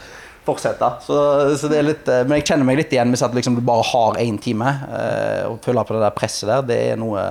fortsette. 0.47 0.91
Så, 1.05 1.17
så 1.61 1.71
det 1.71 1.83
litt, 1.87 2.11
eh, 2.11 2.23
men 2.27 2.41
jeg 2.41 2.51
kjenner 2.53 2.69
meg 2.69 2.81
litt 2.83 2.95
igjen 2.95 3.13
hvis 3.13 3.27
at 3.27 3.35
liksom 3.37 3.59
du 3.59 3.65
bare 3.67 3.87
har 3.91 4.21
én 4.23 4.39
time, 4.43 4.77
eh, 4.97 5.43
og 5.51 5.61
føler 5.65 5.87
på 5.87 5.97
det 5.97 6.05
der 6.07 6.17
presset 6.17 6.51
der. 6.53 6.67
Det 6.71 6.81
er 6.93 7.01
noe 7.01 7.27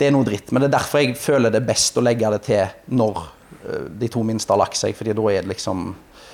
det 0.00 0.08
er 0.08 0.14
noe 0.16 0.26
dritt. 0.26 0.48
Men 0.50 0.64
det 0.64 0.66
er 0.66 0.78
derfor 0.80 0.98
jeg 0.98 1.14
føler 1.20 1.52
det 1.52 1.60
er 1.60 1.68
best 1.68 1.98
å 2.00 2.02
legge 2.02 2.30
det 2.32 2.40
til 2.48 2.96
når 2.98 3.20
de 4.00 4.08
to 4.10 4.24
minste 4.26 4.50
har 4.50 4.58
lagt 4.58 4.74
seg, 4.74 4.96
fordi 4.98 5.12
da 5.14 5.26
er 5.30 5.44
det 5.44 5.52
liksom 5.52 5.92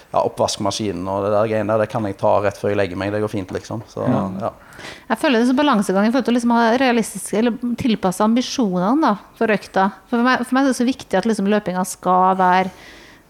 ja, 0.08 0.22
oppvaskmaskinen 0.22 1.04
og 1.10 1.26
det 1.26 1.32
der 1.34 1.50
greiene 1.50 1.74
der, 1.74 1.84
det 1.84 1.92
kan 1.92 2.06
jeg 2.08 2.16
ta 2.20 2.32
rett 2.40 2.56
før 2.56 2.72
jeg 2.72 2.80
legger 2.80 3.00
meg. 3.00 3.12
Det 3.12 3.20
går 3.20 3.32
fint, 3.32 3.50
liksom. 3.52 3.82
Så, 3.90 4.06
ja. 4.08 4.52
Jeg 5.10 5.20
føler 5.20 5.42
det 5.42 5.50
som 5.50 5.58
balansegang 5.58 6.08
i 6.08 6.12
forhold 6.12 6.28
til 6.28 6.34
å 6.34 6.38
liksom 6.38 6.54
ha 6.56 6.64
realistiske 6.80 7.40
eller 7.42 7.74
tilpasse 7.80 8.24
ambisjonene 8.24 9.04
da, 9.04 9.14
for 9.36 9.52
økta. 9.52 9.90
For 10.08 10.24
meg, 10.24 10.46
for 10.46 10.56
meg 10.56 10.64
er 10.64 10.72
det 10.72 10.80
så 10.80 10.88
viktig 10.88 11.20
at 11.20 11.28
liksom 11.28 11.50
løpinga 11.52 11.84
skal 11.88 12.38
være 12.40 12.72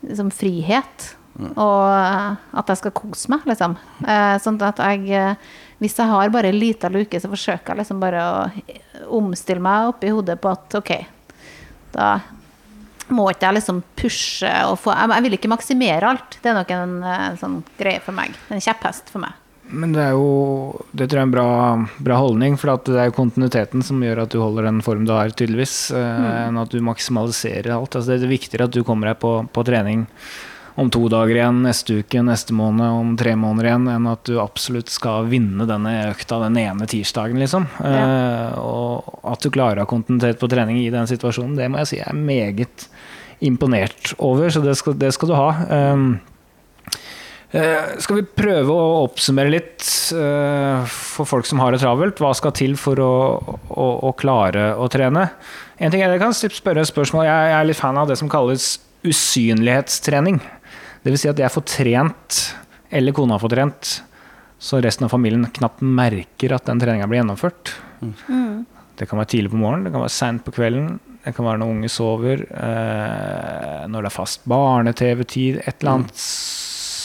liksom, 0.07 0.31
frihet. 0.35 1.11
Og 1.39 1.83
eh, 1.95 2.39
at 2.63 2.71
jeg 2.71 2.83
skal 2.83 2.97
kose 2.99 3.35
meg, 3.35 3.47
liksom. 3.51 3.75
Eh, 4.07 4.37
sånn 4.43 4.59
at 4.67 4.81
jeg 4.83 5.05
eh, 5.15 5.51
Hvis 5.79 5.95
jeg 5.99 6.11
har 6.11 6.31
bare 6.35 6.51
ei 6.51 6.57
lita 6.57 6.91
luke, 6.91 7.19
så 7.23 7.31
forsøker 7.31 7.71
jeg 7.71 7.83
liksom 7.83 8.01
bare 8.03 8.23
å 8.23 9.13
omstille 9.21 9.63
meg 9.63 9.93
oppi 9.93 10.11
hodet 10.11 10.35
på 10.43 10.51
at 10.51 10.75
OK, 10.75 10.91
da 11.95 12.17
må 13.15 13.29
ikke 13.33 13.49
jeg 13.49 13.59
liksom 13.61 13.83
pushe 13.99 14.55
og 14.69 14.79
få 14.83 14.95
Jeg, 14.95 15.11
jeg 15.15 15.27
vil 15.27 15.37
ikke 15.39 15.53
maksimere 15.53 16.15
alt. 16.15 16.39
Det 16.43 16.51
er 16.51 16.59
nok 16.59 16.73
en 16.77 16.97
en 17.09 17.39
sånn 17.41 17.61
greie 17.79 18.01
for 18.05 18.17
meg. 18.17 18.35
En 18.53 18.63
kjepphest 18.63 19.13
for 19.13 19.25
meg. 19.25 19.37
Men 19.69 19.93
det 19.93 20.01
er 20.01 20.15
jo 20.17 20.29
Det 20.97 21.09
tror 21.09 21.19
jeg 21.19 21.25
er 21.25 21.29
en 21.29 21.35
bra, 21.35 21.49
bra 22.01 22.19
holdning, 22.23 22.57
for 22.61 22.73
at 22.73 22.87
det 22.89 23.01
er 23.01 23.11
jo 23.11 23.19
kontinuiteten 23.19 23.85
som 23.85 24.01
gjør 24.03 24.25
at 24.25 24.33
du 24.33 24.41
holder 24.41 24.69
den 24.71 24.81
form 24.85 25.05
du 25.09 25.13
har, 25.13 25.33
tydeligvis, 25.37 25.91
mm. 25.93 26.29
enn 26.49 26.61
at 26.63 26.73
du 26.73 26.81
maksimaliserer 26.85 27.75
alt. 27.77 27.93
Altså 27.93 28.15
det 28.15 28.25
er 28.25 28.33
viktigere 28.33 28.69
at 28.69 28.75
du 28.75 28.81
kommer 28.87 29.13
deg 29.13 29.21
på, 29.23 29.35
på 29.53 29.67
trening 29.69 30.07
om 30.79 30.91
to 30.95 31.09
dager 31.11 31.35
igjen, 31.35 31.57
neste 31.67 31.97
uke, 32.05 32.21
neste 32.23 32.55
måned, 32.55 32.87
om 32.87 33.17
tre 33.19 33.33
måneder 33.35 33.67
igjen, 33.67 33.89
enn 33.91 34.05
at 34.07 34.23
du 34.29 34.37
absolutt 34.39 34.93
skal 34.95 35.27
vinne 35.27 35.67
denne 35.67 35.95
økta 36.13 36.39
den 36.45 36.59
ene 36.61 36.87
tirsdagen, 36.87 37.41
liksom. 37.43 37.67
Eh, 37.83 38.55
og 38.63 39.27
at 39.27 39.43
du 39.43 39.51
klarer 39.51 39.83
å 39.83 39.87
ha 39.87 39.91
kontinuitet 39.91 40.39
på 40.39 40.51
trening 40.53 40.79
i 40.79 40.93
den 40.95 41.11
situasjonen, 41.11 41.57
det 41.59 41.67
må 41.67 41.83
jeg 41.83 41.91
si 41.91 41.99
jeg 41.99 42.07
er 42.07 42.21
meget 42.23 42.87
imponert 43.43 44.15
over, 44.23 44.47
så 44.55 44.63
det 44.63 44.77
skal, 44.79 44.95
det 45.03 45.11
skal 45.17 45.33
du 45.33 45.35
ha. 45.35 45.51
Um, 45.91 46.09
skal 47.49 48.19
vi 48.21 48.27
prøve 48.39 48.71
å 48.71 49.05
oppsummere 49.07 49.51
litt 49.51 49.87
eh, 50.13 50.91
for 50.93 51.27
folk 51.27 51.49
som 51.49 51.63
har 51.63 51.73
det 51.73 51.81
travelt? 51.81 52.21
Hva 52.21 52.35
skal 52.37 52.53
til 52.55 52.75
for 52.79 53.01
å, 53.01 53.15
å, 53.73 53.87
å 54.05 54.13
klare 54.21 54.75
å 54.77 54.87
trene? 54.93 55.31
En 55.81 55.91
ting 55.91 56.05
Jeg 56.05 56.21
kan 56.21 56.37
spørre 56.37 56.85
et 56.85 56.91
spørsmål. 56.91 57.25
Jeg, 57.25 57.49
jeg 57.49 57.57
er 57.57 57.71
litt 57.71 57.81
fan 57.81 57.99
av 57.99 58.11
det 58.11 58.19
som 58.21 58.29
kalles 58.31 58.77
usynlighetstrening. 59.07 60.43
Dvs. 61.09 61.25
Si 61.25 61.31
at 61.31 61.41
jeg 61.41 61.55
får 61.55 61.65
trent, 61.73 62.39
eller 62.93 63.17
kona 63.17 63.39
får 63.41 63.55
trent, 63.55 63.93
så 64.61 64.81
resten 64.85 65.07
av 65.07 65.13
familien 65.15 65.47
knapt 65.55 65.81
merker 65.81 66.53
at 66.57 66.67
den 66.69 66.81
treninga 66.83 67.07
blir 67.09 67.23
gjennomført. 67.23 67.73
Det 68.99 69.07
kan 69.07 69.21
være 69.21 69.31
tidlig 69.33 69.53
på 69.55 69.61
morgenen, 69.61 69.87
det 69.87 69.95
kan 69.95 70.03
være 70.05 70.13
seint 70.13 70.45
på 70.45 70.53
kvelden, 70.53 70.99
det 71.25 71.33
kan 71.37 71.47
være 71.47 71.61
når 71.63 71.73
unge 71.77 71.91
sover, 71.93 72.43
eh, 72.45 73.83
når 73.89 74.05
det 74.05 74.11
er 74.11 74.17
fast 74.17 74.45
barne-TV-tid, 74.51 75.61
et 75.63 75.81
eller 75.81 75.95
annet 75.95 76.19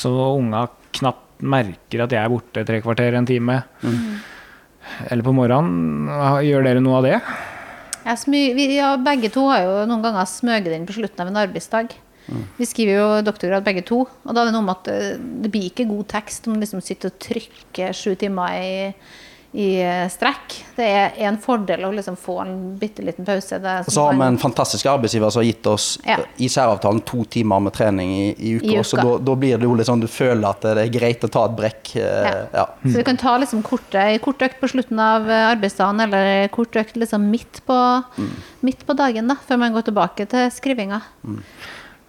så 0.04 0.14
unga 0.36 0.66
knapt 0.97 1.43
merker 1.43 2.04
at 2.04 2.14
jeg 2.14 2.22
er 2.24 2.32
borte 2.32 2.64
tre 2.68 2.80
kvarter, 2.84 3.16
en 3.18 3.28
time. 3.28 3.62
Eller 5.10 5.24
på 5.26 5.34
morgenen. 5.36 6.10
Gjør 6.43 6.66
dere 6.68 6.84
noe 6.84 6.99
av 6.99 7.08
det? 7.08 7.20
Ja, 8.04 8.16
smy, 8.20 8.41
vi, 8.58 8.68
ja, 8.76 8.93
begge 8.99 9.32
to 9.32 9.45
har 9.47 9.64
jo 9.64 9.76
noen 9.88 10.04
ganger 10.04 10.28
smøget 10.28 10.76
inn 10.76 10.88
på 10.88 10.97
slutten 10.97 11.24
av 11.24 11.32
en 11.32 11.41
arbeidsdag. 11.45 11.93
Vi 12.58 12.66
skriver 12.70 12.96
jo 12.96 13.08
doktorgrad 13.28 13.66
begge 13.66 13.84
to, 13.88 14.04
og 14.08 14.32
da 14.32 14.44
er 14.46 14.50
det 14.52 14.56
noe 14.56 14.64
med 14.64 14.78
at 14.80 14.94
eh, 14.94 15.20
det 15.44 15.52
blir 15.52 15.68
ikke 15.72 15.90
god 15.90 16.08
tekst 16.16 16.48
om 16.48 16.56
du 16.56 16.64
liksom 16.64 16.82
sitter 16.84 17.12
og 17.12 17.20
trykker 17.22 17.92
sju 17.98 18.14
timer 18.22 18.56
i, 18.56 18.78
i 19.60 19.66
eh, 19.84 20.06
strekk. 20.10 20.56
Det 20.78 20.86
er 20.88 21.18
en 21.28 21.36
fordel 21.38 21.84
å 21.86 21.92
liksom 21.94 22.16
få 22.18 22.38
en 22.46 22.54
bitte 22.80 23.04
liten 23.06 23.28
pause. 23.28 23.60
Og 23.60 23.92
så 23.92 24.06
har 24.08 24.16
vi 24.18 24.24
en 24.26 24.40
fantastisk 24.42 24.88
arbeidsgiver 24.90 25.30
som 25.36 25.44
har 25.44 25.50
gitt 25.50 25.68
oss 25.70 25.90
Ja. 26.08 26.16
eh, 26.24 26.40
i 26.48 26.50
særavtalen 26.50 27.04
to 27.06 27.26
timer 27.36 27.60
med 27.68 27.76
trening 27.76 28.16
i, 28.16 28.24
i 28.40 28.56
uka. 28.56 28.72
I 28.72 28.80
uka. 28.80 28.88
Så 28.94 29.04
da, 29.04 29.36
blir 29.44 29.60
det 29.60 29.68
jo 29.68 29.76
litt 29.78 29.92
sånn 29.92 30.02
du 30.02 30.08
føler 30.10 30.48
at 30.50 30.64
det 30.64 30.88
er 30.88 30.96
greit 30.96 31.28
å 31.28 31.32
ta 31.36 31.44
et 31.52 31.60
brekk. 31.60 31.94
Ja. 32.00 32.34
ja. 32.56 32.66
Så 32.88 32.96
du 32.98 33.04
kan 33.12 33.20
ta 33.20 33.36
liksom 33.44 33.62
korte, 33.68 34.08
kort 34.24 34.42
økt 34.48 34.64
på 34.64 34.72
slutten 34.74 35.04
av 35.04 35.28
arbeidsdagen, 35.28 36.02
eller 36.08 36.48
kort 36.56 36.80
økt 36.80 36.98
liksom 37.04 37.28
midt 37.36 37.62
på, 37.68 37.78
midt 38.66 38.88
på 38.88 38.98
dagen, 38.98 39.28
da, 39.30 39.38
før 39.44 39.62
man 39.68 39.76
går 39.76 39.92
tilbake 39.92 40.32
til 40.32 40.50
skrivinga. 40.56 41.04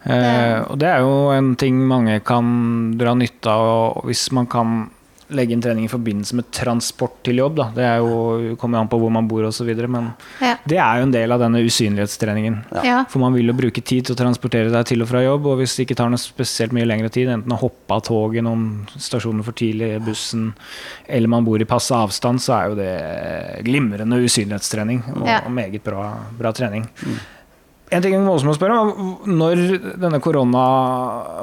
Eh, 0.05 0.59
og 0.69 0.77
det 0.79 0.91
er 0.91 1.01
jo 1.01 1.15
en 1.33 1.55
ting 1.57 1.79
mange 1.89 2.19
kan 2.27 2.97
dra 3.01 3.15
nytte 3.17 3.49
av 3.49 3.71
og 3.97 4.05
hvis 4.11 4.27
man 4.37 4.47
kan 4.53 4.91
legge 5.35 5.55
inn 5.57 5.63
trening 5.65 5.87
i 5.87 5.91
forbindelse 5.91 6.37
med 6.37 6.51
transport 6.53 7.15
til 7.25 7.39
jobb. 7.41 7.57
Da. 7.57 7.65
Det 7.75 7.85
er 7.89 8.03
jo, 8.05 8.57
kommer 8.61 8.77
jo 8.77 8.83
an 8.85 8.91
på 8.93 8.99
hvor 9.01 9.11
man 9.11 9.27
bor 9.27 9.47
osv. 9.49 9.71
Men 9.89 10.11
Ja. 10.45 10.59
det 10.69 10.77
er 10.79 10.99
jo 11.01 11.07
en 11.07 11.15
del 11.15 11.33
av 11.33 11.41
denne 11.41 11.63
usynlighetstreningen. 11.65 12.59
Ja. 12.85 12.99
For 13.09 13.19
man 13.25 13.33
vil 13.33 13.49
jo 13.49 13.55
bruke 13.57 13.81
tid 13.83 14.05
til 14.05 14.15
å 14.15 14.19
transportere 14.21 14.71
deg 14.71 14.85
til 14.87 15.01
og 15.03 15.09
fra 15.09 15.23
jobb, 15.25 15.47
og 15.47 15.59
hvis 15.59 15.75
det 15.79 15.87
ikke 15.89 15.97
tar 15.97 16.11
noe 16.13 16.21
spesielt 16.21 16.77
mye 16.77 16.85
lengre 16.87 17.11
tid, 17.11 17.33
enten 17.33 17.51
å 17.57 17.59
hoppe 17.59 17.97
av 17.97 18.05
toget 18.05 18.45
noen 18.45 18.87
stasjoner 18.95 19.43
for 19.43 19.57
tidlig, 19.57 19.95
bussen, 20.05 20.53
eller 21.09 21.33
man 21.33 21.49
bor 21.49 21.59
i 21.59 21.65
passe 21.73 21.97
avstand, 21.97 22.39
så 22.45 22.53
er 22.61 22.69
jo 22.69 22.75
det 22.85 23.65
glimrende 23.65 24.21
usynlighetstrening 24.29 25.03
og, 25.17 25.27
Ja. 25.27 25.41
og 25.47 25.51
meget 25.57 25.83
bra, 25.83 26.19
bra 26.39 26.53
trening. 26.53 26.87
En 27.93 28.03
ting 28.03 28.15
jeg 28.15 28.23
må 28.25 28.55
spørre 28.57 28.79
om, 28.81 29.11
Når 29.29 29.61
denne 30.01 30.21
korona 30.25 30.65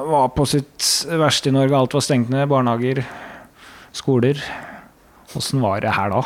var 0.09 0.31
på 0.35 0.47
sitt 0.49 0.87
verste 1.21 1.51
i 1.51 1.55
Norge, 1.55 1.77
alt 1.77 1.93
var 1.93 2.05
stengt 2.05 2.31
ned, 2.33 2.47
barnehager, 2.49 3.03
skoler 3.93 4.41
Åssen 5.37 5.61
var 5.63 5.79
det 5.83 5.93
her 5.95 6.11
da? 6.11 6.21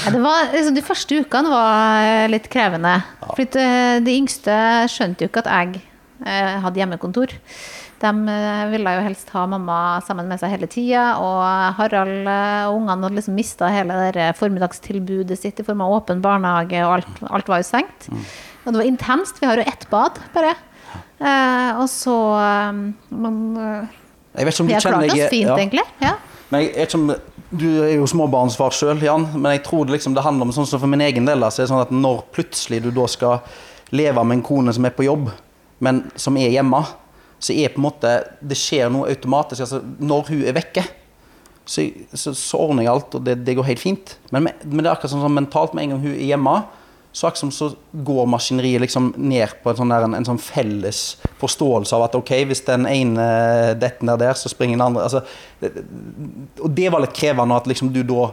Ja, 0.00 0.10
det 0.10 0.20
var, 0.24 0.48
liksom, 0.50 0.74
de 0.74 0.82
første 0.82 1.20
ukene 1.22 1.52
var 1.52 2.02
eh, 2.02 2.30
litt 2.32 2.48
krevende. 2.50 2.96
For 3.22 3.46
de 3.46 4.14
yngste 4.16 4.56
skjønte 4.90 5.24
jo 5.24 5.30
ikke 5.30 5.44
at 5.44 5.50
jeg 5.52 5.82
eh, 6.24 6.56
hadde 6.64 6.80
hjemmekontor. 6.80 7.36
De 8.00 8.10
eh, 8.32 8.62
ville 8.72 8.92
jo 8.96 9.00
helst 9.04 9.28
ha 9.34 9.42
mamma 9.50 9.78
sammen 10.06 10.28
med 10.30 10.40
seg 10.40 10.54
hele 10.54 10.68
tida, 10.72 11.02
og 11.20 11.42
Harald 11.76 12.24
eh, 12.24 12.62
og 12.70 12.78
ungene 12.78 13.04
hadde 13.04 13.18
liksom 13.18 13.34
mista 13.36 13.68
hele 13.68 13.98
det 14.16 14.30
formiddagstilbudet 14.38 15.36
sitt 15.38 15.60
i 15.60 15.66
form 15.66 15.82
av 15.84 15.98
åpen 15.98 16.22
barnehage, 16.24 16.80
og 16.86 16.94
alt, 16.96 17.20
alt 17.28 17.50
var 17.52 17.60
jo 17.60 17.68
stengt. 17.68 18.08
Og 18.64 18.72
det 18.72 18.78
var 18.80 18.88
intenst. 18.88 19.40
Vi 19.42 19.46
har 19.50 19.60
jo 19.60 19.66
ett 19.68 19.84
bad, 19.92 20.16
bare. 20.32 20.54
Eh, 21.20 21.76
og 21.76 21.84
så 21.92 22.14
eh, 22.40 22.72
Men 23.12 23.36
Jeg 24.32 24.46
vet 24.46 24.54
ikke 24.54 24.62
om 24.64 24.70
du 24.70 24.74
har 24.74 24.86
klart 24.86 25.10
oss 25.10 25.18
jeg- 25.20 25.30
fint, 25.34 25.50
ja. 25.52 25.58
egentlig. 25.60 25.84
Ja. 26.00 26.14
Men 26.50 26.64
jeg 26.64 26.72
vet 26.78 26.94
ikke 26.94 27.18
Du 27.50 27.66
er 27.82 27.92
jo 27.98 28.06
småbarnsfar 28.06 28.70
sjøl, 28.72 29.00
Jan. 29.02 29.26
Men 29.34 29.52
jeg 29.58 29.64
tror 29.66 29.84
det, 29.84 29.96
liksom, 29.98 30.14
det 30.14 30.22
handler 30.24 30.46
om 30.48 30.52
sånn 30.54 30.66
som 30.70 30.80
for 30.80 30.86
min 30.90 31.00
egen 31.02 31.26
del. 31.26 31.40
da, 31.42 31.48
Så 31.50 31.62
det 31.64 31.68
sånn 31.72 31.82
at 31.82 31.90
Når 31.92 32.24
plutselig 32.32 32.80
du 32.82 32.90
da 32.94 33.06
skal 33.10 33.40
leve 33.92 34.22
med 34.24 34.38
en 34.38 34.42
kone 34.46 34.72
som 34.72 34.84
er 34.86 34.94
på 34.94 35.04
jobb, 35.04 35.32
men 35.82 36.04
som 36.14 36.36
er 36.38 36.48
hjemme, 36.54 36.84
så 37.40 37.54
er 37.56 37.72
på 37.72 37.80
en 37.80 37.86
måte 37.88 38.10
Det 38.40 38.56
skjer 38.58 38.90
noe 38.92 39.08
automatisk. 39.08 39.64
altså 39.64 39.80
Når 39.80 40.26
hun 40.28 40.42
er 40.44 40.56
vekke, 40.58 40.84
så, 41.64 41.86
så, 42.12 42.34
så 42.34 42.58
ordner 42.58 42.84
jeg 42.84 42.92
alt, 42.92 43.14
og 43.14 43.24
det, 43.24 43.38
det 43.46 43.54
går 43.56 43.68
helt 43.68 43.82
fint. 43.82 44.16
Men, 44.34 44.48
men 44.64 44.82
det 44.82 44.88
er 44.88 44.94
akkurat 44.94 45.12
sånn, 45.12 45.24
sånn 45.24 45.38
mentalt 45.38 45.74
med 45.76 45.86
en 45.86 45.94
gang 45.94 46.04
hun 46.04 46.14
er 46.16 46.28
hjemme, 46.32 46.54
så 47.12 47.26
akkurat 47.26 47.54
så 47.54 47.68
går 48.06 48.28
maskineriet 48.30 48.84
liksom 48.84 49.08
ned 49.18 49.54
på 49.62 49.72
en 49.72 49.78
sånn, 49.80 49.90
der, 49.90 50.06
en, 50.06 50.16
en 50.18 50.26
sånn 50.26 50.42
felles 50.42 51.00
forståelse 51.40 51.96
av 51.96 52.06
at 52.06 52.18
ok, 52.18 52.32
hvis 52.50 52.62
den 52.68 52.86
ene 52.90 53.26
detter 53.78 54.06
ned 54.06 54.22
der, 54.22 54.38
så 54.38 54.50
springer 54.52 54.78
den 54.78 54.86
andre. 54.86 55.06
altså 55.08 55.24
det, 55.62 55.72
og 56.60 56.70
det 56.74 56.90
var 56.92 57.02
litt 57.02 57.16
krevende 57.16 57.58
at 57.58 57.66
liksom 57.70 57.90
du 57.94 58.02
da 58.06 58.30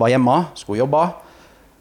var 0.00 0.12
hjemme, 0.12 0.36
skulle 0.58 0.82
jobbe. 0.82 1.02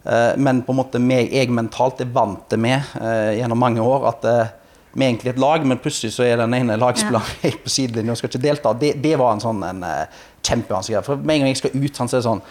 eh, 0.04 0.34
Men 0.38 0.64
på 0.66 0.74
en 0.74 0.82
måte 0.82 1.02
meg, 1.02 1.34
jeg 1.34 1.54
mentalt 1.54 2.02
er 2.02 2.10
vant 2.14 2.42
til 2.50 2.62
med 2.62 2.82
eh, 3.02 3.38
gjennom 3.40 3.62
mange 3.62 3.86
år 3.86 4.10
at 4.14 4.30
eh, 4.30 4.56
vi 4.94 5.06
er 5.06 5.12
egentlig 5.12 5.30
et 5.34 5.42
lag, 5.42 5.66
men 5.68 5.78
plutselig 5.82 6.16
så 6.16 6.26
er 6.26 6.40
den 6.42 6.56
ene 6.58 6.78
lagspilleren 6.80 7.38
helt 7.44 7.62
på 7.64 7.70
sidelinjen 7.70 8.16
og 8.16 8.18
skal 8.18 8.32
ikke 8.32 8.42
delta. 8.42 8.74
Det, 8.74 8.96
det 9.04 9.14
var 9.22 9.36
en 9.36 9.44
sånn 9.44 9.62
en, 9.66 9.84
eh, 9.86 10.24
kjempevanskelig. 10.46 11.04
For 11.06 11.22
med 11.22 11.36
en 11.36 11.46
gang 11.46 11.54
jeg 11.54 11.62
skal 11.62 11.76
ut, 11.78 12.02
han 12.02 12.10
så 12.10 12.18
er 12.18 12.24
det 12.24 12.30
sånn 12.30 12.44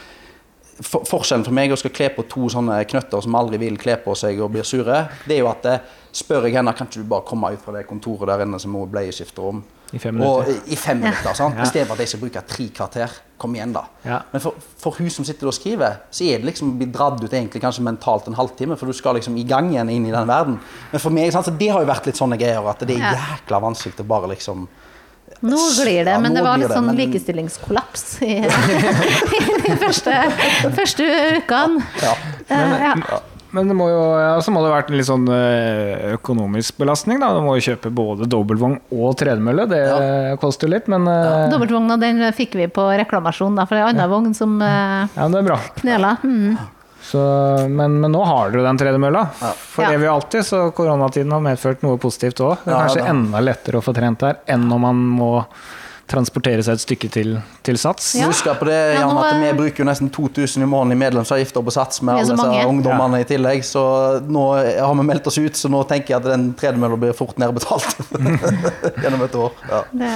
for, 0.78 1.02
Forskjellen 1.08 1.42
for 1.42 1.56
meg 1.56 1.72
å 1.74 1.78
skal 1.80 1.90
kle 1.94 2.10
på 2.14 2.22
to 2.30 2.46
sånne 2.52 2.76
knøtter 2.86 3.24
som 3.24 3.34
aldri 3.34 3.58
vil 3.64 3.78
kle 3.80 3.96
på 4.04 4.14
seg 4.18 4.38
og 4.38 4.52
blir 4.54 4.66
sure, 4.66 5.00
det 5.26 5.34
er 5.34 5.42
jo 5.42 5.50
at 5.50 5.66
eh, 5.66 5.96
spør 6.14 6.46
jeg 6.46 6.60
henne 6.60 6.74
kan 6.78 6.86
ikke 6.86 7.02
du 7.02 7.10
bare 7.10 7.26
komme 7.26 7.50
ut 7.54 7.64
fra 7.64 7.74
det 7.74 7.88
kontoret 7.88 8.30
der 8.30 8.46
inne 8.46 8.60
som 8.62 8.76
hun 8.78 8.92
bleieskifter 8.92 9.50
om. 9.50 9.64
I 9.92 9.98
fem 9.98 10.18
Og, 10.20 10.42
minutter. 10.44 10.72
I 10.72 10.76
fem 10.76 10.98
minutter, 11.00 11.32
sant? 11.38 11.56
Ja. 11.56 11.64
for 11.86 11.94
at 11.94 12.02
jeg 12.02 12.08
skal 12.12 12.20
bruke 12.20 12.42
tre 12.46 12.66
kvarter. 12.76 13.14
Kom 13.38 13.54
igjen, 13.54 13.72
da. 13.72 13.84
Ja. 14.04 14.18
Men 14.32 14.42
for, 14.42 14.54
for 14.82 14.96
hun 14.98 15.08
som 15.14 15.24
sitter 15.24 15.46
og 15.48 15.54
skriver, 15.56 16.00
så 16.10 16.24
er 16.26 16.42
det 16.42 16.48
liksom 16.50 16.72
å 16.74 16.76
bli 16.80 16.88
dratt 16.92 17.22
ut 17.22 17.32
egentlig 17.32 17.62
kanskje 17.62 17.84
mentalt 17.86 18.26
en 18.28 18.34
halvtime, 18.36 18.76
for 18.76 18.90
du 18.90 18.92
skal 18.92 19.14
liksom 19.16 19.36
i 19.38 19.46
gang 19.48 19.70
igjen 19.72 19.88
inn 19.94 20.08
i 20.10 20.12
den 20.12 20.28
verden. 20.28 20.58
Men 20.92 21.00
for 21.00 21.14
meg, 21.14 21.30
sant, 21.32 21.46
så 21.48 21.54
det 21.56 21.70
har 21.72 21.80
jo 21.84 21.88
vært 21.88 22.10
litt 22.10 22.18
sånne 22.20 22.36
greier 22.40 22.66
at 22.68 22.82
det 22.84 22.98
er 22.98 23.16
jækla 23.16 23.62
vanskelig 23.64 23.96
å 24.04 24.08
bare 24.16 24.28
liksom 24.34 24.68
Nå 25.44 25.56
glir 25.76 26.02
det, 26.04 26.10
Ja, 26.10 26.18
men 26.18 26.34
det 26.34 26.42
var 26.42 26.56
litt 26.58 26.66
det, 26.70 26.74
sånn 26.74 26.86
men- 26.88 26.96
likestillingskollaps 26.98 28.04
i, 28.26 28.38
i 29.38 29.40
de 29.62 29.74
første, 29.78 30.14
første 30.74 31.04
ukene. 31.38 31.84
Ja. 32.02 32.14
Men, 32.48 32.72
ja. 32.82 33.20
Men 33.56 33.68
det 33.70 33.74
må 33.78 33.86
jo, 33.88 34.00
ja, 34.20 34.34
så 34.44 34.52
må 34.52 34.60
det 34.60 34.70
vært 34.74 34.90
en 34.92 34.98
litt 35.00 35.08
sånn 35.08 35.28
eh, 35.32 36.12
økonomisk 36.18 36.76
belastning. 36.82 37.20
da. 37.22 37.30
Du 37.32 37.40
må 37.46 37.54
jo 37.56 37.64
kjøpe 37.70 37.88
både 37.96 38.26
dobbeltvogn 38.28 38.74
og 38.92 39.14
tredemølle. 39.16 39.64
Det 39.70 39.82
koster 40.42 40.68
jo 40.68 40.74
litt, 40.74 40.88
men 40.92 41.06
ja. 41.08 41.46
Dobbeltvogna 41.52 41.96
den 42.02 42.20
fikk 42.36 42.58
vi 42.60 42.66
på 42.68 42.84
reklamasjon, 43.00 43.56
da, 43.56 43.64
for 43.64 43.78
det 43.78 43.84
er 43.84 43.88
en 43.88 43.94
annen 44.02 44.12
vogn 44.12 44.34
som 44.36 44.58
uh, 44.60 45.08
ja, 45.16 45.28
det 45.32 45.44
bra. 45.48 45.56
knela. 45.80 46.16
Mm. 46.22 46.58
Så, 47.08 47.20
men, 47.72 47.94
men 48.02 48.12
nå 48.12 48.20
har 48.28 48.50
dere 48.52 48.66
den 48.66 48.76
tredemølla. 48.82 49.22
For 49.38 49.86
Ja. 49.86 49.94
det 49.94 50.02
vi 50.02 50.08
alltid, 50.12 50.44
så 50.44 50.66
koronatiden 50.76 51.32
har 51.32 51.40
medført 51.40 51.80
noe 51.86 51.96
positivt 52.02 52.42
òg. 52.44 52.58
Det 52.66 52.68
er 52.68 52.74
Ja, 52.74 52.80
kanskje 52.84 53.06
enda 53.14 53.40
lettere 53.40 53.80
å 53.80 53.84
få 53.86 53.94
trent 53.96 54.20
der 54.26 54.42
enn 54.50 54.66
når 54.68 54.82
man 54.82 55.00
må 55.16 55.30
transportere 56.08 56.62
seg 56.64 56.78
et 56.78 56.82
stykke 56.82 57.08
til, 57.12 57.34
til 57.66 57.76
Sats. 57.80 58.14
Ja. 58.16 58.26
Husk 58.30 58.46
på 58.58 58.64
det, 58.68 58.76
Jan, 58.96 59.10
at 59.20 59.32
er- 59.34 59.40
vi 59.42 59.50
bruker 59.58 59.82
jo 59.82 59.88
nesten 59.88 60.08
2000 60.14 60.64
i 60.64 60.68
måneden 60.68 60.96
i 60.96 61.00
medlemsavgifter 61.04 61.64
på 61.66 61.74
Sats 61.74 62.00
med 62.02 62.14
alle 62.22 62.36
disse 62.38 62.62
ungdommene 62.70 63.20
ja. 63.20 63.26
i 63.26 63.28
tillegg. 63.28 63.64
Så 63.68 63.82
nå 64.24 64.44
har 64.56 64.94
vi 64.96 65.04
meldt 65.10 65.26
oss 65.28 65.38
ut, 65.38 65.56
så 65.60 65.68
nå 65.72 65.82
tenker 65.90 66.14
jeg 66.14 66.22
at 66.22 66.30
den 66.32 66.48
tredemølla 66.58 66.96
blir 67.02 67.12
fort 67.18 67.36
nedbetalt 67.38 68.00
gjennom 69.04 69.26
et 69.28 69.36
år. 69.36 69.52
Ja, 69.68 69.82
Det, 69.92 70.14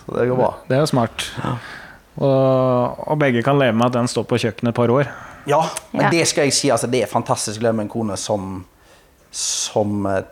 så 0.00 0.16
det 0.16 0.28
går 0.32 0.40
bra. 0.40 0.50
Det 0.70 0.78
er 0.78 0.82
jo 0.86 0.90
smart. 0.94 1.26
Og, 2.18 3.04
og 3.12 3.18
begge 3.20 3.44
kan 3.46 3.58
leve 3.60 3.76
med 3.78 3.86
at 3.92 3.98
den 4.00 4.08
står 4.10 4.24
på 4.26 4.38
kjøkkenet 4.42 4.72
et 4.72 4.78
par 4.80 4.90
år. 4.90 5.10
Ja, 5.48 5.60
men 5.92 6.06
Ja. 6.08 6.10
det 6.10 6.24
skal 6.28 6.48
jeg 6.48 6.52
si, 6.56 6.70
altså, 6.74 6.88
det 6.90 7.04
er 7.04 7.10
fantastisk 7.12 7.60
å 7.60 7.68
leve 7.68 7.76
med 7.78 7.86
en 7.86 7.92
kone 7.92 8.16
som, 8.20 8.64
som 9.30 10.06
eh, 10.10 10.24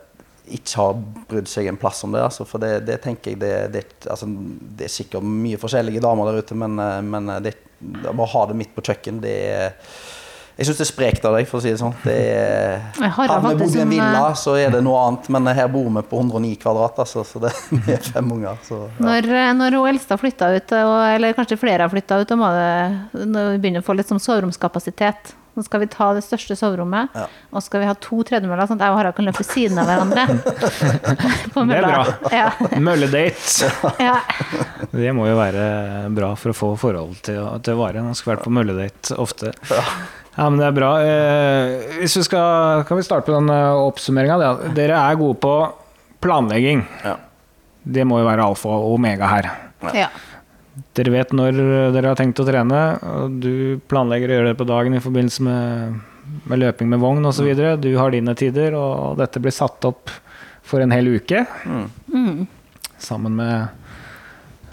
ikke 0.55 0.81
har 0.81 0.99
brydd 1.29 1.49
seg 1.51 1.69
en 1.69 1.79
plass 1.79 2.03
om 2.07 2.13
det. 2.15 2.23
Altså, 2.23 2.45
for 2.47 2.63
det, 2.63 2.81
det 2.87 2.99
tenker 3.03 3.33
jeg 3.33 3.41
det, 3.41 3.53
det, 3.73 3.85
altså, 4.09 4.27
det 4.27 4.87
er 4.87 4.93
sikkert 4.93 5.25
mye 5.25 5.59
forskjellige 5.61 6.03
damer 6.03 6.31
der 6.31 6.43
ute, 6.43 6.57
men, 6.57 6.77
eh, 6.81 7.01
men 7.05 7.33
det, 7.43 7.57
det, 7.79 8.13
å 8.13 8.29
ha 8.33 8.45
det 8.49 8.57
midt 8.59 8.75
på 8.75 8.85
kjøkken, 8.89 9.21
det 9.23 9.35
er 9.47 9.75
Jeg 10.57 10.65
syns 10.65 10.79
det 10.79 10.85
er 10.87 10.89
sprekt 10.89 11.25
av 11.29 11.35
deg, 11.37 11.45
for 11.45 11.59
å 11.59 11.61
si 11.61 11.69
det 11.69 11.77
sånn. 11.77 11.93
Det 12.01 12.13
er, 12.17 12.79
Jeg 12.97 13.11
har 13.13 13.29
hadde 13.29 13.51
vi 13.51 13.59
bodd 13.59 13.75
i 13.77 13.81
en 13.83 13.91
villa, 13.93 14.21
eh, 14.31 14.37
så 14.41 14.55
er 14.57 14.71
det 14.73 14.79
noe 14.85 15.03
annet, 15.05 15.27
men 15.35 15.49
her 15.53 15.67
bor 15.69 15.85
vi 15.85 16.01
på 16.09 16.21
109 16.23 16.55
kvadrat, 16.63 17.01
altså, 17.03 17.21
så 17.27 17.43
det 17.43 17.51
er 17.93 18.01
fem 18.01 18.31
unger. 18.33 18.57
Så, 18.65 18.79
ja. 18.87 19.03
når, 19.05 19.27
eh, 19.37 19.51
når 19.59 19.77
hun 19.77 19.91
eldste 19.91 20.15
har 20.15 20.23
flytta 20.23 20.53
ut, 20.55 20.77
og, 20.79 20.95
eller 21.11 21.37
kanskje 21.37 21.59
flere 21.61 21.85
har 21.85 21.93
flytta 21.93 22.23
ut, 22.23 22.31
da 22.31 22.39
må 22.39 22.49
det, 22.55 22.71
begynne 23.61 23.83
å 23.83 23.85
få 23.85 23.97
litt 23.99 24.09
sånn 24.09 24.23
soveromskapasitet 24.23 25.35
Nå 25.57 25.63
skal 25.65 25.81
vi 25.81 25.87
ta 25.89 26.11
det 26.13 26.21
største 26.21 26.53
soverommet, 26.59 27.09
Ja. 27.17 27.23
og 27.49 27.63
skal 27.65 27.81
vi 27.81 27.87
ha 27.89 27.95
to 27.97 28.19
tredemøller, 28.27 28.67
sånn 28.69 28.77
at 28.77 28.85
jeg 28.85 28.93
og 28.93 28.99
Harald 28.99 29.15
kan 29.17 29.25
løpe 29.25 29.41
ved 29.41 29.47
siden 29.49 29.79
av 29.81 29.87
hverandre. 29.89 30.25
På 31.55 31.63
Det 31.65 31.79
er 31.79 31.87
bra. 31.87 32.03
Ja, 32.31 32.51
Mølledate! 32.77 33.71
ja. 34.05 34.19
Det 34.93 35.13
må 35.17 35.25
jo 35.27 35.35
være 35.39 35.65
bra 36.13 36.29
for 36.37 36.53
å 36.53 36.57
få 36.57 36.69
forhold 36.77 37.17
til, 37.25 37.41
til 37.65 37.73
å 37.73 37.81
vare. 37.81 38.03
Man 38.05 38.15
skal 38.17 38.35
være 38.35 38.45
på 38.45 38.53
mølledate 38.53 39.17
ofte. 39.19 39.51
Ja, 40.37 40.45
men 40.51 40.59
det 40.61 40.67
er 40.69 40.75
bra. 40.77 40.91
Eh, 41.01 41.97
hvis 42.03 42.15
vi 42.19 42.23
skal, 42.29 42.83
kan 42.87 42.99
vi 43.01 43.05
starte 43.07 43.25
på 43.25 43.33
den 43.33 43.49
eh, 43.49 43.81
oppsummeringa. 43.89 44.53
Dere 44.77 44.99
er 45.09 45.17
gode 45.17 45.39
på 45.41 45.53
planlegging. 46.21 46.85
Ja. 47.01 47.15
Det 47.87 48.05
må 48.05 48.21
jo 48.21 48.27
være 48.29 48.45
alfa 48.45 48.69
og 48.77 48.93
omega 48.99 49.29
her. 49.33 49.49
ja. 49.97 50.09
Dere 50.97 51.13
vet 51.13 51.33
når 51.33 51.57
dere 51.95 52.11
har 52.11 52.19
tenkt 52.19 52.39
å 52.41 52.45
trene, 52.45 52.81
og 53.01 53.39
du 53.41 53.79
planlegger 53.89 54.29
å 54.29 54.37
gjøre 54.37 54.51
det 54.51 54.59
på 54.59 54.67
dagen 54.69 54.97
i 54.97 55.01
forbindelse 55.01 55.45
med, 55.45 55.97
med 56.49 56.61
løping 56.61 56.91
med 56.91 57.01
vogn 57.01 57.25
osv. 57.29 57.49
Du 57.81 57.89
har 57.97 58.13
dine 58.13 58.35
tider, 58.37 58.77
og 58.77 59.17
dette 59.21 59.41
blir 59.41 59.55
satt 59.55 59.87
opp 59.89 60.13
for 60.67 60.83
en 60.83 60.93
hel 60.93 61.09
uke. 61.17 61.45
Sammen 63.01 63.37
med, 63.39 63.67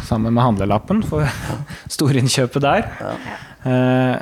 sammen 0.05 0.34
med 0.34 0.44
handlelappen 0.44 1.05
for 1.09 1.28
storinnkjøpet 1.96 2.64
der. 2.64 2.88
Eh, 3.64 4.16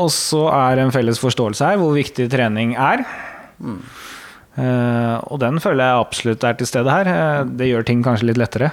og 0.00 0.12
så 0.12 0.46
er 0.52 0.82
en 0.82 0.92
felles 0.92 1.20
forståelse 1.20 1.72
her 1.72 1.80
hvor 1.80 1.96
viktig 1.96 2.28
trening 2.32 2.76
er. 2.76 3.04
Eh, 4.56 5.16
og 5.28 5.36
den 5.42 5.60
føler 5.60 5.84
jeg 5.84 6.00
absolutt 6.00 6.44
er 6.48 6.56
til 6.56 6.68
stede 6.68 6.92
her. 6.92 7.08
Uh, 7.10 7.50
det 7.60 7.68
gjør 7.68 7.84
ting 7.84 8.00
kanskje 8.04 8.30
litt 8.30 8.40
lettere. 8.40 8.70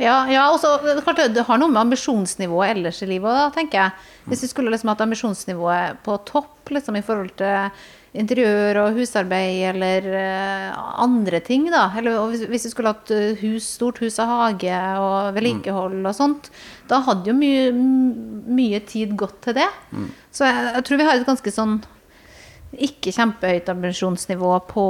Ja, 0.00 0.22
ja 0.32 0.46
og 0.48 0.60
så 0.62 0.78
klart 1.04 1.20
det- 1.34 1.44
har 1.44 1.60
noe 1.60 1.68
med 1.68 1.82
ambisjonsnivået 1.82 2.76
ellers 2.76 3.02
i 3.04 3.10
livet 3.10 3.28
òg, 3.28 3.52
tenker 3.52 3.82
jeg. 3.82 3.92
Hvis 4.30 4.40
du 4.40 4.48
skulle 4.48 4.72
liksom 4.72 4.88
hatt 4.88 5.04
ambisjonsnivået 5.04 6.00
på 6.06 6.16
topp 6.24 6.72
liksom 6.72 6.96
i 6.96 7.04
forhold 7.04 7.36
til 7.36 7.70
interiør 8.16 8.80
og 8.80 8.96
husarbeid 8.96 9.74
eller 9.74 10.08
uh, 10.08 10.80
andre 11.04 11.40
ting, 11.44 11.68
da. 11.70 11.90
Eller 12.00 12.16
og 12.16 12.32
hvis, 12.32 12.48
hvis 12.48 12.64
du 12.64 12.70
skulle 12.72 12.94
hatt 12.94 13.12
hus, 13.44 13.68
stort 13.76 14.00
hus 14.00 14.16
og 14.18 14.26
hage 14.26 14.80
og 15.04 15.34
vedlikehold 15.36 16.00
og 16.00 16.16
sånt, 16.16 16.48
da 16.88 17.04
hadde 17.04 17.28
jo 17.28 17.36
mye, 17.36 17.68
mye 18.48 18.80
tid 18.88 19.12
gått 19.20 19.42
til 19.44 19.60
det. 19.60 19.68
Så 20.32 20.48
jeg, 20.48 20.70
jeg 20.80 20.84
tror 20.88 20.96
vi 20.96 21.10
har 21.10 21.20
et 21.20 21.28
ganske 21.28 21.52
sånn 21.52 21.82
ikke 22.78 23.12
kjempehøyt 23.14 23.68
ambisjonsnivå 23.72 24.52
på 24.70 24.86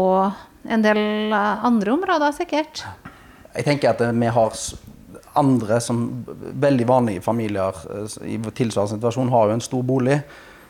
en 0.69 0.85
del 0.85 1.33
eh, 1.33 1.65
andre 1.65 1.95
områder, 1.97 2.37
sikkert. 2.37 2.85
Jeg 3.55 3.67
tenker 3.67 3.95
at 3.95 4.05
eh, 4.05 4.15
vi 4.15 4.31
har 4.31 4.55
andre 5.41 5.79
som 5.81 6.05
veldig 6.61 6.87
vanlige 6.89 7.25
familier 7.25 7.77
eh, 7.95 8.21
i 8.35 8.39
tilsvarende 8.39 8.99
situasjon 8.99 9.33
har 9.33 9.49
jo 9.49 9.59
en 9.59 9.65
stor 9.65 9.83
bolig 9.87 10.21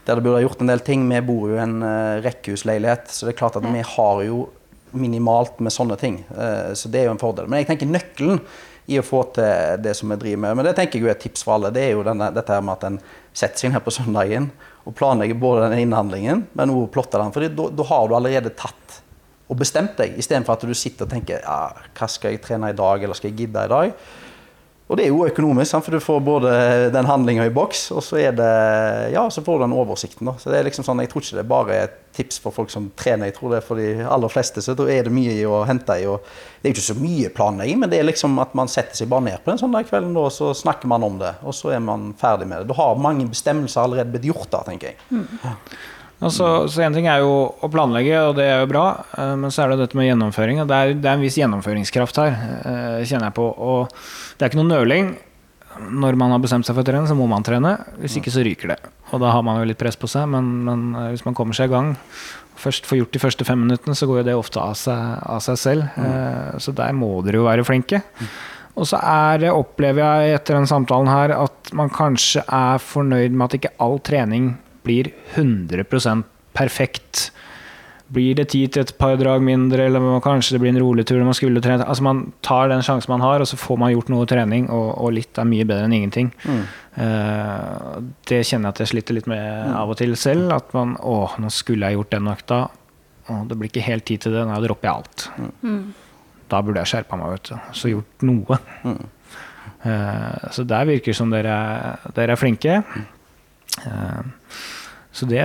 der 0.07 0.17
det 0.17 0.25
burde 0.25 0.39
ha 0.41 0.45
gjort 0.45 0.63
en 0.65 0.71
del 0.71 0.81
ting. 0.85 1.05
Vi 1.11 1.21
bor 1.23 1.51
jo 1.51 1.59
i 1.59 1.61
en 1.63 1.83
uh, 1.85 2.23
rekkehusleilighet, 2.25 3.11
så 3.13 3.27
det 3.27 3.35
er 3.35 3.39
klart 3.43 3.59
at 3.61 3.67
vi 3.69 3.83
har 3.85 4.23
jo 4.25 4.47
minimalt 4.97 5.61
med 5.63 5.75
sånne 5.75 5.97
ting. 6.01 6.17
Eh, 6.35 6.73
så 6.75 6.91
det 6.91 7.03
er 7.03 7.09
jo 7.09 7.15
en 7.15 7.21
fordel. 7.21 7.47
Men 7.47 7.61
jeg 7.61 7.69
tenker 7.69 7.91
nøkkelen 7.91 8.41
i 8.91 8.99
å 8.99 9.05
få 9.07 9.23
til 9.37 9.79
det 9.85 9.93
som 9.95 10.11
vi 10.11 10.19
driver 10.19 10.43
med, 10.47 10.57
men 10.59 10.67
det 10.67 10.75
tenker 10.79 10.99
jeg 10.99 11.05
jo 11.05 11.11
er 11.13 11.15
et 11.15 11.23
tips 11.23 11.45
for 11.47 11.55
alle, 11.55 11.71
det 11.75 11.85
er 11.85 11.93
jo 11.95 12.03
denne, 12.07 12.31
dette 12.35 12.57
her 12.57 12.65
med 12.65 12.81
at 12.81 12.89
en 12.89 12.97
setter 13.31 13.63
seg 13.63 13.75
ned 13.75 13.85
på 13.87 13.95
søndagen 13.95 14.49
og 14.89 14.97
planlegge 14.97 15.37
både 15.39 15.69
den 15.69 15.85
innhandlingen, 15.85 16.47
men 16.57 16.73
også 16.73 16.93
plotte 16.95 17.21
den. 17.21 17.33
For 17.35 17.71
da 17.77 17.87
har 17.91 18.09
du 18.09 18.17
allerede 18.17 18.55
tatt 18.57 19.01
og 19.51 19.59
bestemt 19.59 19.99
deg, 19.99 20.15
istedenfor 20.21 20.55
at 20.55 20.65
du 20.69 20.77
sitter 20.79 21.09
og 21.09 21.13
tenker 21.13 21.43
ja, 21.43 21.59
hva 21.99 22.09
skal 22.11 22.37
jeg 22.37 22.43
trene 22.45 22.71
i 22.71 22.77
dag, 22.79 23.03
eller 23.03 23.19
skal 23.19 23.33
jeg 23.33 23.41
gidde 23.43 23.65
i 23.67 23.73
dag? 23.73 23.95
Og 24.91 24.99
det 24.99 25.05
er 25.07 25.13
jo 25.13 25.23
økonomisk, 25.23 25.77
for 25.87 25.95
du 25.95 26.03
får 26.03 26.23
både 26.27 26.53
den 26.91 27.07
handlinga 27.07 27.45
i 27.47 27.53
boks, 27.55 27.85
og 27.95 28.03
så 28.03 28.19
det 28.35 28.51
Ja, 29.15 29.23
så 29.31 29.43
får 29.47 29.61
du 29.61 29.65
den 29.65 29.77
oversikten, 29.79 30.27
da. 30.27 30.35
Så 30.35 30.51
det 30.51 30.59
er 30.59 30.67
liksom 30.67 30.87
sånn, 30.87 30.99
jeg 31.05 31.13
tror 31.13 31.23
ikke 31.23 31.37
det 31.39 31.45
er 31.45 31.53
bare 31.53 31.77
et 31.85 31.95
tips 32.17 32.41
for 32.43 32.51
folk 32.51 32.73
som 32.75 32.89
trener, 32.99 33.31
jeg 33.31 33.37
tror 33.37 33.53
det 33.53 33.61
er 33.61 33.67
for 33.69 33.79
de 33.79 34.03
aller 34.03 34.33
fleste. 34.33 34.63
Så 34.65 34.75
er 34.91 35.07
det 35.07 35.15
mye 35.15 35.37
å 35.47 35.63
hente 35.69 35.95
i. 35.95 36.09
og 36.11 36.27
Det 36.59 36.67
er 36.67 36.73
jo 36.73 36.75
ikke 36.75 36.89
så 36.89 36.99
mye 36.99 37.31
planlegging, 37.37 37.79
men 37.79 37.93
det 37.93 38.01
er 38.01 38.09
liksom 38.09 38.35
at 38.43 38.57
man 38.59 38.73
setter 38.73 38.99
seg 38.99 39.13
bare 39.13 39.29
ned 39.29 39.45
på 39.45 39.55
en 39.55 39.63
sånn 39.63 39.79
kvelden, 39.79 40.19
og 40.19 40.33
så 40.35 40.51
snakker 40.59 40.91
man 40.91 41.07
om 41.07 41.23
det. 41.23 41.37
Og 41.47 41.55
så 41.55 41.71
er 41.77 41.87
man 41.87 42.11
ferdig 42.19 42.51
med 42.51 42.65
det. 42.65 42.73
Da 42.73 42.81
har 42.83 42.99
mange 42.99 43.31
bestemmelser 43.31 43.85
allerede 43.85 44.11
blitt 44.11 44.27
gjort 44.33 44.51
da, 44.51 44.65
tenker 44.67 44.91
jeg. 44.91 45.25
Ja. 45.45 45.55
Altså, 46.21 46.69
så 46.69 46.85
En 46.85 46.97
ting 46.97 47.09
er 47.09 47.23
jo 47.25 47.33
å 47.49 47.71
planlegge, 47.73 48.19
og 48.29 48.37
det 48.37 48.45
er 48.45 48.61
jo 48.61 48.69
bra, 48.71 48.85
eh, 49.17 49.35
men 49.41 49.53
så 49.53 49.65
er 49.65 49.73
det 49.73 49.87
dette 49.87 49.97
med 49.97 50.11
gjennomføring. 50.11 50.61
Det 50.69 50.77
er, 50.77 50.93
det 50.93 51.09
er 51.09 51.17
en 51.17 51.25
viss 51.25 51.39
gjennomføringskraft 51.41 52.21
her, 52.21 52.37
eh, 52.61 53.01
kjenner 53.09 53.31
jeg 53.31 53.37
på. 53.39 53.47
Og 53.57 53.89
det 54.37 54.45
er 54.45 54.53
ikke 54.53 54.61
noe 54.61 54.73
nøling. 54.75 55.15
Når 55.81 56.19
man 56.21 56.35
har 56.35 56.43
bestemt 56.43 56.69
seg 56.69 56.77
for 56.77 56.85
å 56.85 56.91
trene, 56.91 57.09
så 57.09 57.17
må 57.17 57.25
man 57.31 57.47
trene. 57.47 57.73
Hvis 58.03 58.19
ikke 58.21 58.35
så 58.35 58.45
ryker 58.45 58.75
det. 58.75 58.79
Og 59.15 59.23
da 59.23 59.33
har 59.33 59.43
man 59.47 59.63
jo 59.63 59.71
litt 59.71 59.81
press 59.81 59.97
på 59.97 60.11
seg, 60.11 60.29
men, 60.29 60.53
men 60.67 60.85
eh, 60.93 61.11
hvis 61.15 61.25
man 61.25 61.37
kommer 61.39 61.57
seg 61.57 61.71
i 61.71 61.77
gang 61.77 61.97
Først 62.61 62.85
får 62.85 62.99
gjort 62.99 63.15
de 63.15 63.21
første 63.23 63.45
fem 63.49 63.57
minuttene, 63.57 63.95
så 63.97 64.05
går 64.05 64.19
jo 64.19 64.25
det 64.27 64.33
ofte 64.37 64.61
av 64.61 64.75
seg, 64.77 64.99
av 65.25 65.39
seg 65.41 65.57
selv. 65.57 65.95
Mm. 65.97 66.59
Så 66.61 66.75
der 66.77 66.93
må 66.93 67.09
dere 67.25 67.39
jo 67.39 67.47
være 67.47 67.65
flinke. 67.65 68.03
Og 68.77 68.85
så 68.91 68.99
er 69.01 69.41
det, 69.41 69.55
opplever 69.55 70.03
jeg 70.05 70.35
etter 70.37 70.59
den 70.59 70.69
samtalen 70.69 71.09
her, 71.09 71.33
at 71.41 71.71
man 71.73 71.89
kanskje 71.89 72.43
er 72.45 72.83
fornøyd 72.85 73.33
med 73.33 73.47
at 73.47 73.57
ikke 73.57 73.73
all 73.81 73.97
trening 74.05 74.51
blir 74.87 75.13
100% 75.35 76.27
perfekt. 76.57 77.31
Blir 78.11 78.35
det 78.35 78.49
tid 78.51 78.73
til 78.75 78.83
et 78.83 78.93
par 78.99 79.15
drag 79.21 79.43
mindre, 79.45 79.85
eller 79.87 80.03
kanskje 80.25 80.57
det 80.57 80.61
blir 80.65 80.73
en 80.73 80.81
rolig 80.83 81.05
tur 81.07 81.21
man 81.23 81.37
skulle 81.37 81.63
trene 81.63 81.87
altså 81.87 82.03
Man 82.03 82.25
tar 82.43 82.67
den 82.73 82.83
sjansen 82.83 83.13
man 83.13 83.23
har, 83.23 83.39
og 83.39 83.47
så 83.47 83.59
får 83.61 83.79
man 83.79 83.93
gjort 83.93 84.11
noe 84.11 84.27
trening, 84.27 84.67
og, 84.75 84.89
og 84.99 85.15
litt 85.15 85.39
er 85.39 85.47
mye 85.47 85.67
bedre 85.69 85.87
enn 85.87 85.95
ingenting. 86.01 86.33
Mm. 86.43 86.65
Uh, 86.97 88.01
det 88.27 88.43
kjenner 88.49 88.71
jeg 88.71 88.75
at 88.75 88.83
jeg 88.83 88.93
sliter 88.95 89.19
litt 89.19 89.31
med 89.31 89.45
mm. 89.45 89.77
av 89.79 89.95
og 89.95 90.01
til 90.01 90.17
selv. 90.19 90.51
At 90.57 90.75
man 90.75 90.97
Å, 90.99 91.17
nå 91.39 91.53
skulle 91.55 91.87
jeg 91.87 92.01
gjort 92.01 92.17
den 92.17 92.33
økta. 92.35 92.61
Å, 93.31 93.39
det 93.47 93.61
blir 93.61 93.71
ikke 93.71 93.87
helt 93.87 94.09
tid 94.11 94.27
til 94.27 94.35
det. 94.35 94.43
Nå 94.49 94.59
dropper 94.67 94.91
jeg 94.91 94.97
alt. 94.97 95.29
Mm. 95.63 95.81
Da 96.51 96.65
burde 96.67 96.83
jeg 96.83 96.95
skjerpa 96.97 97.21
meg, 97.21 97.37
vet 97.37 97.53
du. 97.53 97.73
Så 97.79 97.95
gjort 97.95 98.27
noe. 98.27 98.59
Uh, 99.87 100.51
så 100.51 100.67
der 100.67 100.91
virker 100.91 101.15
det 101.15 101.19
som 101.23 101.31
dere, 101.31 101.55
dere 102.19 102.35
er 102.35 102.43
flinke. 102.43 102.83
Uh, 102.83 103.20
så 105.13 105.27
det 105.31 105.45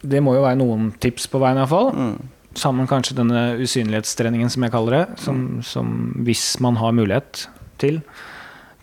det 0.00 0.20
må 0.24 0.34
jo 0.36 0.44
være 0.44 0.58
noen 0.60 0.90
tips 1.00 1.28
på 1.30 1.40
veien, 1.42 1.60
iallfall. 1.60 1.92
Mm. 1.92 2.14
Sammen 2.58 2.88
kanskje 2.90 3.18
denne 3.18 3.60
usynlighetstreningen, 3.60 4.50
som 4.52 4.64
jeg 4.64 4.74
kaller 4.74 4.96
det. 4.96 5.04
Som, 5.22 5.42
mm. 5.42 5.60
som, 5.66 5.92
hvis 6.26 6.54
man 6.64 6.80
har 6.80 6.96
mulighet 6.96 7.46
til, 7.80 8.00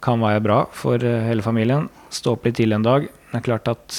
kan 0.04 0.22
være 0.22 0.44
bra 0.46 0.62
for 0.78 1.02
eh, 1.02 1.26
hele 1.28 1.46
familien. 1.46 1.90
Stå 2.14 2.38
opp 2.38 2.46
litt 2.48 2.60
tidlig 2.60 2.78
en 2.78 2.88
dag. 2.88 3.10
Det 3.32 3.42
er 3.42 3.46
klart 3.50 3.70
at 3.72 3.98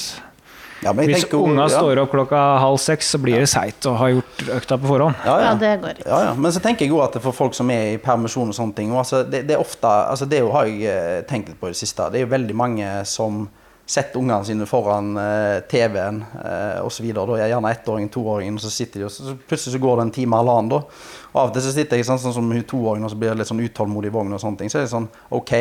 ja, 0.79 0.93
Hvis 0.95 1.25
unga 1.35 1.65
ja. 1.65 1.71
står 1.75 1.99
opp 2.05 2.13
klokka 2.13 2.39
halv 2.63 2.77
seks, 2.79 3.09
så 3.11 3.19
blir 3.19 3.41
det 3.43 3.49
seigt 3.51 3.83
å 3.91 3.97
ha 3.99 4.13
gjort 4.13 4.45
økta 4.61 4.77
på 4.79 4.87
forhånd. 4.87 5.19
Ja, 5.27 5.35
ja. 5.43 5.55
det 5.59 5.73
går 5.83 5.99
ikke. 6.05 6.21
Men 6.39 6.55
så 6.55 6.63
tenker 6.63 6.87
jeg 6.87 6.95
òg 6.95 7.09
at 7.09 7.19
for 7.25 7.35
folk 7.35 7.57
som 7.59 7.73
er 7.75 7.97
i 7.97 8.01
permisjon 8.03 8.55
og 8.55 8.55
sånne 8.55 8.79
ting 8.79 8.93
altså, 8.95 9.25
det, 9.27 9.43
det, 9.49 9.57
er 9.57 9.65
ofte, 9.65 9.91
altså, 9.91 10.29
det 10.31 10.45
har 10.47 10.71
jeg 10.71 10.93
eh, 10.93 11.17
tenkt 11.27 11.51
litt 11.51 11.59
på 11.59 11.67
i 11.67 11.75
det 11.75 11.81
siste. 11.83 12.07
Det 12.15 12.23
er 12.23 12.29
jo 12.29 12.31
veldig 12.31 12.57
mange 12.63 12.93
som 13.11 13.49
sett 13.89 14.17
ungene 14.21 14.45
sine 14.45 14.67
foran 14.69 15.15
eh, 15.17 15.59
TV-en 15.71 16.19
eh, 16.45 16.81
osv. 16.85 17.07
Gjerne 17.09 17.71
ettåringen, 17.73 18.11
toåringen, 18.13 18.59
og 18.59 18.65
så 18.65 18.73
sitter 18.73 19.01
de, 19.01 19.07
og 19.09 19.15
så 19.15 19.37
plutselig 19.49 19.79
så 19.79 19.81
går 19.81 19.97
det 19.97 20.05
en 20.05 20.17
time 20.19 20.41
eller 20.41 20.59
annen. 20.61 20.73
Da. 20.75 20.83
Og 21.31 21.39
Av 21.41 21.49
og 21.49 21.55
til 21.57 21.65
så 21.65 21.73
sitter 21.73 21.97
jeg 21.97 22.09
sånn, 22.09 22.21
sånn 22.21 22.37
som 22.37 22.51
toåringen 22.69 23.09
og 23.09 23.15
så 23.15 23.21
blir 23.21 23.33
jeg 23.33 23.41
litt 23.41 23.49
sånn 23.49 23.65
utålmodig 23.65 24.13
i 24.13 24.53
ting, 24.61 24.69
Så 24.69 24.79
er 24.79 24.85
det 24.85 24.93
sånn 24.93 25.09
OK. 25.31 25.55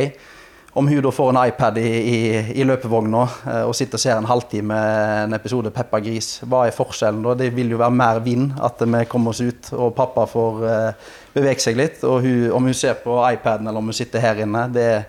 Om 0.78 0.88
hun 0.92 1.00
da 1.02 1.12
får 1.12 1.30
en 1.32 1.40
iPad 1.48 1.78
i, 1.82 1.88
i, 1.88 2.18
i 2.62 2.66
løpevogna 2.68 3.22
eh, 3.24 3.64
og 3.66 3.74
sitter 3.76 3.98
og 3.98 4.02
ser 4.04 4.18
en 4.18 4.28
halvtime 4.30 4.76
en 5.24 5.34
episode 5.34 5.72
Peppa 5.74 6.02
Gris, 6.04 6.42
hva 6.44 6.66
er 6.68 6.76
forskjellen 6.76 7.24
da? 7.26 7.34
Det 7.40 7.48
vil 7.56 7.72
jo 7.74 7.80
være 7.80 7.96
mer 7.96 8.20
vind 8.26 8.52
at 8.62 8.84
vi 8.84 9.06
kommer 9.10 9.32
oss 9.32 9.42
ut 9.42 9.72
og 9.74 9.96
pappa 9.98 10.28
får 10.30 10.68
eh, 10.68 11.08
bevege 11.34 11.64
seg 11.64 11.80
litt. 11.80 12.04
Og 12.04 12.20
hun, 12.28 12.52
om 12.60 12.68
hun 12.68 12.78
ser 12.78 13.00
på 13.02 13.16
iPaden 13.32 13.72
eller 13.72 13.80
om 13.80 13.90
hun 13.90 13.98
sitter 13.98 14.22
her 14.22 14.44
inne, 14.44 14.68
det 14.76 14.86
er 14.92 15.08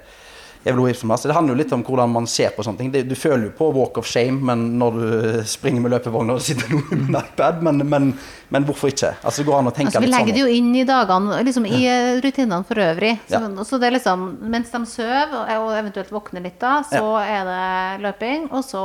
det 0.64 1.34
handler 1.34 1.52
jo 1.52 1.58
litt 1.58 1.72
om 1.72 1.82
hvordan 1.86 2.10
man 2.12 2.26
ser 2.28 2.50
på 2.54 2.64
sånne 2.66 2.80
ting. 2.80 2.90
Du 3.08 3.14
føler 3.18 3.48
jo 3.48 3.52
på 3.58 3.70
walk 3.76 4.00
of 4.00 4.08
shame 4.08 4.40
men 4.44 4.64
når 4.80 4.98
du 4.98 5.42
springer 5.48 5.84
med 5.84 5.94
løpevogn 5.94 6.34
og 6.34 6.42
sitter 6.44 6.72
noe 6.72 6.84
med 6.90 7.08
en 7.08 7.20
iPad, 7.20 7.62
men, 7.66 7.84
men, 7.88 8.08
men, 8.48 8.66
hvorfor 8.68 8.92
ikke? 8.92 9.14
Altså, 9.22 9.42
det 9.42 9.48
går 9.50 9.58
an 9.60 9.70
å 9.70 9.74
tenke 9.74 9.92
altså, 9.92 10.04
vi 10.04 10.12
legger 10.12 10.36
det 10.36 10.44
jo 10.44 10.56
inn 10.58 10.72
i 10.76 10.86
dagene, 10.88 11.42
liksom 11.48 11.68
i 11.68 11.82
rutinene 12.24 12.64
for 12.68 12.82
øvrig. 12.84 13.14
Så, 13.26 13.40
ja. 13.40 13.68
så 13.70 13.80
det 13.80 13.90
er 13.90 13.96
liksom, 13.98 14.26
mens 14.54 14.74
de 14.74 14.82
sover 14.90 15.38
og 15.58 15.70
eventuelt 15.76 16.12
våkner 16.14 16.44
litt 16.44 16.58
da, 16.62 16.80
så 16.86 17.04
ja. 17.20 17.38
er 17.38 17.48
det 17.48 18.06
løping, 18.06 18.50
og 18.52 18.66
så 18.66 18.84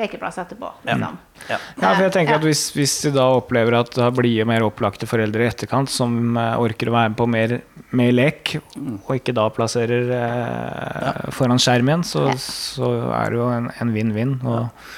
lekeplass 0.00 0.38
etterpå. 0.42 0.70
Liksom. 0.86 1.18
Ja. 1.48 1.58
ja. 1.58 1.58
for 1.82 2.04
jeg 2.06 2.14
tenker 2.14 2.38
at 2.38 2.46
hvis, 2.46 2.64
hvis 2.76 2.96
de 3.04 3.12
da 3.14 3.26
opplever 3.36 3.76
at 3.80 3.92
du 3.94 4.00
har 4.02 4.14
blide, 4.16 4.46
mer 4.48 4.64
opplagte 4.66 5.08
foreldre 5.10 5.44
i 5.44 5.50
etterkant 5.50 5.92
som 5.92 6.38
eh, 6.40 6.56
orker 6.60 6.90
å 6.90 6.96
være 6.96 7.12
med 7.12 7.18
på 7.20 7.28
mer, 7.30 7.56
mer 7.96 8.14
lek, 8.14 8.56
mm. 8.74 8.96
og 9.04 9.12
ikke 9.18 9.36
da 9.36 9.46
plasserer 9.54 10.14
eh, 10.16 11.28
foran 11.36 11.62
skjerm 11.62 11.92
igjen, 11.92 12.06
så, 12.06 12.26
så, 12.40 12.94
er 13.16 13.32
det 13.32 13.40
jo 13.40 13.50
en 13.52 13.94
vinn-vinn. 13.94 14.38
Og, 14.44 14.88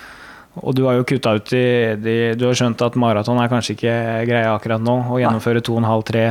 og, 0.61 0.70
du 0.79 0.85
har 0.89 1.01
jo 1.01 1.09
kutta 1.09 1.35
ut 1.39 1.55
i 1.57 1.66
de, 2.01 2.16
Du 2.39 2.47
har 2.49 2.59
skjønt 2.59 2.85
at 2.85 2.99
maraton 3.01 3.41
er 3.43 3.51
kanskje 3.53 3.77
ikke 3.77 3.99
greia 4.29 4.55
akkurat 4.55 4.83
nå. 4.85 4.99
Å 5.12 5.20
gjennomføre 5.23 5.65
to 5.65 5.77
og 5.77 5.85
en 5.85 5.91
halv, 5.91 6.07
tre 6.09 6.27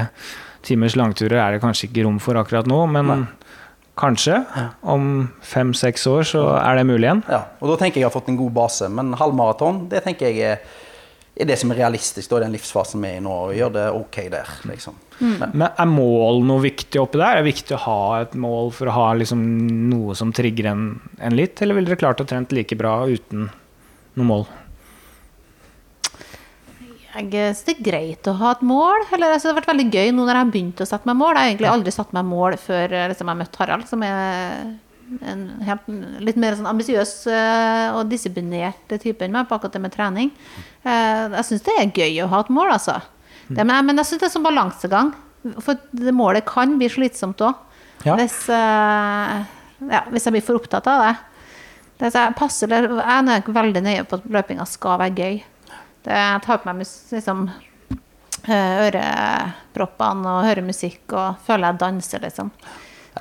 timers 0.66 0.96
langturer 1.00 1.40
er 1.42 1.56
det 1.56 1.64
kanskje 1.64 1.88
ikke 1.90 2.06
rom 2.06 2.20
for 2.22 2.38
akkurat 2.38 2.68
nå, 2.70 2.84
men 2.94 3.10
Nei. 3.10 3.22
Kanskje. 4.00 4.38
Om 4.82 5.28
fem-seks 5.44 6.08
år 6.08 6.24
så 6.28 6.46
er 6.56 6.80
det 6.80 6.88
mulig 6.88 7.06
igjen. 7.06 7.24
Ja, 7.30 7.44
og 7.60 7.74
Da 7.74 7.82
tenker 7.82 8.00
jeg 8.00 8.06
jeg 8.06 8.10
har 8.10 8.16
fått 8.16 8.32
en 8.32 8.40
god 8.40 8.54
base. 8.56 8.88
Men 8.90 9.14
halvmaraton 9.20 9.86
det 9.92 10.04
tenker 10.06 10.32
jeg 10.32 10.54
er, 10.54 10.62
er, 11.36 11.50
det 11.50 11.58
som 11.60 11.74
er 11.74 11.82
realistisk 11.84 12.32
da, 12.32 12.40
i 12.40 12.46
den 12.46 12.56
livsfasen 12.56 13.04
vi 13.04 13.12
er 13.12 13.20
i 13.20 13.26
nå. 13.26 13.36
Og 13.50 13.58
gjør 13.58 13.74
det 13.76 13.88
ok 14.00 14.18
der. 14.32 14.54
liksom. 14.72 14.98
Mm. 15.20 15.36
Men 15.54 15.68
Er 15.70 15.92
mål 15.92 16.42
noe 16.48 16.64
viktig 16.64 17.02
oppi 17.02 17.20
der? 17.20 17.36
Er 17.36 17.44
det 17.44 17.52
viktig 17.52 17.76
å 17.78 17.84
ha 17.84 18.02
et 18.24 18.34
mål 18.34 18.72
for 18.80 18.90
å 18.90 18.96
ha 18.96 19.12
liksom 19.20 19.44
noe 19.92 20.16
som 20.18 20.32
trigger 20.34 20.72
en, 20.72 20.88
en 21.20 21.38
litt? 21.38 21.62
Eller 21.62 21.78
ville 21.78 21.92
dere 21.92 22.02
klart 22.02 22.24
å 22.24 22.30
trent 22.30 22.56
like 22.56 22.80
bra 22.80 23.02
uten 23.12 23.52
noe 24.16 24.28
mål? 24.28 24.48
Jeg 27.12 27.32
synes 27.32 27.66
det 27.68 27.74
er 27.74 27.84
greit 27.84 28.28
å 28.30 28.34
ha 28.40 28.54
et 28.56 28.62
mål. 28.64 29.04
Eller, 29.12 29.34
altså, 29.34 29.50
det 29.50 29.52
har 29.52 29.60
vært 29.60 29.72
veldig 29.74 29.88
gøy 29.92 30.14
nå 30.14 30.24
når 30.24 30.32
jeg 30.32 30.44
har 30.46 30.54
begynt 30.54 30.84
å 30.84 30.88
sette 30.88 31.10
meg 31.10 31.18
mål. 31.20 31.34
Jeg 31.36 31.42
har 31.42 31.52
egentlig 31.52 31.72
aldri 31.72 31.94
satt 31.96 32.14
meg 32.16 32.28
mål 32.30 32.56
før 32.62 32.96
eh, 32.96 33.08
liksom, 33.12 33.32
jeg 33.32 33.40
møtte 33.42 33.62
Harald, 33.62 33.88
som 33.90 34.06
er 34.08 34.70
en 35.28 35.42
helt, 35.68 35.90
litt 36.24 36.38
mer 36.40 36.56
sånn 36.56 36.70
ambisiøs 36.70 37.10
uh, 37.28 37.98
og 37.98 38.06
disiplinert 38.08 38.94
type 39.04 39.26
enn 39.26 39.34
meg 39.36 39.50
på 39.50 39.58
akkurat 39.58 39.74
det 39.76 39.82
med 39.84 39.92
trening. 39.92 40.30
Jeg 40.86 41.44
syns 41.50 41.66
det 41.66 41.76
er 41.82 41.92
gøy 41.92 42.22
å 42.24 42.30
ha 42.32 42.40
et 42.46 42.54
mål, 42.56 42.72
altså. 42.78 42.96
Mm. 43.50 43.58
Det, 43.58 43.66
men, 43.68 44.00
jeg 44.00 44.08
syns 44.08 44.22
det 44.22 44.30
er 44.30 44.34
sånn 44.38 44.48
balansegang. 44.48 45.12
For 45.60 45.84
det 45.92 46.16
målet 46.16 46.48
kan 46.48 46.78
bli 46.80 46.88
slitsomt 46.94 47.44
òg. 47.44 47.60
Ja. 48.06 48.16
Hvis, 48.16 48.46
ja, 48.48 50.06
hvis 50.08 50.26
jeg 50.26 50.38
blir 50.38 50.46
for 50.46 50.62
opptatt 50.62 50.88
av 50.90 51.04
det. 51.04 51.12
det 52.00 52.14
jeg, 52.16 52.38
passer, 52.40 52.72
jeg 52.72 52.88
er 52.88 53.52
veldig 53.60 53.84
nøye 53.84 54.08
på 54.08 54.22
at 54.22 54.32
løpinga 54.38 54.66
skal 54.70 55.02
være 55.04 55.18
gøy. 55.20 55.42
Det, 56.06 56.14
jeg 56.18 56.46
tar 56.46 56.62
på 56.62 56.72
meg 56.72 56.86
liksom, 56.86 57.44
eh, 58.48 58.78
øreproppene 58.88 60.38
og 60.38 60.48
hører 60.48 60.66
musikk 60.66 61.14
og 61.14 61.44
føler 61.46 61.72
jeg 61.72 61.84
danser, 61.84 62.24
liksom. 62.26 62.50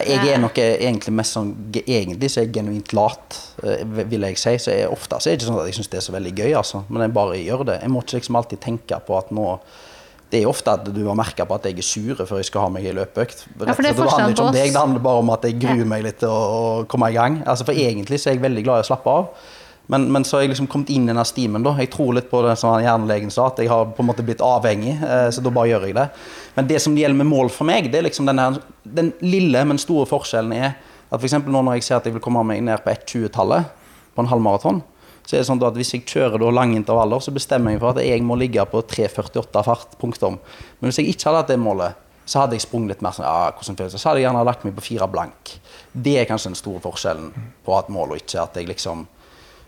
Jeg 0.07 0.23
er 0.31 0.39
nok 0.39 0.55
egentlig 0.63 1.13
mest 1.19 1.35
sånn 1.35 1.49
Egentlig 1.81 2.29
så 2.31 2.39
er 2.39 2.45
jeg 2.45 2.53
genuint 2.61 2.93
lat, 2.95 3.37
eh, 3.67 3.83
vil 3.83 4.23
jeg 4.29 4.39
si. 4.39 4.57
Så 4.63 4.75
jeg, 4.77 4.89
ofte 4.89 5.19
så 5.19 5.29
er 5.29 5.35
det 5.35 5.41
ikke 5.41 5.51
sånn 5.51 5.61
at 5.61 5.71
jeg 5.71 5.79
syns 5.81 5.91
det 5.91 5.99
er 5.99 6.07
så 6.07 6.15
veldig 6.15 6.35
gøy, 6.39 6.51
altså. 6.63 6.85
Men 6.89 7.09
jeg 7.09 7.15
bare 7.17 7.41
gjør 7.41 7.65
det. 7.73 7.81
Jeg 7.83 7.91
må 7.91 8.05
ikke 8.05 8.21
liksom 8.21 8.39
alltid 8.39 8.63
tenke 8.63 9.01
på 9.07 9.19
at 9.19 9.33
nå 9.35 9.49
det 10.31 10.45
er 10.45 10.47
ofte 10.47 10.71
at 10.71 10.87
du 10.95 11.01
har 11.09 11.17
merka 11.19 11.43
på 11.43 11.57
at 11.57 11.65
jeg 11.67 11.81
er 11.83 11.87
sur 11.87 12.21
før 12.23 12.39
jeg 12.39 12.47
skal 12.47 12.63
ha 12.63 12.71
meg 12.71 12.85
i 12.87 12.93
løpeøkt. 12.95 13.41
Ja, 13.51 13.65
det, 13.67 13.75
det 13.83 13.95
handler 13.99 14.31
ikke 14.31 14.45
om 14.45 14.55
deg, 14.55 14.69
det 14.71 14.79
handler 14.79 15.03
bare 15.03 15.23
om 15.25 15.33
at 15.35 15.47
jeg 15.49 15.57
gruer 15.59 15.89
meg 15.91 16.05
litt 16.07 16.21
til 16.23 16.31
å 16.31 16.85
komme 16.91 17.09
i 17.11 17.17
gang. 17.17 17.41
Altså, 17.43 17.67
for 17.67 17.75
egentlig 17.75 18.21
så 18.23 18.31
er 18.31 18.37
jeg 18.37 18.45
veldig 18.45 18.63
glad 18.63 18.79
i 18.79 18.85
å 18.85 18.89
slappe 18.93 19.11
av. 19.11 19.49
Men, 19.91 20.05
men, 20.13 20.25
så 20.25 20.37
har 20.37 20.45
jeg 20.45 20.53
liksom 20.53 20.69
kommet 20.71 20.93
inn 20.95 21.09
i 21.09 21.11
denne 21.11 21.25
stimen. 21.27 21.65
da. 21.67 21.73
Jeg 21.83 21.91
tror 21.91 22.13
litt 22.15 22.29
på 22.31 22.45
det 22.45 22.53
som 22.61 22.77
hjernelegen 22.79 23.33
sa, 23.35 23.49
at 23.51 23.59
jeg 23.59 23.71
har 23.73 23.89
på 23.91 24.05
en 24.05 24.07
måte 24.07 24.23
blitt 24.27 24.43
avhengig. 24.45 24.93
Eh, 25.03 25.27
så 25.35 25.43
da 25.43 25.51
bare 25.51 25.73
gjør 25.73 25.89
jeg 25.89 25.97
det. 25.97 26.05
Men 26.55 26.69
det 26.69 26.79
som 26.85 26.95
gjelder 26.95 27.19
med 27.19 27.27
mål 27.27 27.51
for 27.51 27.67
meg, 27.67 27.89
det 27.91 27.99
er 27.99 28.07
liksom 28.07 28.31
denne, 28.31 28.53
den 28.87 29.11
lille, 29.25 29.65
men 29.67 29.83
store 29.83 30.07
forskjellen 30.07 30.55
er 30.55 30.71
at 31.11 31.19
f.eks. 31.19 31.41
nå 31.43 31.65
når 31.67 31.81
jeg 31.81 31.89
ser 31.89 31.99
at 31.99 32.07
jeg 32.07 32.15
vil 32.15 32.23
komme 32.23 32.45
meg 32.47 32.63
ned 32.63 32.85
på 32.85 32.93
1,20-tallet 32.95 33.67
på 34.15 34.23
en 34.23 34.31
halvmaraton, 34.31 34.79
så 35.27 35.35
er 35.35 35.43
det 35.43 35.49
sånn 35.51 35.63
at 35.67 35.77
hvis 35.79 35.93
jeg 35.97 36.07
kjører 36.07 36.47
lange 36.55 36.79
intervaller, 36.79 37.23
så 37.23 37.35
bestemmer 37.35 37.75
jeg 37.75 37.83
for 37.83 37.95
at 37.95 38.07
jeg 38.07 38.23
må 38.27 38.39
ligge 38.39 38.63
på 38.71 38.87
3,48 38.95 39.67
fart. 39.67 39.99
punktum. 39.99 40.39
Men 40.79 40.91
hvis 40.91 41.03
jeg 41.03 41.11
ikke 41.11 41.29
hadde 41.29 41.43
hatt 41.43 41.51
det 41.51 41.59
målet, 41.61 41.99
så 42.31 42.45
hadde 42.45 42.55
jeg 42.55 42.63
sprunget 42.63 42.95
litt 42.95 43.03
mer 43.03 43.15
sånn, 43.17 43.27
ja, 43.27 43.51
hvordan 43.57 43.79
føles 43.79 43.95
det? 43.97 44.01
Så 44.01 44.09
hadde 44.09 44.23
jeg 44.23 44.29
gjerne 44.29 44.47
lagt 44.47 44.63
meg 44.67 44.77
på 44.77 44.87
fire 44.87 45.11
blank. 45.11 45.57
Det 45.93 46.21
er 46.21 46.29
kanskje 46.31 46.53
den 46.53 46.61
store 46.61 46.83
forskjellen 46.85 47.33
på 47.35 47.73
å 47.73 47.75
ha 47.75 47.83
et 47.83 47.91
mål 47.91 48.15
og 48.15 48.23
ikke 48.23 48.45
at 48.45 48.59
jeg 48.59 48.71
liksom 48.71 49.09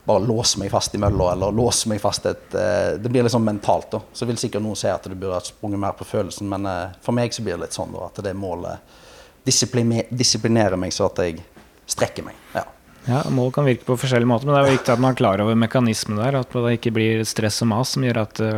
bare 0.04 0.24
låse 0.26 0.58
meg 0.58 0.70
fast 0.72 0.94
i 0.96 1.00
mølla, 1.00 1.32
eller 1.32 1.54
låse 1.54 1.90
meg 1.90 2.00
fast 2.02 2.26
et 2.26 2.56
uh, 2.56 2.98
Det 2.98 3.10
blir 3.12 3.28
sånn 3.30 3.46
mentalt, 3.46 3.90
da. 3.92 4.02
Så 4.12 4.26
vil 4.26 4.40
sikkert 4.40 4.64
noen 4.64 4.78
si 4.78 4.90
at 4.90 5.06
du 5.06 5.14
burde 5.14 5.38
ha 5.38 5.44
sprunget 5.46 5.82
mer 5.84 5.94
på 5.98 6.08
følelsen, 6.08 6.48
men 6.50 6.66
uh, 6.66 6.94
for 7.04 7.14
meg 7.16 7.34
så 7.34 7.44
blir 7.44 7.56
det 7.56 7.68
litt 7.68 7.78
sånn 7.78 7.94
da, 7.94 8.08
at 8.10 8.22
det 8.26 8.34
målet 8.34 8.98
disiplinerer 9.42 10.78
meg 10.78 10.94
så 10.94 11.08
at 11.08 11.18
jeg 11.24 11.42
strekker 11.90 12.26
meg. 12.26 12.38
Ja. 12.54 12.66
Ja, 13.08 13.24
Mål 13.34 13.50
kan 13.50 13.66
virke 13.66 13.82
på 13.82 13.96
forskjellige 13.98 14.30
måter, 14.30 14.46
men 14.46 14.54
det 14.54 14.60
er 14.60 14.68
jo 14.68 14.76
viktig 14.76 14.92
at 14.94 15.00
man 15.02 15.14
er 15.14 15.18
klar 15.18 15.40
over 15.42 15.56
mekanismen 15.58 16.20
der. 16.20 16.38
At 16.38 16.54
det 16.54 16.76
ikke 16.76 16.92
blir 16.94 17.24
stress 17.26 17.58
og 17.64 17.72
mas 17.72 17.96
som 17.96 18.04
gjør 18.06 18.20
at 18.22 18.36
det 18.38 18.52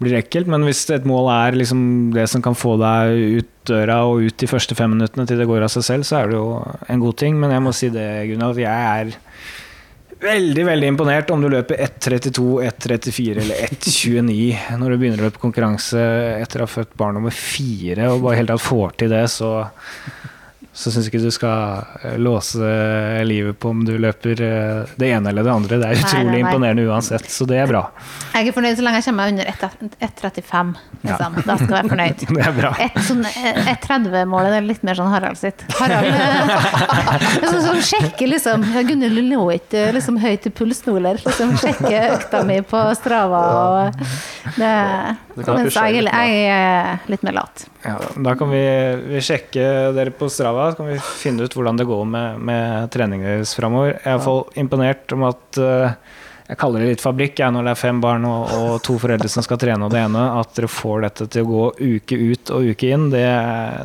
blir 0.00 0.20
ekkelt. 0.20 0.46
Men 0.50 0.62
hvis 0.68 0.84
et 0.94 1.08
mål 1.08 1.32
er 1.34 1.58
liksom 1.58 1.80
det 2.14 2.28
som 2.30 2.44
kan 2.44 2.54
få 2.54 2.76
deg 2.80 3.40
ut 3.40 3.50
døra 3.68 4.00
og 4.08 4.22
ut 4.28 4.38
de 4.40 4.48
første 4.50 4.76
fem 4.78 4.94
minuttene 4.94 5.26
til 5.28 5.42
det 5.42 5.48
går 5.50 5.66
av 5.66 5.72
seg 5.74 5.86
selv, 5.86 6.06
så 6.06 6.20
er 6.20 6.30
det 6.30 6.38
jo 6.38 6.46
en 6.62 7.02
god 7.02 7.18
ting. 7.20 7.36
Men 7.42 7.56
jeg 7.56 7.64
må 7.66 7.74
si 7.76 7.90
det, 7.92 8.06
Gunnar, 8.30 8.54
at 8.54 8.62
jeg 8.62 8.86
er 8.94 9.12
veldig 10.20 10.64
veldig 10.66 10.88
imponert 10.92 11.30
om 11.32 11.42
du 11.42 11.48
løper 11.52 11.80
1.32, 11.86 12.46
1.34 12.68 13.44
eller 13.44 13.62
1.29 13.68 14.78
når 14.80 14.92
du 14.92 14.98
begynner 15.00 15.22
å 15.22 15.28
løpe 15.28 15.42
konkurranse 15.42 16.02
etter 16.40 16.60
å 16.60 16.68
ha 16.68 16.72
født 16.74 16.92
barn 17.00 17.18
nummer 17.18 17.34
fire 17.34 18.10
og 18.12 18.26
bare 18.26 18.40
helt 18.40 18.52
tatt 18.52 18.64
får 18.64 18.98
til 19.00 19.14
det, 19.14 19.24
så 19.32 19.52
så 20.72 20.90
syns 20.94 21.08
ikke 21.08 21.18
du 21.18 21.32
skal 21.34 21.82
eh, 22.06 22.14
låse 22.22 22.62
livet 23.26 23.58
på 23.58 23.72
om 23.74 23.80
du 23.84 23.96
løper 23.98 24.38
eh, 24.46 24.92
det 25.00 25.08
ene 25.10 25.32
eller 25.32 25.42
det 25.42 25.52
andre. 25.52 25.78
Det 25.82 25.88
er 25.88 25.98
utrolig 25.98 26.28
nei, 26.28 26.36
nei. 26.36 26.42
imponerende 26.44 26.84
uansett, 26.86 27.26
så 27.30 27.46
det 27.50 27.58
er 27.58 27.66
bra. 27.66 27.82
Jeg 28.36 28.52
er 28.52 28.54
fornøyd 28.54 28.78
så 28.78 28.84
lenge 28.86 29.00
jeg 29.00 29.08
kommer 29.08 29.32
meg 29.32 29.34
under 29.34 29.50
1,35. 30.06 30.70
Liksom. 31.02 31.40
Da 31.42 31.56
skal 31.58 31.66
jeg 31.66 31.74
være 31.74 31.90
fornøyd. 31.94 32.22
Det 32.40 32.44
er 32.46 32.54
bra. 32.54 32.70
Et, 32.84 33.00
sånn, 33.08 33.24
et 33.26 33.82
30-målet 33.88 34.54
er 34.60 34.68
litt 34.68 34.84
mer 34.86 34.98
sånn 35.00 35.10
Harald 35.10 35.40
sitt. 35.40 35.64
Harald 35.80 36.06
eh, 36.06 36.54
sånn, 37.50 37.60
sånn 37.66 37.82
sjekker 37.90 38.30
liksom 38.30 38.68
ja, 38.70 38.84
Gunhild 38.86 39.24
lå 39.26 39.42
ikke 39.56 39.88
liksom 39.96 40.20
høyt 40.22 40.46
i 40.46 40.54
pulsnoler. 40.54 41.18
Liksom 41.26 41.56
sjekker 41.60 42.14
økta 42.14 42.44
mi 42.46 42.60
på 42.62 42.84
Strava 43.00 43.42
og 43.58 44.06
det, 44.54 44.70
det 45.34 45.50
Mens 45.50 45.74
jeg, 45.74 46.06
jeg 46.06 46.40
er 46.54 47.10
litt 47.10 47.26
mer 47.26 47.40
lat. 47.42 47.66
Ja, 47.80 47.96
da 48.16 48.34
kan 48.36 48.50
vi, 48.52 48.62
vi 49.08 49.20
sjekke 49.24 49.66
dere 49.96 50.12
på 50.12 50.28
Strava, 50.28 50.70
så 50.70 50.82
kan 50.82 50.90
vi 50.90 50.98
finne 51.00 51.46
ut 51.46 51.54
hvordan 51.56 51.78
det 51.80 51.88
går 51.88 52.02
med, 52.08 52.42
med 52.44 52.90
treningen 52.92 53.30
deres 53.30 53.54
framover. 53.56 53.94
Jeg 54.02 54.16
er 54.18 54.24
hvert 54.26 54.58
imponert 54.60 55.14
om 55.16 55.24
at 55.30 55.60
uh, 55.62 55.94
jeg 56.50 56.58
kaller 56.58 56.82
det 56.82 56.90
litt 56.90 57.02
fabrikk 57.04 57.38
jeg, 57.38 57.54
når 57.54 57.68
det 57.68 57.72
er 57.72 57.78
fem 57.78 58.00
barn 58.02 58.24
og, 58.26 58.50
og 58.52 58.70
to 58.82 58.96
foreldre 59.00 59.30
som 59.30 59.44
skal 59.46 59.60
trene 59.62 59.86
og 59.86 59.94
det 59.94 60.02
ene. 60.02 60.24
At 60.40 60.52
dere 60.58 60.68
får 60.68 61.06
dette 61.06 61.28
til 61.30 61.46
å 61.46 61.48
gå 61.48 61.68
uke 61.78 62.18
ut 62.18 62.52
og 62.56 62.68
uke 62.74 62.90
inn, 62.90 63.06
det, 63.14 63.22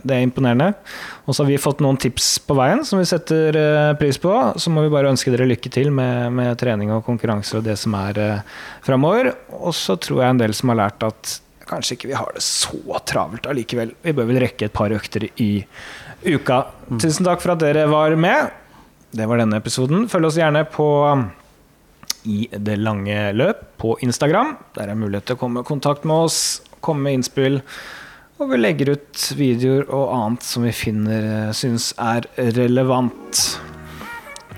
det 0.01 0.17
er 0.17 0.26
imponerende. 0.26 0.72
Og 1.23 1.38
så 1.38 1.45
har 1.45 1.53
vi 1.53 1.61
fått 1.61 1.85
noen 1.85 2.01
tips 2.01 2.34
på 2.43 2.57
veien 2.57 2.84
som 2.84 2.99
vi 2.99 3.07
setter 3.07 3.55
uh, 3.55 3.93
pris 4.01 4.19
på. 4.19 4.34
Så 4.59 4.73
må 4.73 4.84
vi 4.84 4.91
bare 4.91 5.13
ønske 5.13 5.31
dere 5.31 5.47
lykke 5.47 5.72
til 5.72 5.93
med, 5.93 6.34
med 6.35 6.57
trening 6.59 6.91
og 6.97 7.05
konkurranse 7.07 7.61
og 7.61 7.69
det 7.69 7.77
som 7.80 7.95
er 8.01 8.19
uh, 8.19 8.61
framover. 8.84 9.31
Og 9.61 9.72
så 9.77 9.95
tror 10.01 10.26
jeg 10.26 10.35
en 10.35 10.43
del 10.43 10.57
som 10.57 10.73
har 10.73 10.81
lært 10.84 11.07
at 11.07 11.38
kanskje 11.69 11.97
ikke 11.97 12.11
vi 12.11 12.17
har 12.17 12.35
det 12.35 12.43
så 12.45 12.99
travelt 13.07 13.47
allikevel. 13.49 13.95
Vi 14.05 14.13
bør 14.15 14.29
vel 14.29 14.41
rekke 14.43 14.69
et 14.69 14.75
par 14.75 14.93
økter 14.95 15.27
i 15.41 15.49
uka. 16.25 16.61
Tusen 17.01 17.25
takk 17.27 17.43
for 17.43 17.55
at 17.55 17.63
dere 17.63 17.87
var 17.91 18.15
med. 18.19 18.53
Det 19.15 19.27
var 19.29 19.39
denne 19.39 19.59
episoden. 19.61 20.07
Følg 20.11 20.29
oss 20.29 20.39
gjerne 20.39 20.65
på 20.67 20.87
um, 21.07 21.27
i 22.27 22.47
det 22.51 22.79
lange 22.81 23.29
løp 23.37 23.61
på 23.81 23.95
Instagram. 24.03 24.55
Der 24.75 24.91
er 24.91 24.99
mulighet 24.99 25.29
til 25.29 25.37
å 25.37 25.43
komme 25.45 25.61
i 25.61 25.67
kontakt 25.67 26.07
med 26.07 26.27
oss, 26.27 26.39
komme 26.83 27.07
med 27.07 27.19
innspill. 27.21 27.61
Og 28.35 28.51
vi 28.51 28.59
legger 28.59 28.91
ut 28.97 29.27
videoer 29.37 29.85
og 29.95 30.09
annet 30.11 30.43
som 30.43 30.65
vi 30.67 30.73
finner 30.75 31.29
eh, 31.29 31.53
syns 31.55 31.93
er 32.01 32.27
relevant. 32.57 33.45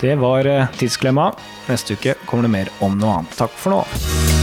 Det 0.02 0.16
var 0.18 0.50
eh, 0.50 0.66
Tidsklemma. 0.80 1.30
Neste 1.70 1.94
uke 1.94 2.18
kommer 2.26 2.48
det 2.48 2.54
mer 2.56 2.74
om 2.82 2.98
noe 2.98 3.20
annet. 3.20 3.38
Takk 3.38 3.54
for 3.54 3.78
nå. 3.78 4.37